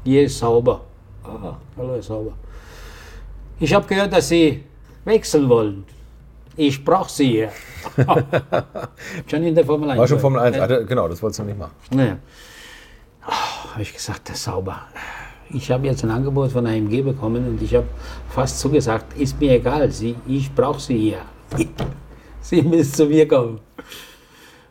Hier 0.05 0.25
ist 0.25 0.39
Sauber. 0.39 0.81
Ah, 1.23 1.57
hallo 1.77 1.95
Herr 1.95 2.03
Sauber. 2.03 2.33
Ich 3.61 3.73
habe 3.73 3.87
gehört, 3.87 4.13
dass 4.13 4.29
Sie 4.29 4.65
wechseln 5.05 5.49
wollen. 5.49 5.85
Ich 6.57 6.85
brauche 6.85 7.11
Sie 7.11 7.27
hier. 7.29 7.51
schon 9.27 9.43
in 9.43 9.55
der 9.55 9.65
Formel 9.65 9.91
1. 9.91 9.99
War 9.99 10.09
schon 10.09 10.21
Formel 10.21 10.41
1, 10.41 10.57
Ja. 10.57 10.63
ah, 10.63 10.67
der- 10.67 10.85
genau, 10.85 11.09
das 11.09 11.21
wolltest 11.23 11.41
du 11.41 11.45
nicht 11.45 11.59
machen. 11.59 11.73
Naja. 11.91 12.19
Oh, 13.27 13.71
habe 13.73 13.83
ich 13.83 13.93
gesagt, 13.93 14.29
der 14.29 14.37
Sauber. 14.37 14.83
Ich 15.51 15.71
habe 15.71 15.87
jetzt 15.87 16.03
ein 16.05 16.11
Angebot 16.11 16.53
von 16.53 16.67
AMG 16.67 17.03
bekommen 17.03 17.47
und 17.49 17.63
ich 17.63 17.75
habe 17.75 17.87
fast 18.31 18.61
zugesagt, 18.61 19.17
ist 19.19 19.39
mir 19.41 19.53
egal, 19.53 19.91
Sie, 19.91 20.15
ich 20.27 20.53
brauche 20.55 20.81
Sie 20.81 20.97
hier. 20.99 21.19
Sie 22.41 22.63
müssen 22.63 22.95
zu 22.95 23.07
mir 23.07 23.27
kommen. 23.29 23.61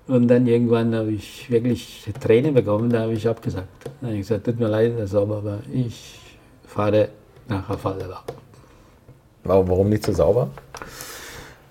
Und 0.08 0.28
dann 0.28 0.46
irgendwann 0.48 0.94
habe 0.96 1.12
ich 1.12 1.50
wirklich 1.50 2.04
Tränen 2.20 2.54
bekommen, 2.54 2.90
da 2.90 3.02
habe 3.02 3.14
ich 3.14 3.28
abgesagt. 3.28 3.68
Dann 4.02 4.10
habe 4.10 4.14
ich 4.20 4.28
gesagt, 4.28 4.46
tut 4.46 4.60
mir 4.60 4.68
leid, 4.68 4.94
Herr 4.98 5.08
Sauber, 5.08 5.38
aber 5.38 5.60
ich 5.72 6.20
fahre 6.66 7.10
nach. 7.48 7.64
Warum, 9.44 9.70
warum 9.70 9.90
nicht 9.90 10.06
so 10.06 10.12
sauber? 10.14 10.50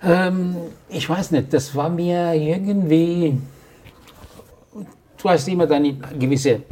Ähm, 0.03 0.57
ich 0.89 1.09
weiß 1.09 1.31
nicht, 1.31 1.53
das 1.53 1.75
war 1.75 1.89
mir 1.89 2.35
irgendwie. 2.35 3.39
Du 5.17 5.29
hast 5.29 5.47
immer 5.49 5.67
deinen 5.67 6.03
gewissen 6.19 6.65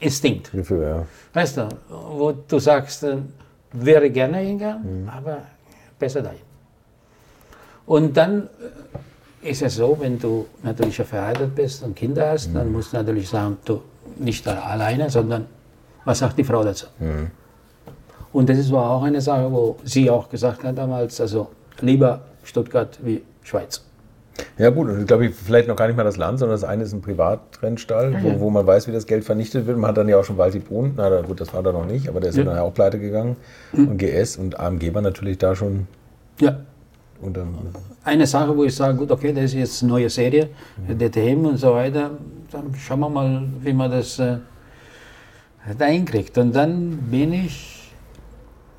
Instinkt. 0.00 0.50
Gefühl, 0.50 0.82
ja. 0.82 1.06
Weißt 1.32 1.56
du, 1.56 1.68
wo 1.88 2.32
du 2.32 2.58
sagst, 2.58 3.04
äh, 3.04 3.18
wäre 3.72 4.10
gerne 4.10 4.38
hingegangen, 4.38 5.08
aber 5.08 5.42
besser 5.98 6.22
dahin. 6.22 6.40
Und 7.86 8.16
dann 8.16 8.48
äh, 9.42 9.50
ist 9.50 9.62
es 9.62 9.76
so, 9.76 9.96
wenn 10.00 10.18
du 10.18 10.46
natürlich 10.62 10.96
verheiratet 10.96 11.54
bist 11.54 11.82
und 11.84 11.94
Kinder 11.94 12.30
hast, 12.30 12.52
dann 12.54 12.72
musst 12.72 12.92
du 12.92 12.96
natürlich 12.96 13.28
sagen, 13.28 13.58
du 13.64 13.82
nicht 14.18 14.46
alleine, 14.48 15.08
sondern 15.10 15.46
was 16.04 16.18
sagt 16.18 16.38
die 16.38 16.44
Frau 16.44 16.64
dazu? 16.64 16.86
Und 18.32 18.48
das 18.48 18.70
war 18.72 18.90
auch 18.90 19.02
eine 19.02 19.20
Sache, 19.20 19.50
wo 19.50 19.76
sie 19.84 20.10
auch 20.10 20.28
gesagt 20.28 20.64
hat 20.64 20.76
damals, 20.76 21.20
also 21.20 21.48
lieber 21.80 22.20
Stuttgart 22.42 22.98
wie 23.02 23.22
Schweiz. 23.42 23.84
Ja 24.58 24.70
gut, 24.70 24.88
und 24.88 25.00
ich 25.00 25.06
glaube, 25.06 25.30
vielleicht 25.30 25.68
noch 25.68 25.76
gar 25.76 25.86
nicht 25.86 25.96
mal 25.96 26.02
das 26.02 26.16
Land, 26.16 26.40
sondern 26.40 26.54
das 26.56 26.64
eine 26.64 26.82
ist 26.82 26.92
ein 26.92 27.00
Privatrennstall, 27.00 28.16
wo, 28.22 28.40
wo 28.40 28.50
man 28.50 28.66
weiß, 28.66 28.88
wie 28.88 28.92
das 28.92 29.06
Geld 29.06 29.24
vernichtet 29.24 29.66
wird. 29.66 29.78
Man 29.78 29.88
hat 29.88 29.96
dann 29.96 30.08
ja 30.08 30.18
auch 30.18 30.24
schon 30.24 30.38
Walti 30.38 30.58
Brun, 30.58 30.94
na 30.96 31.20
gut, 31.22 31.40
das 31.40 31.52
war 31.54 31.62
da 31.62 31.70
noch 31.72 31.86
nicht, 31.86 32.08
aber 32.08 32.18
der 32.20 32.30
ist 32.30 32.36
ja, 32.36 32.42
Ja. 32.42 32.50
dann 32.50 32.58
auch 32.58 32.74
pleite 32.74 32.98
gegangen. 32.98 33.36
Und 33.72 33.96
GS 33.98 34.36
und 34.36 34.58
AMG 34.58 34.92
war 34.92 35.02
natürlich 35.02 35.38
da 35.38 35.54
schon 35.54 35.86
Ja, 36.40 36.58
unter... 37.20 37.46
eine 38.02 38.26
Sache, 38.26 38.56
wo 38.56 38.64
ich 38.64 38.74
sage, 38.74 38.96
gut, 38.98 39.10
okay, 39.12 39.32
das 39.32 39.44
ist 39.44 39.54
jetzt 39.54 39.82
eine 39.82 39.92
neue 39.92 40.10
Serie, 40.10 40.48
DTM 40.88 41.44
und 41.46 41.56
so 41.56 41.72
weiter, 41.72 42.10
dann 42.50 42.74
schauen 42.74 43.00
wir 43.00 43.08
mal, 43.08 43.42
wie 43.62 43.72
man 43.72 43.90
das 43.90 44.18
äh, 44.18 44.38
da 45.78 45.84
hinkriegt. 45.86 46.36
Und 46.38 46.54
dann 46.54 46.98
bin 47.10 47.32
ich 47.32 47.92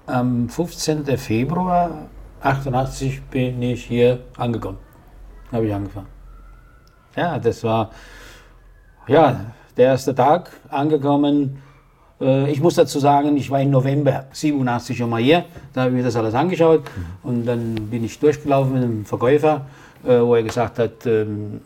am 0.05 0.49
15. 0.49 1.05
Februar 1.17 2.09
88 2.45 3.23
bin 3.31 3.59
ich 3.63 3.85
hier 3.85 4.19
angekommen. 4.37 4.77
Habe 5.51 5.65
ich 5.65 5.73
angefangen. 5.73 6.07
Ja, 7.15 7.39
das 7.39 7.63
war 7.63 7.89
ja 9.07 9.45
der 9.75 9.85
erste 9.87 10.13
Tag 10.13 10.51
angekommen. 10.69 11.57
Äh, 12.21 12.51
Ich 12.51 12.61
muss 12.61 12.75
dazu 12.75 12.99
sagen, 12.99 13.35
ich 13.35 13.49
war 13.49 13.61
im 13.61 13.71
November 13.71 14.25
87 14.31 14.95
schon 14.95 15.09
mal 15.09 15.21
hier, 15.21 15.45
da 15.73 15.81
habe 15.81 15.89
ich 15.91 15.97
mir 15.97 16.03
das 16.03 16.15
alles 16.15 16.35
angeschaut 16.35 16.83
und 17.23 17.47
dann 17.47 17.73
bin 17.89 18.03
ich 18.03 18.19
durchgelaufen 18.19 18.73
mit 18.73 18.83
dem 18.83 19.05
Verkäufer, 19.05 19.65
äh, 20.03 20.19
wo 20.19 20.35
er 20.35 20.43
gesagt 20.43 20.77
hat, 20.77 21.03
ähm, 21.07 21.61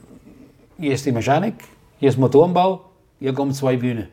hier 0.77 0.93
ist 0.93 1.05
die 1.05 1.11
Mechanik, 1.11 1.55
hier 1.99 2.07
ist 2.07 2.17
Motorenbau, 2.17 2.85
hier 3.19 3.33
kommen 3.33 3.51
zwei 3.53 3.75
Bühnen. 3.75 4.07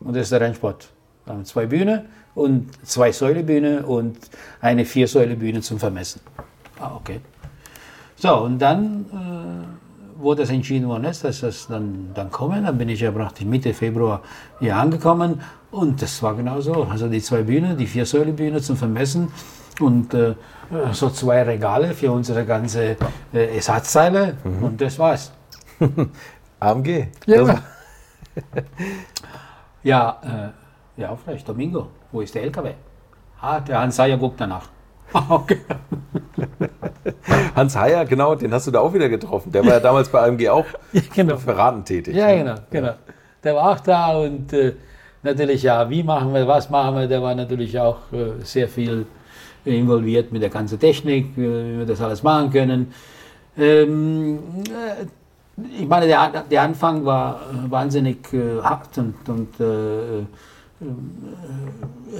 Und 0.00 0.14
das 0.14 0.24
ist 0.24 0.32
der 0.32 0.42
Rennsport. 0.42 0.90
Wir 1.24 1.32
haben 1.32 1.44
zwei 1.46 1.64
Bühnen 1.64 2.02
und 2.34 2.68
zwei 2.86 3.12
Säulebühne 3.12 3.84
und 3.84 4.16
eine 4.60 4.84
Viersäulebühne 4.84 5.60
zum 5.60 5.78
Vermessen. 5.78 6.20
Ah, 6.78 6.92
okay. 6.96 7.20
So, 8.16 8.36
und 8.42 8.58
dann, 8.58 9.06
äh, 9.12 10.22
wo 10.22 10.34
das 10.34 10.50
entschieden 10.50 10.88
worden 10.88 11.04
ist, 11.04 11.24
dass 11.24 11.40
das 11.40 11.66
dann, 11.66 12.10
dann 12.14 12.30
kommen, 12.30 12.64
dann 12.64 12.76
bin 12.76 12.88
ich 12.88 13.00
ja 13.00 13.10
praktisch 13.10 13.46
Mitte 13.46 13.72
Februar 13.72 14.22
hier 14.58 14.76
angekommen 14.76 15.40
und 15.70 16.02
das 16.02 16.22
war 16.22 16.34
genau 16.34 16.60
so. 16.60 16.84
Also 16.84 17.08
die 17.08 17.22
zwei 17.22 17.42
Bühnen, 17.42 17.76
die 17.76 17.86
Viersäulebühne 17.86 18.60
zum 18.60 18.76
Vermessen 18.76 19.32
und 19.80 20.12
äh, 20.14 20.34
so 20.92 21.10
zwei 21.10 21.42
Regale 21.42 21.94
für 21.94 22.12
unsere 22.12 22.44
ganze 22.44 22.96
äh, 23.32 23.56
Ersatzteile 23.56 24.36
und 24.60 24.80
das 24.80 24.98
war's. 24.98 25.32
AMG. 26.60 27.06
Ja, 27.26 27.62
ja, 29.82 30.52
äh, 30.96 31.00
ja 31.00 31.16
vielleicht, 31.16 31.48
Domingo, 31.48 31.88
wo 32.12 32.20
ist 32.20 32.34
der 32.34 32.42
LKW? 32.42 32.72
Ah, 33.40 33.60
der 33.60 33.80
Hans 33.80 33.96
Seyer 33.96 34.16
guckt 34.16 34.40
danach. 34.40 34.68
okay. 35.28 35.58
Hans 37.56 37.76
Heyer, 37.76 38.04
genau, 38.04 38.34
den 38.34 38.52
hast 38.52 38.66
du 38.66 38.70
da 38.70 38.80
auch 38.80 38.92
wieder 38.92 39.08
getroffen. 39.08 39.50
Der 39.50 39.64
war 39.64 39.72
ja 39.72 39.80
damals 39.80 40.08
bei 40.08 40.20
AMG 40.20 40.48
auch 40.48 40.66
Ja, 40.92 41.00
genau. 41.14 41.36
für 41.36 41.56
Raten 41.56 41.84
tätig. 41.84 42.14
Ja, 42.14 42.34
genau, 42.34 42.54
genau. 42.70 42.94
Der 43.42 43.54
war 43.54 43.72
auch 43.72 43.80
da 43.80 44.18
und 44.18 44.52
äh, 44.52 44.74
natürlich, 45.22 45.62
ja, 45.62 45.88
wie 45.88 46.02
machen 46.02 46.34
wir, 46.34 46.46
was 46.46 46.68
machen 46.70 46.96
wir, 46.96 47.06
der 47.08 47.22
war 47.22 47.34
natürlich 47.34 47.78
auch 47.78 48.12
äh, 48.12 48.42
sehr 48.44 48.68
viel 48.68 49.06
involviert 49.64 50.32
mit 50.32 50.42
der 50.42 50.50
ganzen 50.50 50.78
Technik, 50.78 51.36
äh, 51.36 51.40
wie 51.40 51.78
wir 51.78 51.86
das 51.86 52.00
alles 52.00 52.22
machen 52.22 52.50
können. 52.50 52.92
Ähm, 53.56 54.38
äh, 54.68 55.06
ich 55.78 55.88
meine, 55.88 56.06
der, 56.06 56.44
der 56.50 56.62
Anfang 56.62 57.04
war 57.04 57.40
äh, 57.52 57.70
wahnsinnig 57.70 58.32
äh, 58.32 58.62
hart 58.62 58.96
und, 58.98 59.28
und 59.28 59.60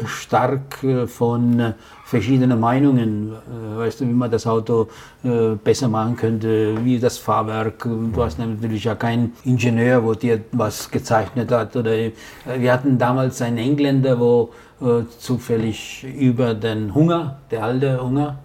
stark 0.06 0.82
äh, 0.82 1.06
von 1.06 1.60
äh, 1.60 1.72
verschiedenen 2.04 2.60
Meinungen. 2.60 3.32
Äh, 3.32 3.78
Weißt 3.78 4.00
du, 4.00 4.06
wie 4.06 4.12
man 4.12 4.30
das 4.30 4.46
Auto 4.46 4.88
äh, 5.24 5.54
besser 5.62 5.88
machen 5.88 6.16
könnte, 6.16 6.84
wie 6.84 6.98
das 6.98 7.18
Fahrwerk. 7.18 7.82
Du 7.82 8.22
hast 8.22 8.38
natürlich 8.38 8.84
ja 8.84 8.94
keinen 8.94 9.32
Ingenieur, 9.44 10.04
wo 10.04 10.14
dir 10.14 10.40
was 10.52 10.90
gezeichnet 10.90 11.50
hat. 11.50 11.74
Oder 11.76 11.92
äh, 11.92 12.12
wir 12.58 12.72
hatten 12.72 12.98
damals 12.98 13.40
einen 13.42 13.58
Engländer, 13.58 14.18
wo 14.18 14.50
äh, 14.80 15.04
zufällig 15.18 16.04
über 16.04 16.54
den 16.54 16.94
Hunger, 16.94 17.38
der 17.50 17.64
alte 17.64 18.02
Hunger, 18.02 18.38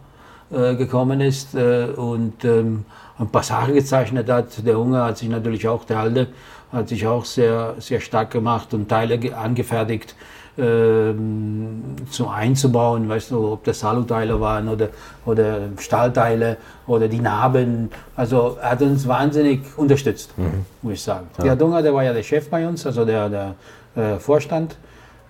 äh, 0.51 0.75
gekommen 0.75 1.21
ist 1.21 1.55
äh, 1.55 1.87
und 1.95 2.45
ähm, 2.45 2.85
ein 3.17 3.27
paar 3.29 3.43
Sachen 3.43 3.73
gezeichnet 3.73 4.29
hat. 4.29 4.65
Der 4.65 4.77
Hunger 4.77 5.05
hat 5.05 5.17
sich 5.17 5.29
natürlich 5.29 5.67
auch, 5.67 5.83
der 5.85 5.99
alte, 5.99 6.27
hat 6.75 6.89
sich 6.89 7.07
auch 7.07 7.25
sehr, 7.25 7.75
sehr 7.79 7.99
stark 8.01 8.29
gemacht 8.31 8.73
und 8.73 8.87
Teile 8.89 9.17
ge- 9.17 9.33
angefertigt 9.33 10.13
ähm, 10.57 11.81
zum 12.09 12.29
einzubauen, 12.29 13.09
weißt 13.09 13.31
du, 13.31 13.53
ob 13.53 13.63
das 13.63 13.79
Saluteile 13.79 14.39
waren 14.39 14.67
oder, 14.69 14.89
oder 15.25 15.57
Stahlteile 15.79 16.57
oder 16.87 17.07
die 17.07 17.19
Narben. 17.19 17.89
Also 18.15 18.57
er 18.61 18.71
hat 18.71 18.81
uns 18.81 19.07
wahnsinnig 19.07 19.61
unterstützt, 19.77 20.33
muss 20.81 20.93
ich 20.93 21.01
sagen. 21.01 21.27
Der 21.43 21.55
Dunger, 21.55 21.81
der 21.81 21.93
war 21.93 22.03
ja 22.03 22.13
der 22.13 22.23
Chef 22.23 22.49
bei 22.49 22.67
uns, 22.67 22.85
also 22.85 23.03
der, 23.05 23.29
der 23.29 23.55
äh, 23.95 24.17
Vorstand 24.19 24.77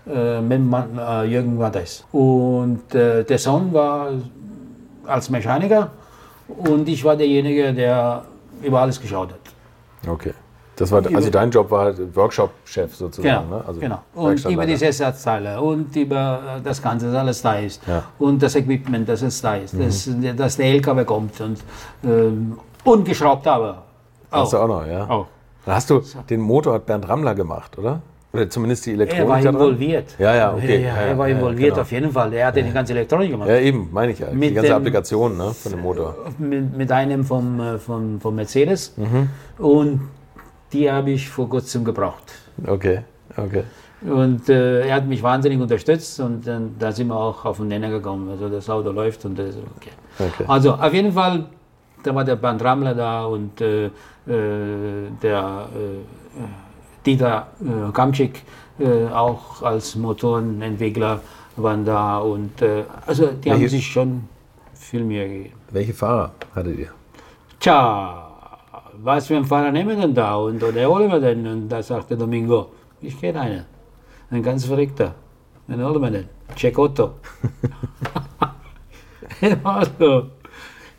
äh, 0.08 0.42
mit 0.42 0.62
Mann, 0.62 0.98
äh, 0.98 1.24
Jürgen 1.26 1.58
Wattes. 1.58 2.04
Und 2.12 2.94
äh, 2.94 3.24
der 3.24 3.40
Sohn 3.40 3.74
war 3.74 4.10
als 5.08 5.30
Mechaniker 5.30 5.92
und 6.48 6.88
ich 6.88 7.04
war 7.04 7.16
derjenige, 7.16 7.74
der 7.74 8.24
über 8.64 8.82
alles 8.82 9.02
geschaut 9.02 9.30
hat. 9.32 10.10
Okay. 10.10 10.34
Das 10.78 10.92
war, 10.92 11.02
also 11.14 11.30
dein 11.30 11.52
Job 11.52 11.72
war 11.72 11.94
Workshop-Chef 12.16 12.94
sozusagen. 12.96 13.46
Genau, 13.46 13.58
ne? 13.58 13.64
also 13.66 13.80
genau. 13.80 14.00
Und 14.14 14.44
über 14.46 14.66
diese 14.66 14.88
Ersatzteile 14.88 15.62
und 15.62 15.96
über 15.96 16.60
das 16.64 16.82
Ganze, 16.82 17.08
dass 17.08 17.16
alles 17.16 17.42
da 17.42 17.54
ist. 17.56 17.82
Ja. 17.88 18.04
Und 18.20 18.44
das 18.44 18.56
Equipment, 18.56 19.08
dass 19.08 19.22
es 19.22 19.42
da 19.42 19.56
ist. 19.56 19.74
Dass, 19.80 20.10
dass 20.36 20.58
der 20.58 20.66
LKW 20.68 21.06
kommt 21.06 21.40
und, 21.40 21.60
ähm, 22.04 22.58
und 22.84 23.06
geschraubt 23.06 23.48
aber. 23.48 23.84
Hast 24.32 24.52
du 24.54 24.58
auch 24.58 24.68
noch, 24.68 24.86
ja? 24.86 25.10
Auch. 25.10 25.28
Dann 25.66 25.76
hast 25.76 25.90
du, 25.90 26.02
den 26.30 26.42
Motor 26.42 26.74
hat 26.74 26.86
Bernd 26.86 27.08
Rammler 27.08 27.34
gemacht, 27.36 27.78
oder? 27.78 28.02
Oder 28.34 28.50
zumindest 28.50 28.86
die 28.86 28.92
Elektronik 28.92 29.24
Er 29.24 29.30
war 29.30 29.40
involviert. 29.46 30.16
Ja, 30.20 30.36
ja, 30.36 30.54
okay. 30.54 30.82
Ja, 30.84 30.88
Ja, 30.90 30.96
er 30.98 31.12
ja, 31.12 31.18
war 31.18 31.28
ja, 31.30 31.36
involviert 31.38 31.70
genau. 31.70 31.82
auf 31.84 31.92
jeden 31.94 32.12
Fall. 32.12 32.34
Er 32.34 32.48
hatte 32.48 32.62
die 32.62 32.72
ganze 32.72 32.92
Elektronik 32.92 33.32
gemacht. 33.32 33.48
Ja, 33.48 33.58
eben, 33.60 33.88
meine 33.94 34.12
ich 34.12 34.20
ja. 34.20 34.28
Die 34.28 34.36
Mit 34.36 34.54
ganze 34.54 34.72
dem- 34.72 34.76
Applikation 34.78 35.38
ne, 35.38 35.52
von 35.54 35.72
dem 35.72 35.82
Motor. 35.82 36.16
mit, 36.38 36.76
mit 36.78 36.92
einem 36.92 37.24
vom, 37.24 37.62
äh, 37.62 37.80
vom, 37.80 38.20
vom 38.20 38.36
Mercedes. 38.36 38.94
Mhm. 38.98 39.30
Und 39.58 40.02
die 40.76 40.92
habe 40.92 41.12
ich 41.12 41.24
vor 41.30 41.48
kurzem 41.50 41.84
gebraucht. 41.86 42.28
Okay, 42.68 42.98
okay. 43.38 43.64
Und 44.02 44.50
äh, 44.50 44.88
er 44.88 44.96
hat 44.98 45.06
mich 45.08 45.22
wahnsinnig 45.24 45.60
unterstützt 45.60 46.20
und 46.20 46.46
äh, 46.48 46.60
da 46.78 46.92
sind 46.92 47.08
wir 47.08 47.16
auch 47.16 47.46
auf 47.46 47.58
den 47.58 47.70
Nenner 47.70 47.90
gekommen. 47.90 48.30
Also 48.30 48.50
das 48.50 48.70
Auto 48.70 48.92
läuft 48.92 49.24
und 49.26 49.40
das 49.40 49.56
okay. 49.78 49.92
Okay. 50.20 50.44
Also 50.48 50.74
auf 50.74 50.94
jeden 50.94 51.12
Fall, 51.14 51.46
da 52.04 52.14
war 52.14 52.24
der 52.24 52.36
Bernd 52.36 52.62
Rammler 52.64 52.94
da 52.94 53.26
und 53.26 53.60
äh, 53.62 53.86
äh, 53.86 53.92
der 55.24 55.68
äh, 55.74 57.06
Dieter 57.06 57.48
äh, 57.62 57.92
Kamczyk 57.92 58.42
äh, 58.80 59.06
auch 59.14 59.62
als 59.64 59.96
Motorenentwickler 59.96 61.22
waren 61.56 61.86
da 61.86 62.18
und 62.20 62.52
also 63.08 63.28
die 63.28 63.50
haben 63.50 63.62
Welche- 63.62 63.70
sich 63.78 63.88
schon 63.88 64.28
viel 64.74 65.04
Mühe 65.06 65.28
gegeben. 65.28 65.56
Welche 65.72 65.94
Fahrer 65.94 66.32
hattet 66.54 66.78
ihr? 66.80 66.90
Tja, 67.62 68.25
was 69.06 69.28
für 69.28 69.36
einen 69.36 69.46
Fahrer 69.46 69.72
nehmen 69.72 69.90
wir 69.90 69.98
denn 69.98 70.16
da 70.16 70.36
und 70.36 70.64
oder 70.64 70.90
holen 70.90 71.12
wir 71.12 71.20
denn? 71.20 71.46
Und 71.46 71.70
da 71.70 71.82
sagte 71.84 72.18
Domingo, 72.18 72.72
ich 73.02 73.20
kenne 73.20 73.40
einen, 73.40 73.66
ein 74.32 74.42
ganz 74.42 74.66
verrückter. 74.66 75.14
Wen 75.68 75.86
holen 75.86 76.02
wir 76.02 76.10
denn? 76.10 76.28
Cecotto. 76.58 77.12
also, 79.64 80.24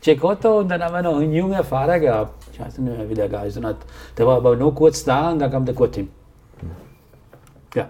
Cecotto 0.00 0.60
und 0.60 0.68
dann 0.68 0.82
haben 0.84 0.94
wir 0.94 1.02
noch 1.02 1.16
einen 1.16 1.32
jungen 1.32 1.64
Fahrer 1.64 1.98
gehabt. 1.98 2.46
Ich 2.52 2.60
weiß 2.60 2.78
nicht 2.78 2.96
mehr, 2.96 3.10
wie 3.10 3.14
der 3.14 3.28
geheißen 3.28 3.66
hat. 3.66 3.78
Der 4.16 4.24
war 4.24 4.36
aber 4.36 4.54
nur 4.54 4.72
kurz 4.72 5.04
da 5.04 5.32
und 5.32 5.40
dann 5.40 5.50
kam 5.50 5.66
der 5.66 5.74
Kurtim. 5.74 6.08
Ja, 7.74 7.88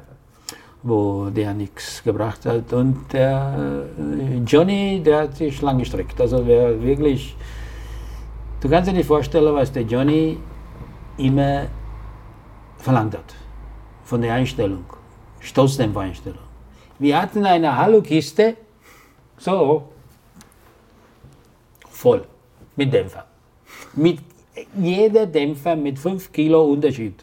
wo 0.83 1.29
der 1.29 1.53
nichts 1.53 2.03
gebracht 2.03 2.47
hat. 2.47 2.73
Und 2.73 3.13
der 3.13 3.85
äh, 3.99 4.39
Johnny, 4.47 5.03
der 5.05 5.25
hat 5.25 5.37
sich 5.37 5.61
lang 5.61 5.79
gestreckt. 5.79 6.19
Also 6.21 6.47
wer 6.47 6.83
wirklich 6.83 7.37
Du 8.61 8.69
kannst 8.69 8.89
dir 8.89 8.95
nicht 8.95 9.07
vorstellen, 9.07 9.55
was 9.55 9.71
der 9.71 9.83
Johnny 9.83 10.39
immer 11.19 11.67
verlangt 12.79 13.15
hat. 13.15 13.35
Von 14.05 14.23
der 14.23 14.35
Einstellung. 14.35 14.85
Stoßdämpfer-Einstellung. 15.41 16.39
Wir 16.99 17.21
hatten 17.21 17.45
eine 17.45 17.77
Hallo-Kiste, 17.77 18.57
so, 19.39 19.89
voll, 21.91 22.23
mit 22.75 22.93
Dämpfer. 22.93 23.27
Mit 23.95 24.21
jeder 24.79 25.27
Dämpfer 25.27 25.77
mit 25.77 25.99
5 25.99 26.33
Kilo 26.33 26.65
Unterschied. 26.65 27.23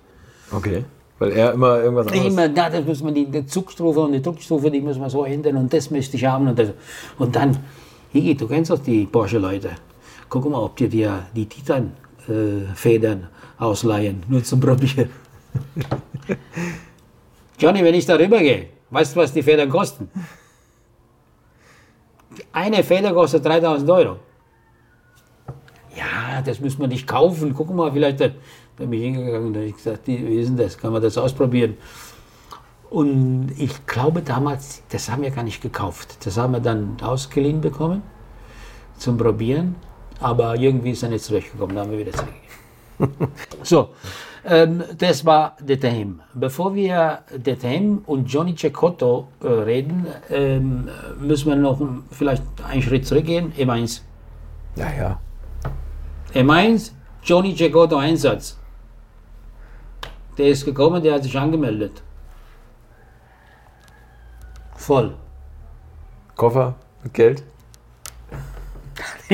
Okay. 0.51 0.85
Weil 1.17 1.31
er 1.31 1.53
immer 1.53 1.79
irgendwas 1.79 2.07
anderes... 2.07 2.27
Immer, 2.27 2.49
da, 2.49 2.69
das 2.69 2.85
muss 2.85 3.01
man 3.01 3.13
die, 3.15 3.25
die 3.25 3.45
Zugstufe 3.45 3.99
und 3.99 4.11
die 4.11 4.21
Druckstufe, 4.21 4.69
die 4.69 4.81
muss 4.81 4.99
man 4.99 5.09
so 5.09 5.23
ändern 5.23 5.57
und 5.57 5.73
das 5.73 5.89
möchte 5.89 6.17
ich 6.17 6.25
haben. 6.25 6.47
Und, 6.47 6.59
das. 6.59 6.69
und 7.17 7.35
dann, 7.35 7.57
Higi, 8.11 8.35
du 8.35 8.47
kennst 8.47 8.69
doch 8.69 8.79
die 8.79 9.05
Porsche-Leute. 9.05 9.71
Guck 10.33 10.49
mal, 10.49 10.63
ob 10.63 10.75
dir 10.75 10.89
die, 10.89 11.07
die 11.35 11.45
Titan-Federn 11.45 13.27
ausleihen, 13.59 14.23
nur 14.27 14.43
zum 14.43 14.59
Probieren. 14.59 15.11
Johnny, 17.59 17.83
wenn 17.83 17.93
ich 17.93 18.07
da 18.07 18.15
rüber 18.15 18.39
gehe, 18.39 18.69
weißt 18.89 19.15
du, 19.15 19.19
was 19.19 19.31
die 19.31 19.43
Federn 19.43 19.69
kosten? 19.69 20.09
Eine 22.51 22.83
Feder 22.83 23.13
kostet 23.13 23.45
3000 23.45 23.87
Euro. 23.91 24.17
Ja, 25.95 26.41
das 26.41 26.59
müssen 26.59 26.81
wir 26.81 26.87
nicht 26.87 27.05
kaufen. 27.05 27.53
Guck 27.53 27.69
mal, 27.69 27.91
vielleicht. 27.91 28.19
Da 28.19 28.29
da 28.75 28.85
bin 28.85 28.93
ich 28.93 29.03
hingegangen 29.03 29.49
und 29.49 29.55
habe 29.55 29.65
ich 29.65 29.75
gesagt, 29.75 30.07
wie 30.07 30.15
ist 30.15 30.47
denn 30.47 30.57
das? 30.57 30.79
Kann 30.79 30.91
man 30.91 31.01
das 31.03 31.15
ausprobieren? 31.15 31.77
Und 32.89 33.51
ich 33.59 33.85
glaube 33.85 34.23
damals, 34.23 34.81
das 34.89 35.11
haben 35.11 35.21
wir 35.21 35.29
gar 35.29 35.43
nicht 35.43 35.61
gekauft. 35.61 36.25
Das 36.25 36.37
haben 36.37 36.53
wir 36.53 36.59
dann 36.59 36.97
ausgeliehen 37.03 37.61
bekommen 37.61 38.01
zum 38.97 39.17
Probieren. 39.17 39.75
Aber 40.19 40.55
irgendwie 40.55 40.91
ist 40.91 41.03
er 41.03 41.09
nicht 41.09 41.23
zurechtgekommen, 41.23 41.75
da 41.75 41.81
haben 41.81 41.91
wir 41.91 41.99
wieder 41.99 42.11
zurückgegeben. 42.11 43.31
so, 43.63 43.89
ähm, 44.45 44.83
das 44.97 45.25
war 45.25 45.55
Theme. 45.65 46.19
Bevor 46.33 46.75
wir 46.75 47.19
Theme 47.43 48.01
und 48.05 48.25
Johnny 48.25 48.55
Cecotto 48.55 49.27
äh, 49.41 49.47
reden, 49.47 50.07
ähm, 50.29 50.89
müssen 51.19 51.49
wir 51.49 51.55
noch 51.55 51.79
vielleicht 52.11 52.43
einen 52.67 52.81
Schritt 52.81 53.07
zurückgehen. 53.07 53.53
M1. 53.57 54.01
Ja, 54.75 54.91
ja. 54.93 55.19
M1, 56.33 56.91
Johnny 57.23 57.55
Cecotto 57.55 57.97
Einsatz. 57.97 58.57
Der 60.37 60.47
ist 60.47 60.65
gekommen, 60.65 61.01
der 61.01 61.13
hat 61.13 61.23
sich 61.23 61.37
angemeldet. 61.37 62.01
Voll. 64.75 65.15
Koffer 66.35 66.75
Geld? 67.13 67.43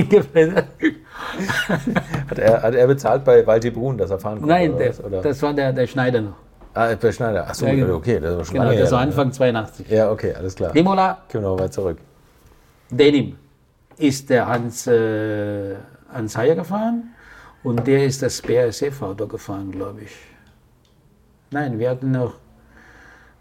Hat 2.29 2.37
er, 2.39 2.61
hat 2.61 2.73
er 2.75 2.87
bezahlt 2.87 3.23
bei 3.25 3.45
Walti 3.45 3.69
Brun, 3.71 3.97
dass 3.97 4.09
er 4.11 4.19
fahren 4.19 4.35
konnte? 4.39 4.47
Nein, 4.53 4.77
der, 4.77 4.93
das 5.21 5.41
war 5.41 5.53
der, 5.53 5.73
der 5.73 5.85
Schneider 5.87 6.21
noch. 6.21 6.35
ah, 6.73 6.95
bei 6.95 7.11
Schneider. 7.11 7.47
Achso, 7.47 7.65
Ja, 7.65 7.75
genau. 7.75 7.95
okay, 7.95 8.19
das 8.19 8.37
war 8.37 8.45
schon 8.45 8.53
Genau, 8.53 8.65
lange 8.65 8.79
das 8.79 8.89
her, 8.89 8.97
war? 8.97 9.01
Anfang 9.01 9.31
82. 9.31 9.89
Ja, 9.89 10.11
okay, 10.11 10.33
alles 10.33 10.55
klar. 10.55 10.75
Imola, 10.75 11.17
Gehen 11.29 11.41
wir 11.41 11.49
noch 11.49 11.59
weit 11.59 11.73
zurück. 11.73 11.97
Denim 12.89 13.35
ist 13.97 14.29
der 14.29 14.47
Hans, 14.47 14.87
äh, 14.87 15.75
Hans 16.13 16.37
Heyer 16.37 16.55
gefahren 16.55 17.13
und 17.63 17.85
der 17.85 18.05
ist 18.05 18.21
das 18.23 18.41
BASF-Auto 18.41 19.27
gefahren, 19.27 19.71
glaube 19.71 20.01
ich. 20.03 20.11
Nein, 21.51 21.77
wir 21.79 21.89
hatten 21.89 22.11
noch, 22.11 22.35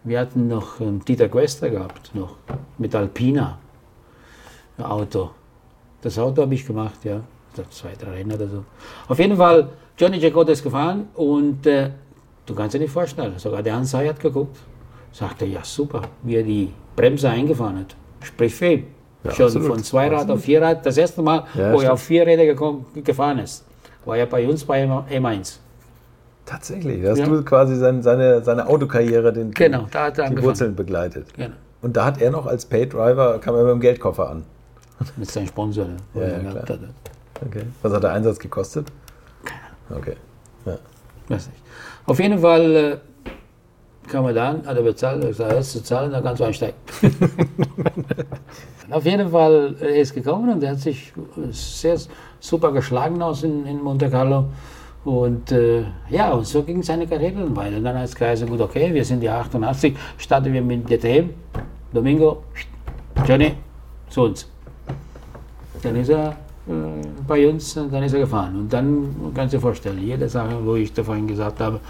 wir 0.05 0.19
hatten 0.20 0.49
noch 0.49 0.81
ähm, 0.81 1.05
Dieter 1.05 1.28
Quester 1.28 1.70
gehabt, 1.70 2.15
noch 2.15 2.36
mit 2.78 2.95
Alpina. 2.95 3.59
Auto. 4.78 5.31
Das 6.03 6.19
Auto 6.19 6.43
habe 6.43 6.55
ich 6.55 6.66
gemacht, 6.66 7.05
ja. 7.05 7.20
Zwei, 7.70 7.91
drei 7.99 8.12
Rennen 8.12 8.33
oder 8.33 8.47
so. 8.47 8.65
Auf 9.09 9.19
jeden 9.19 9.37
Fall, 9.37 9.69
Johnny 9.97 10.19
Jacot 10.19 10.49
ist 10.49 10.62
gefahren 10.62 11.09
und 11.16 11.66
äh, 11.66 11.91
du 12.47 12.55
kannst 12.55 12.75
dir 12.75 12.79
nicht 12.79 12.93
vorstellen, 12.93 13.33
sogar 13.37 13.62
der 13.65 13.75
Hans 13.75 13.93
hat 13.95 14.20
geguckt. 14.20 14.57
Sagte, 15.11 15.45
ja 15.47 15.65
super, 15.65 16.03
wie 16.23 16.37
er 16.37 16.43
die 16.45 16.73
Bremse 16.95 17.29
eingefahren 17.29 17.79
hat. 17.81 17.97
Sprich 18.23 18.55
für 18.55 18.66
ihn. 18.66 18.87
Ja, 19.25 19.33
Schon 19.33 19.47
absolut. 19.47 19.69
von 19.69 19.83
Zweirad 19.83 20.31
auf 20.31 20.43
Vierrad. 20.43 20.87
Das 20.87 20.97
erste 20.97 21.20
Mal, 21.23 21.45
Ja, 21.55 21.73
wo 21.73 21.81
er 21.81 21.95
auf 21.95 22.03
vier 22.03 22.25
Räder 22.25 22.45
gekommen, 22.47 22.87
gefahren 23.03 23.39
ist, 23.41 23.65
war 24.05 24.16
er 24.16 24.27
bei 24.27 24.47
uns 24.47 24.65
bei 24.65 24.85
M1. 24.85 25.57
Tatsächlich, 26.47 27.03
da 27.03 27.11
hast 27.11 27.19
Ja. 27.19 27.27
du 27.27 27.43
quasi 27.43 27.75
sein, 27.77 28.03
seine, 28.03 28.43
seine 28.45 28.66
Autokarriere, 28.69 29.33
den, 29.33 29.51
Genau, 29.51 29.87
die. 29.93 30.43
Wurzeln 30.43 30.77
begleitet. 30.77 31.35
Genau. 31.35 31.55
Und 31.83 31.97
da 31.97 32.05
hat 32.05 32.20
er 32.23 32.31
noch 32.31 32.47
als 32.47 32.65
Paydriver, 32.66 33.39
kam 33.41 33.55
er 33.57 33.65
mit 33.65 33.73
dem 33.73 33.81
Geldkoffer 33.81 34.31
an. 34.31 34.45
Mit 35.16 35.31
seinem 35.31 35.47
Sponsor. 35.47 35.87
ne, 35.87 35.97
Ja, 36.15 36.29
ja, 36.29 36.39
klar. 36.39 36.79
Okay. 37.47 37.62
Was 37.83 37.93
hat 37.93 38.03
der 38.03 38.12
Einsatz 38.12 38.39
gekostet? 38.39 38.91
Okay. 39.91 40.16
Ja. 40.66 40.79
Weiß 41.29 41.47
nicht. 41.49 41.61
Auf 42.07 42.19
jeden 42.19 42.39
Fall 42.39 42.77
äh, 42.77 42.97
kam 44.09 44.27
er 44.27 44.33
dann, 44.33 44.66
hat 44.66 44.77
er 44.77 44.83
bezahlt, 44.83 45.23
er 45.23 45.29
gesagt, 45.29 45.53
jetzt 45.53 45.73
zu 45.73 45.83
zahlen, 45.83 46.11
dann 46.11 46.23
kannst 46.23 46.41
du 46.41 46.45
einsteigen. 46.45 46.77
Auf 48.91 49.05
jeden 49.05 49.31
Fall 49.31 49.77
äh, 49.81 49.85
er 49.85 50.01
ist 50.01 50.15
gekommen 50.15 50.51
und 50.51 50.62
er 50.62 50.70
hat 50.70 50.81
sich 50.81 51.12
sehr 51.51 51.99
super 52.41 52.73
geschlagen 52.73 53.20
aus 53.23 53.43
in, 53.43 53.66
in 53.66 53.83
Monte 53.83 54.11
Carlo. 54.11 54.47
Und 55.05 55.53
äh, 55.53 55.85
ja, 56.11 56.33
und 56.33 56.47
so 56.47 56.62
ging 56.62 56.83
seine 56.83 57.07
Karriere 57.07 57.35
dann 57.35 57.55
weiter. 57.57 57.77
Und 57.77 57.85
dann 57.85 57.97
hat 57.97 58.05
es 58.05 58.15
geheißen, 58.15 58.49
gut, 58.49 58.61
okay, 58.61 58.93
wir 58.93 59.05
sind 59.05 59.20
die 59.20 59.29
88, 59.29 59.97
starten 60.16 60.53
wir 60.53 60.62
mit 60.62 60.89
DTM. 60.89 61.31
Domingo, 61.93 62.43
Johnny, 63.27 63.55
zu 64.11 64.23
uns. 64.25 64.49
Dann 65.83 65.97
ist 65.97 66.09
er 66.09 66.29
äh, 66.69 66.73
bei 67.27 67.49
uns, 67.49 67.77
und 67.77 67.93
dann 67.93 68.03
ist 68.03 68.13
er 68.13 68.21
gefahren. 68.21 68.57
Und 68.57 68.73
dann 68.73 69.33
kannst 69.35 69.53
du 69.53 69.59
dir 69.59 69.61
vorstellen, 69.63 70.01
jede 70.03 70.29
Sache, 70.29 70.57
wo 70.65 70.75
ich 70.75 70.93
da 70.93 71.03
vorhin 71.03 71.27
gesagt 71.27 71.61
habe, 71.61 71.81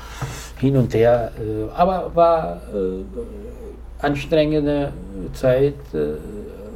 hin 0.58 0.76
und 0.76 0.94
her. 0.94 1.32
Äh, 1.38 1.70
aber 1.74 2.10
war 2.14 2.60
äh, 2.74 4.04
anstrengende 4.04 4.92
Zeit, 5.32 5.74
äh, 5.92 6.14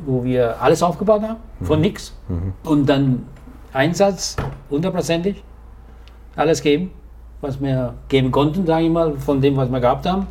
wo 0.04 0.24
wir 0.24 0.60
alles 0.60 0.82
aufgebaut 0.82 1.22
haben, 1.22 1.36
von 1.62 1.80
nichts. 1.80 2.12
Und 2.64 2.88
dann 2.88 3.24
Einsatz, 3.72 4.36
hundertprozentig, 4.68 5.42
alles 6.34 6.60
geben, 6.60 6.90
was 7.40 7.60
wir 7.60 7.94
geben 8.08 8.30
konnten, 8.32 8.66
sage 8.66 8.84
ich 8.84 8.90
mal, 8.90 9.16
von 9.16 9.40
dem, 9.40 9.56
was 9.56 9.70
wir 9.70 9.80
gehabt 9.80 10.06
haben. 10.06 10.26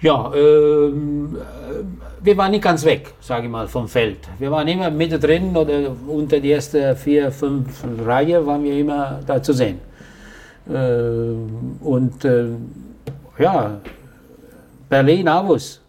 Ja, 0.00 0.32
ähm, 0.34 1.36
äh, 1.36 2.24
wir 2.24 2.36
waren 2.36 2.50
nicht 2.50 2.64
ganz 2.64 2.84
weg, 2.84 3.14
sage 3.20 3.46
ich 3.46 3.50
mal, 3.50 3.68
vom 3.68 3.88
Feld. 3.88 4.18
Wir 4.38 4.50
waren 4.50 4.66
immer 4.68 4.90
mittendrin 4.90 5.56
oder 5.56 5.94
unter 6.06 6.40
die 6.40 6.50
erste 6.50 6.96
vier, 6.96 7.30
fünf 7.30 7.84
Reihe 8.04 8.44
waren 8.46 8.64
wir 8.64 8.78
immer 8.78 9.20
da 9.26 9.42
zu 9.42 9.52
sehen. 9.52 9.78
Ähm, 10.68 11.78
und 11.80 12.24
äh, 12.24 12.46
ja, 13.38 13.80
Berlin, 14.88 15.28
Avus. 15.28 15.80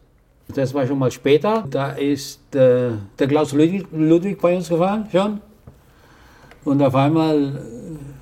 Das 0.54 0.74
war 0.74 0.86
schon 0.86 1.00
mal 1.00 1.12
später. 1.12 1.64
Da 1.70 1.92
ist 1.92 2.56
äh, 2.56 2.92
der 3.18 3.28
Klaus 3.28 3.52
Ludwig, 3.52 3.88
Ludwig 3.92 4.40
bei 4.40 4.56
uns 4.56 4.70
gefahren 4.70 5.08
schon. 5.12 5.42
Und 6.64 6.82
auf 6.82 6.96
einmal 6.96 7.38
äh, 7.38 8.15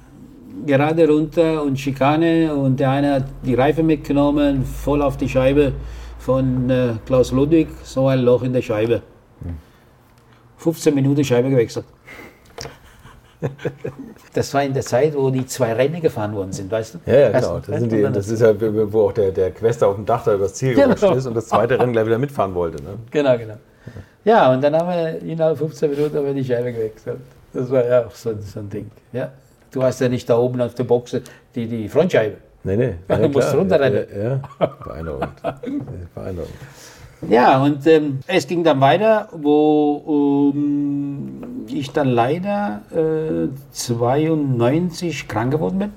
gerade 0.65 1.07
runter 1.07 1.63
und 1.63 1.79
Schikane 1.79 2.53
und 2.53 2.79
der 2.79 2.91
eine 2.91 3.13
hat 3.15 3.25
die 3.43 3.55
Reife 3.55 3.83
mitgenommen, 3.83 4.63
voll 4.63 5.01
auf 5.01 5.17
die 5.17 5.29
Scheibe 5.29 5.73
von 6.19 6.69
äh, 6.69 6.93
Klaus 7.05 7.31
Ludwig, 7.31 7.67
so 7.83 8.07
ein 8.07 8.19
Loch 8.21 8.43
in 8.43 8.53
der 8.53 8.61
Scheibe. 8.61 9.01
15 10.57 10.95
Minuten 10.95 11.23
Scheibe 11.23 11.49
gewechselt. 11.49 11.85
Das 14.33 14.53
war 14.53 14.63
in 14.63 14.73
der 14.73 14.83
Zeit, 14.83 15.15
wo 15.15 15.29
die 15.29 15.45
zwei 15.45 15.73
Rennen 15.73 15.99
gefahren 16.01 16.33
worden 16.33 16.53
sind, 16.53 16.71
weißt 16.71 16.93
du? 16.95 16.99
Ja, 17.05 17.19
ja, 17.19 17.31
genau. 17.31 17.59
Das, 17.59 17.79
sind 17.79 17.91
die, 17.91 18.01
das 18.01 18.29
ist 18.29 18.39
ja, 18.41 18.53
wo 18.91 19.01
auch 19.09 19.11
der, 19.11 19.31
der 19.31 19.51
Quester 19.51 19.87
auf 19.87 19.95
dem 19.95 20.05
Dach 20.05 20.23
da 20.23 20.33
übers 20.33 20.53
Ziel 20.53 20.73
Genau. 20.73 20.95
gerutscht 20.95 21.17
ist 21.17 21.25
und 21.27 21.35
das 21.35 21.49
zweite 21.49 21.77
Rennen 21.77 21.91
gleich 21.91 22.05
wieder 22.05 22.17
mitfahren 22.17 22.55
wollte. 22.55 22.81
Ne? 22.81 22.91
Genau, 23.11 23.37
genau. 23.37 23.55
Ja, 24.23 24.51
und 24.53 24.63
dann 24.63 24.73
haben 24.75 24.87
wir 24.87 25.19
innerhalb 25.29 25.57
15 25.57 25.89
Minuten 25.91 26.15
haben 26.17 26.25
wir 26.25 26.33
die 26.33 26.45
Scheibe 26.45 26.71
gewechselt. 26.71 27.19
Das 27.51 27.69
war 27.69 27.85
ja 27.85 28.05
auch 28.05 28.11
so, 28.15 28.33
so 28.39 28.59
ein 28.59 28.69
Ding. 28.69 28.89
Ja. 29.11 29.31
Du 29.73 29.81
hast 29.81 29.99
ja 30.01 30.07
nicht 30.07 30.29
da 30.29 30.37
oben 30.37 30.61
auf 30.61 30.75
der 30.75 30.83
Box 30.83 31.17
die, 31.55 31.67
die 31.67 31.89
Frontscheibe. 31.89 32.37
Nee, 32.63 32.77
nee. 32.77 32.93
Ja, 33.09 33.17
du 33.17 33.27
musst 33.27 33.53
runterrennen. 33.53 34.05
Ja, 34.15 34.23
ja. 34.23 34.67
Beeindruckend. 34.85 35.41
Beeindruckend. 36.15 36.55
Ja, 37.29 37.61
und 37.61 37.87
ähm, 37.87 38.19
es 38.27 38.47
ging 38.47 38.63
dann 38.63 38.79
weiter, 38.81 39.29
wo 39.31 40.51
ähm, 40.53 41.65
ich 41.67 41.91
dann 41.91 42.09
leider 42.09 42.81
äh, 42.91 43.47
92 43.71 45.27
krank 45.27 45.51
geworden 45.51 45.79
bin. 45.79 45.91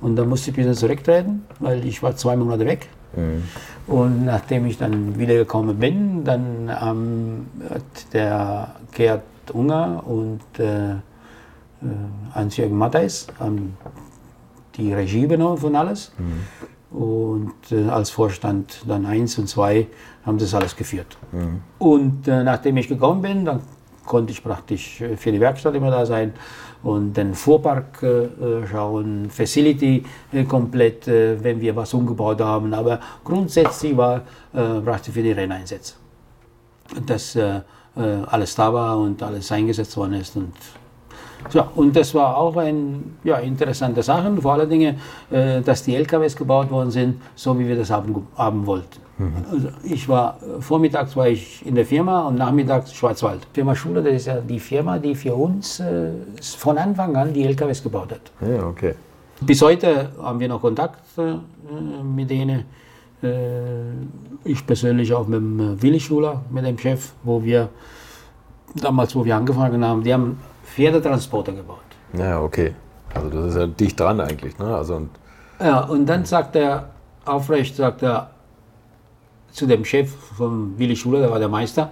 Und 0.00 0.16
dann 0.16 0.28
musste 0.28 0.50
ich 0.50 0.56
wieder 0.56 0.72
zurücktreten, 0.72 1.44
weil 1.58 1.84
ich 1.84 2.02
war 2.02 2.16
zwei 2.16 2.36
Monate 2.36 2.66
weg. 2.66 2.88
Und 3.86 4.24
nachdem 4.24 4.66
ich 4.66 4.78
dann 4.78 5.18
wiedergekommen 5.18 5.76
bin, 5.78 6.24
dann 6.24 6.70
ähm, 6.82 7.46
hat 7.68 8.12
der 8.12 8.74
Gerd 8.92 9.22
Unger 9.52 10.04
und 10.06 10.40
äh, 10.58 10.94
Hans-Jürgen 12.34 12.76
Matthijs 12.76 13.26
haben 13.38 13.76
die 14.76 14.92
Regie 14.92 15.24
übernommen 15.24 15.58
von 15.58 15.74
alles. 15.76 16.12
Und 16.90 17.54
äh, 17.70 17.88
als 17.88 18.10
Vorstand 18.10 18.82
dann 18.86 19.06
eins 19.06 19.38
und 19.38 19.48
zwei 19.48 19.86
haben 20.26 20.38
das 20.38 20.54
alles 20.54 20.74
geführt. 20.74 21.16
Und 21.78 22.26
äh, 22.26 22.42
nachdem 22.42 22.76
ich 22.78 22.88
gekommen 22.88 23.22
bin, 23.22 23.44
dann 23.44 23.60
konnte 24.04 24.32
ich 24.32 24.42
praktisch 24.42 25.00
äh, 25.00 25.16
für 25.16 25.30
die 25.30 25.38
Werkstatt 25.38 25.74
immer 25.76 25.90
da 25.90 26.04
sein 26.04 26.32
und 26.82 27.16
den 27.16 27.34
Fuhrpark 27.34 28.02
äh, 28.02 28.66
schauen, 28.66 29.30
Facility 29.30 30.04
äh, 30.32 30.44
komplett, 30.44 31.06
äh, 31.06 31.42
wenn 31.42 31.60
wir 31.60 31.76
was 31.76 31.94
umgebaut 31.94 32.40
haben. 32.40 32.74
Aber 32.74 32.98
grundsätzlich 33.22 33.96
war 33.96 34.22
praktisch 34.52 35.14
für 35.14 35.22
die 35.22 35.32
Renneinsätze. 35.32 35.94
Dass 37.06 37.38
alles 37.94 38.54
da 38.56 38.74
war 38.74 38.98
und 38.98 39.22
alles 39.22 39.52
eingesetzt 39.52 39.96
worden 39.96 40.14
ist. 40.14 40.34
Und 40.34 40.52
ja, 41.52 41.68
und 41.74 41.94
das 41.96 42.14
war 42.14 42.36
auch 42.36 42.56
eine 42.56 43.00
ja, 43.24 43.36
interessante 43.38 44.02
Sache, 44.02 44.34
vor 44.40 44.54
allen 44.54 44.68
Dingen, 44.68 44.96
äh, 45.30 45.60
dass 45.60 45.82
die 45.82 45.94
LKWs 45.94 46.36
gebaut 46.36 46.70
worden 46.70 46.90
sind, 46.90 47.20
so 47.34 47.58
wie 47.58 47.66
wir 47.66 47.76
das 47.76 47.90
haben, 47.90 48.26
haben 48.36 48.66
wollten. 48.66 49.00
Also 49.52 49.68
ich 49.84 50.08
war, 50.08 50.38
äh, 50.40 50.60
vormittags 50.60 51.14
war 51.14 51.28
ich 51.28 51.64
in 51.66 51.74
der 51.74 51.84
Firma 51.84 52.26
und 52.26 52.36
nachmittags 52.36 52.94
Schwarzwald. 52.94 53.46
Firma 53.52 53.74
Schule, 53.74 54.02
das 54.02 54.14
ist 54.14 54.26
ja 54.26 54.40
die 54.40 54.58
Firma, 54.58 54.98
die 54.98 55.14
für 55.14 55.34
uns 55.34 55.80
äh, 55.80 56.10
von 56.56 56.78
Anfang 56.78 57.14
an 57.16 57.32
die 57.32 57.44
LKWs 57.44 57.82
gebaut 57.82 58.12
hat. 58.12 58.48
Ja, 58.48 58.66
okay. 58.66 58.94
Bis 59.42 59.60
heute 59.62 60.10
haben 60.22 60.40
wir 60.40 60.48
noch 60.48 60.60
Kontakt 60.60 61.00
äh, 61.18 61.34
mit 62.02 62.30
denen. 62.30 62.64
Äh, 63.22 63.28
ich 64.44 64.66
persönlich 64.66 65.12
auch 65.12 65.26
mit 65.26 65.40
dem 65.40 65.60
äh, 65.60 65.82
Willi 65.82 66.00
Schuler, 66.00 66.42
mit 66.50 66.64
dem 66.64 66.78
Chef, 66.78 67.12
wo 67.22 67.42
wir 67.42 67.68
damals, 68.74 69.14
wo 69.14 69.24
wir 69.24 69.36
angefangen 69.36 69.84
haben, 69.84 70.02
die 70.02 70.14
haben 70.14 70.38
Pferdetransporter 70.74 71.52
gebaut. 71.52 71.78
Ja, 72.12 72.40
okay. 72.40 72.74
Also 73.14 73.28
das 73.28 73.46
ist 73.46 73.56
ja 73.56 73.66
dicht 73.66 73.98
dran 73.98 74.20
eigentlich. 74.20 74.58
Ne? 74.58 74.74
Also, 74.74 74.96
und, 74.96 75.10
Ja, 75.60 75.80
und 75.80 76.06
dann 76.06 76.24
sagt 76.24 76.56
er 76.56 76.90
aufrecht, 77.24 77.76
sagt 77.76 78.02
er 78.02 78.30
zu 79.52 79.66
dem 79.66 79.84
Chef 79.84 80.10
von 80.36 80.78
Willi 80.78 80.96
Schuler, 80.96 81.20
der 81.20 81.30
war 81.30 81.38
der 81.38 81.48
Meister, 81.48 81.90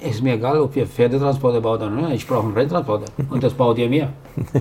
ist 0.00 0.22
mir 0.22 0.34
egal, 0.34 0.58
ob 0.60 0.76
ihr 0.76 0.86
Pferdetransporter 0.86 1.60
baut 1.60 1.80
oder 1.80 1.90
nicht, 1.90 2.14
ich 2.14 2.26
brauche 2.26 2.44
einen 2.44 2.54
Renntransporter 2.54 3.06
und 3.30 3.42
das 3.42 3.52
baut 3.52 3.78
ihr 3.78 3.88
mir. 3.88 4.08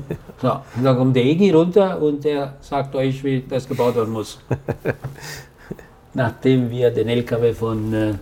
So, 0.41 0.52
dann 0.84 0.98
kommt 0.98 1.16
der 1.16 1.24
Egi 1.24 1.52
runter 1.52 2.02
und 2.02 2.26
der 2.26 2.56
sagt 2.60 2.94
euch, 2.95 3.24
wie 3.24 3.45
das 3.48 3.66
gebaut 3.66 3.95
werden 3.95 4.12
muss. 4.12 4.40
Nachdem 6.14 6.70
wir 6.70 6.91
den 6.91 7.08
LKW 7.08 7.54
von, 7.54 7.94
äh, 7.94 8.14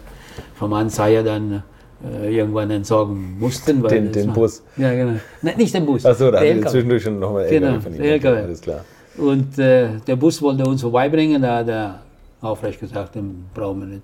vom 0.53 0.71
Anseier 0.73 1.23
dann 1.23 1.63
äh, 2.09 2.35
irgendwann 2.35 2.69
entsorgen 2.71 3.37
mussten. 3.39 3.83
Den- 3.83 4.11
den 4.11 4.33
Bus. 4.33 4.63
Ja, 4.77 4.91
genau. 4.93 5.19
Nein, 5.41 5.57
nicht 5.57 5.73
den 5.73 5.85
Bus. 5.85 6.05
achso, 6.05 6.31
da 6.31 6.39
er 6.41 6.51
LKW. 6.55 6.69
zwischendurch 6.69 7.03
schon 7.03 7.19
nochmal 7.19 7.47
Genau, 7.49 7.67
LKW 7.67 7.81
von 7.81 7.93
ihm. 7.95 8.01
LKW. 8.01 8.37
Alles 8.41 8.61
klar. 8.61 8.85
Und 9.17 9.59
äh, 9.59 9.89
der 10.07 10.15
Bus 10.15 10.41
wollte 10.41 10.63
uns 10.63 10.81
vorbeibringen, 10.81 11.41
da 11.41 11.57
hat 11.57 11.67
er 11.67 11.99
aufrecht 12.41 12.79
gesagt, 12.79 13.15
den 13.15 13.45
brauchen 13.53 13.79
wir 13.81 13.87
nicht. 13.87 14.01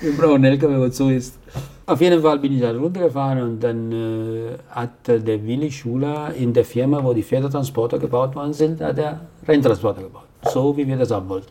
wir 0.00 0.16
brauchen 0.16 0.34
einen 0.36 0.44
LKW, 0.44 0.78
was 0.78 0.96
so 0.96 1.08
ist. 1.08 1.38
Auf 1.86 2.00
jeden 2.00 2.20
Fall 2.22 2.38
bin 2.38 2.52
ich 2.52 2.60
da 2.60 2.72
runtergefahren 2.72 3.42
und 3.42 3.60
dann 3.60 3.90
äh, 3.92 4.50
hat 4.70 4.90
der 5.06 5.26
Willi 5.46 5.70
Schuler 5.70 6.32
in 6.34 6.52
der 6.52 6.64
Firma, 6.64 7.02
wo 7.02 7.12
die 7.12 7.22
Pferdetransporter 7.22 7.98
gebaut 7.98 8.34
worden 8.34 8.52
sind, 8.52 8.80
hat 8.80 8.98
er 8.98 9.20
Renntransporter 9.46 10.02
gebaut. 10.02 10.24
So 10.52 10.76
wie 10.76 10.86
wir 10.86 10.96
das 10.96 11.10
haben 11.10 11.28
wollten. 11.28 11.48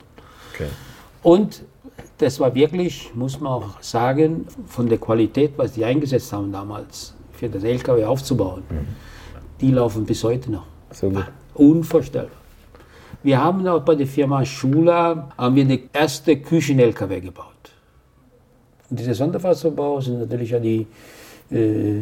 Okay. 0.53 0.67
Und 1.23 1.63
das 2.21 2.39
war 2.39 2.53
wirklich, 2.53 3.11
muss 3.15 3.39
man 3.39 3.53
auch 3.53 3.81
sagen, 3.81 4.45
von 4.67 4.87
der 4.87 4.97
Qualität, 4.97 5.53
was 5.57 5.73
die 5.73 5.83
eingesetzt 5.83 6.31
haben 6.31 6.51
damals, 6.51 7.13
für 7.33 7.49
das 7.49 7.63
LKW 7.63 8.05
aufzubauen, 8.05 8.63
die 9.59 9.71
laufen 9.71 10.05
bis 10.05 10.23
heute 10.23 10.51
noch. 10.51 10.65
So 10.91 11.09
gut. 11.09 11.25
Unvorstellbar. 11.55 12.37
Wir 13.23 13.43
haben 13.43 13.67
auch 13.67 13.81
bei 13.81 13.95
der 13.95 14.07
Firma 14.07 14.43
Schula 14.45 15.29
haben 15.37 15.55
wir 15.55 15.65
die 15.65 15.89
erste 15.93 16.37
Küchen-LKW 16.37 17.21
gebaut. 17.21 17.45
Und 18.89 18.99
diese 18.99 19.13
Sonderfahrzeugbau 19.13 20.01
sind 20.01 20.19
natürlich 20.19 20.51
ja 20.51 20.59
die, 20.59 20.87
äh, 21.51 21.97
äh 21.97 22.01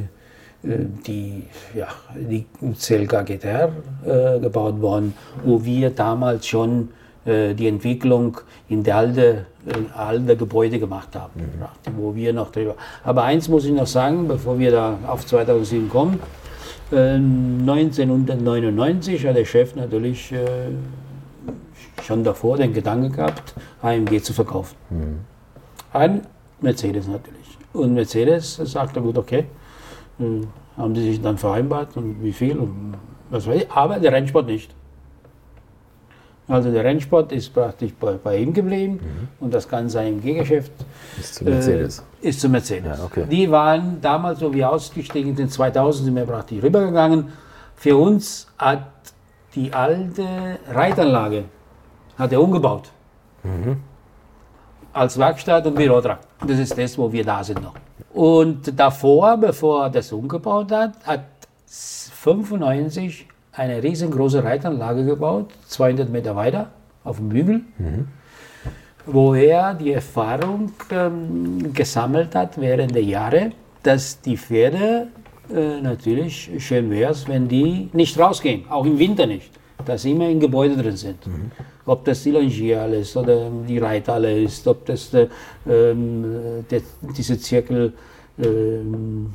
die, 1.06 1.44
ja, 1.76 1.88
die 2.16 2.46
CLK 2.78 3.26
GTR 3.26 3.72
äh, 4.06 4.40
gebaut 4.40 4.82
worden, 4.82 5.14
wo 5.44 5.64
wir 5.64 5.90
damals 5.90 6.48
schon 6.48 6.90
äh, 7.26 7.54
die 7.54 7.68
Entwicklung 7.68 8.38
in 8.70 8.84
der 8.84 8.98
alte, 8.98 9.46
äh, 9.70 9.86
alte 9.96 10.36
Gebäude 10.36 10.80
gemacht 10.80 11.16
haben, 11.16 11.42
mhm. 11.42 11.64
wo 11.98 12.14
wir 12.16 12.34
noch 12.34 12.52
drüber. 12.52 12.76
Aber 13.04 13.24
eins 13.24 13.48
muss 13.48 13.64
ich 13.66 13.72
noch 13.72 13.88
sagen, 13.88 14.28
bevor 14.28 14.60
wir 14.60 14.72
da 14.72 15.00
auf 15.08 15.26
2007 15.26 15.90
kommen. 15.90 16.20
1999 16.92 19.24
äh, 19.24 19.30
hat 19.30 19.38
der 19.38 19.46
Chef 19.46 19.76
natürlich 19.76 20.34
schon 22.04 22.24
davor 22.24 22.58
den 22.58 22.74
Gedanken 22.74 23.12
gehabt, 23.12 23.54
AMG 23.84 24.24
zu 24.24 24.34
verkaufen. 24.34 24.76
Mhm. 24.90 25.20
An 25.94 26.22
Mercedes 26.62 27.08
natürlich. 27.08 27.58
Und 27.74 27.94
Mercedes 27.94 28.56
sagte, 28.56 29.02
gut, 29.02 29.18
okay, 29.18 29.46
haben 30.78 30.96
sie 30.96 31.04
sich 31.04 31.22
dann 31.22 31.38
vereinbart 31.38 31.96
und 31.96 32.24
wie 32.24 32.34
viel 32.34 32.58
und 32.58 32.96
was 33.30 33.46
weiß 33.46 33.62
ich, 33.62 33.72
aber 33.72 34.00
der 34.00 34.12
Rennsport 34.12 34.48
nicht. 34.48 34.74
Also 36.50 36.72
der 36.72 36.84
Rennsport 36.84 37.32
ist 37.32 37.54
praktisch 37.54 37.94
bei, 37.94 38.14
bei 38.14 38.38
ihm 38.38 38.52
geblieben 38.52 38.94
mhm. 38.94 39.28
und 39.40 39.54
das 39.54 39.70
ganze 39.70 40.00
AMG-Geschäft 40.00 40.72
ist 41.20 41.36
zu 41.36 41.44
Mercedes. 41.44 42.04
Äh, 42.24 42.30
ist 42.30 42.42
zu 42.42 42.50
Mercedes. 42.50 42.98
Ja, 42.98 43.06
okay. 43.06 43.26
Die 43.30 43.50
waren 43.52 44.02
damals, 44.02 44.40
so 44.40 44.52
wie 44.52 44.66
ausgestiegen 44.66 45.36
sind, 45.36 45.52
2000 45.52 46.06
sind 46.06 46.16
wir 46.16 46.26
praktisch 46.26 46.64
rübergegangen. 46.64 47.28
Für 47.76 47.96
uns 47.96 48.48
hat 48.58 48.90
die 49.54 49.72
alte 49.72 50.58
Reitanlage 50.68 51.44
hat 52.18 52.34
er 52.34 52.42
umgebaut. 52.42 52.90
Mhm. 53.44 53.78
Als 54.92 55.20
Werkstatt 55.20 55.68
und 55.68 55.76
Bürotrakt. 55.76 56.28
Das 56.46 56.58
ist 56.58 56.76
das, 56.76 56.98
wo 56.98 57.12
wir 57.12 57.24
da 57.24 57.44
sind 57.44 57.62
noch. 57.62 57.76
Und 58.12 58.78
davor, 58.78 59.38
bevor 59.38 59.84
er 59.84 59.90
das 59.92 60.12
umgebaut 60.12 60.72
hat, 60.72 60.94
hat 61.06 61.26
95 61.68 63.28
eine 63.52 63.82
riesengroße 63.82 64.44
Reitanlage 64.44 65.06
gebaut, 65.06 65.52
200 65.68 66.10
Meter 66.10 66.36
weiter, 66.36 66.70
auf 67.04 67.18
dem 67.18 67.32
Hügel, 67.32 67.62
mhm. 67.78 68.08
wo 69.06 69.34
er 69.34 69.74
die 69.74 69.94
Erfahrung 69.94 70.72
ähm, 70.92 71.74
gesammelt 71.74 72.36
hat 72.36 72.60
während 72.60 72.94
der 72.94 73.04
Jahre, 73.04 73.52
dass 73.84 74.22
die 74.22 74.38
Pferde 74.38 75.08
äh, 75.54 75.82
natürlich 75.82 76.52
schön 76.60 76.92
wäre, 76.92 77.16
wenn 77.28 77.48
die 77.48 77.90
nicht 77.94 78.20
rausgehen, 78.20 78.66
auch 78.70 78.86
im 78.86 79.00
Winter 79.00 79.26
nicht, 79.26 79.52
dass 79.86 80.04
sie 80.04 80.12
immer 80.12 80.30
in 80.30 80.40
Gebäude 80.40 80.78
drin 80.78 80.98
sind. 80.98 81.26
Mhm. 81.26 81.52
Ob 81.86 82.06
das 82.06 82.22
die 82.22 82.32
Longierhalle 82.32 82.98
ist 82.98 83.18
oder 83.18 83.50
die 83.68 83.80
Reithalle 83.80 84.44
ist, 84.44 84.68
ob 84.68 84.86
das 84.86 85.10
der, 85.10 85.28
ähm, 85.68 86.66
der, 86.70 86.82
diese 87.18 87.40
Zirkel 87.40 87.94
ähm, 88.38 89.34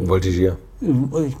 äh, 0.00 0.06
Voltigier. 0.06 0.56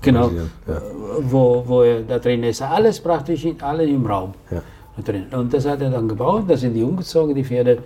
Genau, 0.00 0.30
ja. 0.30 0.82
wo, 1.20 1.64
wo 1.66 1.82
er 1.82 2.02
da 2.02 2.18
drin 2.18 2.44
ist. 2.44 2.62
Alles 2.62 3.00
praktisch, 3.00 3.46
alle 3.60 3.84
im 3.84 4.06
Raum 4.06 4.34
ja. 4.50 4.62
drin. 5.02 5.26
Und 5.32 5.52
das 5.52 5.66
hat 5.66 5.80
er 5.80 5.90
dann 5.90 6.08
gebaut, 6.08 6.44
da 6.46 6.56
sind 6.56 6.74
die 6.74 6.82
umgezogen, 6.82 7.34
die 7.34 7.44
Pferde. 7.44 7.78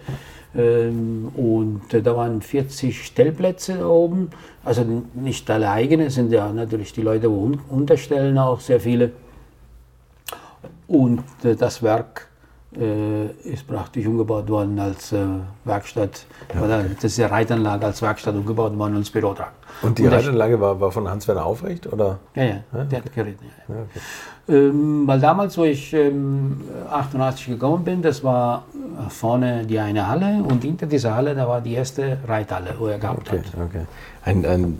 Ähm, 0.54 1.28
und 1.34 1.82
da 1.90 2.16
waren 2.16 2.40
40 2.40 3.06
Stellplätze 3.06 3.86
oben, 3.86 4.30
also 4.64 4.84
nicht 5.14 5.50
alle 5.50 5.70
eigene, 5.70 6.10
sind 6.10 6.32
ja 6.32 6.50
natürlich 6.52 6.92
die 6.92 7.02
Leute, 7.02 7.30
wo 7.30 7.52
unterstellen 7.68 8.38
auch 8.38 8.60
sehr 8.60 8.80
viele. 8.80 9.12
Und 10.88 11.22
äh, 11.42 11.56
das 11.56 11.82
Werk 11.82 12.28
äh, 12.28 12.35
ist 12.76 13.66
praktisch 13.66 14.06
umgebaut 14.06 14.48
worden 14.48 14.78
als 14.78 15.12
äh, 15.12 15.18
Werkstatt, 15.64 16.26
ja, 16.54 16.62
okay. 16.62 16.90
das 16.94 17.04
ist 17.04 17.18
die 17.18 17.22
Reitanlage 17.22 17.86
als 17.86 18.02
Werkstatt 18.02 18.34
umgebaut 18.34 18.76
worden 18.76 18.96
als 18.96 19.10
Bürotrakt. 19.10 19.54
Und 19.82 19.98
die 19.98 20.04
und 20.04 20.12
Reitanlage 20.12 20.60
war, 20.60 20.80
war 20.80 20.92
von 20.92 21.08
Hans-Werner 21.08 21.44
Aufrecht? 21.44 21.90
Oder? 21.90 22.18
Ja, 22.34 22.44
ja, 22.44 22.56
ja? 22.72 22.84
der 22.84 22.98
hat 22.98 23.14
geritten. 23.14 23.46
Ja. 23.68 23.74
ja 23.74 23.80
okay. 23.82 24.56
ähm, 24.68 25.06
weil 25.06 25.20
damals, 25.20 25.56
wo 25.56 25.64
ich 25.64 25.92
ähm, 25.92 26.62
88 26.90 27.46
gekommen 27.46 27.84
bin, 27.84 28.02
das 28.02 28.22
war 28.22 28.64
vorne 29.08 29.64
die 29.66 29.78
eine 29.78 30.06
Halle 30.08 30.42
und 30.42 30.62
hinter 30.62 30.86
dieser 30.86 31.14
Halle, 31.14 31.34
da 31.34 31.48
war 31.48 31.60
die 31.60 31.74
erste 31.74 32.18
Reithalle, 32.26 32.74
wo 32.78 32.86
er 32.86 32.98
gehabt 32.98 33.28
okay, 33.28 33.38
hat. 33.38 33.46
Okay. 33.68 33.86
Ein, 34.24 34.44
ein 34.44 34.78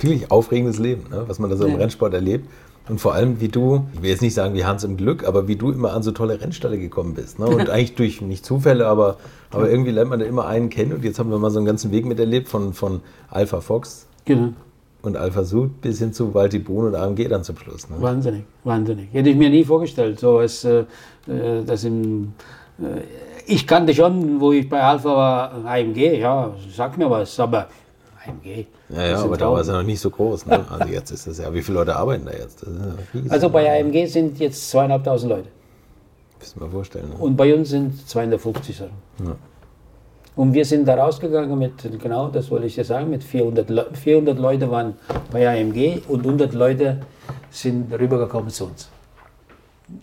wirklich 0.00 0.30
aufregendes 0.30 0.78
Leben, 0.78 1.10
ne? 1.10 1.24
was 1.26 1.38
man 1.38 1.50
da 1.50 1.56
so 1.56 1.66
im 1.66 1.76
Rennsport 1.76 2.14
erlebt. 2.14 2.48
Und 2.88 3.00
vor 3.00 3.14
allem, 3.14 3.40
wie 3.40 3.48
du, 3.48 3.86
ich 3.94 4.02
will 4.02 4.10
jetzt 4.10 4.22
nicht 4.22 4.34
sagen 4.34 4.54
wie 4.54 4.64
Hans 4.64 4.84
im 4.84 4.96
Glück, 4.96 5.26
aber 5.26 5.48
wie 5.48 5.56
du 5.56 5.72
immer 5.72 5.92
an 5.92 6.02
so 6.02 6.12
tolle 6.12 6.40
Rennstalle 6.40 6.78
gekommen 6.78 7.14
bist. 7.14 7.38
Ne? 7.38 7.46
Und 7.46 7.68
eigentlich 7.70 7.96
durch, 7.96 8.20
nicht 8.20 8.44
Zufälle, 8.44 8.86
aber, 8.86 9.16
aber 9.50 9.68
irgendwie 9.68 9.90
lernt 9.90 10.10
man 10.10 10.20
da 10.20 10.26
immer 10.26 10.46
einen 10.46 10.70
kennen. 10.70 10.92
Und 10.92 11.04
jetzt 11.04 11.18
haben 11.18 11.30
wir 11.30 11.38
mal 11.38 11.50
so 11.50 11.58
einen 11.58 11.66
ganzen 11.66 11.90
Weg 11.90 12.06
miterlebt 12.06 12.48
von, 12.48 12.72
von 12.74 13.00
Alpha 13.28 13.60
Fox 13.60 14.06
genau. 14.24 14.52
und 15.02 15.16
Alpha 15.16 15.42
Sud 15.42 15.80
bis 15.80 15.98
hin 15.98 16.12
zu 16.12 16.32
Walti 16.32 16.60
Brun 16.60 16.86
und 16.86 16.94
AMG 16.94 17.28
dann 17.28 17.42
zum 17.42 17.56
Schluss. 17.56 17.90
Ne? 17.90 17.96
Wahnsinnig, 17.98 18.44
wahnsinnig. 18.62 19.08
Hätte 19.12 19.30
ich 19.30 19.36
mir 19.36 19.50
nie 19.50 19.64
vorgestellt. 19.64 20.20
So 20.20 20.38
als, 20.38 20.64
äh, 20.64 20.84
äh 21.26 21.64
das 21.66 21.82
im, 21.82 22.34
äh, 22.78 23.00
ich 23.46 23.66
kannte 23.66 23.94
schon, 23.94 24.40
wo 24.40 24.52
ich 24.52 24.68
bei 24.68 24.80
Alpha 24.80 25.08
war, 25.08 25.64
AMG, 25.64 26.20
ja, 26.20 26.54
sag 26.72 26.96
mir 26.98 27.10
was, 27.10 27.38
aber 27.40 27.66
AMG. 28.28 28.66
Ja, 28.88 29.06
ja 29.06 29.22
aber 29.22 29.36
da 29.36 29.50
war 29.50 29.60
es 29.60 29.68
ja 29.68 29.74
noch 29.74 29.82
nicht 29.82 30.00
so 30.00 30.10
groß. 30.10 30.46
Ne? 30.46 30.64
Also 30.70 30.92
jetzt 30.92 31.10
ist 31.10 31.26
es 31.26 31.38
ja, 31.38 31.52
wie 31.52 31.62
viele 31.62 31.78
Leute 31.78 31.96
arbeiten 31.96 32.24
da 32.24 32.32
jetzt? 32.32 32.64
also 33.28 33.48
bei 33.50 33.80
AMG 33.80 34.06
sind 34.06 34.38
jetzt 34.38 34.70
zweieinhalbtausend 34.70 35.30
Leute. 35.30 35.48
Müssen 36.38 36.60
wir 36.60 36.68
vorstellen. 36.68 37.08
Ne? 37.08 37.16
Und 37.16 37.36
bei 37.36 37.54
uns 37.54 37.70
sind 37.70 38.08
250 38.08 38.76
Sachen. 38.76 38.90
Ja. 39.24 39.36
Und 40.36 40.52
wir 40.52 40.66
sind 40.66 40.86
da 40.86 40.96
rausgegangen 40.96 41.58
mit, 41.58 41.72
genau 42.00 42.28
das 42.28 42.50
wollte 42.50 42.66
ich 42.66 42.74
dir 42.74 42.84
sagen, 42.84 43.08
mit 43.08 43.24
400, 43.24 43.70
Le 43.70 43.86
400 43.94 44.38
Leute 44.38 44.70
waren 44.70 44.94
bei 45.32 45.48
AMG 45.48 46.02
und 46.08 46.20
100 46.20 46.52
Leute 46.52 47.00
sind 47.50 47.90
rübergekommen 47.92 48.50
zu 48.50 48.66
uns. 48.66 48.90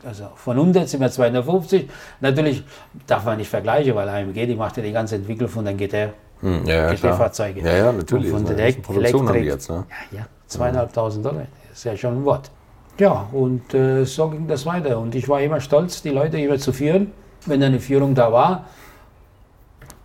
Also 0.03 0.29
von 0.35 0.57
100 0.57 0.89
sind 0.89 1.01
wir 1.01 1.11
250. 1.11 1.87
Natürlich 2.21 2.63
darf 3.05 3.25
man 3.25 3.37
nicht 3.37 3.49
vergleichen, 3.49 3.93
weil 3.93 4.09
AMG, 4.09 4.47
die 4.47 4.55
macht 4.55 4.77
ja 4.77 4.83
die 4.83 4.91
ganze 4.91 5.15
Entwicklung 5.15 5.49
von 5.49 5.65
den 5.65 5.77
GTR. 5.77 6.13
Hm, 6.44 6.65
ja, 6.65 6.76
ja, 6.76 6.94
GT-Fahrzeuge. 6.94 7.61
Ja, 7.61 7.78
ja, 7.78 7.91
natürlich. 7.94 8.34
Und 8.34 8.48
von 8.48 8.56
der 8.57 8.72
Produktion 8.74 9.30
haben 9.30 9.41
die 9.41 9.45
jetzt, 9.45 9.70
ne? 9.70 9.86
Ja, 10.11 10.20
ja, 10.20 10.26
zweieinhalbtausend 10.48 11.26
Dollar, 11.26 11.48
das 11.70 11.78
ist 11.78 11.84
ja 11.86 11.95
schon 11.95 12.18
ein 12.18 12.26
Wort. 12.26 12.52
Ja, 12.99 13.28
und 13.32 13.74
äh, 13.74 14.03
so 14.03 14.30
ging 14.30 14.45
das 14.48 14.65
weiter. 14.65 14.99
Und 14.99 15.15
ich 15.15 15.28
war 15.30 15.41
immer 15.41 15.61
stolz, 15.61 16.02
die 16.02 16.10
Leute 16.10 16.38
immer 16.38 16.57
zu 16.57 16.74
führen, 16.74 17.14
wenn 17.45 17.64
eine 17.64 17.80
Führung 17.80 18.14
da 18.14 18.32
war, 18.32 18.65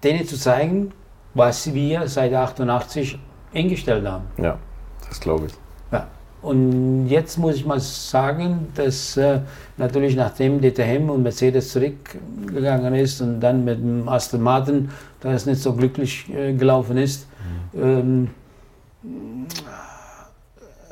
denen 0.05 0.25
zu 0.27 0.39
zeigen, 0.39 0.93
was 1.35 1.75
wir 1.75 2.07
seit 2.07 2.33
88 2.33 3.19
eingestellt 3.53 4.07
haben. 4.07 4.27
Ja, 4.39 4.59
das 5.09 5.19
glaube 5.19 5.47
ich. 5.47 5.53
Und 6.41 7.09
jetzt 7.09 7.37
muss 7.37 7.57
ich 7.57 7.67
mal 7.67 7.81
sagen, 7.81 8.69
dass 8.75 9.17
äh, 9.17 9.41
natürlich 9.77 10.15
nachdem 10.15 10.61
DTM 10.61 11.11
und 11.11 11.23
Mercedes 11.25 11.73
zurückgegangen 11.73 12.95
ist 12.95 13.21
und 13.21 13.41
dann 13.41 13.65
mit 13.65 13.79
dem 13.81 14.09
Aston 14.09 14.41
Martin, 14.41 14.91
da 15.21 15.33
es 15.33 15.47
nicht 15.47 15.61
so 15.61 15.73
glücklich 15.73 16.33
äh, 16.33 16.55
gelaufen 16.55 16.97
ist, 16.97 17.27
mhm. 17.73 17.83
ähm, 17.83 19.51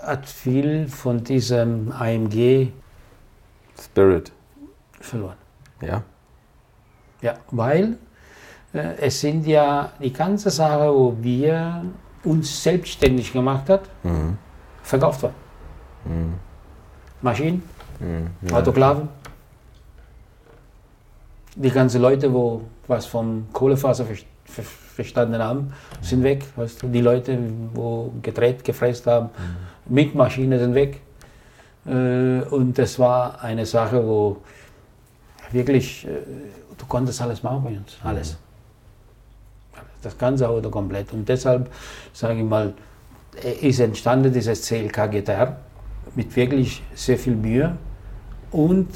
hat 0.02 0.26
viel 0.26 0.88
von 0.88 1.22
diesem 1.22 1.92
AMG 1.92 2.72
Spirit 3.80 4.32
verloren. 5.00 5.36
Ja. 5.80 6.02
Ja, 7.22 7.34
weil 7.52 7.98
äh, 8.72 8.96
es 9.00 9.20
sind 9.20 9.46
ja 9.46 9.92
die 10.02 10.12
ganze 10.12 10.50
Sache, 10.50 10.92
wo 10.92 11.16
wir 11.20 11.84
uns 12.24 12.64
selbstständig 12.64 13.32
gemacht 13.32 13.70
haben, 13.70 13.84
mhm 14.02 14.38
verkauft 14.86 15.22
worden. 15.22 15.34
Mhm. 16.04 16.34
Maschinen, 17.20 17.62
mhm. 17.98 18.54
Autoklaven. 18.54 19.08
Die 21.56 21.70
ganzen 21.70 22.00
Leute, 22.00 22.32
wo 22.32 22.62
was 22.86 23.06
vom 23.06 23.48
Kohlefaser 23.52 24.06
verstanden 24.44 25.42
haben, 25.42 25.72
sind 26.02 26.22
weg. 26.22 26.44
Weißt 26.54 26.82
du? 26.82 26.88
Die 26.88 27.00
Leute, 27.00 27.38
wo 27.74 28.12
gedreht, 28.22 28.62
gefräst 28.62 29.06
haben, 29.06 29.26
mhm. 29.26 29.94
mit 29.94 30.14
Maschinen 30.14 30.58
sind 30.58 30.74
weg. 30.74 31.00
Äh, 31.86 32.42
und 32.50 32.74
das 32.78 32.98
war 32.98 33.42
eine 33.42 33.66
Sache, 33.66 34.06
wo 34.06 34.36
wirklich, 35.50 36.06
äh, 36.06 36.10
du 36.78 36.86
konntest 36.86 37.20
alles 37.22 37.42
machen 37.42 37.64
bei 37.64 37.70
uns, 37.70 37.96
alles. 38.04 38.36
Das 40.02 40.16
ganze 40.16 40.48
Auto 40.48 40.70
komplett. 40.70 41.12
Und 41.12 41.28
deshalb 41.28 41.72
sage 42.12 42.38
ich 42.38 42.44
mal, 42.44 42.74
ist 43.60 43.80
entstanden, 43.80 44.32
dieses 44.32 44.62
CLK 44.62 45.10
GTR, 45.10 45.56
mit 46.14 46.34
wirklich 46.34 46.82
sehr 46.94 47.18
viel 47.18 47.34
Mühe 47.34 47.76
und 48.50 48.88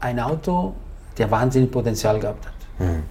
ein 0.00 0.20
Auto, 0.20 0.74
der 1.16 1.30
wahnsinnig 1.30 1.70
Potenzial 1.70 2.20
gehabt 2.20 2.46
hat. 2.46 2.54
Mhm. 2.78 3.02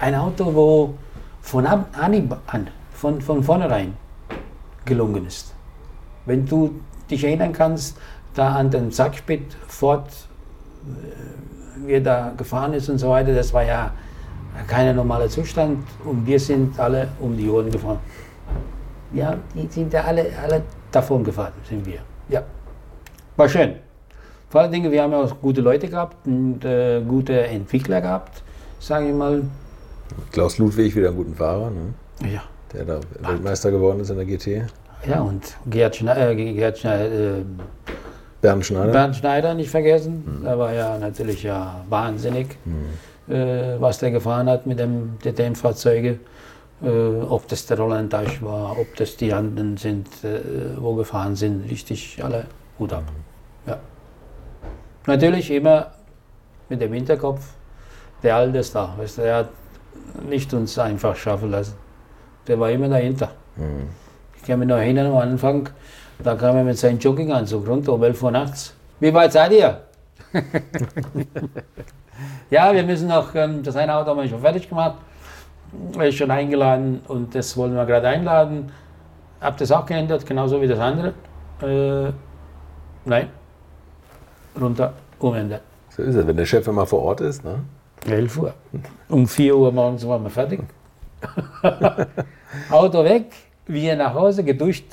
Ein 0.00 0.14
Auto, 0.14 0.54
wo 0.54 0.94
von 1.40 1.66
Anhieb 1.66 2.36
an, 2.46 2.68
von, 2.92 3.20
von 3.20 3.42
vornherein 3.42 3.94
gelungen 4.84 5.26
ist. 5.26 5.54
Wenn 6.26 6.44
du 6.46 6.80
dich 7.10 7.24
erinnern 7.24 7.52
kannst, 7.52 7.96
da 8.34 8.54
an 8.54 8.70
den 8.70 8.90
Sackspit 8.90 9.56
fort, 9.66 10.08
äh, 10.84 11.86
wie 11.86 11.92
er 11.92 12.00
da 12.00 12.32
gefahren 12.36 12.74
ist 12.74 12.88
und 12.88 12.98
so 12.98 13.10
weiter, 13.10 13.34
das 13.34 13.52
war 13.52 13.64
ja 13.64 13.92
kein 14.66 14.94
normaler 14.94 15.28
Zustand 15.28 15.84
und 16.04 16.26
wir 16.26 16.38
sind 16.38 16.78
alle 16.78 17.08
um 17.20 17.36
die 17.36 17.48
Ohren 17.48 17.70
gefahren. 17.70 17.98
Ja, 19.12 19.36
die 19.54 19.66
sind 19.68 19.92
ja 19.92 20.04
alle, 20.04 20.26
alle 20.42 20.62
davon 20.90 21.24
gefahren, 21.24 21.52
sind 21.68 21.84
wir. 21.84 21.98
Ja, 22.28 22.42
war 23.36 23.48
schön. 23.48 23.76
Vor 24.48 24.60
allen 24.62 24.72
Dingen, 24.72 24.90
wir 24.90 25.02
haben 25.02 25.12
ja 25.12 25.22
auch 25.22 25.40
gute 25.40 25.60
Leute 25.60 25.88
gehabt 25.88 26.26
und 26.26 26.64
äh, 26.64 27.00
gute 27.02 27.40
Entwickler 27.42 28.00
gehabt, 28.00 28.42
sage 28.78 29.08
ich 29.08 29.14
mal. 29.14 29.42
Klaus 30.32 30.58
Ludwig, 30.58 30.94
wieder 30.96 31.10
ein 31.10 31.16
guter 31.16 31.34
Fahrer, 31.36 31.70
ne? 31.70 32.28
Ja. 32.32 32.42
der 32.72 32.84
da 32.84 33.00
Weltmeister 33.20 33.70
geworden 33.70 34.00
ist 34.00 34.10
in 34.10 34.16
der 34.16 34.26
GT. 34.26 34.68
Ja, 35.08 35.20
und 35.20 35.56
Gerd 35.66 35.96
Schneider, 35.96 36.30
äh, 36.30 36.52
Gerd 36.52 36.78
Schneider 36.78 37.38
äh, 37.38 37.44
Bernd 38.40 38.64
Schneider. 38.66 38.92
Bernd 38.92 39.16
Schneider 39.16 39.54
nicht 39.54 39.70
vergessen. 39.70 40.42
Der 40.44 40.58
war 40.58 40.72
ja 40.72 40.98
natürlich 40.98 41.42
ja 41.42 41.84
wahnsinnig, 41.88 42.56
äh, 43.28 43.76
was 43.78 43.98
der 43.98 44.10
gefahren 44.10 44.48
hat 44.48 44.66
mit 44.66 44.78
dem 44.78 45.18
DTM-Fahrzeuge. 45.22 46.18
Äh, 46.82 47.22
ob 47.28 47.46
das 47.48 47.66
der 47.66 47.76
Dasch 47.76 48.42
war, 48.42 48.78
ob 48.78 48.96
das 48.96 49.16
die 49.16 49.32
anderen 49.32 49.76
sind, 49.76 50.06
äh, 50.24 50.40
wo 50.78 50.94
gefahren 50.94 51.36
sind, 51.36 51.68
richtig 51.70 52.22
alle 52.22 52.46
Hut 52.78 52.92
ab. 52.92 53.04
Ja. 53.66 53.78
Natürlich 55.06 55.50
immer 55.50 55.88
mit 56.68 56.80
dem 56.80 56.92
Hinterkopf, 56.92 57.42
der 58.22 58.36
Alte 58.36 58.58
ist 58.58 58.74
da. 58.74 58.94
Weißt 58.96 59.18
du, 59.18 59.22
der 59.22 59.36
hat 59.36 59.48
nicht 60.28 60.52
uns 60.54 60.78
einfach 60.78 61.16
schaffen 61.16 61.50
lassen. 61.50 61.74
Der 62.46 62.58
war 62.58 62.70
immer 62.70 62.88
dahinter. 62.88 63.30
Ich 64.36 64.42
kann 64.44 64.58
mich 64.58 64.68
noch 64.68 64.78
erinnern 64.78 65.08
am 65.08 65.18
Anfang, 65.18 65.68
da 66.18 66.34
kam 66.34 66.56
er 66.56 66.64
mit 66.64 66.78
seinem 66.78 66.98
Jogginganzug 66.98 67.66
runter 67.68 67.92
um 67.92 68.02
11 68.02 68.22
Uhr 68.22 68.30
nachts. 68.30 68.74
Wie 68.98 69.12
weit 69.12 69.32
seid 69.32 69.52
ihr? 69.52 69.80
ja, 72.50 72.72
wir 72.72 72.82
müssen 72.82 73.08
noch, 73.08 73.34
ähm, 73.34 73.62
das 73.62 73.76
eine 73.76 73.94
Auto 73.94 74.10
haben 74.10 74.20
wir 74.20 74.28
schon 74.28 74.40
fertig 74.40 74.68
gemacht, 74.68 74.96
schon 76.10 76.30
eingeladen 76.30 77.00
und 77.08 77.34
das 77.34 77.56
wollen 77.56 77.74
wir 77.74 77.86
gerade 77.86 78.08
einladen. 78.08 78.72
Hab 79.40 79.56
das 79.56 79.72
auch 79.72 79.86
geändert, 79.86 80.26
genauso 80.26 80.60
wie 80.60 80.68
das 80.68 80.78
andere. 80.78 81.14
Äh, 81.62 82.12
nein, 83.04 83.28
runter, 84.60 84.92
umändern. 85.18 85.60
So 85.90 86.02
ist 86.02 86.14
es, 86.14 86.26
wenn 86.26 86.36
der 86.36 86.46
Chef 86.46 86.66
immer 86.66 86.86
vor 86.86 87.02
Ort 87.02 87.20
ist. 87.20 87.44
Ne? 87.44 87.60
11 88.06 88.38
Uhr. 88.38 88.54
Um 89.08 89.26
4 89.26 89.56
Uhr 89.56 89.72
morgens 89.72 90.06
waren 90.06 90.22
wir 90.22 90.30
fertig. 90.30 90.60
Auto 92.70 93.04
weg, 93.04 93.26
wir 93.66 93.96
nach 93.96 94.14
Hause, 94.14 94.42
geduscht, 94.42 94.84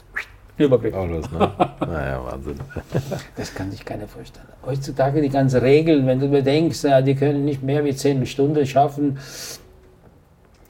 überblick. 0.57 0.93
Auch 0.93 1.07
los, 1.07 1.31
ne? 1.31 1.51
naja, 1.79 2.21
Wahnsinn. 2.23 2.59
Das 3.35 3.53
kann 3.53 3.71
sich 3.71 3.85
keiner 3.85 4.07
vorstellen. 4.07 4.47
Heutzutage 4.65 5.21
die 5.21 5.29
ganzen 5.29 5.61
Regeln, 5.61 6.05
wenn 6.07 6.19
du 6.19 6.27
bedenkst, 6.29 6.85
die 7.05 7.15
können 7.15 7.45
nicht 7.45 7.63
mehr 7.63 7.83
wie 7.85 7.95
10 7.95 8.25
Stunden 8.25 8.65
schaffen. 8.65 9.19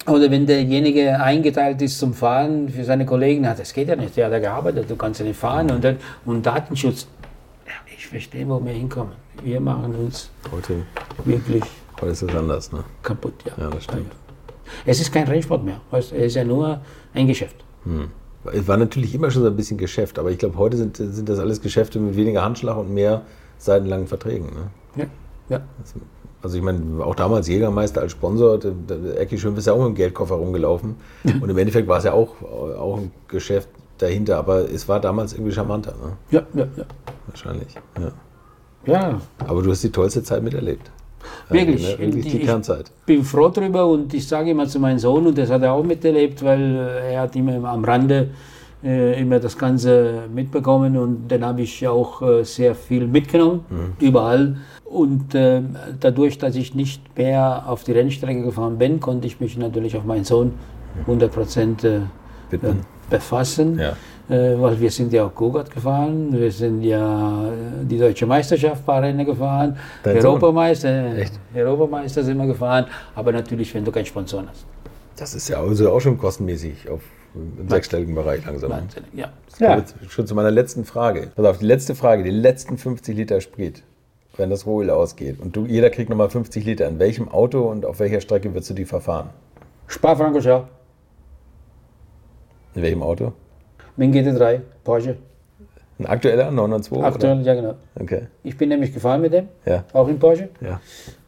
Oder 0.07 0.31
wenn 0.31 0.45
derjenige 0.45 1.19
eingeteilt 1.19 1.81
ist 1.81 1.99
zum 1.99 2.13
Fahren 2.13 2.69
für 2.69 2.83
seine 2.85 3.05
Kollegen, 3.05 3.41
na, 3.41 3.53
das 3.53 3.73
geht 3.73 3.89
ja 3.89 3.95
nicht, 3.95 4.15
der 4.15 4.27
hat 4.27 4.31
ja 4.31 4.39
gearbeitet, 4.39 4.89
du 4.89 4.95
kannst 4.95 5.19
ja 5.19 5.25
nicht 5.25 5.37
fahren. 5.37 5.69
Und, 5.69 5.83
dann, 5.83 5.97
und 6.25 6.45
Datenschutz, 6.45 7.07
ja, 7.65 7.73
ich 7.93 8.07
verstehe, 8.07 8.47
wo 8.47 8.63
wir 8.63 8.71
hinkommen. 8.71 9.11
Wir 9.43 9.59
machen 9.59 9.93
uns 9.95 10.31
Heute, 10.51 10.83
wirklich 11.25 11.63
heute 11.99 12.11
ist 12.11 12.21
es 12.21 12.35
anders, 12.35 12.71
ne? 12.71 12.83
kaputt. 13.03 13.33
Ja. 13.45 13.65
Ja, 13.65 13.69
das 13.69 13.83
stimmt. 13.83 14.11
Es 14.85 15.01
ist 15.01 15.11
kein 15.11 15.27
Rennsport 15.27 15.63
mehr, 15.63 15.81
es 15.91 16.11
ist 16.11 16.35
ja 16.35 16.43
nur 16.43 16.79
ein 17.13 17.27
Geschäft. 17.27 17.63
Es 18.53 18.67
war 18.67 18.77
natürlich 18.77 19.13
immer 19.13 19.29
schon 19.29 19.43
so 19.43 19.49
ein 19.49 19.55
bisschen 19.55 19.77
Geschäft, 19.77 20.19
aber 20.19 20.31
ich 20.31 20.37
glaube, 20.37 20.57
heute 20.57 20.77
sind, 20.77 20.97
sind 20.97 21.27
das 21.27 21.39
alles 21.39 21.61
Geschäfte 21.61 21.99
mit 21.99 22.15
weniger 22.15 22.43
Handschlag 22.43 22.77
und 22.77 22.93
mehr 22.93 23.23
seitenlangen 23.57 24.07
Verträgen. 24.07 24.47
Ne? 24.47 25.03
Ja. 25.03 25.05
Ja. 25.49 25.61
Also 26.47 26.57
ich 26.59 26.63
meine, 26.63 27.03
auch 27.03 27.13
damals 27.13 27.49
Jägermeister 27.49 27.99
als 27.99 28.13
Sponsor, 28.13 28.57
Ecki 29.17 29.37
Schönf 29.37 29.57
ist 29.57 29.67
ja 29.67 29.73
auch 29.73 29.79
mit 29.79 29.87
dem 29.87 29.95
Geldkoffer 29.95 30.35
rumgelaufen. 30.35 30.95
Und 31.41 31.49
im 31.49 31.57
Endeffekt 31.57 31.89
war 31.89 31.97
es 31.97 32.05
ja 32.05 32.13
auch, 32.13 32.41
auch 32.41 32.99
ein 32.99 33.11
Geschäft 33.27 33.67
dahinter, 33.97 34.37
aber 34.37 34.59
es 34.71 34.87
war 34.87 35.01
damals 35.01 35.33
irgendwie 35.33 35.51
charmanter, 35.51 35.91
ne? 36.01 36.13
Ja, 36.31 36.43
ja, 36.53 36.65
ja. 36.77 36.85
wahrscheinlich. 37.27 37.75
Ja. 37.99 38.11
ja. 38.93 39.21
Aber 39.45 39.61
du 39.61 39.71
hast 39.71 39.83
die 39.83 39.91
tollste 39.91 40.23
Zeit 40.23 40.41
miterlebt. 40.41 40.89
Wirklich. 41.49 41.83
Ja, 41.83 41.97
ne? 41.97 41.99
Wirklich 41.99 42.27
die 42.31 42.37
Ich- 42.37 42.45
Kernzeit. 42.45 42.91
bin 43.05 43.23
froh 43.25 43.49
drüber 43.49 43.85
und 43.85 44.13
ich 44.13 44.25
sage 44.25 44.51
immer 44.51 44.67
zu 44.67 44.79
meinem 44.79 44.99
Sohn, 44.99 45.27
und 45.27 45.37
das 45.37 45.49
hat 45.49 45.63
er 45.63 45.73
auch 45.73 45.83
miterlebt, 45.83 46.41
weil 46.45 46.61
äh, 46.61 47.13
er 47.15 47.21
hat 47.23 47.35
immer 47.35 47.61
am 47.67 47.83
Rande 47.83 48.29
äh, 48.81 49.19
immer 49.19 49.39
das 49.39 49.57
Ganze 49.57 50.29
mitbekommen 50.33 50.95
und 50.95 51.27
dann 51.27 51.43
habe 51.43 51.63
ich 51.63 51.85
auch 51.85 52.21
äh, 52.21 52.43
sehr 52.45 52.73
viel 52.73 53.05
mitgenommen, 53.05 53.65
überall. 53.99 54.55
Und 54.89 55.35
äh, 55.35 55.61
dadurch, 55.99 56.37
dass 56.37 56.55
ich 56.55 56.73
nicht 56.73 57.17
mehr 57.17 57.63
auf 57.67 57.83
die 57.83 57.91
Rennstrecke 57.91 58.41
gefahren 58.41 58.77
bin, 58.77 58.99
konnte 58.99 59.27
ich 59.27 59.39
mich 59.39 59.57
natürlich 59.57 59.97
auf 59.97 60.05
meinen 60.05 60.23
Sohn 60.23 60.53
100 61.01 61.31
Prozent 61.31 61.83
äh, 61.83 61.99
Widmen. 62.49 62.81
befassen. 63.09 63.79
Ja. 63.79 63.97
Äh, 64.29 64.59
weil 64.59 64.79
wir 64.79 64.91
sind 64.91 65.13
ja 65.13 65.25
auch 65.25 65.33
Go-Kart 65.33 65.71
gefahren, 65.71 66.33
wir 66.33 66.51
sind 66.51 66.83
ja 66.83 67.45
äh, 67.45 67.85
die 67.85 67.97
deutsche 67.97 68.25
Meisterschaft 68.25 68.85
paar 68.85 69.01
Rennen 69.01 69.25
gefahren, 69.25 69.77
Dein? 70.03 70.17
Europameister, 70.17 71.15
Echt? 71.15 71.39
Europameister 71.55 72.23
sind 72.23 72.37
wir 72.37 72.47
gefahren, 72.47 72.87
aber 73.15 73.31
natürlich, 73.31 73.73
wenn 73.73 73.85
du 73.85 73.91
keinen 73.91 74.05
Sponsor 74.05 74.43
hast. 74.45 74.65
Das 75.15 75.33
ist 75.33 75.47
ja 75.47 75.61
also 75.61 75.91
auch 75.91 76.01
schon 76.01 76.17
kostenmäßig 76.17 76.89
auf, 76.89 77.01
im 77.35 77.69
sechsstelligen 77.69 78.15
Bereich 78.15 78.45
langsam. 78.45 78.69
Wahnsinnig, 78.69 79.09
ja. 79.13 79.31
Komme 79.57 79.77
jetzt 79.79 79.95
schon 80.09 80.27
zu 80.27 80.35
meiner 80.35 80.51
letzten 80.51 80.83
Frage. 80.83 81.31
Pass 81.33 81.45
auf, 81.45 81.57
die 81.59 81.65
letzte 81.65 81.95
Frage, 81.95 82.23
die 82.23 82.29
letzten 82.29 82.77
50 82.77 83.15
Liter 83.15 83.39
Sprit, 83.39 83.83
wenn 84.37 84.49
das 84.49 84.65
Rohöl 84.65 84.89
ausgeht 84.89 85.39
und 85.39 85.55
du, 85.55 85.65
jeder 85.65 85.89
kriegt 85.89 86.09
nochmal 86.09 86.29
50 86.29 86.63
Liter, 86.65 86.87
in 86.87 86.99
welchem 86.99 87.29
Auto 87.29 87.61
und 87.69 87.85
auf 87.85 87.99
welcher 87.99 88.21
Strecke 88.21 88.53
würdest 88.53 88.69
du 88.69 88.73
die 88.73 88.85
verfahren? 88.85 89.29
Spa-Francorchamps, 89.87 90.67
In 92.75 92.81
welchem 92.81 93.01
Auto? 93.03 93.33
dem 93.97 94.11
GT3, 94.11 94.61
Porsche, 94.83 95.17
Ein 95.99 96.05
aktueller 96.05 96.51
992? 96.51 97.15
aktuell, 97.15 97.41
ja 97.41 97.53
genau. 97.55 97.73
Okay, 97.99 98.27
Ich 98.43 98.55
bin 98.57 98.69
nämlich 98.69 98.93
gefahren 98.93 99.21
mit 99.21 99.33
dem, 99.33 99.47
ja. 99.65 99.83
auch 99.93 100.07
in 100.07 100.19
Porsche. 100.19 100.49
ja. 100.61 100.79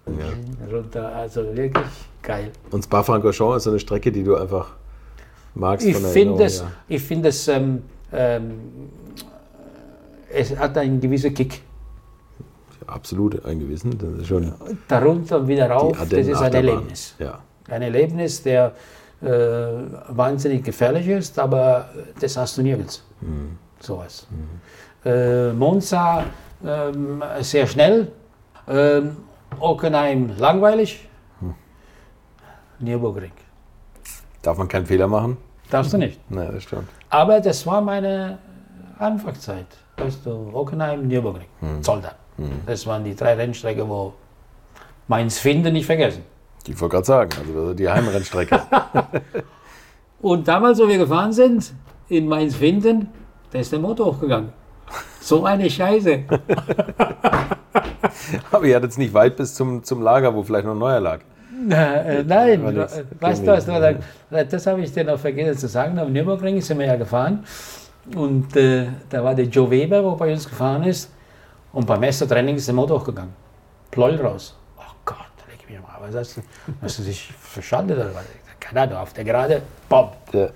ja. 0.07 0.71
Runter, 0.71 1.15
also 1.15 1.55
wirklich 1.55 1.85
geil. 2.21 2.51
Und 2.71 2.83
Spa-Francorchamps 2.83 3.57
ist 3.57 3.63
so 3.63 3.69
eine 3.71 3.79
Strecke, 3.79 4.11
die 4.11 4.23
du 4.23 4.35
einfach 4.35 4.75
magst 5.55 5.85
Ich 5.87 5.93
von 5.93 6.03
der 6.03 6.11
finde 6.11 6.43
es, 6.43 6.61
her. 6.61 6.71
ich 6.87 7.01
finde 7.01 7.29
es, 7.29 7.47
ähm, 7.47 7.81
ähm, 8.13 8.51
es 10.31 10.55
hat 10.55 10.77
einen 10.77 10.99
gewissen 11.01 11.33
Kick. 11.33 11.61
Absolut 12.89 13.45
eingewiesen. 13.45 13.97
Das 13.97 14.21
ist 14.21 14.27
schon 14.27 14.53
Darunter 14.87 15.47
wieder 15.47 15.69
rauf, 15.69 15.97
das 16.09 16.27
ist 16.27 16.41
ein. 16.41 16.53
Erlebnis. 16.53 17.15
Ja. 17.19 17.39
Ein 17.69 17.83
Erlebnis, 17.83 18.41
der 18.41 18.73
äh, 19.21 19.27
wahnsinnig 20.07 20.63
gefährlich 20.63 21.07
ist, 21.07 21.37
aber 21.37 21.89
das 22.19 22.35
hast 22.37 22.57
du 22.57 22.63
nirgends. 22.63 23.03
Sowas. 23.79 24.27
Äh, 25.05 25.53
Monza 25.53 26.23
ähm, 26.65 27.23
sehr 27.41 27.67
schnell, 27.67 28.11
ähm, 28.67 29.17
Ockenheim 29.59 30.31
langweilig, 30.37 31.07
Nürburgring. 32.79 33.31
Darf 34.41 34.57
man 34.57 34.67
keinen 34.67 34.85
Fehler 34.85 35.07
machen? 35.07 35.37
Darfst 35.69 35.93
du 35.93 35.97
nicht. 35.97 36.19
Nein, 36.29 36.49
das 36.53 36.63
stimmt. 36.63 36.87
Aber 37.09 37.39
das 37.39 37.65
war 37.67 37.81
meine 37.81 38.39
Anfangszeit. 38.97 39.67
Weißt 39.97 40.25
du, 40.25 40.49
Ockenheim, 40.53 41.07
Nürburgring, 41.07 41.47
Zolder. 42.41 42.61
Das 42.65 42.87
waren 42.87 43.03
die 43.03 43.15
drei 43.15 43.33
Rennstrecken, 43.33 43.87
wo 43.87 44.13
meins 45.07 45.39
Finden 45.39 45.73
nicht 45.73 45.85
vergessen. 45.85 46.23
Ich 46.67 46.79
wollte 46.79 46.93
gerade 46.93 47.05
sagen, 47.05 47.31
also 47.39 47.53
das 47.53 47.69
ist 47.71 47.79
die 47.79 47.89
Heimrennstrecke. 47.89 48.61
Und 50.21 50.47
damals, 50.47 50.79
wo 50.79 50.87
wir 50.87 50.97
gefahren 50.97 51.31
sind, 51.31 51.73
in 52.09 52.27
Mainz-Finden, 52.27 53.07
da 53.51 53.59
ist 53.59 53.71
der 53.71 53.79
Motor 53.79 54.07
hochgegangen. 54.07 54.49
So 55.21 55.45
eine 55.45 55.69
Scheiße. 55.69 56.23
Aber 58.51 58.65
ihr 58.65 58.75
hattet 58.75 58.91
es 58.91 58.97
nicht 58.97 59.13
weit 59.13 59.37
bis 59.37 59.53
zum, 59.53 59.83
zum 59.83 60.01
Lager, 60.01 60.33
wo 60.35 60.43
vielleicht 60.43 60.65
noch 60.65 60.73
ein 60.73 60.79
neuer 60.79 60.99
lag. 60.99 61.19
Äh, 61.69 62.23
nein, 62.23 62.65
äh, 62.65 62.87
weißt 63.19 63.43
du 63.43 63.47
was, 63.47 63.67
was, 63.67 64.47
das 64.49 64.67
habe 64.67 64.81
ich 64.81 64.93
dir 64.93 65.03
noch 65.03 65.19
vergessen 65.19 65.57
zu 65.57 65.67
sagen. 65.67 65.99
Am 65.99 66.11
Nürburgring 66.11 66.61
sind 66.61 66.79
wir 66.79 66.85
ja 66.85 66.95
gefahren 66.95 67.43
und 68.15 68.55
äh, 68.55 68.87
da 69.09 69.23
war 69.23 69.35
der 69.35 69.45
Joe 69.45 69.69
Weber, 69.69 70.03
wo 70.03 70.15
bei 70.15 70.31
uns 70.31 70.47
gefahren 70.47 70.83
ist 70.83 71.11
und 71.73 71.85
beim 71.85 72.01
ersten 72.03 72.27
Training 72.27 72.55
ist 72.55 72.67
der 72.67 72.75
Motor 72.75 72.99
hochgegangen. 72.99 73.33
Pleuel 73.91 74.21
raus. 74.21 74.55
Oh 74.77 74.81
Gott, 75.05 75.17
leg 75.49 75.69
mich 75.69 75.79
mal. 75.81 75.97
Was 75.99 76.15
hast 76.15 76.37
du, 76.37 76.41
hast 76.81 76.99
du 76.99 77.03
dich 77.03 77.31
verschaltet 77.39 77.97
oder 77.97 78.13
was? 78.15 78.25
Keine 78.59 78.81
Ahnung, 78.81 78.97
auf 78.97 79.13
der 79.13 79.23
Gerade, 79.23 79.61
bom, 79.87 80.09
Ja. 80.33 80.49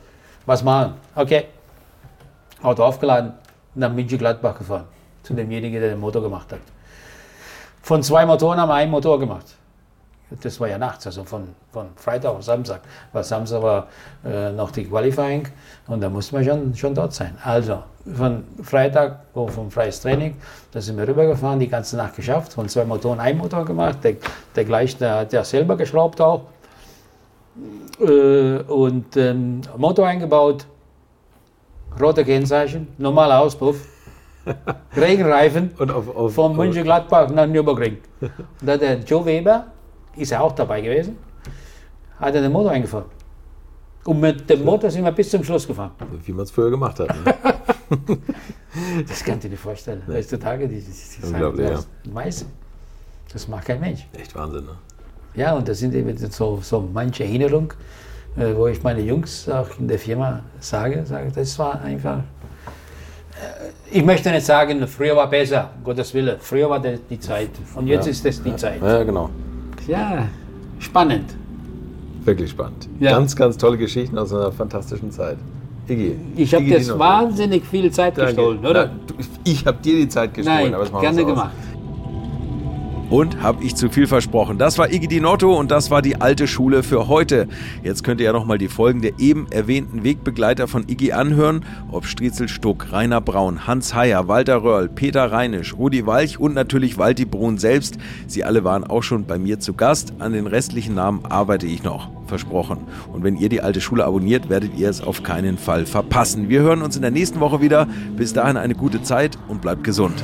was 0.45 0.63
machen? 0.63 0.95
Okay. 1.15 1.45
Auto 2.61 2.83
aufgeladen, 2.83 3.33
nach 3.75 3.91
München-Gladbach 3.91 4.57
gefahren. 4.57 4.85
Zu 5.23 5.33
demjenigen, 5.33 5.79
der 5.79 5.89
den 5.91 5.99
Motor 5.99 6.21
gemacht 6.21 6.51
hat. 6.51 6.59
Von 7.81 8.01
zwei 8.03 8.25
Motoren 8.25 8.59
haben 8.59 8.69
wir 8.69 8.75
einen 8.75 8.91
Motor 8.91 9.19
gemacht. 9.19 9.45
Das 10.41 10.59
war 10.59 10.67
ja 10.67 10.77
nachts, 10.77 11.05
also 11.05 11.23
von, 11.23 11.49
von 11.71 11.87
Freitag 11.95 12.31
auf 12.31 12.43
Samstag. 12.43 12.81
Weil 13.11 13.23
Samstag 13.23 13.61
war 13.61 13.87
äh, 14.25 14.51
noch 14.51 14.71
die 14.71 14.85
Qualifying 14.85 15.47
und 15.87 16.01
da 16.01 16.09
mussten 16.09 16.37
wir 16.37 16.43
schon, 16.43 16.75
schon 16.75 16.95
dort 16.95 17.13
sein. 17.13 17.37
Also 17.43 17.83
von 18.15 18.43
Freitag, 18.61 19.19
wo 19.33 19.47
vom 19.47 19.71
freies 19.71 20.01
Training, 20.01 20.35
da 20.71 20.81
sind 20.81 20.97
wir 20.97 21.07
rübergefahren, 21.07 21.59
die 21.59 21.69
ganze 21.69 21.97
Nacht 21.97 22.15
geschafft, 22.15 22.53
von 22.53 22.67
zwei 22.67 22.85
Motoren 22.85 23.19
ein 23.19 23.37
Motor 23.37 23.65
gemacht. 23.65 24.03
Der, 24.03 24.15
der 24.55 24.65
gleich, 24.65 24.97
der 24.97 25.15
hat 25.19 25.33
ja 25.33 25.43
selber 25.43 25.77
geschraubt 25.77 26.19
auch. 26.19 26.41
Äh, 27.99 28.57
und 28.63 29.15
ähm, 29.15 29.61
Motor 29.77 30.07
eingebaut, 30.07 30.65
rote 32.01 32.25
Kennzeichen, 32.25 32.87
normaler 32.97 33.39
Auspuff, 33.39 33.77
Regenreifen 34.95 35.71
Und 35.77 35.91
auf, 35.91 36.15
auf, 36.15 36.33
von 36.33 36.55
Mönchengladbach 36.55 37.29
nach 37.29 37.47
Nürburgring. 37.47 37.97
Und 38.21 38.31
da 38.61 38.77
der 38.77 38.99
Joe 38.99 39.25
Weber, 39.25 39.67
ist 40.15 40.31
ja 40.31 40.39
auch 40.41 40.51
dabei 40.53 40.81
gewesen, 40.81 41.17
hat 42.19 42.35
er 42.35 42.41
den 42.41 42.51
Motor 42.51 42.71
eingefahren. 42.71 43.05
Und 44.05 44.19
mit 44.19 44.49
dem 44.49 44.63
Motor 44.65 44.89
sind 44.91 45.03
wir 45.05 45.11
bis 45.11 45.29
zum 45.29 45.43
Schluss 45.43 45.65
gefahren. 45.65 45.91
wie 46.25 46.33
man 46.33 46.43
es 46.43 46.51
früher 46.51 46.69
gemacht 46.69 46.99
hat. 46.99 47.09
Ne? 47.93 48.17
Das 49.07 49.23
kannst 49.23 49.43
du 49.43 49.47
dir 49.47 49.51
nicht 49.51 49.59
vorstellen. 49.61 50.01
Heutzutage, 50.07 50.67
die, 50.67 50.79
die, 50.79 50.85
die 50.85 51.27
sagen, 51.27 51.57
das 51.57 51.87
weiß. 52.05 52.45
Das 53.31 53.47
macht 53.47 53.65
kein 53.65 53.79
Mensch. 53.79 54.07
Echt 54.13 54.33
Wahnsinn, 54.35 54.65
ne? 54.65 54.71
Ja, 55.35 55.53
und 55.53 55.67
das 55.67 55.77
sind 55.79 55.93
eben 55.93 56.15
so, 56.17 56.59
so 56.63 56.89
manche 56.91 57.23
Erinnerungen, 57.23 57.69
äh, 58.35 58.55
wo 58.55 58.65
ich 58.67 58.81
meine 58.81 59.01
Jungs 59.01 59.47
auch 59.47 59.67
in 59.79 59.87
der 59.87 59.99
Firma 59.99 60.41
sage, 60.59 61.05
sage, 61.05 61.31
das 61.35 61.57
war 61.59 61.81
einfach. 61.81 62.17
Äh, 62.19 63.97
ich 63.97 64.03
möchte 64.03 64.31
nicht 64.31 64.45
sagen, 64.45 64.87
früher 64.87 65.15
war 65.15 65.29
besser, 65.29 65.69
um 65.77 65.83
Gottes 65.83 66.11
Willen. 66.15 66.39
Früher 66.39 66.67
war 66.69 66.79
das 66.79 66.99
die 67.09 67.19
Zeit. 67.19 67.51
Und 67.75 67.85
jetzt 67.87 68.05
Ja. 68.05 68.11
ist 68.11 68.25
das 68.25 68.41
die 68.41 68.55
Zeit. 68.55 68.81
Ja, 68.81 69.03
genau. 69.03 69.29
Ja, 69.87 70.27
spannend. 70.79 71.35
Wirklich 72.23 72.51
spannend. 72.51 72.87
Ja. 72.99 73.11
Ganz, 73.11 73.35
ganz 73.35 73.57
tolle 73.57 73.77
Geschichten 73.77 74.17
aus 74.17 74.33
einer 74.33 74.51
fantastischen 74.51 75.11
Zeit. 75.11 75.37
Iggy. 75.87 76.15
Ich 76.37 76.53
habe 76.53 76.63
dir 76.63 76.99
wahnsinnig 76.99 77.65
viel 77.65 77.91
Zeit 77.91 78.17
Danke. 78.17 78.33
gestohlen, 78.33 78.65
oder? 78.65 78.85
Du, 78.87 79.15
ich 79.43 79.65
habe 79.65 79.77
dir 79.81 79.95
die 79.95 80.07
Zeit 80.07 80.33
gestohlen, 80.33 80.57
Nein, 80.63 80.73
aber 80.73 80.83
das 80.83 80.93
machen 80.93 81.01
gerne 81.01 81.25
gemacht. 81.25 81.51
Und 83.13 83.43
habe 83.43 83.63
ich 83.63 83.75
zu 83.75 83.91
viel 83.91 84.07
versprochen. 84.07 84.57
Das 84.57 84.79
war 84.79 84.91
Iggy 84.91 85.07
Dinotto 85.07 85.55
und 85.55 85.69
das 85.69 85.91
war 85.91 86.01
die 86.01 86.19
alte 86.19 86.47
Schule 86.47 86.81
für 86.81 87.07
heute. 87.07 87.47
Jetzt 87.83 88.03
könnt 88.03 88.19
ihr 88.19 88.25
ja 88.25 88.33
nochmal 88.33 88.57
die 88.57 88.69
Folgen 88.69 89.03
der 89.03 89.19
eben 89.19 89.45
erwähnten 89.51 90.03
Wegbegleiter 90.03 90.67
von 90.67 90.89
Iggy 90.89 91.11
anhören. 91.11 91.63
Ob 91.91 92.07
Striezel 92.07 92.47
Stuck, 92.47 92.91
Rainer 92.91 93.21
Braun, 93.21 93.67
Hans 93.67 93.93
Heyer, 93.93 94.27
Walter 94.27 94.63
Röhrl, 94.63 94.89
Peter 94.89 95.31
Reinisch, 95.31 95.77
Rudi 95.77 96.07
Walch 96.07 96.39
und 96.39 96.55
natürlich 96.55 96.97
Walti 96.97 97.25
Brun 97.25 97.59
selbst. 97.59 97.99
Sie 98.25 98.43
alle 98.43 98.63
waren 98.63 98.83
auch 98.83 99.03
schon 99.03 99.25
bei 99.25 99.37
mir 99.37 99.59
zu 99.59 99.75
Gast. 99.75 100.13
An 100.17 100.33
den 100.33 100.47
restlichen 100.47 100.95
Namen 100.95 101.23
arbeite 101.23 101.67
ich 101.67 101.83
noch. 101.83 102.09
Versprochen. 102.25 102.79
Und 103.13 103.23
wenn 103.23 103.37
ihr 103.37 103.49
die 103.49 103.61
alte 103.61 103.79
Schule 103.79 104.05
abonniert, 104.05 104.49
werdet 104.49 104.75
ihr 104.75 104.89
es 104.89 105.01
auf 105.01 105.21
keinen 105.21 105.59
Fall 105.59 105.85
verpassen. 105.85 106.49
Wir 106.49 106.61
hören 106.61 106.81
uns 106.81 106.95
in 106.95 107.03
der 107.03 107.11
nächsten 107.11 107.39
Woche 107.41 107.61
wieder. 107.61 107.87
Bis 108.17 108.33
dahin 108.33 108.57
eine 108.57 108.73
gute 108.73 109.03
Zeit 109.03 109.37
und 109.47 109.61
bleibt 109.61 109.83
gesund. 109.83 110.23